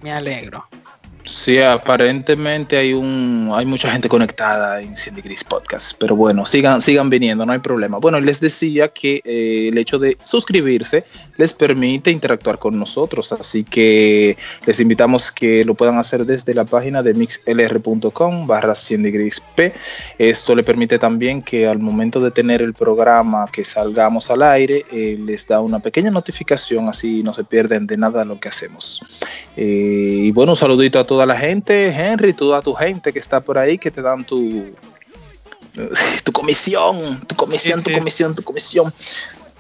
Me 0.04 0.12
alegro. 0.12 0.68
Sí, 1.26 1.58
aparentemente 1.60 2.78
hay 2.78 2.94
un 2.94 3.50
hay 3.54 3.66
mucha 3.66 3.92
gente 3.92 4.10
conectada 4.10 4.82
en 4.82 4.96
Cindy 4.96 5.22
Gris 5.22 5.44
Podcast, 5.44 5.94
pero 5.98 6.16
bueno, 6.18 6.46
sigan 6.46 6.82
sigan 6.82 7.10
viniendo, 7.10 7.46
no 7.46 7.54
hay 7.54 7.60
problema. 7.60 7.98
Bueno, 7.98 8.20
les 8.20 8.42
decía 8.42 8.90
que 8.90 9.22
eh, 9.24 9.70
el 9.72 9.78
hecho 9.78 9.98
de 10.00 10.18
suscribirse 10.24 11.06
les 11.38 11.54
permite 11.54 12.12
interactuar 12.12 12.60
con 12.60 12.78
nosotros, 12.78 13.32
así 13.32 13.64
que 13.64 14.38
les 14.66 14.80
invitamos 14.82 15.32
que 15.32 15.64
lo 15.64 15.76
puedan 15.76 15.98
hacer 15.98 16.26
desde 16.26 16.54
la 16.54 16.66
página 16.66 17.02
de 17.02 17.14
mixlr.com 17.14 18.46
barra 18.46 18.76
100 18.76 19.04
degrees 19.04 19.42
P. 19.56 19.74
Esto 20.18 20.56
le 20.56 20.64
permite 20.64 21.00
también 21.00 21.42
que 21.42 21.68
al 21.68 21.80
momento 21.80 22.20
de 22.20 22.32
tener 22.32 22.62
el 22.62 22.74
programa 22.74 23.48
que 23.52 23.64
salgamos 23.64 24.30
al 24.30 24.44
aire, 24.44 24.86
eh, 24.92 25.18
les 25.20 25.48
da 25.48 25.62
una 25.62 25.80
pequeña 25.80 26.12
notificación, 26.12 26.90
así 26.90 27.24
no 27.24 27.34
se 27.34 27.46
pierden 27.46 27.88
de 27.88 27.96
nada 27.96 28.26
lo 28.26 28.40
que 28.40 28.50
hacemos. 28.50 29.02
Eh, 29.56 30.24
y 30.26 30.32
bueno, 30.32 30.52
un 30.52 30.56
saludito 30.56 31.00
a 31.00 31.06
toda 31.14 31.28
la 31.28 31.38
gente, 31.38 31.90
Henry, 31.90 32.34
toda 32.34 32.60
tu 32.64 32.74
gente 32.74 33.14
que 33.14 33.20
está 33.20 33.40
por 33.40 33.56
ahí, 33.56 33.78
que 33.78 33.92
te 33.92 34.02
dan 34.02 34.26
tu, 34.26 34.74
tu 36.24 36.32
comisión, 36.32 37.22
tu 37.28 37.36
comisión, 37.36 37.80
Sí, 37.80 37.92
tu 37.92 38.00
comisión, 38.00 38.36
tu 38.36 38.42
comisión. 38.42 38.92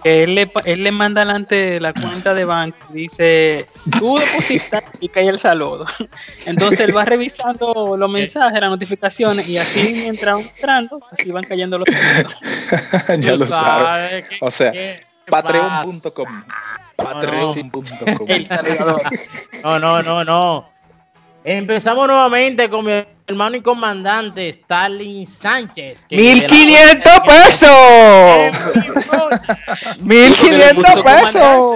Él 0.04 0.34
le, 0.34 0.52
él 0.66 0.84
le 0.84 0.92
manda 0.92 1.22
adelante 1.22 1.80
la 1.80 1.94
cuenta 1.94 2.34
de 2.34 2.44
banco 2.44 2.76
dice, 2.90 3.68
tú 4.00 4.16
depositas 4.16 4.90
y 5.00 5.08
cae 5.10 5.28
el 5.28 5.38
saludo. 5.38 5.86
Entonces 6.48 6.80
él 6.80 6.98
va 6.98 7.06
revisando 7.16 7.96
los 7.96 8.10
mensajes, 8.10 8.60
las 8.60 8.72
notificaciones 8.72 9.48
y 9.48 9.60
así 9.60 9.94
mientras 9.94 10.36
van 10.36 10.44
entrando, 10.44 11.00
así 11.12 11.30
van 11.30 11.44
cayendo 11.44 11.78
los 11.78 11.88
saludos. 11.88 12.36
ya 13.20 13.36
lo 13.36 13.46
sabes. 13.46 14.28
O 14.42 14.50
sea, 14.50 14.74
Patreon.com. 15.30 16.46
Patreon.com. 16.96 17.86
No, 19.64 19.80
no, 19.80 20.02
no, 20.02 20.24
no. 20.26 20.73
Empezamos 21.46 22.08
nuevamente 22.08 22.70
con 22.70 22.86
mi 22.86 22.92
hermano 23.28 23.58
y 23.58 23.62
comandante 23.62 24.48
Stalin 24.50 25.28
Sánchez. 25.28 26.06
que 26.06 26.16
de 26.16 26.24
la- 26.24 26.48
1500 26.48 27.20
pesos. 27.28 27.70
1500 30.00 31.04
pesos. 31.04 31.76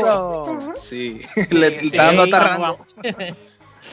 Sí, 0.77 1.19
le 1.51 1.67
está 1.67 2.13
dando. 2.13 2.77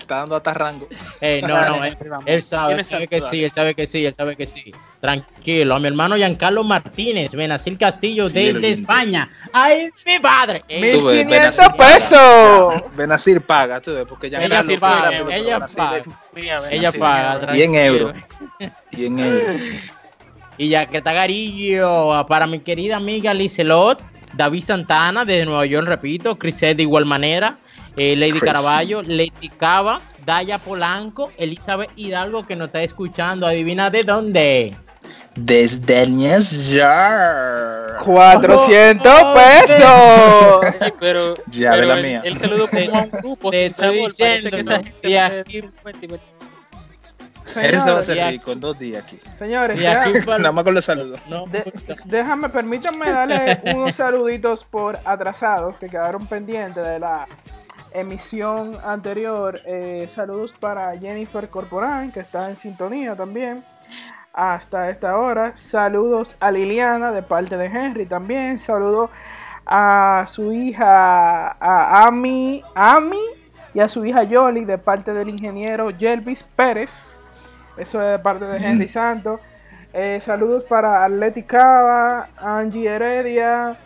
Está 0.04 0.16
dando 0.18 0.36
hasta 0.36 0.52
rango. 0.54 0.86
Eh, 1.20 1.40
no, 1.46 1.48
no, 1.66 1.84
él, 1.84 1.96
él 2.26 2.42
sabe, 2.42 2.74
él 2.74 2.84
sabe 2.84 3.08
que 3.08 3.20
sí, 3.22 3.42
él 3.44 3.52
sabe 3.52 3.74
que 3.74 3.86
sí, 3.86 4.04
él 4.04 4.14
sabe 4.14 4.36
que 4.36 4.44
sí. 4.46 4.72
Tranquilo, 5.00 5.74
a 5.74 5.80
mi 5.80 5.88
hermano 5.88 6.16
Giancarlo 6.16 6.62
Martínez, 6.62 7.32
Benacil 7.32 7.78
Castillo 7.78 8.28
Sí, 8.28 8.34
desde. 8.34 8.68
España. 8.70 9.30
¡Ay, 9.52 9.90
mi 10.06 10.18
padre! 10.18 10.62
Eh, 10.68 10.92
Tú 10.92 11.04
ves, 11.06 11.26
1500 11.26 11.58
Benacir- 11.66 11.76
pesos. 11.76 12.96
Benacir 12.96 13.40
paga, 13.42 13.80
tú 13.80 13.94
ves, 13.94 14.04
porque 14.08 14.28
ya 14.28 14.42
Ella 14.42 14.62
paga, 14.78 15.08
pero 15.10 15.30
ella 15.30 15.60
paga. 15.60 16.00
Ella 16.70 16.92
paga, 16.92 17.38
mira, 17.40 17.56
Y 17.56 17.62
en 17.62 17.72
tranquilo. 17.72 17.80
euros. 17.80 18.14
Y 18.92 19.06
en 19.06 19.18
euros. 19.18 19.60
Y 20.58 20.68
ya 20.68 20.86
que 20.86 20.98
está 20.98 21.12
Garillo, 21.12 22.26
para 22.28 22.46
mi 22.46 22.60
querida 22.60 22.96
amiga 22.96 23.32
Licelot, 23.34 24.00
David 24.34 24.62
Santana 24.64 25.24
desde 25.24 25.46
Nueva 25.46 25.66
York, 25.66 25.86
repito, 25.88 26.36
Criset 26.36 26.76
de 26.76 26.82
igual 26.84 27.04
manera, 27.06 27.56
eh, 27.96 28.16
Lady 28.16 28.32
Crazy. 28.38 28.46
Caraballo, 28.46 29.02
Lady 29.02 29.48
Cava, 29.58 30.00
Daya 30.24 30.58
Polanco, 30.58 31.30
Elizabeth 31.36 31.90
Hidalgo 31.96 32.46
que 32.46 32.56
nos 32.56 32.66
está 32.66 32.82
escuchando, 32.82 33.46
adivina 33.46 33.90
de 33.90 34.02
dónde. 34.02 34.76
Desde 35.36 36.06
New 36.06 36.38
York. 36.40 38.02
400 38.04 39.12
pesos. 39.34 40.60
Sí, 40.80 40.92
pero, 41.00 41.34
Ya, 41.48 41.72
pero 41.72 41.80
de 41.82 41.86
la 41.94 41.96
mía. 42.02 42.22
él 42.24 42.38
saludó 42.38 42.66
como 42.68 42.96
a 42.98 43.02
un 43.02 43.10
grupo. 43.22 43.50
Te 43.50 43.66
estoy 43.66 43.96
que 43.98 44.06
diciendo, 44.06 44.48
esa 44.58 44.82
gente 44.82 44.90
y 45.02 45.02
puede 45.02 45.40
aquí- 45.40 45.60
50 45.60 45.98
y 46.04 46.06
20. 46.08 46.26
Él 47.56 47.80
se 47.80 47.90
va 47.92 47.98
a 47.98 48.02
Señores, 48.02 48.24
aquí- 48.24 48.32
rico 48.38 48.52
en 48.52 48.60
dos 48.60 48.78
días 48.78 49.04
aquí. 49.04 49.20
Señores, 49.38 49.78
ya- 49.78 50.06
Nada 50.38 50.50
más 50.52 50.64
con 50.64 50.74
los 50.74 50.84
saludos. 50.84 51.20
no, 51.28 51.44
de- 51.46 51.70
déjame, 52.06 52.48
permítanme 52.48 53.10
darle 53.10 53.60
unos 53.74 53.94
saluditos 53.94 54.64
por 54.64 54.98
atrasados 55.04 55.76
que 55.76 55.88
quedaron 55.88 56.26
pendientes 56.26 56.84
de 56.86 56.98
la 56.98 57.28
emisión 57.94 58.72
anterior. 58.84 59.60
Eh, 59.64 60.06
saludos 60.08 60.52
para 60.52 60.98
Jennifer 60.98 61.48
Corporán, 61.48 62.12
que 62.12 62.20
está 62.20 62.50
en 62.50 62.56
sintonía 62.56 63.16
también 63.16 63.64
hasta 64.34 64.90
esta 64.90 65.16
hora. 65.16 65.56
Saludos 65.56 66.36
a 66.40 66.50
Liliana 66.50 67.12
de 67.12 67.22
parte 67.22 67.56
de 67.56 67.66
Henry 67.66 68.04
también. 68.04 68.58
Saludos 68.58 69.10
a 69.64 70.24
su 70.26 70.52
hija, 70.52 71.52
a 71.52 72.06
Ami, 72.06 72.62
Ami 72.74 73.22
y 73.72 73.80
a 73.80 73.88
su 73.88 74.04
hija 74.04 74.24
Yoli 74.24 74.64
de 74.64 74.76
parte 74.76 75.14
del 75.14 75.30
ingeniero 75.30 75.88
Jelvis 75.96 76.42
Pérez. 76.42 77.18
Eso 77.76 78.02
es 78.02 78.18
de 78.18 78.18
parte 78.18 78.44
de 78.44 78.58
Henry 78.58 78.88
Santos. 78.88 79.40
Eh, 79.92 80.20
saludos 80.20 80.64
para 80.64 81.04
Atleti 81.04 81.44
Cava, 81.44 82.26
Angie 82.36 82.88
Heredia, 82.88 83.76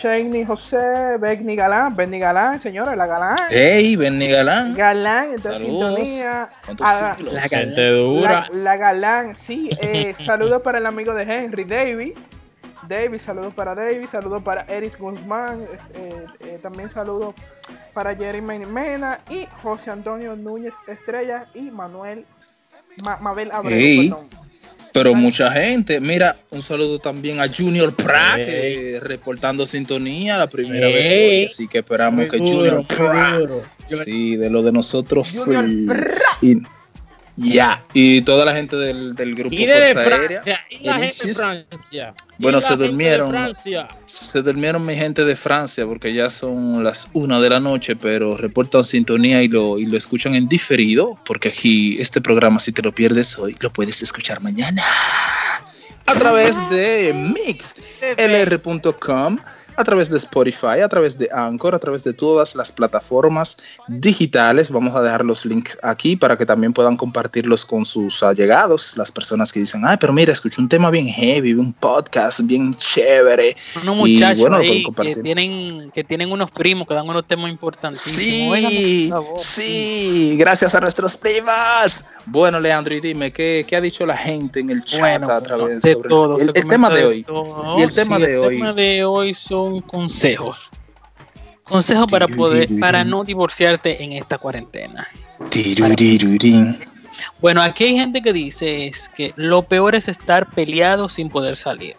Shane 0.00 0.44
José, 0.44 1.16
Benny 1.18 1.56
Galán, 1.56 1.94
Benny 1.94 2.18
Galán, 2.18 2.58
señores, 2.60 2.96
la 2.96 3.06
Galán. 3.06 3.36
Hey, 3.50 3.96
Benny 3.96 4.28
Galán. 4.28 4.74
Galán, 4.74 5.34
está 5.34 5.56
en 5.56 5.62
Saludos. 5.64 5.94
sintonía. 5.96 6.48
¿Cuántos 6.64 6.86
Ah, 6.90 7.16
la 7.32 7.40
gente 7.42 7.90
dura. 7.90 8.48
la, 8.52 8.58
la 8.58 8.76
Galán, 8.76 9.36
sí. 9.36 9.68
Eh, 9.80 10.14
saludos 10.26 10.62
para 10.62 10.78
el 10.78 10.86
amigo 10.86 11.14
de 11.14 11.22
Henry, 11.22 11.64
David. 11.64 12.12
David, 12.88 13.18
saludos 13.18 13.54
para 13.54 13.74
David, 13.74 14.06
saludos 14.10 14.42
para 14.42 14.62
Eris 14.64 14.98
Guzmán, 14.98 15.62
eh, 15.94 16.26
eh, 16.40 16.58
también 16.60 16.90
saludos 16.90 17.34
para 17.94 18.14
Jeremy 18.14 18.58
Mena 18.66 19.20
y 19.30 19.46
José 19.62 19.90
Antonio 19.90 20.36
Núñez 20.36 20.74
Estrella 20.86 21.46
y 21.54 21.70
Manuel 21.70 22.26
Ma- 23.02 23.16
Mabel 23.22 23.50
Abreu, 23.52 23.72
Ey. 23.78 24.14
Pero 24.94 25.12
mucha 25.12 25.50
gente. 25.50 26.00
Mira, 26.00 26.36
un 26.50 26.62
saludo 26.62 27.00
también 27.00 27.40
a 27.40 27.48
Junior 27.48 27.92
Pratt, 27.96 28.40
reportando 29.02 29.66
sintonía 29.66 30.38
la 30.38 30.46
primera 30.46 30.86
vez 30.86 31.12
hoy. 31.12 31.44
Así 31.46 31.66
que 31.66 31.78
esperamos 31.78 32.20
Muy 32.20 32.30
que 32.30 32.36
duro, 32.36 32.52
Junior 32.52 32.86
Pratt. 32.86 33.50
Sí, 33.86 34.36
de 34.36 34.48
lo 34.50 34.62
de 34.62 34.70
nosotros. 34.70 35.32
Junior 35.34 35.64
free. 35.64 35.86
Pratt. 35.86 36.42
Y, 36.42 36.62
ya. 37.36 37.84
Y 37.92 38.22
toda 38.22 38.44
la 38.44 38.54
gente 38.54 38.76
del, 38.76 39.14
del 39.14 39.34
grupo 39.34 39.54
Y 39.54 39.66
de 39.66 39.86
Fuerza 39.92 40.14
Aérea. 40.14 40.42
Y 40.70 40.84
la 40.84 40.98
gente 40.98 41.26
de. 41.28 41.34
Francia. 41.34 42.14
Bueno, 42.38 42.60
se 42.60 42.76
durmieron. 42.76 43.52
Se 44.06 44.42
durmieron 44.42 44.84
mi 44.84 44.94
gente 44.94 45.24
de 45.24 45.36
Francia 45.36 45.86
porque 45.86 46.12
ya 46.12 46.30
son 46.30 46.84
las 46.84 47.08
una 47.12 47.40
de 47.40 47.50
la 47.50 47.60
noche, 47.60 47.96
pero 47.96 48.36
reportan 48.36 48.84
sintonía 48.84 49.42
y 49.42 49.48
lo, 49.48 49.78
y 49.78 49.86
lo 49.86 49.96
escuchan 49.96 50.34
en 50.34 50.48
diferido, 50.48 51.18
porque 51.24 51.48
aquí 51.48 51.96
este 52.00 52.20
programa, 52.20 52.58
si 52.58 52.72
te 52.72 52.82
lo 52.82 52.92
pierdes 52.92 53.38
hoy, 53.38 53.56
lo 53.60 53.72
puedes 53.72 54.02
escuchar 54.02 54.40
mañana 54.40 54.82
a 56.06 56.14
través 56.18 56.56
de 56.70 57.12
mixlr.com, 58.16 59.38
a 59.76 59.84
través 59.84 60.08
de 60.10 60.16
Spotify, 60.18 60.80
a 60.82 60.88
través 60.88 61.18
de 61.18 61.28
Anchor, 61.32 61.74
a 61.74 61.78
través 61.78 62.04
de 62.04 62.12
todas 62.12 62.54
las 62.54 62.70
plataformas 62.72 63.56
digitales. 63.88 64.70
Vamos 64.70 64.94
a 64.94 65.02
dejar 65.02 65.24
los 65.24 65.44
links 65.44 65.78
aquí 65.82 66.16
para 66.16 66.36
que 66.38 66.46
también 66.46 66.72
puedan 66.72 66.96
compartirlos 66.96 67.64
con 67.64 67.84
sus 67.84 68.22
allegados, 68.22 68.96
las 68.96 69.10
personas 69.10 69.52
que 69.52 69.60
dicen, 69.60 69.82
ay, 69.84 69.96
pero 70.00 70.12
mira, 70.12 70.32
escuché 70.32 70.60
un 70.60 70.68
tema 70.68 70.90
bien 70.90 71.06
heavy, 71.08 71.54
un 71.54 71.72
podcast 71.72 72.40
bien 72.44 72.74
chévere. 72.76 73.56
Unos 73.82 74.08
Y 74.08 74.14
muchachos 74.14 74.38
bueno, 74.38 74.58
que 74.60 75.14
tienen, 75.22 75.90
que 75.92 76.04
tienen 76.04 76.30
unos 76.30 76.50
primos 76.50 76.86
que 76.86 76.94
dan 76.94 77.08
unos 77.08 77.26
temas 77.26 77.50
importantísimos. 77.50 78.58
Sí, 78.58 79.12
sí, 79.38 80.36
gracias 80.38 80.74
a 80.74 80.80
nuestros 80.80 81.16
primos. 81.16 82.04
Bueno, 82.26 82.58
Leandro, 82.60 82.94
y 82.94 83.00
dime, 83.00 83.32
¿qué, 83.32 83.64
qué 83.68 83.76
ha 83.76 83.80
dicho 83.80 84.06
la 84.06 84.16
gente 84.16 84.60
en 84.60 84.70
el 84.70 84.84
chat 84.84 85.00
Bueno, 85.00 85.30
a 85.30 85.40
través 85.42 85.82
de 85.82 85.92
sobre 85.94 86.08
todo, 86.08 86.38
el, 86.38 86.50
el 86.54 86.68
tema 86.68 86.90
de 86.90 87.04
hoy? 87.04 87.22
todo. 87.24 87.78
Y 87.78 87.82
el 87.82 87.92
tema 87.92 88.16
Sí, 88.16 88.22
de 88.22 88.32
el 88.34 88.38
hoy. 88.38 88.56
tema 88.58 88.72
de 88.72 89.04
hoy 89.04 89.34
son 89.34 89.63
consejos. 89.86 90.70
Consejos 91.64 92.06
para 92.10 92.28
poder, 92.28 92.68
para 92.78 93.04
no 93.04 93.24
divorciarte 93.24 94.02
en 94.02 94.12
esta 94.12 94.38
cuarentena. 94.38 95.08
Bueno, 97.40 97.62
aquí 97.62 97.84
hay 97.84 97.96
gente 97.96 98.20
que 98.20 98.32
dice 98.32 98.86
es 98.86 99.08
que 99.08 99.32
lo 99.36 99.62
peor 99.62 99.94
es 99.94 100.08
estar 100.08 100.50
peleado 100.50 101.08
sin 101.08 101.30
poder 101.30 101.56
salir. 101.56 101.96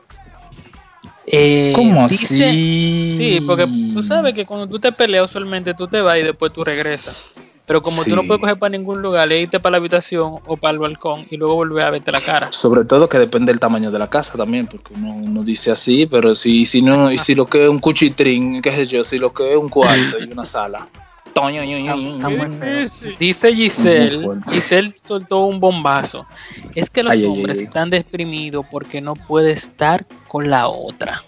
Eh, 1.28 1.72
¿Cómo 1.74 2.08
dice- 2.08 2.48
así? 2.48 3.16
Sí, 3.18 3.44
porque 3.48 3.66
tú 3.94 4.04
sabes 4.04 4.36
que 4.36 4.46
cuando 4.46 4.68
tú 4.68 4.78
te 4.78 4.92
peleas 4.92 5.30
usualmente 5.30 5.74
tú 5.74 5.88
te 5.88 6.02
vas 6.02 6.20
y 6.20 6.22
después 6.22 6.54
tú 6.54 6.64
regresas. 6.64 7.36
Pero 7.66 7.82
como 7.82 8.04
tú 8.04 8.16
no 8.16 8.24
puedes 8.24 8.42
coger 8.42 8.60
para 8.60 8.70
ningún 8.70 9.02
lugar, 9.02 9.28
le 9.28 9.42
irte 9.42 9.60
para 9.60 9.72
la 9.72 9.78
habitación 9.78 10.36
o 10.46 10.58
para 10.58 10.74
el 10.74 10.80
balcón 10.80 11.26
y 11.32 11.38
luego 11.38 11.56
volver 11.56 11.86
a 11.86 11.92
verte 11.92 12.12
la 12.12 12.22
cara. 12.22 12.52
Sobre 12.52 12.86
todo 12.86 13.10
que 13.10 13.18
depende 13.18 13.52
del 13.52 13.60
tamaño 13.60 13.90
de 13.90 13.98
la 13.98 14.10
casa 14.10 14.38
también, 14.38 14.68
porque 14.68 14.94
uno, 14.94 15.16
uno 15.16 15.44
dice 15.44 15.72
así, 15.72 16.06
pero 16.06 16.36
si, 16.36 16.66
si 16.66 16.82
no, 16.82 17.12
y 17.12 17.18
si 17.18 17.34
lo 17.34 17.48
que 17.48 17.64
es 17.64 17.70
un 17.70 17.80
cuchitrín, 17.80 18.62
qué 18.62 18.72
sé 18.72 18.86
yo, 18.86 19.04
si 19.04 19.18
lo 19.18 19.34
que 19.34 19.52
es 19.52 19.58
un 19.58 19.70
cuarto 19.70 20.20
y 20.20 20.32
una 20.32 20.46
sala. 20.46 20.88
Toño, 21.34 21.66
ño, 21.66 21.78
ño, 21.80 21.98
ño, 21.98 22.30
ño. 22.30 22.90
Dice 23.20 23.54
Giselle. 23.54 24.40
Giselle 24.48 24.94
soltó 25.06 25.40
un 25.42 25.60
bombazo. 25.60 26.26
Es 26.76 26.90
que 26.90 27.04
los 27.04 27.12
Ay, 27.12 27.24
ay, 27.24 27.26
hombres 27.26 27.58
ay. 27.58 27.66
están 27.66 27.90
deprimidos 27.90 28.66
porque 28.72 29.02
no 29.02 29.16
puede 29.16 29.52
estar 29.52 30.06
con 30.30 30.50
la 30.50 30.70
otra. 30.70 31.26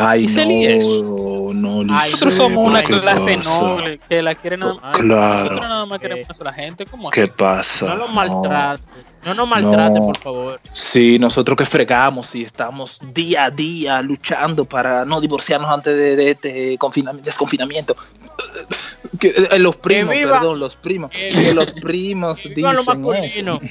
Ay, 0.00 0.26
no, 0.26 1.52
no, 1.52 1.84
Nosotros 1.84 2.34
somos 2.34 2.68
una 2.68 2.82
¿pero 2.82 2.96
qué 2.96 3.00
clase 3.00 3.36
pasa? 3.38 3.60
noble 3.60 4.00
que 4.08 4.22
la 4.22 4.34
quiere 4.36 4.56
nada 4.56 4.72
más. 4.80 4.96
Claro. 4.96 5.42
Nosotros 5.44 5.60
nada 5.68 5.86
más 5.86 5.98
queremos 5.98 6.40
a 6.40 6.44
la 6.44 6.52
gente. 6.52 6.86
¿Cómo 6.86 7.10
¿Qué 7.10 7.22
así? 7.22 7.32
pasa? 7.36 7.86
No 7.86 7.96
lo 7.96 8.06
No. 8.06 8.12
maltrates. 8.14 8.86
No 9.24 9.34
nos 9.34 9.48
maltrate, 9.48 9.98
No. 9.98 10.06
por 10.06 10.18
favor. 10.18 10.60
Sí, 10.72 11.18
nosotros 11.18 11.56
que 11.56 11.66
fregamos 11.66 12.34
y 12.36 12.44
estamos 12.44 13.00
día 13.12 13.46
a 13.46 13.50
día 13.50 14.00
luchando 14.02 14.64
para 14.64 15.04
no 15.04 15.20
divorciarnos 15.20 15.70
antes 15.70 15.96
de, 15.96 16.14
de 16.16 16.30
este 16.30 16.78
confinamiento, 16.78 17.24
desconfinamiento. 17.26 17.96
Que, 19.18 19.28
eh, 19.50 19.58
los 19.58 19.76
primos, 19.76 20.14
perdón, 20.14 20.58
los 20.60 20.76
primos. 20.76 21.10
el- 21.20 21.34
Que 21.44 21.54
los 21.54 21.72
primos 21.72 22.44
lo 22.56 23.12
dicen 23.12 23.48
eso. 23.48 23.60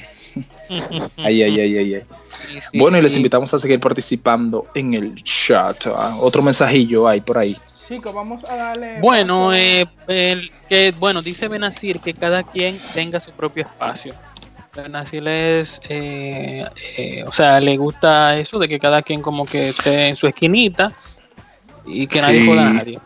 Ay, 1.16 1.42
ay, 1.42 1.60
ay, 1.60 1.78
ay, 1.78 1.94
ay. 1.94 2.02
Sí, 2.26 2.60
sí, 2.70 2.78
Bueno, 2.78 2.98
y 2.98 3.02
les 3.02 3.16
invitamos 3.16 3.52
a 3.54 3.58
seguir 3.58 3.80
participando 3.80 4.66
en 4.74 4.94
el 4.94 5.22
chat. 5.24 5.86
Ah, 5.86 6.16
Otro 6.20 6.42
mensajillo 6.42 7.08
hay 7.08 7.20
por 7.20 7.38
ahí. 7.38 7.56
Chicos, 7.88 8.14
vamos 8.14 8.44
a 8.44 8.54
darle. 8.54 9.00
Bueno, 9.00 9.52
eh, 9.54 9.86
el, 10.06 10.50
que, 10.68 10.92
bueno, 10.98 11.22
dice 11.22 11.48
Benazir 11.48 12.00
que 12.00 12.12
cada 12.14 12.42
quien 12.42 12.78
tenga 12.94 13.18
su 13.18 13.32
propio 13.32 13.62
espacio. 13.64 14.14
Benazir 14.76 15.26
es, 15.26 15.80
eh, 15.88 16.64
eh, 16.98 17.24
o 17.26 17.32
sea, 17.32 17.58
le 17.60 17.76
gusta 17.78 18.38
eso 18.38 18.58
de 18.58 18.68
que 18.68 18.78
cada 18.78 19.00
quien 19.02 19.22
como 19.22 19.46
que 19.46 19.70
esté 19.70 20.08
en 20.08 20.16
su 20.16 20.26
esquinita 20.28 20.92
y 21.86 22.06
que 22.06 22.20
nadie 22.20 22.40
Sí. 22.42 22.46
joda 22.46 22.66
a 22.66 22.70
nadie. 22.74 22.98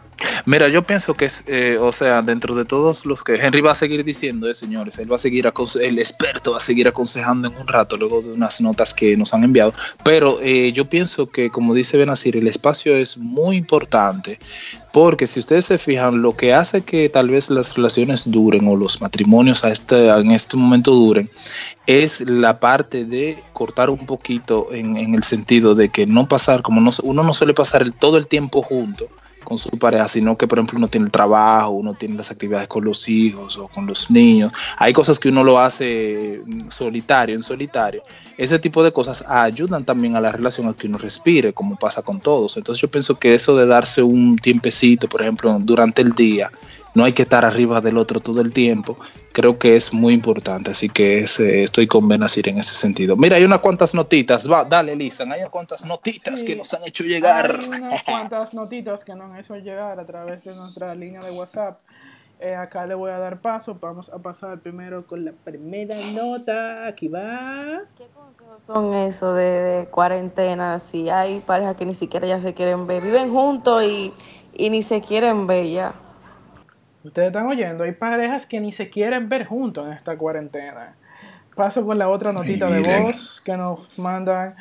Mira, 0.44 0.68
yo 0.68 0.82
pienso 0.82 1.14
que 1.14 1.26
es, 1.26 1.44
eh, 1.46 1.76
o 1.80 1.92
sea, 1.92 2.22
dentro 2.22 2.54
de 2.54 2.64
todos 2.64 3.06
los 3.06 3.22
que 3.22 3.34
Henry 3.34 3.60
va 3.60 3.72
a 3.72 3.76
seguir 3.76 4.04
diciendo, 4.04 4.48
eh, 4.48 4.54
señores, 4.54 4.98
él 4.98 5.10
va 5.10 5.16
a 5.16 5.18
seguir, 5.18 5.50
el 5.80 5.98
experto 5.98 6.52
va 6.52 6.56
a 6.56 6.60
seguir 6.60 6.88
aconsejando 6.88 7.48
en 7.48 7.56
un 7.56 7.68
rato, 7.68 7.96
luego 7.96 8.22
de 8.22 8.32
unas 8.32 8.60
notas 8.60 8.92
que 8.92 9.16
nos 9.16 9.34
han 9.34 9.44
enviado, 9.44 9.72
pero 10.04 10.38
eh, 10.42 10.72
yo 10.72 10.88
pienso 10.88 11.30
que, 11.30 11.50
como 11.50 11.74
dice 11.74 11.96
Benazir, 11.96 12.36
el 12.36 12.48
espacio 12.48 12.94
es 12.96 13.16
muy 13.18 13.56
importante, 13.56 14.38
porque 14.92 15.26
si 15.26 15.40
ustedes 15.40 15.64
se 15.64 15.78
fijan, 15.78 16.22
lo 16.22 16.36
que 16.36 16.52
hace 16.52 16.82
que 16.82 17.08
tal 17.08 17.30
vez 17.30 17.48
las 17.48 17.74
relaciones 17.76 18.30
duren 18.30 18.66
o 18.68 18.76
los 18.76 19.00
matrimonios 19.00 19.64
a 19.64 19.70
este, 19.70 20.08
en 20.08 20.32
este 20.32 20.56
momento 20.56 20.92
duren, 20.92 21.28
es 21.86 22.20
la 22.20 22.60
parte 22.60 23.04
de 23.04 23.42
cortar 23.52 23.90
un 23.90 24.06
poquito 24.06 24.68
en, 24.72 24.96
en 24.96 25.14
el 25.14 25.22
sentido 25.22 25.74
de 25.74 25.88
que 25.88 26.06
no 26.06 26.28
pasar, 26.28 26.62
como 26.62 26.80
no, 26.80 26.90
uno 27.02 27.22
no 27.22 27.32
suele 27.32 27.54
pasar 27.54 27.82
el, 27.82 27.92
todo 27.92 28.18
el 28.18 28.26
tiempo 28.26 28.62
junto 28.62 29.08
con 29.52 29.58
su 29.58 29.78
pareja, 29.78 30.08
sino 30.08 30.38
que 30.38 30.48
por 30.48 30.58
ejemplo 30.58 30.78
uno 30.78 30.88
tiene 30.88 31.04
el 31.04 31.12
trabajo, 31.12 31.72
uno 31.72 31.92
tiene 31.92 32.16
las 32.16 32.30
actividades 32.30 32.68
con 32.68 32.84
los 32.84 33.06
hijos 33.06 33.58
o 33.58 33.68
con 33.68 33.86
los 33.86 34.10
niños. 34.10 34.50
Hay 34.78 34.94
cosas 34.94 35.18
que 35.18 35.28
uno 35.28 35.44
lo 35.44 35.58
hace 35.58 36.40
mm, 36.46 36.70
solitario, 36.70 37.36
en 37.36 37.42
solitario. 37.42 38.02
Ese 38.38 38.58
tipo 38.58 38.82
de 38.82 38.92
cosas 38.92 39.22
ayudan 39.28 39.84
también 39.84 40.16
a 40.16 40.22
la 40.22 40.32
relación 40.32 40.68
a 40.68 40.72
que 40.72 40.86
uno 40.86 40.96
respire, 40.96 41.52
como 41.52 41.76
pasa 41.76 42.00
con 42.00 42.18
todos. 42.20 42.56
Entonces 42.56 42.80
yo 42.80 42.88
pienso 42.88 43.18
que 43.18 43.34
eso 43.34 43.54
de 43.54 43.66
darse 43.66 44.02
un 44.02 44.36
tiempecito, 44.36 45.06
por 45.06 45.20
ejemplo, 45.20 45.54
durante 45.60 46.00
el 46.00 46.12
día, 46.12 46.50
no 46.94 47.04
hay 47.04 47.12
que 47.12 47.22
estar 47.22 47.44
arriba 47.44 47.82
del 47.82 47.98
otro 47.98 48.20
todo 48.20 48.40
el 48.40 48.54
tiempo, 48.54 48.96
creo 49.32 49.58
que 49.58 49.76
es 49.76 49.92
muy 49.92 50.14
importante. 50.14 50.70
Así 50.70 50.88
que 50.88 51.20
ese- 51.20 51.64
estoy 51.64 51.86
con 51.86 52.06
Benazir 52.08 52.48
en 52.48 52.58
ese 52.58 52.74
sentido. 52.74 53.16
Mira, 53.16 53.36
hay 53.36 53.44
unas 53.44 53.60
cuantas 53.60 53.94
notitas. 53.94 54.50
Va, 54.50 54.64
dale, 54.64 54.94
Lisan, 54.96 55.32
hay 55.32 55.40
unas 55.40 55.50
cuantas 55.50 55.84
notitas 55.84 56.40
Sí. 56.40 56.46
que 56.46 56.56
nos 56.56 56.72
han 56.74 56.82
hecho 56.86 57.04
llegar. 57.04 57.58
Hay 57.60 57.68
unas 57.80 58.02
cuantas 58.02 58.54
notitas 58.54 59.04
que 59.04 59.14
nos 59.14 59.30
han 59.30 59.38
hecho 59.38 59.56
llegar 59.56 59.98
a 59.98 60.04
través 60.06 60.44
de 60.44 60.54
nuestra 60.54 60.94
línea 60.94 61.20
de 61.20 61.30
WhatsApp. 61.32 61.78
Eh, 62.40 62.54
acá 62.56 62.86
le 62.86 62.94
voy 62.94 63.10
a 63.12 63.18
dar 63.18 63.40
paso. 63.40 63.76
Vamos 63.80 64.08
a 64.10 64.18
pasar 64.18 64.58
primero 64.60 65.06
con 65.06 65.24
la 65.24 65.32
primera 65.44 65.94
nota. 66.12 66.86
Aquí 66.88 67.06
va. 67.08 67.82
son 68.66 68.94
eso 68.94 69.32
de, 69.34 69.44
de 69.44 69.86
cuarentena, 69.86 70.78
si 70.78 71.08
hay 71.08 71.40
parejas 71.40 71.76
que 71.76 71.84
ni 71.84 71.94
siquiera 71.94 72.26
ya 72.28 72.38
se 72.40 72.54
quieren 72.54 72.86
ver, 72.86 73.02
viven 73.02 73.30
juntos 73.32 73.82
y, 73.84 74.12
y 74.54 74.70
ni 74.70 74.82
se 74.82 75.00
quieren 75.00 75.46
ver 75.46 75.66
ya. 75.66 75.94
Ustedes 77.04 77.28
están 77.28 77.46
oyendo, 77.48 77.82
hay 77.82 77.92
parejas 77.92 78.46
que 78.46 78.60
ni 78.60 78.70
se 78.70 78.88
quieren 78.88 79.28
ver 79.28 79.44
juntos 79.44 79.86
en 79.86 79.92
esta 79.92 80.16
cuarentena. 80.16 80.94
Paso 81.56 81.84
con 81.84 81.98
la 81.98 82.08
otra 82.08 82.32
notita 82.32 82.70
de 82.70 83.02
voz 83.02 83.42
que 83.44 83.56
nos 83.56 83.98
mandan 83.98 84.54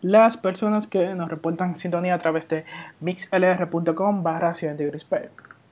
las 0.00 0.36
personas 0.36 0.86
que 0.86 1.14
nos 1.14 1.28
reportan 1.28 1.76
sintonía 1.76 2.14
a 2.14 2.18
través 2.18 2.48
de 2.48 2.64
mixlr.com 3.00 4.22
barra. 4.22 4.54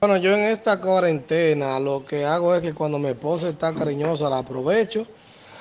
Bueno, 0.01 0.17
yo 0.17 0.33
en 0.33 0.41
esta 0.41 0.79
cuarentena 0.79 1.79
lo 1.79 2.05
que 2.05 2.25
hago 2.25 2.53
es 2.53 2.61
que 2.61 2.73
cuando 2.73 2.99
mi 2.99 3.07
esposa 3.07 3.49
está 3.49 3.73
cariñosa 3.73 4.29
la 4.29 4.39
aprovecho 4.39 5.07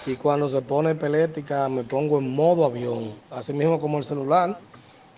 y 0.07 0.17
cuando 0.17 0.49
se 0.49 0.61
pone 0.61 0.95
pelética 0.97 1.69
me 1.69 1.85
pongo 1.85 2.19
en 2.19 2.35
modo 2.35 2.65
avión, 2.65 3.13
así 3.31 3.53
mismo 3.53 3.81
como 3.81 3.99
el 3.99 4.05
celular, 4.05 4.59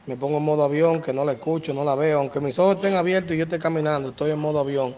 me 0.06 0.16
pongo 0.16 0.36
en 0.36 0.44
modo 0.44 0.64
avión 0.64 1.00
que 1.00 1.12
no 1.12 1.24
la 1.24 1.32
escucho, 1.32 1.72
no 1.74 1.84
la 1.84 1.94
veo, 1.94 2.18
aunque 2.18 2.40
mis 2.40 2.58
ojos 2.58 2.76
estén 2.76 2.94
abiertos 2.94 3.32
y 3.32 3.38
yo 3.38 3.44
esté 3.44 3.58
caminando, 3.58 4.10
estoy 4.10 4.30
en 4.30 4.38
modo 4.38 4.60
avión 4.60 4.94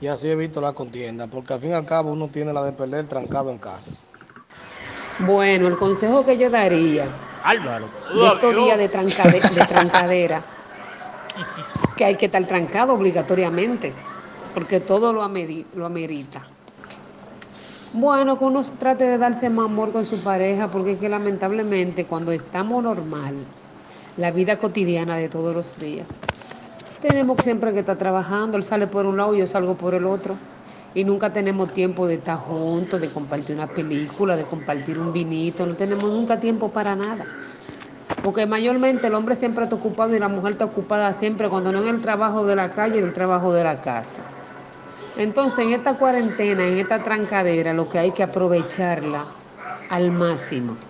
y 0.00 0.06
así 0.08 0.28
evito 0.28 0.60
la 0.60 0.72
contienda, 0.72 1.26
porque 1.26 1.54
al 1.54 1.60
fin 1.60 1.70
y 1.70 1.74
al 1.74 1.84
cabo 1.86 2.10
uno 2.12 2.28
tiene 2.28 2.52
la 2.52 2.62
de 2.64 2.72
perder 2.72 3.06
trancado 3.06 3.50
en 3.50 3.58
casa. 3.58 4.06
Bueno, 5.20 5.68
el 5.68 5.76
consejo 5.76 6.24
que 6.24 6.36
yo 6.36 6.50
daría 6.50 7.06
Álvaro. 7.44 7.86
de 8.14 8.26
estos 8.26 8.54
días 8.56 8.78
de, 8.78 8.90
trancade- 8.90 9.50
de 9.54 9.64
trancadera, 9.66 10.42
que 11.96 12.04
hay 12.04 12.16
que 12.16 12.26
estar 12.26 12.44
trancado 12.46 12.92
obligatoriamente, 12.94 13.92
porque 14.52 14.80
todo 14.80 15.12
lo, 15.12 15.22
ameri- 15.22 15.64
lo 15.74 15.86
amerita. 15.86 16.42
Bueno, 17.92 18.36
que 18.36 18.44
uno 18.44 18.62
trate 18.76 19.04
de 19.04 19.18
darse 19.18 19.48
más 19.50 19.66
amor 19.66 19.92
con 19.92 20.04
su 20.04 20.18
pareja, 20.18 20.68
porque 20.68 20.92
es 20.92 20.98
que 20.98 21.08
lamentablemente 21.08 22.06
cuando 22.06 22.32
estamos 22.32 22.82
normal, 22.82 23.34
la 24.16 24.32
vida 24.32 24.58
cotidiana 24.58 25.16
de 25.16 25.28
todos 25.28 25.54
los 25.54 25.78
días, 25.78 26.06
tenemos 27.04 27.42
siempre 27.42 27.72
que 27.72 27.80
estar 27.80 27.98
trabajando, 27.98 28.56
él 28.56 28.62
sale 28.64 28.86
por 28.88 29.06
un 29.06 29.16
lado 29.18 29.34
y 29.34 29.38
yo 29.40 29.46
salgo 29.46 29.76
por 29.76 29.94
el 29.94 30.06
otro. 30.06 30.40
y 30.94 31.04
nunca 31.04 31.32
tenemos 31.32 31.72
tiempo 31.72 32.06
de 32.06 32.14
estar 32.16 32.36
juntos, 32.38 33.00
de 33.00 33.12
compartir 33.12 33.56
una 33.56 33.74
película, 33.74 34.36
de 34.36 34.46
compartir 34.46 34.98
un 34.98 35.12
vinito, 35.12 35.66
no 35.66 35.76
tenemos 35.76 36.10
nunca 36.12 36.40
tiempo 36.40 36.72
para 36.72 36.94
nada. 36.96 37.36
Porque 38.22 38.46
mayormente 38.46 39.08
el 39.08 39.14
hombre 39.14 39.36
siempre 39.36 39.64
está 39.64 39.76
ocupado 39.76 40.14
y 40.16 40.20
la 40.20 40.28
mujer 40.28 40.52
está 40.52 40.64
ocupada 40.66 41.12
siempre, 41.14 41.48
cuando 41.50 41.72
no 41.72 41.80
en 41.82 41.88
el 41.88 42.00
trabajo 42.02 42.44
de 42.46 42.56
la 42.56 42.74
calle, 42.74 42.98
en 43.00 43.06
el 43.06 43.12
trabajo 43.14 43.52
de 43.52 43.64
la 43.64 43.80
casa. 43.82 44.32
Entonces, 45.14 45.60
en 45.66 45.72
esta 45.72 45.98
cuarentena, 45.98 46.66
en 46.68 46.78
esta 46.78 47.02
trancadera, 47.02 47.74
lo 47.74 47.88
que 47.88 47.98
hay 47.98 48.12
que 48.14 48.22
aprovecharla 48.24 49.36
al 49.88 50.12
máximo. 50.12 50.80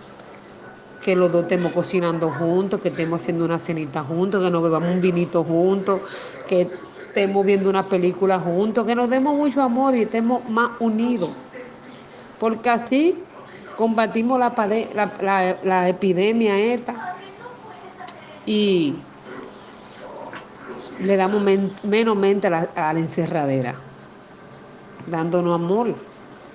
Que 1.05 1.15
los 1.15 1.31
dos 1.31 1.43
estemos 1.43 1.71
cocinando 1.71 2.31
juntos, 2.31 2.81
que 2.81 2.87
estemos 2.87 3.21
haciendo 3.21 3.45
una 3.45 3.59
cenita 3.59 4.03
juntos, 4.03 4.43
que 4.43 4.49
nos 4.49 4.63
bebamos 4.63 4.89
un 4.89 5.01
vinito 5.01 5.43
juntos, 5.43 6.01
que 6.47 6.61
estemos 7.09 7.45
viendo 7.45 7.69
una 7.69 7.83
película 7.83 8.39
juntos, 8.39 8.87
que 8.87 8.95
nos 8.95 9.07
demos 9.07 9.35
mucho 9.35 9.61
amor 9.61 9.95
y 9.95 10.01
estemos 10.01 10.49
más 10.49 10.71
unidos. 10.79 11.29
Porque 12.39 12.71
así 12.71 13.19
combatimos 13.77 14.39
la, 14.39 14.51
la, 14.95 15.11
la- 15.21 15.57
la 15.63 15.89
epidemia 15.89 16.57
esta 16.57 17.15
y 18.47 18.95
le 21.01 21.17
damos 21.17 21.39
men- 21.43 21.71
menos 21.83 22.17
mente 22.17 22.47
a 22.47 22.93
la 22.93 22.99
encerradera, 22.99 23.75
dándonos 25.05 25.53
amor, 25.53 25.93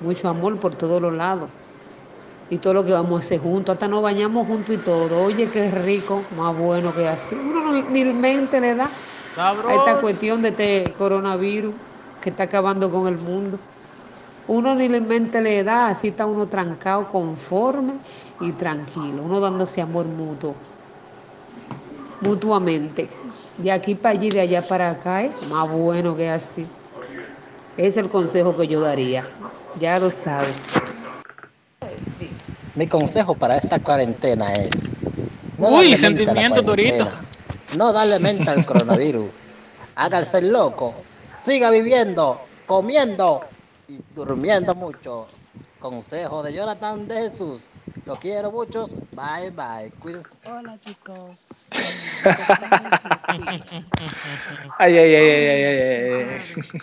mucho 0.00 0.28
amor 0.28 0.58
por 0.58 0.74
todos 0.74 1.00
los 1.00 1.12
lados. 1.12 1.48
Y 2.50 2.58
todo 2.58 2.74
lo 2.74 2.84
que 2.84 2.92
vamos 2.92 3.20
a 3.20 3.24
hacer 3.24 3.38
juntos, 3.38 3.72
hasta 3.72 3.86
nos 3.86 4.02
bañamos 4.02 4.46
juntos 4.46 4.74
y 4.74 4.78
todo. 4.78 5.24
Oye, 5.24 5.48
qué 5.48 5.70
rico, 5.70 6.24
más 6.36 6.56
bueno 6.56 6.92
que 6.92 7.06
así. 7.08 7.36
Uno 7.36 7.60
no, 7.60 7.72
ni 7.72 8.04
mente 8.04 8.60
le 8.60 8.74
da 8.74 8.90
a 9.36 9.74
esta 9.74 10.00
cuestión 10.00 10.42
de 10.42 10.48
este 10.48 10.94
coronavirus 10.98 11.72
que 12.20 12.30
está 12.30 12.44
acabando 12.44 12.90
con 12.90 13.06
el 13.06 13.16
mundo. 13.18 13.58
Uno 14.48 14.74
ni 14.74 14.88
la 14.88 14.98
mente 14.98 15.40
le 15.40 15.62
da, 15.62 15.86
así 15.86 16.08
está 16.08 16.26
uno 16.26 16.48
trancado, 16.48 17.06
conforme 17.12 17.92
y 18.40 18.50
tranquilo. 18.50 19.22
Uno 19.22 19.38
dándose 19.38 19.80
amor 19.80 20.06
mutuo, 20.06 20.56
mutuamente. 22.20 23.08
De 23.58 23.70
aquí 23.70 23.94
para 23.94 24.18
allí, 24.18 24.28
de 24.28 24.40
allá 24.40 24.60
para 24.62 24.90
acá, 24.90 25.22
es 25.22 25.48
más 25.50 25.70
bueno 25.70 26.16
que 26.16 26.28
así. 26.28 26.66
Ese 27.76 27.88
es 27.88 27.96
el 27.98 28.08
consejo 28.08 28.56
que 28.56 28.66
yo 28.66 28.80
daría. 28.80 29.24
Ya 29.78 30.00
lo 30.00 30.10
sabe. 30.10 30.52
Mi 32.74 32.88
consejo 32.88 33.36
para 33.36 33.56
esta 33.56 33.80
cuarentena 33.80 34.52
es. 34.52 34.92
no 35.58 35.68
Uy, 35.68 35.96
sentimiento, 35.96 36.64
cuarentena, 36.64 37.24
No 37.76 37.92
darle 37.92 38.18
mente 38.18 38.50
al 38.50 38.64
coronavirus. 38.64 39.30
Hágase 39.94 40.38
el 40.38 40.48
loco. 40.50 41.02
Siga 41.04 41.70
viviendo, 41.70 42.48
comiendo 42.66 43.50
y 43.88 44.00
durmiendo 44.14 44.74
mucho. 44.74 45.32
Consejo 45.78 46.42
de 46.42 46.52
Jonathan 46.52 47.08
de 47.08 47.16
Jesús. 47.22 47.70
Lo 48.04 48.16
quiero 48.16 48.50
muchos. 48.52 48.96
Bye 49.14 49.50
bye. 49.50 49.90
Cuídense. 49.98 50.28
Hola 50.44 50.78
chicos. 50.80 51.66
Ay, 54.78 54.98
ay, 54.98 55.14
ay, 55.14 55.14
ay, 55.14 55.46
ay, 55.46 55.64
ay, 55.64 56.22
ay. 56.22 56.28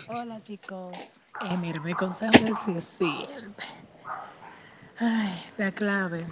Hola 0.06 0.42
chicos. 0.42 1.20
Eh, 1.40 1.56
mire, 1.56 1.80
mi 1.80 1.94
consejo 1.94 2.46
es 2.46 2.66
el 2.68 2.82
siguiente. 2.82 3.64
Ay, 5.00 5.32
la 5.58 5.70
clave 5.70 6.26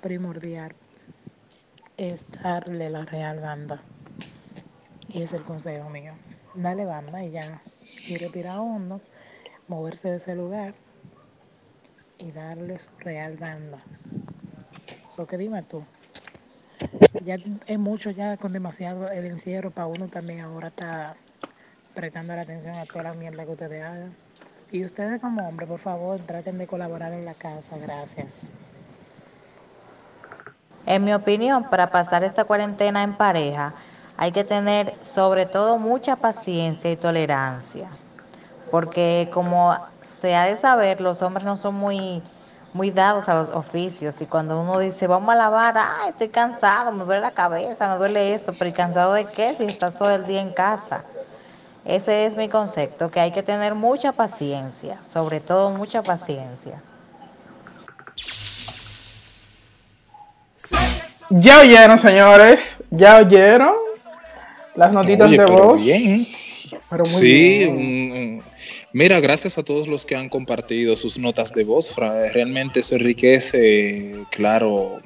primordial 0.00 0.72
es 1.96 2.30
darle 2.40 2.88
la 2.88 3.04
real 3.04 3.40
banda. 3.40 3.82
Y 5.08 5.22
es 5.22 5.32
el 5.32 5.42
consejo 5.42 5.90
mío. 5.90 6.12
Dale 6.54 6.84
banda 6.84 7.24
y 7.24 7.32
ya. 7.32 7.60
Y 8.06 8.16
respirar 8.18 8.58
hondo, 8.58 9.00
moverse 9.66 10.10
de 10.10 10.18
ese 10.18 10.36
lugar 10.36 10.74
y 12.16 12.30
darle 12.30 12.78
su 12.78 12.90
real 13.00 13.36
banda. 13.36 13.82
Porque 15.16 15.36
dime 15.36 15.64
tú, 15.64 15.84
ya 17.24 17.34
es 17.66 17.78
mucho 17.80 18.12
ya 18.12 18.36
con 18.36 18.52
demasiado 18.52 19.10
el 19.10 19.24
encierro 19.24 19.72
para 19.72 19.88
uno 19.88 20.06
también 20.06 20.38
ahora 20.38 20.68
está 20.68 21.16
prestando 21.96 22.36
la 22.36 22.42
atención 22.42 22.76
a 22.76 22.86
toda 22.86 23.02
la 23.02 23.14
mierda 23.14 23.44
que 23.44 23.50
ustedes 23.50 23.82
hagan. 23.82 24.23
Y 24.74 24.84
ustedes 24.84 25.20
como 25.20 25.48
hombres, 25.48 25.68
por 25.68 25.78
favor, 25.78 26.18
traten 26.18 26.58
de 26.58 26.66
colaborar 26.66 27.12
en 27.12 27.24
la 27.24 27.34
casa. 27.34 27.76
Gracias. 27.78 28.48
En 30.84 31.04
mi 31.04 31.14
opinión, 31.14 31.70
para 31.70 31.92
pasar 31.92 32.24
esta 32.24 32.42
cuarentena 32.44 33.04
en 33.04 33.16
pareja, 33.16 33.72
hay 34.16 34.32
que 34.32 34.42
tener 34.42 34.92
sobre 35.00 35.46
todo 35.46 35.78
mucha 35.78 36.16
paciencia 36.16 36.90
y 36.90 36.96
tolerancia. 36.96 37.86
Porque 38.72 39.30
como 39.32 39.78
se 40.20 40.34
ha 40.34 40.46
de 40.46 40.56
saber, 40.56 41.00
los 41.00 41.22
hombres 41.22 41.44
no 41.44 41.56
son 41.56 41.76
muy, 41.76 42.20
muy 42.72 42.90
dados 42.90 43.28
a 43.28 43.34
los 43.34 43.50
oficios. 43.50 44.20
Y 44.22 44.26
cuando 44.26 44.60
uno 44.60 44.80
dice, 44.80 45.06
vamos 45.06 45.32
a 45.32 45.36
lavar, 45.36 45.76
ay, 45.78 46.10
estoy 46.10 46.30
cansado, 46.30 46.90
me 46.90 47.04
duele 47.04 47.20
la 47.20 47.30
cabeza, 47.30 47.88
me 47.92 47.98
duele 47.98 48.34
esto, 48.34 48.52
pero 48.58 48.70
¿y 48.70 48.72
cansado 48.72 49.12
de 49.12 49.24
qué 49.26 49.50
si 49.50 49.66
estás 49.66 49.96
todo 49.96 50.10
el 50.10 50.26
día 50.26 50.42
en 50.42 50.52
casa? 50.52 51.04
Ese 51.84 52.24
es 52.24 52.34
mi 52.36 52.48
concepto, 52.48 53.10
que 53.10 53.20
hay 53.20 53.30
que 53.32 53.42
tener 53.42 53.74
mucha 53.74 54.12
paciencia, 54.12 54.98
sobre 55.12 55.40
todo 55.40 55.70
mucha 55.70 56.02
paciencia. 56.02 56.82
Ya 61.30 61.60
oyeron, 61.60 61.98
señores. 61.98 62.76
Ya 62.90 63.18
oyeron 63.18 63.74
las 64.74 64.92
notitas 64.92 65.28
Oye, 65.28 65.38
de 65.38 65.44
pero 65.44 65.64
voz. 65.64 65.80
bien. 65.82 66.26
Pero 66.90 67.04
muy 67.04 67.12
sí, 67.20 67.58
bien. 67.58 68.36
mm, 68.36 68.42
mira, 68.92 69.20
gracias 69.20 69.58
a 69.58 69.62
todos 69.62 69.86
los 69.86 70.06
que 70.06 70.16
han 70.16 70.28
compartido 70.28 70.96
sus 70.96 71.18
notas 71.18 71.52
de 71.52 71.64
voz. 71.64 71.94
Realmente 71.96 72.80
eso 72.80 72.96
enriquece, 72.96 74.24
claro, 74.30 75.00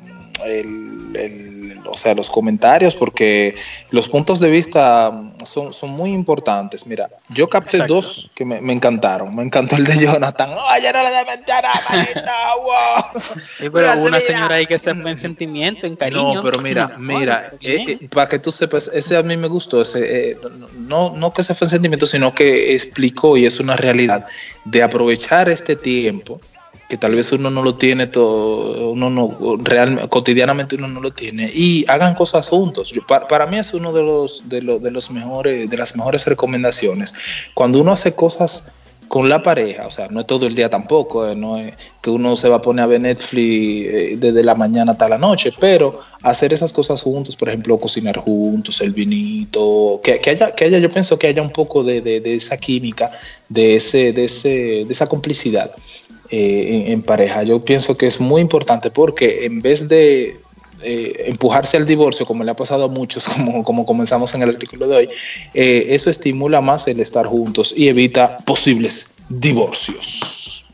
el- 0.47 1.17
el- 1.17 1.58
o 1.91 1.97
sea, 1.97 2.15
los 2.15 2.31
comentarios, 2.31 2.95
porque 2.95 3.57
los 3.91 4.09
puntos 4.09 4.41
de 4.41 4.51
vista 4.51 5.13
son, 5.45 5.73
son 5.73 5.91
muy 5.91 6.13
importantes. 6.13 6.87
Mira, 6.87 7.09
yo 7.31 7.49
capté 7.49 7.79
Exacto. 7.79 7.95
dos 7.95 8.31
que 8.35 8.45
me, 8.45 8.61
me 8.61 8.73
encantaron. 8.73 9.35
Me 9.35 9.43
encantó 9.43 9.77
el 9.77 9.85
de 9.85 9.99
Jonathan. 9.99 10.51
Oye, 10.75 10.93
no 10.93 11.03
le 11.03 11.09
wow. 12.63 13.23
Sí, 13.37 13.69
pero 13.71 13.73
Mira, 13.73 13.95
hubo 13.97 14.07
una 14.07 14.19
mira. 14.19 14.27
señora 14.27 14.55
ahí 14.57 14.67
que 14.67 14.79
se 14.79 14.95
fue 14.95 15.11
en 15.11 15.17
sentimiento, 15.17 15.87
en 15.87 15.97
cariño. 15.97 16.35
No, 16.35 16.43
pero 16.43 16.61
mira, 16.61 16.97
mira, 16.99 17.53
eh, 17.61 17.85
eh, 18.01 18.09
para 18.13 18.29
que 18.29 18.39
tú 18.39 18.51
sepas, 18.51 18.89
ese 18.93 19.17
a 19.17 19.23
mí 19.23 19.37
me 19.37 19.49
gustó, 19.49 19.83
ese, 19.83 20.31
eh, 20.31 20.37
no, 20.77 21.15
no 21.17 21.33
que 21.33 21.43
se 21.43 21.55
fue 21.55 21.67
en 21.67 21.71
sentimiento, 21.71 22.07
sino 22.07 22.35
que 22.35 22.75
explicó 22.75 23.37
y 23.37 23.47
es 23.47 23.61
una 23.61 23.77
realidad 23.77 24.27
de 24.65 24.83
aprovechar 24.83 25.49
este 25.49 25.77
tiempo 25.77 26.41
que 26.89 26.97
tal 26.97 27.15
vez 27.15 27.31
uno 27.33 27.51
no 27.51 27.63
lo 27.63 27.75
tiene 27.75 28.07
todo, 28.07 28.91
uno 28.93 29.11
no, 29.11 29.37
cotidianamente 30.09 30.77
uno 30.77 30.89
no 30.89 31.01
lo 31.01 31.13
tiene, 31.13 31.51
y 31.53 31.85
hagan 31.89 32.15
cosas 32.15 32.49
juntos. 32.49 32.91
Yo- 32.93 33.07
pa- 33.07 33.29
para, 33.29 33.47
mí 33.47 33.59
es 33.59 33.75
uno 33.75 33.93
de 33.93 34.03
los, 34.03 34.49
de, 34.49 34.63
los, 34.63 35.11
mejores, 35.11 35.69
de 35.69 35.77
las 35.77 35.95
mejores 35.97 36.27
recomendaciones. 36.27 37.15
Cuando 37.55 37.81
uno 37.81 37.93
hace 37.93 38.15
cosas 38.17 38.75
con 39.09 39.29
la 39.29 39.43
pareja, 39.43 39.87
o 39.87 39.91
sea, 39.91 40.09
no 40.09 40.21
es 40.21 40.27
todo 40.27 40.47
el 40.47 40.55
día 40.55 40.69
tampoco, 40.69 41.27
eh, 41.29 41.35
no 41.35 41.57
que 42.03 42.11
uno 42.11 42.37
se 42.37 42.49
va 42.49 42.57
a 42.57 42.63
poner 42.63 42.83
a 42.85 42.87
ver 42.87 43.01
Netflix 43.01 43.87
eh, 43.87 44.17
desde 44.19 44.43
la 44.43 44.55
mañana 44.55 44.93
hasta 44.93 45.09
la 45.09 45.17
noche, 45.19 45.51
pero 45.59 46.01
hacer 46.23 46.53
esas 46.53 46.73
cosas 46.75 47.01
juntos, 47.03 47.35
por 47.37 47.49
ejemplo, 47.49 47.79
cocinar 47.79 48.17
juntos, 48.19 48.81
el 48.83 48.93
vinito, 48.93 50.01
que, 50.05 50.21
que 50.21 50.31
haya, 50.31 50.51
que 50.55 50.65
haya, 50.67 50.79
yo 50.79 50.91
pienso 50.91 51.19
que 51.19 51.27
haya 51.27 51.41
un 51.43 51.51
poco 51.51 51.83
de, 51.85 52.01
de- 52.03 52.21
de 52.21 52.35
esa 52.35 52.59
química, 52.59 53.11
de, 53.49 53.77
ese, 53.77 54.13
de, 54.13 54.25
ese, 54.25 54.49
de 54.85 54.89
esa 54.91 55.07
complicidad 55.07 55.71
eh, 56.31 56.85
en, 56.87 56.93
en 56.93 57.03
pareja. 57.03 57.43
Yo 57.43 57.65
pienso 57.65 57.97
que 57.97 58.07
es 58.07 58.21
muy 58.21 58.41
importante 58.41 58.91
porque 58.91 59.45
en 59.47 59.61
vez 59.61 59.89
de 59.89 60.39
eh, 60.83 61.25
empujarse 61.27 61.77
al 61.77 61.87
divorcio, 61.87 62.25
como 62.25 62.45
le 62.45 62.53
ha 62.53 62.55
pasado 62.57 62.85
a 62.85 62.89
muchos, 62.89 63.29
como, 63.29 63.65
como 63.65 63.85
comenzamos 63.85 64.35
en 64.35 64.43
el 64.43 64.51
artículo 64.51 64.87
de 64.87 64.97
hoy, 64.97 65.09
eh, 65.55 65.87
eso 65.91 66.09
estimula 66.11 66.61
más 66.61 66.87
el 66.87 67.01
estar 67.01 67.27
juntos 67.27 67.75
y 67.77 67.89
evita 67.89 68.39
posibles 68.39 69.17
divorcios. 69.29 70.73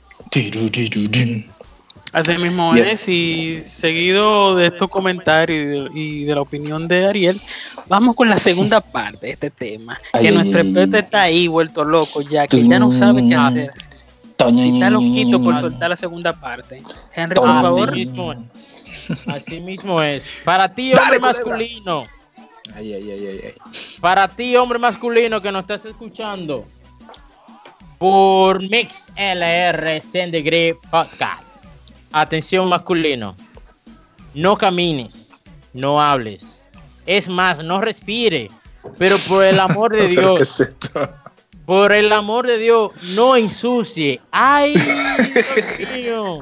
Así 2.13 2.39
mismo 2.39 2.77
Yes. 2.77 2.93
es, 2.93 3.09
y 3.09 3.63
seguido 3.65 4.55
de 4.55 4.69
estos 4.69 4.89
comentarios 4.89 5.91
y 5.93 5.99
de, 5.99 6.01
y 6.01 6.25
de 6.25 6.35
la 6.35 6.43
opinión 6.43 6.87
de 6.87 7.07
Ariel, 7.07 7.41
vamos 7.89 8.15
con 8.15 8.29
la 8.29 8.39
segunda 8.39 8.81
parte 8.93 9.27
de 9.27 9.33
este 9.33 9.51
tema. 9.51 9.99
Ay, 10.13 10.27
que 10.27 10.33
nuestro 10.33 10.61
experto 10.61 10.99
está 10.99 11.23
ahí 11.23 11.49
vuelto 11.49 11.83
loco 11.83 12.21
ya, 12.21 12.47
que 12.47 12.67
ya 12.69 12.79
no 12.79 12.93
sabe 12.93 13.27
qué 13.27 13.35
hacer. 13.35 13.71
Y 14.53 14.75
está 14.75 14.91
loquito 14.91 15.43
por 15.43 15.59
soltar 15.61 15.91
la 15.91 15.97
segunda 15.97 16.33
parte. 16.33 16.83
Henry, 17.15 17.35
por 17.37 17.49
Así 17.49 17.63
favor. 17.63 17.93
mismo 17.93 18.33
es. 18.33 19.27
Así 19.27 19.61
mismo 19.61 20.03
es. 20.03 20.31
Para 20.45 20.73
ti, 20.75 20.93
hombre 20.93 21.19
masculino. 21.19 22.07
Ay, 22.75 22.95
ay, 22.95 23.11
ay, 23.11 23.27
ay, 23.27 23.41
ay. 23.45 23.55
Para 24.01 24.29
ti, 24.29 24.57
hombre 24.57 24.79
masculino 24.79 25.41
que 25.41 25.53
nos 25.53 25.63
estás 25.63 25.85
escuchando. 25.85 26.67
Por 27.99 28.61
Mix 28.69 29.11
LR 29.17 30.01
Degree 30.31 30.75
Podcast. 30.91 31.43
Atención 32.13 32.69
masculino. 32.69 33.37
No 34.35 34.57
camines. 34.57 35.43
No 35.73 36.01
hables. 36.01 36.69
Es 37.07 37.29
más, 37.29 37.63
no 37.63 37.81
respire. 37.81 38.51
Pero 38.99 39.17
por 39.29 39.45
el 39.45 39.59
amor 39.61 39.93
de 39.95 40.09
Pero, 40.15 40.35
¿qué 40.35 40.45
Dios. 40.45 40.77
Por 41.67 41.93
el 41.93 42.13
amor 42.13 42.47
de 42.47 42.59
Dios, 42.59 42.91
no 43.15 43.37
ensucie. 43.37 44.21
Ay, 44.31 44.75
Dios 44.75 45.91
mío. 45.95 46.39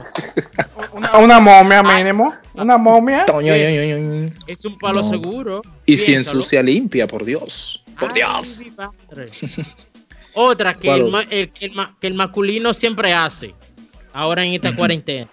Una, 0.93 1.19
una 1.19 1.41
momia 1.41 1.83
mínimo. 1.83 2.35
Una 2.55 2.77
momia. 2.77 3.25
Toño, 3.27 3.55
yo, 3.55 3.69
yo, 3.71 3.83
yo. 3.85 4.27
Es 4.49 4.65
un 4.65 4.77
palo 4.79 5.03
No. 5.03 5.09
seguro. 5.09 5.63
Y 5.87 5.97
si 5.97 6.15
ensucia 6.15 6.61
limpia, 6.63 7.07
por 7.07 7.25
Dios. 7.25 7.85
Por 8.01 8.09
Ay, 8.11 8.15
Dios. 8.17 8.63
Otra 10.35 10.75
que 10.75 10.89
¿Cuál 10.89 11.27
el, 11.31 11.39
el- 11.39 11.53
el 11.61 11.73
ma- 11.73 11.97
que 12.01 12.07
el 12.09 12.15
masculino 12.15 12.75
siempre 12.75 13.13
hace. 13.13 13.55
Ahora 14.13 14.45
en 14.45 14.53
esta 14.55 14.75
cuarentena. 14.75 15.27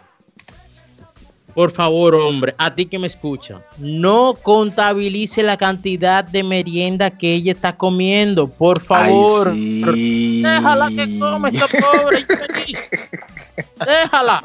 Por 1.54 1.72
favor, 1.72 2.16
hombre, 2.16 2.54
a 2.58 2.74
ti 2.74 2.86
que 2.86 3.00
me 3.00 3.08
escucha, 3.08 3.62
no 3.80 4.34
contabilice 4.42 5.42
la 5.44 5.58
cantidad 5.58 6.24
de 6.24 6.44
merienda 6.44 7.10
que 7.10 7.34
ella 7.34 7.52
está 7.52 7.76
comiendo, 7.76 8.48
por 8.48 8.80
favor. 8.80 9.54
Déjala 9.56 10.90
que 10.90 11.20
come 11.20 11.50
esa 11.50 11.68
pobre. 11.68 12.26
Déjala. 13.86 14.44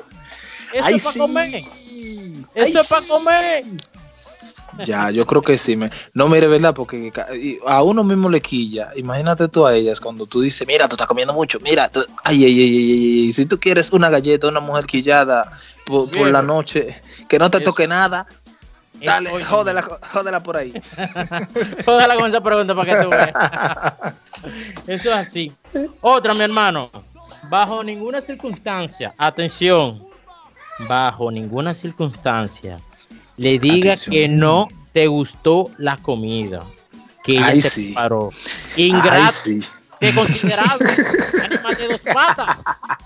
Eso 0.73 0.85
Ay, 0.85 0.95
es 0.95 1.03
para 1.03 1.13
sí. 1.13 1.19
comer. 1.19 1.55
Eso 2.55 2.81
es 2.81 2.89
para 2.89 3.03
comer. 3.07 3.65
Ya, 4.85 5.11
yo 5.13 5.25
creo 5.25 5.41
que 5.41 5.57
sí. 5.57 5.77
Me... 5.77 5.89
No, 6.15 6.29
mire, 6.29 6.49
¿verdad? 6.49 6.75
Porque 6.75 7.13
a 7.67 7.83
uno 7.85 8.03
mismo 8.03 8.29
le 8.29 8.41
quilla. 8.41 8.91
Imagínate 8.97 9.47
tú 9.47 9.65
a 9.67 9.75
ellas 9.77 10.01
cuando 10.01 10.27
tú 10.27 10.41
dices, 10.41 10.67
mira, 10.67 10.89
tú 10.89 10.97
estás 10.97 11.07
comiendo 11.07 11.33
mucho, 11.33 11.61
mira, 11.61 11.89
tú- 11.89 12.05
ay, 12.25 12.45
ay, 12.45 12.61
ay, 12.61 12.61
ay, 12.61 12.93
ay, 12.93 13.25
ay, 13.27 13.33
si 13.33 13.47
tú 13.47 13.61
quieres 13.61 13.93
una 13.93 14.11
galleta, 14.11 14.49
una 14.49 14.59
mujer 14.59 14.87
quillada 14.87 15.53
por, 15.87 16.11
por 16.11 16.29
la 16.29 16.43
noche, 16.43 16.95
que 17.29 17.39
no 17.39 17.51
te 17.51 17.61
toque 17.61 17.87
nada, 17.89 18.27
dale, 19.01 19.31
oye, 19.31 19.45
jódela, 19.45 19.83
jódela 20.13 20.43
por 20.43 20.57
ahí. 20.57 20.73
Jódela 21.85 22.17
con 22.17 22.31
esa 22.31 22.41
pregunta 22.41 22.75
para 22.75 22.97
que 22.97 23.03
tú 23.05 23.11
veas. 23.11 23.33
Eso 24.87 25.11
es 25.11 25.17
así. 25.17 25.53
Otra, 26.01 26.35
mi 26.35 26.43
hermano. 26.43 26.91
Bajo 27.51 27.83
ninguna 27.85 28.21
circunstancia, 28.23 29.15
atención, 29.19 30.03
bajo 30.89 31.31
ninguna 31.31 31.75
circunstancia, 31.75 32.79
le 33.37 33.59
diga 33.59 33.93
Atención. 33.93 34.13
que 34.13 34.29
no 34.29 34.69
te 34.93 35.07
gustó 35.09 35.71
la 35.77 35.97
comida 35.99 36.63
que 37.25 37.33
ella 37.33 37.47
Ay, 37.47 37.61
se 37.63 37.71
sí. 37.71 37.85
preparó. 37.87 38.31
Ay, 38.77 38.87
Ingrato, 38.87 39.33
sí. 39.33 39.61
desconsiderable, 40.01 40.89
animal 41.45 41.75
de 41.77 41.89
dos 41.89 42.01
patas. 42.01 42.57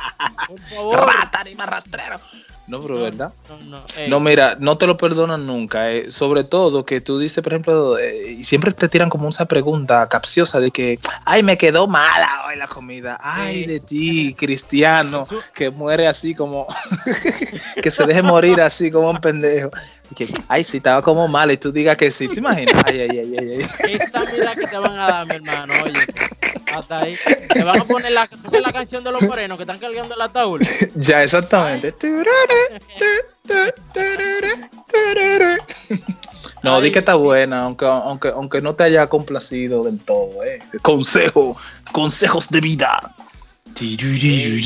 Por 0.48 0.60
favor. 0.60 1.06
Rata, 1.06 1.40
animal 1.40 1.68
rastrero. 1.68 2.20
No, 2.68 2.82
pero 2.82 3.00
¿verdad? 3.00 3.32
No, 3.48 3.58
no. 3.60 3.84
No, 4.08 4.20
mira, 4.20 4.56
no 4.60 4.76
te 4.76 4.86
lo 4.86 4.98
perdonan 4.98 5.46
nunca. 5.46 5.90
eh, 5.90 6.12
sobre 6.12 6.44
todo 6.44 6.84
que 6.84 7.00
tú 7.00 7.18
dices, 7.18 7.42
por 7.42 7.54
ejemplo, 7.54 7.98
eh, 7.98 8.32
y 8.32 8.44
siempre 8.44 8.70
te 8.72 8.88
tiran 8.88 9.08
como 9.08 9.26
esa 9.30 9.46
pregunta 9.46 10.06
capciosa 10.06 10.60
de 10.60 10.70
que, 10.70 10.98
ay, 11.24 11.42
me 11.42 11.56
quedó 11.56 11.88
mala 11.88 12.28
hoy 12.46 12.56
la 12.56 12.68
comida. 12.68 13.18
Ay, 13.22 13.64
de 13.64 13.80
ti, 13.80 14.34
cristiano, 14.34 15.26
que 15.54 15.70
muere 15.70 16.06
así 16.06 16.34
como, 16.34 16.66
que 17.82 17.90
se 17.90 18.04
deje 18.04 18.20
morir 18.22 18.60
así 18.60 18.90
como 18.90 19.10
un 19.10 19.20
pendejo. 19.20 19.70
Y 20.10 20.14
que, 20.14 20.28
ay, 20.48 20.62
sí, 20.62 20.76
estaba 20.76 21.00
como 21.00 21.26
mala 21.26 21.54
y 21.54 21.56
tú 21.56 21.72
digas 21.72 21.96
que 21.96 22.10
sí. 22.10 22.28
¿Te 22.28 22.38
imaginas? 22.38 22.74
Ay, 22.84 23.00
ay, 23.00 23.18
ay, 23.18 23.36
ay, 23.38 23.48
ay. 23.84 23.94
Esta 23.94 24.20
vida 24.30 24.54
que 24.54 24.66
te 24.66 24.78
van 24.78 24.98
a 24.98 25.08
dar, 25.08 25.26
mi 25.26 25.34
hermano, 25.34 25.72
oye. 25.84 25.92
Hasta 26.78 27.02
ahí. 27.02 27.16
Te 27.52 27.64
van 27.64 27.80
a 27.80 27.84
poner 27.84 28.12
la, 28.12 28.26
canción 28.72 29.02
de 29.04 29.12
los 29.12 29.22
morenos 29.22 29.56
que 29.58 29.62
están 29.64 29.78
cargando 29.78 30.14
el 30.14 30.20
ataúd. 30.20 30.62
Ya, 30.94 31.22
exactamente. 31.22 31.94
No, 36.62 36.80
di 36.80 36.90
que 36.90 36.98
está 36.98 37.14
buena, 37.14 37.62
aunque, 37.62 37.86
aunque, 37.86 38.28
aunque 38.28 38.60
no 38.60 38.74
te 38.74 38.82
haya 38.82 39.08
complacido 39.08 39.84
del 39.84 40.00
todo, 40.00 40.42
eh. 40.42 40.60
Consejo, 40.82 41.56
consejos 41.92 42.48
de 42.48 42.60
vida. 42.60 43.14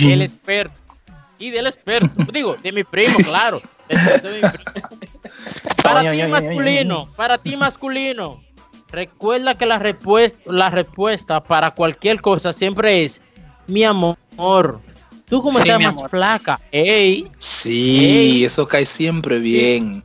Del 0.08 0.22
experto. 0.22 0.74
Y 1.38 1.50
del 1.50 1.66
experto. 1.66 2.08
Digo, 2.32 2.56
de 2.56 2.72
mi 2.72 2.82
primo, 2.82 3.18
claro. 3.18 3.60
Del 3.88 3.98
experto 3.98 4.30
de 4.30 4.40
mi 4.40 4.48
primo. 4.48 4.92
Para 5.82 6.12
ti 6.12 6.22
masculino, 6.22 7.12
para 7.14 7.38
ti 7.38 7.56
masculino. 7.56 8.42
Recuerda 8.92 9.54
que 9.54 9.66
la 9.66 9.78
respuesta, 9.78 10.38
la 10.46 10.70
respuesta 10.70 11.42
para 11.42 11.70
cualquier 11.72 12.20
cosa 12.20 12.52
siempre 12.52 13.02
es 13.04 13.20
mi 13.66 13.82
amor. 13.84 14.16
Tú 15.28 15.42
como 15.42 15.58
Sí, 15.58 15.64
estás 15.68 15.80
más 15.80 15.96
amor. 15.96 16.10
flaca. 16.10 16.60
Ey, 16.70 17.26
Sí, 17.38 18.44
eso 18.44 18.68
cae 18.68 18.84
siempre 18.84 19.38
bien. 19.38 20.04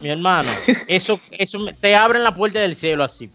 mi 0.00 0.08
hermano. 0.08 0.48
Eso, 0.88 1.18
eso 1.32 1.58
me- 1.60 1.72
te 1.74 1.94
abren 1.94 2.22
la 2.24 2.34
puerta 2.34 2.58
del 2.60 2.74
cielo 2.76 3.04
así. 3.04 3.28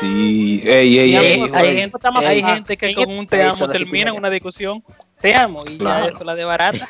Sí, 0.00 0.62
ey, 0.64 0.98
ey, 0.98 1.14
ey. 1.16 1.34
amor, 1.34 1.50
Hay, 1.56 1.76
gente, 1.76 1.96
está 1.96 2.10
más 2.10 2.24
hay 2.24 2.42
gente 2.42 2.76
que 2.76 2.88
En 2.90 2.94
con 2.94 3.10
un 3.18 3.26
te 3.26 3.42
amo 3.42 3.68
termina 3.68 4.12
una 4.12 4.28
discusión. 4.30 4.82
Te 5.20 5.34
amo 5.34 5.64
y 5.70 5.78
Claro. 5.78 6.06
ya 6.06 6.10
eso 6.12 6.24
la 6.24 6.34
de 6.34 6.44
barata. 6.44 6.88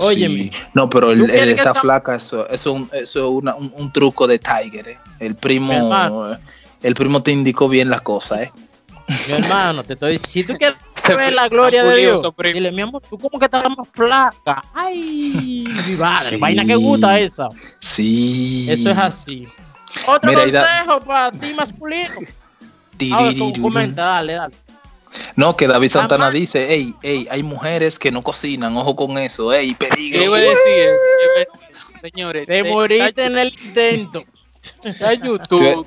Óyeme. 0.00 0.34
Sí. 0.44 0.50
No, 0.74 0.88
pero 0.90 1.12
el, 1.12 1.18
¿Tú 1.18 1.24
el 1.24 1.30
quieres 1.30 1.46
que 1.46 1.52
está 1.52 1.70
esta- 1.70 1.80
flaca, 1.80 2.14
eso, 2.14 2.46
eso, 2.48 2.54
es 2.54 2.66
un- 2.66 2.90
eso 2.92 3.24
es 3.24 3.30
una- 3.30 3.54
un, 3.54 3.72
un 3.76 3.92
truco 3.92 4.26
de 4.26 4.38
Tiger, 4.38 4.88
eh. 4.88 4.98
El 5.20 5.34
primo, 5.36 6.36
el 6.82 6.94
primo 6.94 7.22
te 7.22 7.32
indicó 7.32 7.68
bien 7.68 7.88
las 7.90 8.02
cosas, 8.02 8.42
eh. 8.42 8.52
Mi 9.28 9.34
hermano, 9.34 9.84
te 9.84 9.92
estoy 9.92 10.18
Si 10.18 10.42
tú 10.42 10.54
quieres 10.56 10.76
ver 11.16 11.32
la 11.32 11.48
gloria 11.48 11.84
de 11.84 11.96
Dios, 11.96 12.22
dile, 12.52 12.72
mi 12.72 12.82
amor, 12.82 13.00
tú 13.08 13.16
como 13.16 13.38
que 13.38 13.44
estás 13.44 13.62
más 13.68 13.88
flaca. 13.92 14.62
Ay, 14.74 15.64
mi 15.88 15.94
madre, 15.96 16.18
Sí. 16.30 16.36
vaina 16.38 16.64
que 16.64 16.74
gusta 16.74 17.18
esa. 17.18 17.48
Sí. 17.80 18.66
Eso 18.68 18.90
es 18.90 18.98
así. 18.98 19.46
Otro 20.06 20.28
Mira, 20.30 20.46
y 20.46 20.50
da- 20.50 20.66
consejo 20.66 21.00
para 21.06 21.30
ti 21.32 21.54
masculino. 21.54 22.10
Ahora, 23.12 23.32
tú 23.34 23.52
comenta, 23.62 24.02
dale, 24.04 24.32
dale. 24.34 24.54
No, 25.36 25.56
que 25.56 25.66
David 25.66 25.88
Santana 25.88 26.30
dice, 26.30 26.66
hey, 26.68 26.94
hey, 27.02 27.26
hay 27.30 27.42
mujeres 27.42 27.98
que 27.98 28.10
no 28.10 28.22
cocinan, 28.22 28.76
ojo 28.76 28.96
con 28.96 29.16
eso, 29.18 29.52
hey, 29.52 29.74
¿Qué 29.78 29.86
peligro. 29.88 30.18
¿Qué 30.20 30.24
iba 30.26 30.36
a 30.36 30.40
decir? 30.40 30.90
Señores, 32.00 32.46
Te 32.46 32.62
de- 32.62 32.70
moriste 32.70 33.24
en 33.24 33.38
el 33.38 33.48
intento. 33.48 34.22
Está 34.82 35.12
en 35.12 35.22
YouTube, 35.22 35.86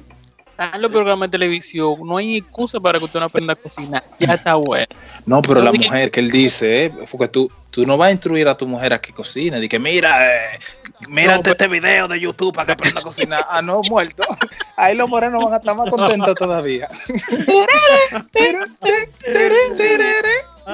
está 0.60 0.76
en 0.76 0.81
los 0.81 0.91
programas 0.91 1.30
de 1.30 1.38
televisión. 1.38 1.95
No 2.06 2.18
hay 2.18 2.38
excusa 2.38 2.80
para 2.80 2.99
que 2.99 3.06
usted 3.06 3.19
no 3.19 3.26
aprenda 3.27 3.53
a 3.53 3.56
cocinar. 3.56 4.03
Ya 4.19 4.34
está 4.36 4.56
bueno. 4.56 4.88
No, 5.26 5.41
pero 5.41 5.56
No 5.61 5.65
la 5.65 5.72
mujer 5.72 6.11
que 6.11 6.19
él 6.19 6.31
dice, 6.31 6.86
eh, 6.86 6.94
porque 7.10 7.27
tú, 7.30 7.49
tú 7.69 7.86
no 7.86 7.98
vas 7.98 8.10
a 8.10 8.11
instruir 8.11 8.48
a 8.48 8.57
tu 8.57 8.68
mujer 8.68 8.94
a 8.94 8.99
que 9.02 9.14
cocine, 9.14 9.60
di 9.60 9.69
que 9.69 9.80
mira, 9.80 10.10
eh, 10.26 10.60
mírate 11.07 11.52
este 11.52 11.68
video 11.68 12.07
de 12.07 12.19
YouTube 12.19 12.53
para 12.53 12.65
que 12.68 12.72
aprenda 12.73 12.99
a 12.99 13.03
cocinar. 13.03 13.45
Ah, 13.49 13.61
no, 13.61 13.81
muerto. 13.84 14.23
Ahí 14.76 14.95
los 14.95 15.10
morenos 15.10 15.44
van 15.44 15.53
a 15.53 15.57
estar 15.57 15.76
más 15.76 15.90
contentos 15.90 16.36
todavía. 16.36 16.90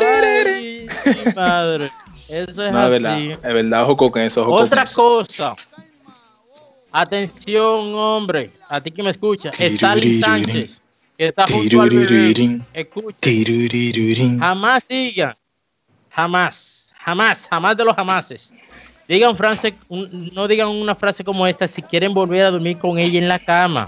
Ay, 0.02 0.88
madre. 1.36 1.92
Eso 2.28 2.66
es 2.66 2.72
No, 2.72 2.86
es 2.86 2.92
verdad, 2.92 3.14
así. 3.14 3.30
es 3.32 3.42
verdad, 3.42 3.84
ojo 3.84 4.12
con 4.12 4.22
eso, 4.22 4.42
ojo 4.42 4.54
Otra 4.54 4.84
con 4.84 4.84
eso. 4.84 5.26
cosa. 5.28 5.56
Atención, 6.98 7.94
hombre. 7.94 8.50
A 8.70 8.80
ti 8.80 8.90
que 8.90 9.04
me 9.04 9.10
escucha. 9.10 9.50
Stalin 9.60 10.22
Sánchez. 10.22 10.82
Que 11.18 11.28
está 11.28 11.46
junto 11.46 11.82
al 11.82 11.90
bebé. 11.90 12.62
Escucha. 12.74 13.18
Jamás 14.40 14.82
digan. 14.88 15.36
Jamás. 16.10 16.94
Jamás. 17.04 17.48
Jamás 17.50 17.76
de 17.76 17.84
los 17.84 17.96
jamases. 17.98 18.54
Digan 19.10 19.36
frase, 19.36 19.76
no 19.90 20.48
digan 20.48 20.70
una 20.70 20.96
frase 20.96 21.22
como 21.26 21.46
esta 21.46 21.68
si 21.68 21.82
quieren 21.82 22.14
volver 22.14 22.46
a 22.46 22.52
dormir 22.52 22.80
con 22.80 22.98
ella 22.98 23.20
en 23.20 23.28
la 23.28 23.40
cama. 23.40 23.88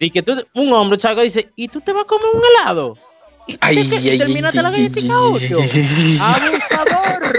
Y 0.00 0.10
que 0.10 0.20
tú, 0.20 0.44
un 0.52 0.72
hombre, 0.72 0.98
chaco, 0.98 1.20
dice, 1.22 1.48
¿y 1.54 1.68
tú 1.68 1.80
te 1.80 1.92
vas 1.92 2.02
a 2.02 2.06
comer 2.08 2.26
un 2.34 2.42
helado? 2.44 2.98
¿Y 3.46 3.56
Ay, 3.60 3.88
te- 3.88 3.96
ay, 3.98 4.08
ay, 4.10 4.18
terminaste 4.18 4.58
ay, 4.58 4.62
la 4.64 4.68
ay, 4.70 4.74
galletita 4.88 5.14
ay, 5.14 5.30
ocho? 5.32 5.58
ay, 5.60 5.70
ay. 5.72 6.18
¡Abusador! 6.20 7.34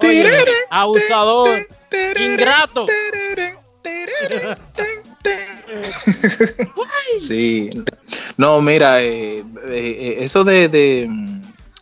Oye, 0.00 0.24
abusador, 0.70 1.66
ingrato. 2.18 2.86
Sí. 7.16 7.70
No, 8.36 8.60
mira, 8.60 9.02
eh, 9.02 9.38
eh, 9.38 9.44
eh, 9.68 10.16
eso 10.20 10.44
de, 10.44 10.68
de, 10.68 11.08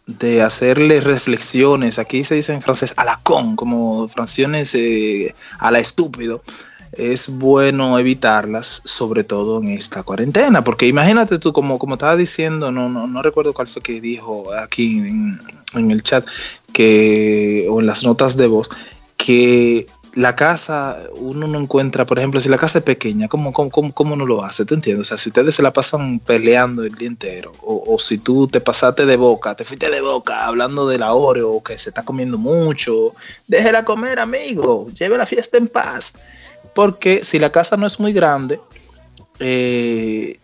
de 0.06 0.42
hacerle 0.42 1.00
reflexiones, 1.00 1.98
aquí 1.98 2.24
se 2.24 2.34
dice 2.34 2.52
en 2.52 2.62
francés 2.62 2.94
a 2.96 3.04
la 3.04 3.20
con, 3.22 3.56
como 3.56 4.08
fracciones 4.08 4.74
eh, 4.74 5.34
a 5.58 5.70
la 5.70 5.78
estúpido, 5.78 6.42
es 6.92 7.28
bueno 7.28 7.98
evitarlas, 7.98 8.82
sobre 8.84 9.22
todo 9.22 9.60
en 9.60 9.68
esta 9.68 10.02
cuarentena, 10.02 10.64
porque 10.64 10.86
imagínate 10.86 11.38
tú, 11.38 11.52
como, 11.52 11.78
como 11.78 11.94
estaba 11.94 12.16
diciendo, 12.16 12.72
no, 12.72 12.88
no, 12.88 13.06
no 13.06 13.22
recuerdo 13.22 13.52
cuál 13.52 13.68
fue 13.68 13.82
que 13.82 14.00
dijo 14.00 14.52
aquí 14.54 14.98
en, 14.98 15.40
en 15.74 15.90
el 15.90 16.02
chat, 16.02 16.26
que, 16.72 17.66
o 17.70 17.80
en 17.80 17.86
las 17.86 18.04
notas 18.04 18.36
de 18.36 18.46
voz, 18.46 18.70
que 19.16 19.86
la 20.18 20.34
casa 20.34 21.04
uno 21.14 21.46
no 21.46 21.60
encuentra, 21.60 22.04
por 22.04 22.18
ejemplo, 22.18 22.40
si 22.40 22.48
la 22.48 22.58
casa 22.58 22.78
es 22.78 22.84
pequeña, 22.84 23.28
¿cómo, 23.28 23.52
cómo, 23.52 23.70
cómo, 23.70 23.92
cómo 23.94 24.16
no 24.16 24.26
lo 24.26 24.44
hace? 24.44 24.64
¿Te 24.64 24.74
entiendes? 24.74 25.06
O 25.06 25.08
sea, 25.08 25.16
si 25.16 25.28
ustedes 25.28 25.54
se 25.54 25.62
la 25.62 25.72
pasan 25.72 26.18
peleando 26.18 26.82
el 26.82 26.96
día 26.96 27.06
entero, 27.06 27.52
o, 27.62 27.84
o 27.86 27.98
si 28.00 28.18
tú 28.18 28.48
te 28.48 28.60
pasaste 28.60 29.06
de 29.06 29.16
boca, 29.16 29.54
te 29.54 29.64
fuiste 29.64 29.88
de 29.88 30.00
boca 30.00 30.44
hablando 30.44 30.88
de 30.88 30.98
la 30.98 31.14
Oreo, 31.14 31.62
que 31.62 31.78
se 31.78 31.90
está 31.90 32.04
comiendo 32.04 32.36
mucho, 32.36 33.14
déjela 33.46 33.84
comer, 33.84 34.18
amigo, 34.18 34.88
lleve 34.88 35.16
la 35.16 35.26
fiesta 35.26 35.56
en 35.56 35.68
paz. 35.68 36.14
Porque 36.74 37.24
si 37.24 37.38
la 37.38 37.50
casa 37.50 37.76
no 37.76 37.86
es 37.86 38.00
muy 38.00 38.12
grande, 38.12 38.60
eh, 39.38 40.36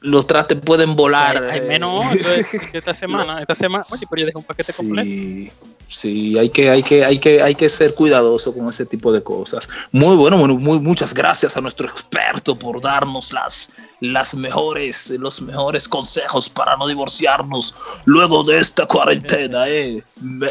los 0.00 0.26
trastes 0.26 0.58
pueden 0.60 0.96
volar. 0.96 1.40
Hay 1.44 1.60
eh, 1.60 1.62
menos 1.62 2.04
entonces, 2.10 2.74
esta 2.74 2.94
semana. 2.94 3.40
Esta 3.40 3.54
semana, 3.54 3.84
oye, 3.92 4.06
pero 4.10 4.20
yo 4.20 4.26
dejé 4.26 4.38
un 4.38 4.44
paquete 4.44 4.72
completo. 4.72 5.52
Sí, 5.90 6.36
hay 6.36 6.50
que, 6.50 6.68
hay 6.68 6.82
que, 6.82 7.02
hay 7.02 7.18
que, 7.18 7.40
hay 7.40 7.54
que 7.54 7.68
ser 7.70 7.94
cuidadoso 7.94 8.52
con 8.52 8.68
ese 8.68 8.84
tipo 8.84 9.10
de 9.10 9.22
cosas. 9.22 9.70
Muy 9.90 10.16
bueno, 10.16 10.36
bueno, 10.36 10.58
muy, 10.58 10.78
muchas 10.80 11.14
gracias 11.14 11.56
a 11.56 11.62
nuestro 11.62 11.88
experto 11.88 12.58
por 12.58 12.82
darnos 12.82 13.32
las, 13.32 13.72
las 14.00 14.34
mejores, 14.34 15.10
los 15.18 15.40
mejores 15.40 15.88
consejos 15.88 16.50
para 16.50 16.76
no 16.76 16.86
divorciarnos 16.88 17.74
luego 18.04 18.44
de 18.44 18.58
esta 18.58 18.84
cuarentena. 18.84 19.66
Eh. 19.66 20.04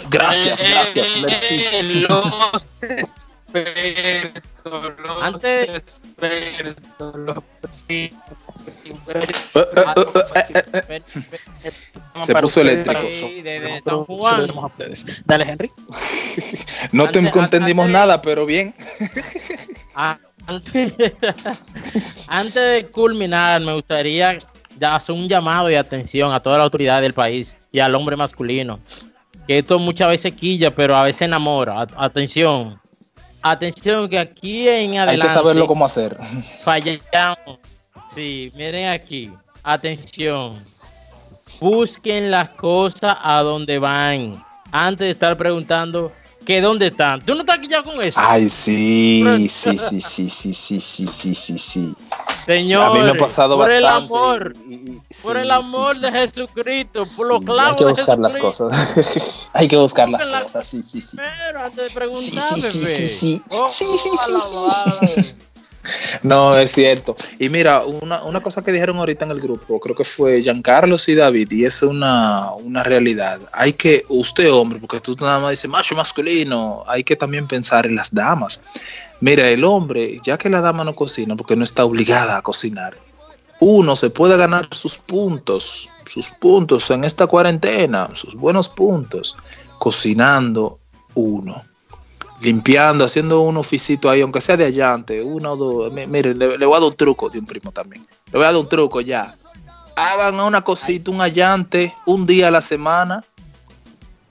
Gracias, 0.09 0.64
gracias, 0.64 1.15
merci. 1.22 1.64
Eh, 1.72 1.84
Los 2.09 2.34
expertos, 2.81 4.43
Antes- 5.22 5.99
Se 12.23 12.34
puso 12.41 12.61
eléctrico. 12.61 13.02
Dale, 15.26 15.44
Henry. 15.45 15.72
No 16.91 17.10
te 17.10 17.19
entendimos 17.45 17.85
nada, 17.94 18.22
pero 18.22 18.45
bien. 18.45 18.73
Ah, 19.99 20.19
Antes, 20.45 20.94
antes 22.27 22.53
de 22.53 22.88
culminar, 22.91 23.60
me 23.61 23.73
gustaría 23.73 24.38
hacer 24.80 25.15
un 25.15 25.27
llamado 25.27 25.68
de 25.68 25.77
atención 25.77 26.31
a 26.31 26.39
toda 26.39 26.60
la 26.60 26.65
autoridad 26.65 27.02
del 27.02 27.14
país 27.14 27.57
y 27.72 27.80
al 27.80 27.95
hombre 27.95 28.15
masculino. 28.15 28.80
Que 29.48 29.57
esto 29.57 29.80
muchas 29.80 30.10
veces 30.10 30.35
quilla, 30.35 30.76
pero 30.76 30.95
a 30.95 31.02
veces 31.03 31.23
enamora. 31.23 31.88
Atención. 31.98 32.80
Atención, 33.41 34.09
que 34.09 34.19
aquí 34.19 34.68
en 34.68 34.91
Hay 34.91 34.97
adelante 34.97 35.27
que 35.27 35.34
saberlo 35.34 35.68
cómo 35.68 35.85
hacer. 35.85 36.18
fallamos. 36.64 37.59
Sí, 38.14 38.51
miren 38.55 38.89
aquí. 38.89 39.31
Atención. 39.64 40.53
Busquen 41.59 42.31
las 42.31 42.49
cosas 42.49 43.18
a 43.22 43.41
donde 43.41 43.80
van. 43.80 44.43
Antes 44.72 45.05
de 45.05 45.11
estar 45.11 45.38
preguntando 45.38 46.11
que 46.48 46.61
dónde 46.61 46.88
están. 46.88 47.19
¿Tú 47.26 47.36
no 47.36 47.41
estás 47.41 47.57
aquí 47.57 47.68
ya 47.68 47.84
con 47.84 48.02
eso? 48.02 48.18
Ay, 48.18 48.48
sí, 48.48 49.49
sí, 49.49 49.78
sí, 49.78 49.99
sí, 49.99 50.30
sí, 50.30 50.53
sí, 50.53 50.80
sí, 50.80 51.06
sí, 51.06 51.36
sí, 51.36 51.57
sí. 51.57 51.94
Señor, 52.45 53.18
por 53.18 53.69
el 53.69 53.84
bastante. 53.84 53.86
amor, 53.88 54.56
por 55.24 55.36
el 55.36 55.52
amor 55.52 55.99
de 55.99 56.10
Jesucristo, 56.10 57.03
por 57.18 57.28
los 57.28 57.40
Hay 57.41 57.45
clavos 57.45 57.76
que 57.76 57.84
de 57.84 57.90
buscar 57.90 58.19
las 58.19 58.38
cosas. 58.38 59.49
Hay 59.53 59.68
que 59.68 59.76
buscar 59.76 60.10
las 60.10 60.26
cosas, 60.26 60.65
sí, 60.65 60.82
sí, 60.84 61.02
sí. 61.02 61.18
Pero 61.18 61.60
antes 61.60 61.84
de 61.84 61.90
preguntar, 61.90 62.24
Sí, 62.24 62.61
sí, 62.61 62.72
sí, 62.72 62.86
sí, 62.86 63.10
sí. 63.10 63.44
Oh, 63.49 63.68
Sí, 63.68 63.84
sí, 63.84 63.98
sí, 63.98 64.18
alabado. 64.26 65.06
No, 66.23 66.53
es 66.57 66.72
cierto. 66.72 67.15
Y 67.39 67.49
mira, 67.49 67.84
una, 67.84 68.23
una 68.23 68.41
cosa 68.41 68.64
que 68.64 68.72
dijeron 68.72 68.97
ahorita 68.97 69.26
en 69.26 69.31
el 69.31 69.39
grupo, 69.39 69.80
creo 69.80 69.95
que 69.95 70.03
fue 70.03 70.41
Giancarlos 70.41 71.07
y 71.09 71.15
David, 71.15 71.51
y 71.51 71.65
es 71.65 71.81
una, 71.81 72.51
una 72.53 72.84
realidad. 72.84 73.41
Hay 73.53 73.73
que, 73.73 74.03
usted 74.09 74.51
hombre, 74.51 74.80
porque 74.80 74.99
tú 74.99 75.15
nada 75.19 75.39
más 75.39 75.51
dices 75.51 75.69
macho 75.69 75.95
masculino, 75.95 76.84
hay 76.88 77.03
que 77.03 77.15
también 77.15 77.47
pensar 77.47 77.85
en 77.85 77.95
las 77.95 78.14
damas. 78.14 78.61
Mira, 79.19 79.49
el 79.49 79.64
hombre, 79.64 80.19
ya 80.23 80.38
que 80.38 80.49
la 80.49 80.61
dama 80.61 80.84
no 80.84 80.95
cocina, 80.95 81.35
porque 81.35 81.55
no 81.55 81.64
está 81.64 81.85
obligada 81.85 82.38
a 82.38 82.41
cocinar, 82.41 82.97
uno 83.59 83.95
se 83.95 84.11
puede 84.11 84.38
ganar 84.38 84.68
sus 84.72 84.97
puntos, 84.97 85.89
sus 86.05 86.30
puntos 86.30 86.91
en 86.91 87.03
esta 87.03 87.26
cuarentena, 87.26 88.09
sus 88.14 88.35
buenos 88.35 88.69
puntos, 88.69 89.35
cocinando 89.80 90.80
uno 91.15 91.66
limpiando, 92.41 93.05
haciendo 93.05 93.41
un 93.41 93.57
oficito 93.57 94.09
ahí, 94.09 94.22
aunque 94.22 94.41
sea 94.41 94.57
de 94.57 94.65
allante, 94.65 95.22
uno 95.23 95.53
o 95.53 95.57
dos. 95.57 95.91
Mi- 95.93 96.05
Mire, 96.07 96.34
le, 96.34 96.57
le 96.57 96.65
voy 96.65 96.77
a 96.77 96.80
dar 96.80 96.89
un 96.89 96.95
truco 96.95 97.30
de 97.30 97.39
un 97.39 97.45
primo 97.45 97.72
también. 97.72 98.05
Le 98.27 98.34
voy 98.38 98.43
a 98.43 98.51
dar 98.51 98.55
un 98.57 98.69
truco 98.69 99.01
ya. 99.01 99.34
Hagan 99.95 100.39
una 100.39 100.61
cosita, 100.61 101.09
un 101.11 101.22
allante, 101.22 101.95
un 102.05 102.26
día 102.27 102.49
a 102.49 102.51
la 102.51 102.61
semana. 102.61 103.23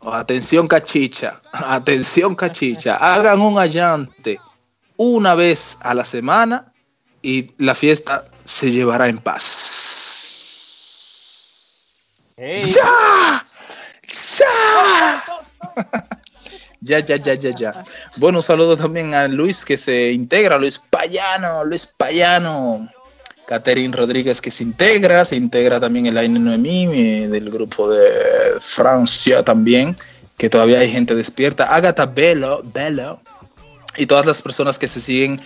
Atención 0.03 0.69
cachicha, 0.69 1.41
atención 1.53 2.35
cachicha. 2.37 2.95
Hagan 2.97 3.41
un 3.41 3.59
allante 3.59 4.39
una 4.97 5.35
vez 5.35 5.79
a 5.81 5.95
la 5.95 6.05
semana 6.05 6.73
y 7.23 7.51
la 7.59 7.75
fiesta 7.75 8.25
se 8.45 8.71
llevará 8.71 9.09
en 9.09 9.19
paz. 9.19 9.43
¡Ya! 12.37 13.45
¡Ya! 14.39 15.25
Ya, 16.87 17.01
ya, 17.01 17.17
ya, 17.17 17.35
ya, 17.35 17.51
ya. 17.51 17.73
Bueno, 18.17 18.39
un 18.39 18.43
saludo 18.43 18.77
también 18.77 19.13
a 19.13 19.27
Luis 19.27 19.65
que 19.65 19.77
se 19.77 20.13
integra, 20.13 20.57
Luis 20.57 20.81
Payano, 20.91 21.65
Luis 21.65 21.87
Payano. 21.87 22.89
Catherine 23.47 23.97
Rodríguez 23.97 24.41
que 24.41 24.51
se 24.51 24.65
integra, 24.65 25.25
se 25.25 25.37
integra 25.37 25.79
también 25.79 26.07
el 26.07 26.19
Aine 26.19 26.39
Noemí 26.39 26.89
eh, 26.93 27.29
del 27.29 27.51
grupo 27.51 27.89
de 27.89 28.05
Francia 28.61 29.45
también, 29.45 29.95
que 30.37 30.51
todavía 30.51 30.81
hay 30.81 30.91
gente 30.91 31.15
despierta. 31.15 31.65
Agatha 31.65 32.07
Bello, 32.07 32.63
Bello 32.75 33.21
y 33.97 34.07
todas 34.07 34.27
las 34.27 34.43
personas 34.43 34.79
que 34.79 34.89
se 34.89 35.01
siguen 35.01 35.41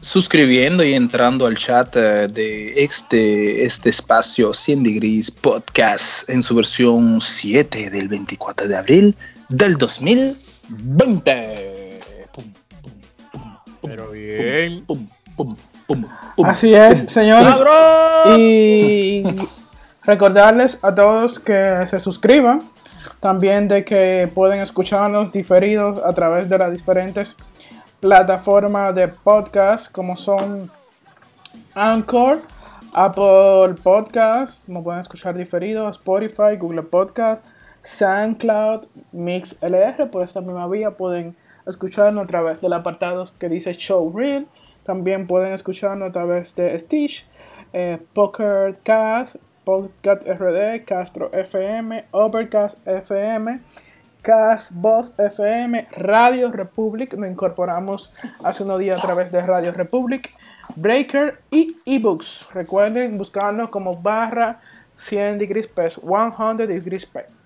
suscribiendo 0.00 0.82
y 0.84 0.94
entrando 0.94 1.46
al 1.46 1.56
chat 1.56 1.94
eh, 1.96 2.28
de 2.28 2.82
este, 2.82 3.62
este 3.62 3.90
espacio 3.90 4.54
100 4.54 4.82
Degrees 4.82 5.30
Podcast 5.30 6.28
en 6.30 6.42
su 6.42 6.54
versión 6.54 7.20
7 7.20 7.90
del 7.90 8.08
24 8.08 8.68
de 8.68 8.76
abril 8.76 9.16
del 9.50 9.76
2020. 10.68 12.00
Pero 13.82 14.10
bien. 14.10 14.86
Así 16.44 16.74
es, 16.74 16.98
señores. 17.10 17.58
¡Cabrón! 17.58 18.40
Y 18.40 19.24
recordarles 20.04 20.78
a 20.82 20.94
todos 20.94 21.38
que 21.38 21.86
se 21.86 22.00
suscriban. 22.00 22.62
También 23.20 23.66
de 23.66 23.84
que 23.84 24.30
pueden 24.32 24.60
escucharnos 24.60 25.32
diferidos 25.32 26.00
a 26.04 26.12
través 26.12 26.48
de 26.48 26.58
las 26.58 26.70
diferentes 26.70 27.36
plataformas 28.00 28.94
de 28.94 29.08
podcast 29.08 29.90
como 29.90 30.16
son 30.16 30.70
Anchor, 31.74 32.40
Apple 32.92 33.74
Podcast, 33.82 34.64
como 34.66 34.84
pueden 34.84 35.00
escuchar 35.00 35.36
diferido, 35.36 35.88
Spotify, 35.88 36.56
Google 36.58 36.82
Podcast, 36.82 37.44
SoundCloud, 37.88 38.86
MixLR, 39.12 40.10
por 40.10 40.22
esta 40.22 40.42
misma 40.42 40.68
vía 40.68 40.90
pueden 40.90 41.34
escucharnos 41.66 42.24
a 42.24 42.26
través 42.26 42.60
del 42.60 42.74
apartado 42.74 43.24
que 43.38 43.48
dice 43.48 43.72
Show 43.72 44.12
Reel. 44.14 44.46
También 44.82 45.26
pueden 45.26 45.54
escucharnos 45.54 46.10
a 46.10 46.12
través 46.12 46.54
de 46.54 46.78
Stitch, 46.78 47.26
eh, 47.72 47.98
Poker 48.12 48.76
Cast, 48.82 49.36
Podcast 49.64 50.22
RD, 50.28 50.84
Castro 50.84 51.32
FM, 51.32 52.04
Overcast 52.10 52.76
FM, 52.86 53.60
Cast 54.20 54.72
Boss 54.74 55.14
FM, 55.16 55.88
Radio 55.92 56.52
Republic. 56.52 57.14
Nos 57.14 57.30
incorporamos 57.30 58.12
hace 58.44 58.64
unos 58.64 58.80
días 58.80 59.02
a 59.02 59.06
través 59.06 59.32
de 59.32 59.40
Radio 59.40 59.72
Republic, 59.72 60.34
Breaker 60.76 61.40
y 61.50 61.74
eBooks. 61.86 62.50
Recuerden 62.52 63.16
buscarnos 63.16 63.70
como 63.70 63.96
barra 63.96 64.60
100 64.96 65.38
degrees 65.38 65.68
Pes, 65.68 65.98
100 65.98 66.56
degrees 66.58 67.06
Pes. 67.06 67.37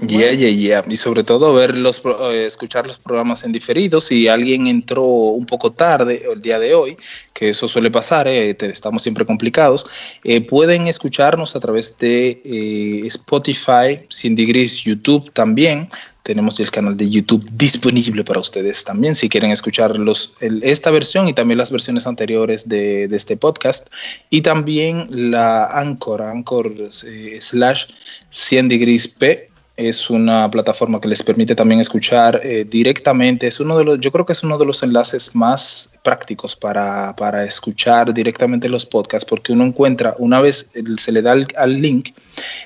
Yeah, 0.00 0.32
yeah, 0.32 0.48
yeah. 0.50 0.84
Y 0.88 0.96
sobre 0.96 1.22
todo 1.22 1.54
ver 1.54 1.76
los, 1.76 2.02
eh, 2.04 2.46
escuchar 2.46 2.86
los 2.86 2.98
programas 2.98 3.44
en 3.44 3.52
diferido. 3.52 4.00
Si 4.00 4.26
alguien 4.26 4.66
entró 4.66 5.04
un 5.04 5.46
poco 5.46 5.70
tarde 5.72 6.22
el 6.32 6.40
día 6.40 6.58
de 6.58 6.74
hoy, 6.74 6.96
que 7.32 7.50
eso 7.50 7.68
suele 7.68 7.90
pasar, 7.90 8.26
eh, 8.26 8.54
te- 8.54 8.70
estamos 8.70 9.02
siempre 9.02 9.24
complicados, 9.24 9.86
eh, 10.24 10.40
pueden 10.40 10.88
escucharnos 10.88 11.54
a 11.54 11.60
través 11.60 11.96
de 11.98 12.40
eh, 12.44 13.02
Spotify, 13.06 14.00
100 14.08 14.34
Degrees, 14.34 14.82
YouTube 14.82 15.30
también. 15.32 15.88
Tenemos 16.24 16.58
el 16.60 16.70
canal 16.70 16.96
de 16.96 17.10
YouTube 17.10 17.44
disponible 17.52 18.24
para 18.24 18.40
ustedes 18.40 18.84
también, 18.84 19.14
si 19.14 19.28
quieren 19.28 19.50
escuchar 19.50 19.98
los, 19.98 20.34
el- 20.40 20.62
esta 20.64 20.90
versión 20.90 21.28
y 21.28 21.32
también 21.34 21.58
las 21.58 21.70
versiones 21.70 22.06
anteriores 22.06 22.68
de, 22.68 23.06
de 23.08 23.16
este 23.16 23.36
podcast. 23.36 23.88
Y 24.30 24.40
también 24.42 25.06
la 25.30 25.66
Anchor, 25.66 26.22
Anchor 26.22 26.72
eh, 26.78 27.38
slash 27.40 27.84
100 28.30 28.68
Degrees 28.68 29.06
P 29.06 29.51
es 29.76 30.10
una 30.10 30.50
plataforma 30.50 31.00
que 31.00 31.08
les 31.08 31.22
permite 31.22 31.54
también 31.54 31.80
escuchar 31.80 32.40
eh, 32.42 32.64
directamente. 32.68 33.46
Es 33.46 33.58
uno 33.58 33.78
de 33.78 33.84
los, 33.84 34.00
yo 34.00 34.12
creo 34.12 34.26
que 34.26 34.32
es 34.32 34.42
uno 34.42 34.58
de 34.58 34.66
los 34.66 34.82
enlaces 34.82 35.34
más 35.34 35.98
prácticos 36.02 36.54
para, 36.54 37.14
para 37.16 37.44
escuchar 37.44 38.12
directamente 38.12 38.68
los 38.68 38.84
podcasts, 38.84 39.28
porque 39.28 39.52
uno 39.52 39.64
encuentra, 39.64 40.14
una 40.18 40.40
vez 40.40 40.72
se 40.98 41.12
le 41.12 41.22
da 41.22 41.32
al, 41.56 41.80
link, 41.80 42.10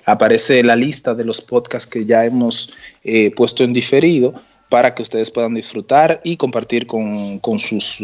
aparece 0.04 0.62
la 0.64 0.74
lista 0.74 1.14
de 1.14 1.24
los 1.24 1.40
podcasts 1.40 1.88
que 1.88 2.04
ya 2.04 2.24
hemos 2.24 2.72
eh, 3.04 3.30
puesto 3.36 3.62
en 3.62 3.72
diferido 3.72 4.34
para 4.68 4.92
que 4.92 5.02
ustedes 5.02 5.30
puedan 5.30 5.54
disfrutar 5.54 6.20
y 6.24 6.36
compartir 6.36 6.88
con, 6.88 7.38
con 7.38 7.60
sus, 7.60 8.02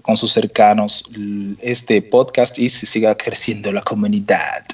con 0.00 0.16
sus 0.16 0.32
cercanos 0.32 1.04
este 1.60 2.00
podcast 2.00 2.58
y 2.58 2.70
siga 2.70 3.14
creciendo 3.14 3.70
la 3.70 3.82
comunidad. 3.82 4.64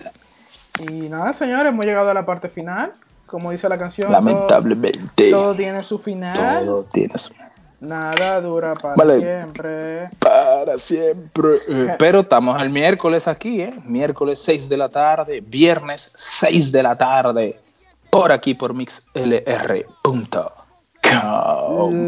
Y 0.79 1.09
nada, 1.09 1.33
señores, 1.33 1.73
hemos 1.73 1.85
llegado 1.85 2.11
a 2.11 2.15
la 2.15 2.25
parte 2.25 2.49
final. 2.49 2.93
Como 3.35 3.51
dice 3.51 3.69
la 3.69 3.77
canción, 3.77 4.07
todo- 4.13 4.17
Lamentablemente. 4.17 5.29
todo, 5.33 5.57
tiene 5.57 5.83
su 5.83 5.99
final. 5.99 6.65
Todo 6.65 6.85
tiene 6.85 7.19
su- 7.19 7.35
Nada 7.81 8.41
dura 8.41 8.75
para 8.75 8.95
Vale. 8.95 9.19
siempre. 9.19 10.09
Para 10.21 10.79
siempre. 10.79 11.49
Eh, 11.69 11.97
Pero 11.99 12.21
estamos 12.21 12.63
el 12.63 12.71
miércoles 12.71 13.27
aquí, 13.27 13.61
¿eh? 13.61 13.75
Miércoles 13.87 14.39
6 14.39 14.69
de 14.69 14.77
la 14.77 14.89
tarde, 14.89 15.41
viernes 15.45 16.13
6 16.15 16.71
de 16.71 16.85
la 16.85 16.95
tarde, 16.97 17.61
por 18.09 18.31
aquí 18.31 18.55
por 18.55 18.73
mixlr.com. 18.73 20.53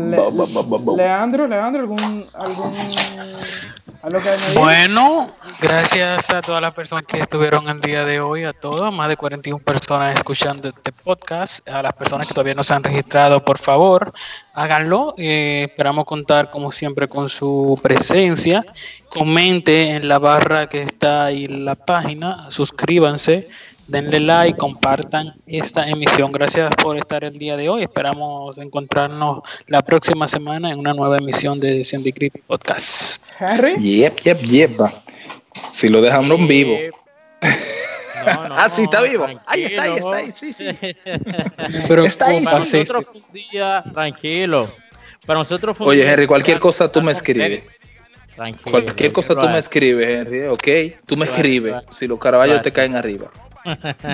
Le-. 0.09 0.97
Leandro, 0.97 1.49
Leandro, 1.49 1.81
algún? 1.81 1.99
Bueno, 4.55 5.27
gracias 5.61 6.31
a 6.31 6.43
todas 6.43 6.61
las 6.63 6.75
personas 6.75 7.05
que 7.07 7.19
estuvieron 7.19 7.69
el 7.69 7.81
día 7.81 8.05
de 8.05 8.21
hoy, 8.21 8.45
a 8.45 8.53
todos, 8.53 8.93
más 8.93 9.09
de 9.09 9.17
41 9.17 9.63
personas 9.63 10.17
escuchando 10.17 10.69
este 10.69 10.93
podcast, 10.93 11.67
a 11.69 11.83
las 11.83 11.93
personas 11.93 12.29
que 12.29 12.35
todavía 12.35 12.55
no 12.55 12.65
se 12.65 12.75
han 12.75 12.83
registrado, 12.83 13.45
por 13.45 13.59
favor, 13.59 14.13
háganlo. 14.55 15.15
Eh, 15.19 15.67
esperamos 15.69 16.05
contar 16.05 16.51
como 16.51 16.73
siempre 16.73 17.09
con 17.09 17.29
su 17.29 17.79
presencia. 17.83 18.65
Comente 19.09 19.91
en 19.95 20.09
la 20.09 20.19
barra 20.19 20.69
que 20.69 20.83
está 20.83 21.27
ahí 21.27 21.45
en 21.45 21.65
la 21.65 21.75
página, 21.75 22.51
suscríbanse, 22.51 23.49
denle 23.89 24.21
like, 24.21 24.59
compartan 24.59 25.35
esta 25.47 25.89
emisión. 25.89 26.33
Gracias 26.33 26.71
por 26.83 26.97
estar 26.97 27.25
el 27.25 27.39
día 27.39 27.57
de 27.57 27.69
hoy. 27.69 27.83
Esperamos 27.83 28.59
encontrarnos 28.59 29.43
la 29.67 29.83
próxima 29.83 30.27
semana 30.29 30.71
en 30.71 30.79
una 30.79 30.93
nueva 30.93 31.19
emisión 31.19 31.61
de 31.61 31.85
Sandy 31.85 32.13
Creepy 32.13 32.41
Podcast. 32.47 33.31
Henry. 33.39 33.77
Yep, 33.79 34.21
yep, 34.21 34.39
yep. 34.41 34.71
Si 35.73 35.89
lo 35.89 36.01
dejaron 36.01 36.47
vivo. 36.47 36.77
ah, 38.27 38.69
sí, 38.69 38.85
está 38.85 39.03
vivo. 39.03 39.27
Ahí 39.47 39.65
está, 39.65 39.83
ahí 39.83 39.97
está, 39.97 40.17
ahí, 40.17 40.31
sí, 40.33 40.53
sí. 40.53 40.67
Pero 41.89 42.05
está 42.05 42.29
ahí. 42.29 42.45
Para 42.45 42.61
sí, 42.61 42.79
nosotros 42.79 43.07
fue 43.07 43.21
un 43.21 43.33
día 43.33 43.85
tranquilo. 43.93 44.67
Para 45.27 45.41
nosotros 45.41 45.77
fue 45.77 45.87
un 45.87 45.91
Oye, 45.93 46.11
Henry, 46.11 46.27
cualquier 46.27 46.61
cosa 46.61 46.91
tú 46.91 47.03
me 47.03 47.13
escribes. 47.13 47.81
Tranquilo, 48.35 48.71
Cualquier 48.71 49.13
cosa 49.13 49.35
tú 49.35 49.49
me 49.49 49.59
escribes, 49.59 50.07
Henry, 50.07 50.47
¿ok? 50.47 51.03
Tú 51.07 51.17
me 51.17 51.25
escribes. 51.25 51.75
Si 51.91 52.07
los 52.07 52.19
caraballos 52.19 52.61
te 52.63 52.71
caen 52.71 52.95
arriba. 52.95 53.31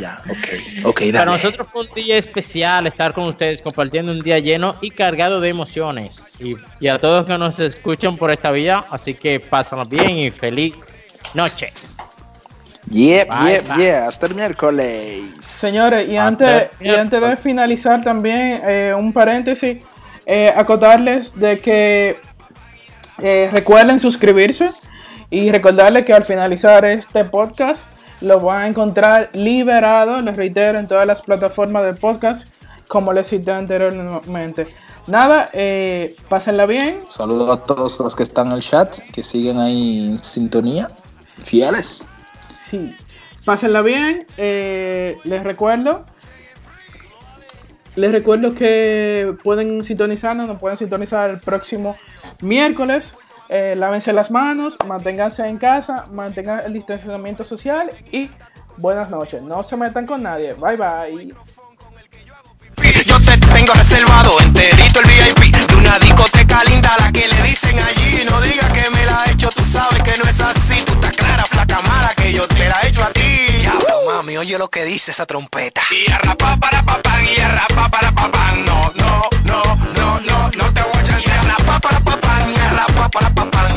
Ya, 0.00 0.22
ok. 0.30 0.86
Ok, 0.86 1.00
Para 1.00 1.12
dale. 1.12 1.30
nosotros 1.32 1.68
fue 1.72 1.82
un 1.82 1.94
día 1.94 2.16
especial 2.18 2.86
estar 2.86 3.12
con 3.12 3.24
ustedes 3.24 3.60
compartiendo 3.62 4.12
un 4.12 4.20
día 4.20 4.38
lleno 4.38 4.76
y 4.80 4.90
cargado 4.90 5.40
de 5.40 5.48
emociones. 5.50 6.40
Y, 6.40 6.56
y 6.80 6.88
a 6.88 6.98
todos 6.98 7.26
que 7.26 7.36
nos 7.38 7.58
escuchan 7.58 8.16
por 8.16 8.30
esta 8.30 8.50
vía, 8.50 8.84
así 8.90 9.14
que 9.14 9.38
pásenlo 9.40 9.84
bien 9.84 10.10
y 10.18 10.30
feliz 10.30 10.74
noche. 11.34 11.72
Yep, 12.90 13.28
Bye, 13.28 13.52
yep, 13.52 13.68
bye. 13.68 13.76
yeah. 13.84 14.06
Hasta 14.08 14.26
el 14.26 14.34
miércoles. 14.34 15.22
Señores, 15.40 16.08
y 16.08 16.16
Hasta 16.16 16.26
antes, 16.56 16.70
y 16.80 16.88
antes 16.90 17.20
de 17.20 17.36
finalizar 17.36 18.02
también, 18.02 18.60
eh, 18.64 18.94
un 18.96 19.12
paréntesis, 19.12 19.78
eh, 20.26 20.52
acotarles 20.54 21.38
de 21.38 21.58
que 21.58 22.16
eh, 23.22 23.48
recuerden 23.52 24.00
suscribirse 24.00 24.70
y 25.30 25.50
recordarles 25.50 26.04
que 26.04 26.12
al 26.12 26.24
finalizar 26.24 26.84
este 26.84 27.24
podcast 27.24 27.86
lo 28.22 28.40
van 28.40 28.62
a 28.62 28.66
encontrar 28.68 29.30
liberado, 29.32 30.20
les 30.20 30.36
reitero, 30.36 30.78
en 30.78 30.86
todas 30.86 31.06
las 31.06 31.22
plataformas 31.22 31.84
de 31.84 31.94
podcast, 31.94 32.48
como 32.88 33.12
les 33.12 33.28
cité 33.28 33.52
anteriormente. 33.52 34.66
Nada, 35.06 35.50
eh, 35.52 36.14
pásenla 36.28 36.66
bien, 36.66 37.00
Saludos 37.08 37.50
a 37.50 37.62
todos 37.64 37.98
los 37.98 38.14
que 38.14 38.22
están 38.22 38.48
en 38.48 38.52
el 38.52 38.60
chat, 38.60 38.98
que 39.12 39.22
siguen 39.22 39.58
ahí 39.58 40.10
en 40.10 40.18
sintonía. 40.18 40.88
Fieles. 41.38 42.08
Sí, 42.64 42.94
pásenla 43.44 43.82
bien. 43.82 44.26
eh, 44.36 45.18
les 45.24 45.42
recuerdo. 45.42 46.04
Les 47.94 48.10
recuerdo 48.10 48.54
que 48.54 49.34
pueden 49.42 49.84
sintonizarnos, 49.84 50.48
nos 50.48 50.58
pueden 50.58 50.78
sintonizar 50.78 51.28
el 51.28 51.40
próximo 51.40 51.96
miércoles. 52.40 53.14
Eh, 53.54 53.76
lávense 53.76 54.14
las 54.14 54.30
manos, 54.30 54.78
manténganse 54.86 55.46
en 55.46 55.58
casa, 55.58 56.06
mantengan 56.10 56.60
el 56.64 56.72
distanciamiento 56.72 57.44
social 57.44 57.90
y 58.10 58.30
buenas 58.78 59.10
noches. 59.10 59.42
No 59.42 59.62
se 59.62 59.76
metan 59.76 60.06
con 60.06 60.22
nadie. 60.22 60.54
Bye 60.54 60.76
bye. 60.78 61.34
Yo 63.04 63.20
te 63.20 63.36
tengo 63.36 63.74
reservado 63.74 64.40
enterito 64.40 65.00
el 65.00 65.06
VIP 65.06 65.54
de 65.54 65.76
una 65.76 65.98
discoteca 65.98 66.64
linda 66.64 66.96
la 66.98 67.12
que 67.12 67.28
le 67.28 67.42
dicen 67.42 67.78
allí. 67.78 68.24
No 68.24 68.40
diga 68.40 68.72
que 68.72 68.88
me 68.88 69.04
la 69.04 69.22
he 69.26 69.32
hecho, 69.32 69.50
tú 69.50 69.62
sabes 69.64 70.02
que 70.02 70.16
no 70.16 70.24
es 70.30 70.40
así. 70.40 70.82
Tú 70.86 70.92
estás 70.94 71.14
clara, 71.14 71.44
flaca 71.44 71.78
mala, 71.86 72.08
que 72.16 72.32
yo 72.32 72.48
te 72.48 72.66
la 72.70 72.80
he 72.80 72.88
hecho 72.88 73.04
a 73.04 73.10
ti. 73.10 73.68
Mami, 74.06 74.38
oye 74.38 74.56
lo 74.56 74.70
que 74.70 74.82
dice 74.84 75.10
esa 75.10 75.26
trompeta. 75.26 75.82
Y 75.90 76.10
arrapa 76.10 76.56
para 76.56 76.82
papán, 76.82 77.22
y 77.26 77.38
arrapa 77.38 77.90
para 77.90 78.12
papán. 78.12 78.64
No, 78.64 78.90
no, 78.94 79.28
no, 79.44 79.62
no, 79.94 80.20
no, 80.20 80.50
no 80.52 80.71
y. 81.26 81.30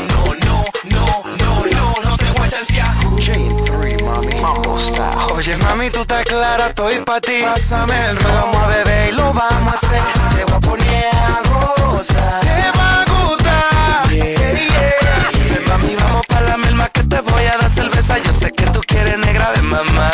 No, 0.06 0.64
no, 0.84 1.06
no, 1.34 1.64
no, 1.72 2.02
no, 2.02 2.16
te 2.16 2.24
voy 2.32 2.46
a 2.46 2.50
chancear. 2.50 2.94
J3, 3.16 4.02
mami. 4.02 5.32
Oye, 5.34 5.56
mami, 5.58 5.90
tú 5.90 6.00
estás 6.00 6.24
clara, 6.24 6.68
estoy 6.68 7.00
pa' 7.00 7.20
ti. 7.20 7.42
Pásame 7.42 8.10
el 8.10 8.16
ron, 8.18 8.32
vamos 8.32 8.56
a 8.56 8.66
beber 8.66 9.12
y 9.12 9.16
lo 9.16 9.32
vamos 9.32 9.74
a 9.74 9.76
hacer. 9.76 10.02
Te 10.34 10.44
voy 10.44 10.54
a 10.54 10.60
poner 10.60 11.04
a 11.14 11.90
gozar. 11.90 12.40
Te 12.40 12.78
va 12.78 13.02
a 13.02 13.04
gustar. 13.04 14.08
Yeah, 14.10 14.52
yeah. 14.52 15.60
Mami, 15.68 15.96
vamos 15.96 16.26
pa' 16.26 16.40
la 16.40 16.56
merma 16.56 16.88
que 16.88 17.02
te 17.04 17.20
voy 17.20 17.44
a 17.46 17.56
dar 17.58 17.70
cerveza. 17.70 18.18
Yo 18.18 18.32
sé 18.32 18.50
que 18.50 18.66
tú 18.66 18.80
quieres 18.86 19.18
negra, 19.18 19.50
ven, 19.54 19.66
mamá. 19.66 20.10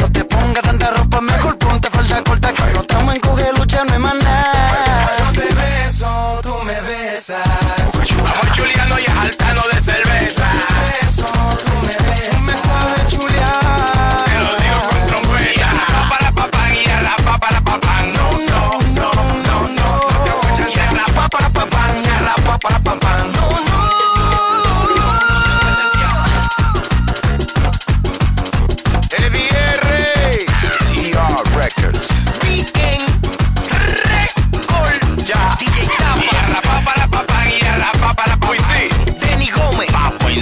No 0.00 0.10
te 0.10 0.24
pongas 0.24 0.62
tanta 0.62 0.90
ropa, 0.90 1.20
mejor 1.20 1.58
ponte 1.58 1.88
falda 1.90 2.22
corta. 2.22 2.52
Que 2.52 2.72
no 2.72 2.80
estamos 2.80 3.14
en 3.14 3.20
coger 3.20 3.58
lucha, 3.58 3.84
no 3.84 3.94
es 3.94 4.00
más 4.00 4.14
me 6.70 6.80
besas. 6.82 7.42
Vamos 8.16 8.56
chuleando 8.56 8.98
y 8.98 9.02
saltando 9.02 9.62
de 9.72 9.80
cerveza. 9.80 10.46
Beso, 11.02 11.26
tú 11.64 11.72
me 11.86 11.96
besas. 12.10 12.42
Me 12.42 12.52
sabes 12.56 13.06
chulear. 13.10 14.24
Te 14.24 14.34
lo 14.38 14.52
digo 14.62 14.80
con 14.88 15.06
trompeta. 15.06 15.68
Rapa 15.72 16.08
para 16.10 16.32
papán 16.32 16.72
y 16.74 16.86
rapa 16.86 17.38
para 17.38 17.60
papán. 17.60 18.12
No, 18.12 18.26
no, 18.50 18.78
no, 18.94 19.12
no, 19.46 19.68
no. 19.68 19.86
No 20.10 20.24
te 20.24 20.30
voy 20.30 20.46
a 20.46 20.56
chancear. 20.56 20.94
Rapa 20.94 21.28
para 21.28 21.48
papán 21.50 22.02
y 22.02 22.24
rapa 22.24 22.58
para 22.58 22.78
papán. 22.78 23.00
No, 23.00 23.16
no, 23.16 23.19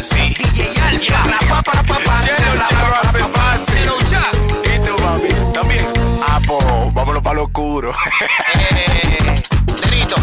DJ 0.03 0.79
Alfa. 0.81 1.23
Y 1.25 1.29
rapa 1.29 1.63
para 1.63 1.83
papán. 1.83 2.23
Chelo 2.23 2.65
Charo 2.69 2.95
hace 3.03 3.19
fácil. 3.19 3.75
Chelo 3.75 3.97
Cha. 4.09 4.31
Y 4.65 4.79
tú, 4.87 4.97
mami, 5.03 5.53
también. 5.53 5.87
Ah, 6.23 6.39
pues, 6.47 6.95
vámonos 6.95 7.21
para 7.23 7.35
lo 7.37 7.43
oscuro. 7.45 7.93
eh, 8.55 9.43
Nerito. 9.83 10.17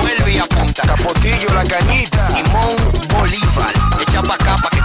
Vuelve 0.00 0.32
y 0.34 0.38
apunta. 0.38 0.82
Capotillo, 0.86 1.52
la 1.52 1.64
cañita. 1.64 2.30
Simón 2.30 2.76
Bolívar. 3.08 3.72
Echa 4.00 4.22
pa' 4.22 4.34
acá 4.34 4.54
pa' 4.62 4.70
que 4.70 4.79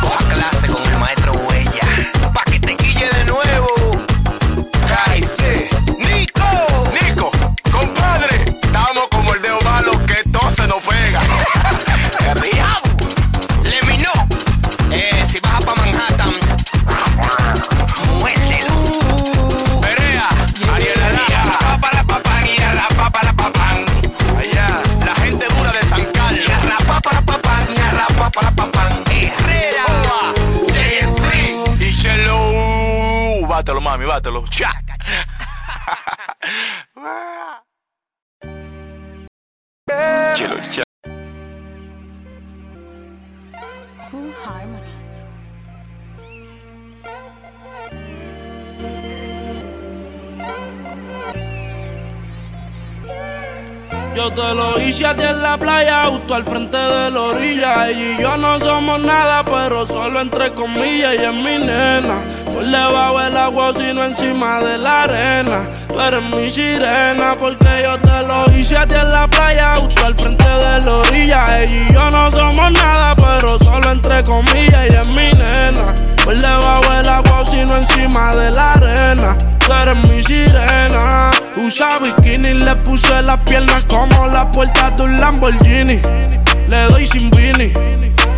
mami, 33.85 34.05
bátelo. 34.05 34.43
Cha. 34.49 34.71
Chelo, 40.33 40.57
cha. 40.73 40.83
Full 44.09 44.31
Harmony. 44.43 44.93
Yo 54.15 54.31
te 54.31 54.55
lo 54.55 54.79
hice 54.81 55.05
a 55.05 55.15
ti 55.15 55.23
en 55.23 55.41
la 55.41 55.57
playa, 55.57 56.05
justo 56.05 56.33
al 56.33 56.43
frente 56.45 56.77
de 56.77 57.11
la 57.11 57.21
orilla. 57.21 57.89
Ella 57.89 58.17
y 58.17 58.21
yo 58.21 58.35
no 58.37 58.59
somos 58.59 58.99
nada, 58.99 59.43
pero 59.43 59.85
solo 59.85 60.21
entre 60.21 60.53
comillas. 60.53 61.13
Ella 61.13 61.29
es 61.29 61.35
mi 61.35 61.57
nena, 61.59 62.23
por 62.55 62.65
debajo 62.65 63.19
del 63.19 63.35
agua, 63.35 63.73
sino 63.77 64.05
encima 64.05 64.61
de 64.61 64.77
la 64.77 65.03
arena. 65.03 65.67
Tú 65.89 65.99
eres 65.99 66.23
mi 66.23 66.49
sirena, 66.49 67.35
porque 67.37 67.83
yo 67.83 67.99
te 67.99 68.23
lo 68.23 68.45
hice 68.57 68.77
a 68.77 68.87
ti 68.87 68.95
en 68.95 69.09
la 69.09 69.27
playa, 69.27 69.73
justo 69.75 70.05
al 70.05 70.15
frente 70.15 70.45
de 70.45 70.81
la 70.85 70.95
orilla. 70.95 71.45
Ella 71.59 71.75
y 71.75 71.93
yo 71.93 72.09
no 72.11 72.31
somos 72.31 72.71
nada, 72.71 73.13
pero 73.15 73.59
solo 73.59 73.91
entre 73.91 74.23
comillas. 74.23 74.79
Ella 74.79 75.01
es 75.01 75.15
mi 75.15 75.29
nena, 75.37 75.93
por 76.23 76.37
debajo 76.37 76.93
del 76.93 77.09
agua, 77.09 77.45
sino 77.45 77.75
encima 77.75 78.31
de 78.31 78.51
la 78.51 78.71
arena. 78.71 79.37
Tú 79.59 79.73
eres 79.73 80.07
mi 80.07 80.23
sirena. 80.23 81.31
Usa 81.57 81.99
bikini, 81.99 82.53
le 82.53 82.75
puse 82.77 83.21
las 83.21 83.39
piernas 83.41 83.83
como 83.83 84.27
la 84.27 84.49
puerta 84.49 84.91
de 84.91 85.03
un 85.03 85.19
Lamborghini. 85.19 85.99
Le 86.69 86.83
doy 86.89 87.05
sin 87.05 87.29
vini. 87.31 87.73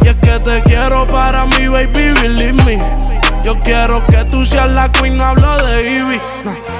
Y 0.01 0.07
es 0.07 0.15
que 0.15 0.39
te 0.39 0.61
quiero 0.63 1.05
para 1.05 1.45
mi 1.45 1.67
baby, 1.67 2.13
believe 2.13 2.63
me. 2.63 3.06
Yo 3.43 3.59
quiero 3.61 4.05
que 4.07 4.25
tú 4.25 4.45
seas 4.45 4.69
la 4.69 4.91
queen, 4.91 5.17
no 5.17 5.23
hablo 5.25 5.65
de 5.65 5.91
Ivy. 5.91 6.21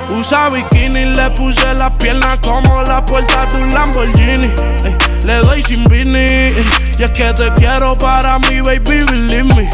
Usa 0.10 0.50
bikini, 0.50 1.06
le 1.16 1.30
puse 1.32 1.74
las 1.76 1.92
piernas 1.94 2.40
como 2.40 2.82
la 2.84 3.04
puerta 3.06 3.46
de 3.46 3.58
un 3.58 3.70
Lamborghini. 3.72 4.52
Ey, 4.84 4.96
le 5.26 5.38
doy 5.38 5.62
sin 5.62 5.84
vini. 5.86 6.50
Y 6.98 7.04
es 7.04 7.12
que 7.12 7.26
te 7.34 7.52
quiero 7.56 7.98
para 7.98 8.40
mi 8.40 8.62
baby, 8.62 9.04
believe 9.04 9.44
me. 9.56 9.70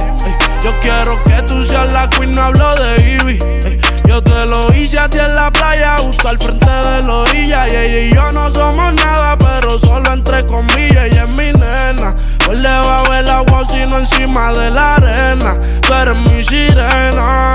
Yo 0.64 0.74
quiero 0.80 1.22
que 1.26 1.42
tú 1.42 1.62
seas 1.66 1.92
la 1.92 2.10
queen, 2.10 2.32
no 2.32 2.44
hablo 2.44 2.74
de 2.76 3.18
Ivy. 3.20 3.38
Ey, 3.66 3.78
yo 4.06 4.24
te 4.24 4.48
lo 4.48 4.74
hice 4.74 4.98
a 4.98 5.10
ti 5.10 5.20
en 5.20 5.36
la 5.36 5.52
playa, 5.52 5.98
justo 5.98 6.30
al 6.30 6.38
frente 6.38 6.66
de 6.66 7.04
la 7.04 7.16
orilla. 7.16 7.68
Y 7.68 7.76
ella 7.76 8.00
y 8.00 8.14
yo 8.16 8.32
no 8.32 8.50
somos 8.56 8.94
nada, 8.94 9.38
pero 9.38 9.78
solo 9.78 10.14
entre 10.14 10.46
comillas. 10.46 11.08
Ella 11.08 11.24
es 11.24 11.30
mi 11.30 11.52
nena. 11.52 12.16
Por 12.46 12.56
debajo 12.56 13.12
del 13.12 13.30
agua, 13.30 13.64
sino 13.70 14.00
encima 14.00 14.54
de 14.54 14.72
la 14.72 14.96
arena. 14.96 15.60
Tú 15.82 15.94
eres 15.94 16.16
mi 16.32 16.42
sirena. 16.42 17.52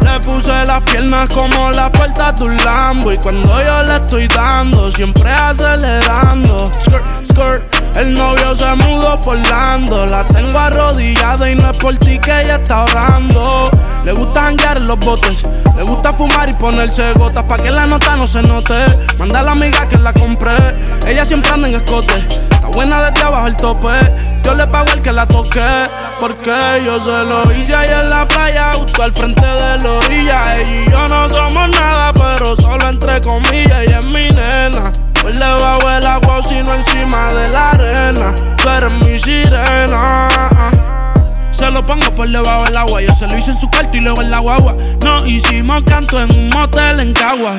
Le 0.00 0.20
puse 0.20 0.64
las 0.64 0.82
piernas 0.84 1.28
como 1.28 1.72
la 1.72 1.92
puerta 1.92 2.32
de 2.32 2.44
un 2.44 2.56
Lambo. 2.64 3.12
Y 3.12 3.18
cuando 3.18 3.62
yo 3.66 3.82
le 3.82 3.96
estoy 3.96 4.28
dando, 4.28 4.90
siempre 4.90 5.30
acelerando. 5.30 6.56
El 7.96 8.14
novio 8.14 8.54
se 8.54 8.74
mudó 8.76 9.20
por 9.20 9.38
Lando. 9.48 10.06
La 10.06 10.26
tengo 10.28 10.58
arrodillada 10.58 11.50
y 11.50 11.54
no 11.54 11.70
es 11.70 11.76
por 11.78 11.96
ti 11.98 12.18
que 12.18 12.42
ella 12.42 12.56
está 12.56 12.84
orando. 12.84 13.42
Le 14.04 14.12
gusta 14.12 14.42
janguear 14.42 14.76
en 14.76 14.86
los 14.86 14.98
botes. 14.98 15.46
Le 15.76 15.82
gusta 15.82 16.12
fumar 16.12 16.48
y 16.48 16.54
ponerse 16.54 17.12
gotas 17.14 17.44
pa' 17.44 17.56
que 17.58 17.70
la 17.70 17.86
nota 17.86 18.16
no 18.16 18.26
se 18.26 18.42
note. 18.42 18.74
Manda 19.18 19.40
a 19.40 19.42
la 19.42 19.52
amiga 19.52 19.88
que 19.88 19.96
la 19.96 20.12
compré. 20.12 20.54
Ella 21.06 21.24
siempre 21.24 21.50
anda 21.50 21.68
en 21.68 21.74
escote. 21.74 22.14
Está 22.50 22.68
buena 22.68 23.02
desde 23.02 23.24
abajo 23.24 23.46
el 23.46 23.56
tope. 23.56 23.88
Yo 24.44 24.54
le 24.54 24.66
pago 24.66 24.90
al 24.92 25.02
que 25.02 25.12
la 25.12 25.26
toque. 25.26 25.88
Porque 26.20 26.82
yo 26.84 27.00
se 27.00 27.24
lo 27.24 27.42
hice 27.52 27.74
ahí 27.74 27.88
en 27.88 28.08
la 28.08 28.28
playa, 28.28 28.72
justo 28.74 29.02
al 29.02 29.12
frente 29.12 29.46
de 29.46 29.78
la 29.78 29.90
orilla. 29.90 30.56
Ella 30.56 30.72
y 30.72 30.90
yo 30.90 31.08
no 31.08 31.28
somos 31.28 31.68
nada, 31.70 32.12
pero 32.12 32.56
solo 32.56 32.88
entre 32.88 33.20
comillas. 33.20 33.78
Ella 33.78 33.98
es 33.98 34.12
mi 34.12 34.28
nena. 34.34 34.92
Por 35.24 35.34
debajo 35.34 35.88
del 35.88 36.06
agua, 36.06 36.42
sino 36.42 36.70
encima 36.74 37.28
de 37.28 37.48
la 37.48 37.70
arena. 37.70 38.34
Tú 38.62 38.68
eres 38.68 38.92
mi 39.06 39.18
sirena. 39.18 40.28
Se 41.50 41.70
lo 41.70 41.86
pongo 41.86 42.10
por 42.14 42.28
debajo 42.28 42.64
del 42.64 42.76
agua. 42.76 43.00
Yo 43.00 43.14
se 43.14 43.26
lo 43.28 43.38
hice 43.38 43.52
en 43.52 43.58
su 43.58 43.70
cuarto 43.70 43.96
y 43.96 44.00
luego 44.00 44.20
en 44.20 44.30
la 44.30 44.40
guagua. 44.40 44.76
No 45.02 45.26
hicimos 45.26 45.82
canto 45.84 46.20
en 46.20 46.30
un 46.30 46.50
motel 46.50 47.00
en 47.00 47.14
Caguas. 47.14 47.58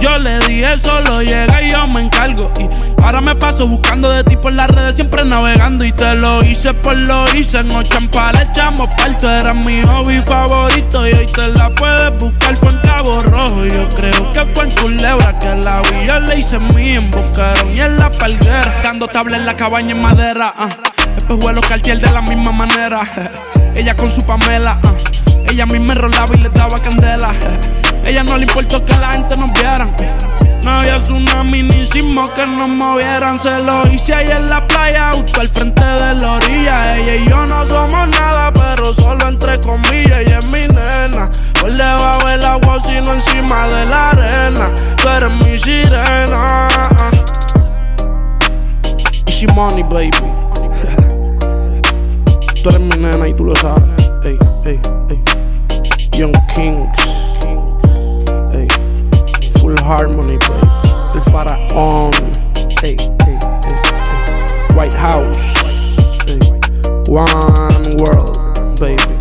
Yo 0.00 0.16
le 0.18 0.38
dije 0.40 0.78
solo 0.78 1.22
llega 1.22 1.60
y 1.62 1.70
yo 1.70 1.86
me 1.86 2.02
encargo. 2.02 2.50
Y 2.58 2.68
ahora 3.02 3.20
me 3.20 3.34
paso 3.34 3.66
buscando 3.66 4.10
de 4.10 4.22
ti 4.24 4.36
por 4.36 4.52
las 4.52 4.68
redes, 4.70 4.94
siempre 4.94 5.24
navegando. 5.24 5.84
Y 5.84 5.92
te 5.92 6.14
lo 6.14 6.40
hice 6.44 6.72
por 6.72 6.96
lo 6.96 7.24
hice. 7.34 7.58
En 7.58 7.74
Ochampa 7.74 8.30
echamos 8.40 8.88
parto. 8.96 9.28
Era 9.30 9.54
mi 9.54 9.82
hobby 9.82 10.22
favorito. 10.26 11.06
Y 11.06 11.12
hoy 11.14 11.26
te 11.26 11.48
la 11.48 11.68
puedes 11.70 12.10
buscar. 12.22 12.56
Fue 12.56 12.68
en 12.68 12.78
Cabo 12.80 13.12
Rojo. 13.32 13.64
Yo 13.64 13.88
creo 13.88 14.32
que 14.32 14.46
fue 14.46 14.64
en 14.64 14.70
Culebra 14.76 15.38
que 15.38 15.48
la 15.48 15.82
vi. 15.90 16.06
Yo 16.06 16.20
le 16.20 16.38
hice 16.38 16.58
mí 16.58 16.92
en 16.92 17.10
Boquerón 17.10 17.76
y 17.76 17.80
en 17.80 17.96
la 17.96 18.10
palguera. 18.10 18.80
Dando 18.82 19.08
tabla 19.08 19.36
en 19.36 19.46
la 19.46 19.56
cabaña 19.56 19.92
en 19.92 20.02
madera. 20.02 20.54
ah. 20.56 20.68
Después 21.14 21.40
vuelo 21.40 21.60
Cartier 21.60 22.00
de 22.00 22.10
la 22.10 22.22
misma 22.22 22.52
manera. 22.52 23.00
Ella 23.74 23.96
con 23.96 24.10
su 24.12 24.24
Pamela. 24.24 24.78
ah. 24.84 24.92
Ella 25.50 25.64
a 25.64 25.66
mí 25.66 25.78
me 25.78 25.94
rolaba 25.94 26.34
y 26.36 26.40
le 26.40 26.50
daba 26.50 26.76
candela. 26.78 27.32
Ella 28.08 28.24
no 28.24 28.38
le 28.38 28.44
importó 28.44 28.82
que 28.82 28.96
la 28.96 29.12
gente 29.12 29.36
nos 29.36 29.52
vieran. 29.52 29.94
No 30.64 30.78
había 30.78 30.98
tsunami 31.02 31.62
ni 31.62 31.84
sismo 31.84 32.32
que 32.32 32.46
nos 32.46 32.66
movieran. 32.66 33.38
Se 33.38 33.58
lo 33.58 33.82
hice 33.92 34.14
ahí 34.14 34.26
en 34.30 34.46
la 34.46 34.66
playa, 34.66 35.10
justo 35.12 35.42
al 35.42 35.48
frente 35.50 35.84
de 35.84 36.14
la 36.14 36.32
orilla. 36.32 36.96
Ella 36.96 37.16
y 37.16 37.28
yo 37.28 37.44
no 37.44 37.68
somos 37.68 38.08
nada, 38.08 38.50
pero 38.50 38.94
solo 38.94 39.28
entre 39.28 39.60
comillas. 39.60 40.16
Ella 40.16 40.38
es 40.38 40.50
mi 40.50 40.60
nena. 40.60 41.30
Por 41.60 41.74
debajo 41.74 42.28
del 42.28 42.46
agua, 42.46 42.78
sino 42.82 43.12
encima 43.12 43.68
de 43.68 43.84
la 43.84 44.08
arena. 44.08 44.70
Tú 44.96 45.08
eres 45.10 45.30
mi 45.44 45.58
sirena. 45.58 46.68
Easy 49.26 49.46
money, 49.48 49.82
baby. 49.82 50.10
Tú 52.62 52.70
eres 52.70 52.80
mi 52.80 52.96
nena 52.96 53.28
y 53.28 53.34
tú 53.34 53.44
lo 53.44 53.54
sabes. 53.54 53.84
Ey, 54.24 54.38
ey, 54.64 54.80
ey. 55.10 55.22
Young 56.18 56.32
Kings. 56.54 57.27
Ey. 59.88 59.96
Full 59.96 59.96
Harmony, 59.96 60.36
baby. 60.36 60.68
El 61.14 61.22
faraón. 61.32 62.10
Ey, 62.82 62.96
ey, 63.00 63.08
ey, 63.26 63.38
ey. 63.68 64.76
White 64.76 64.94
House. 64.94 65.54
Ey. 66.26 66.38
One 67.08 67.82
World, 67.98 68.78
baby. 68.80 69.17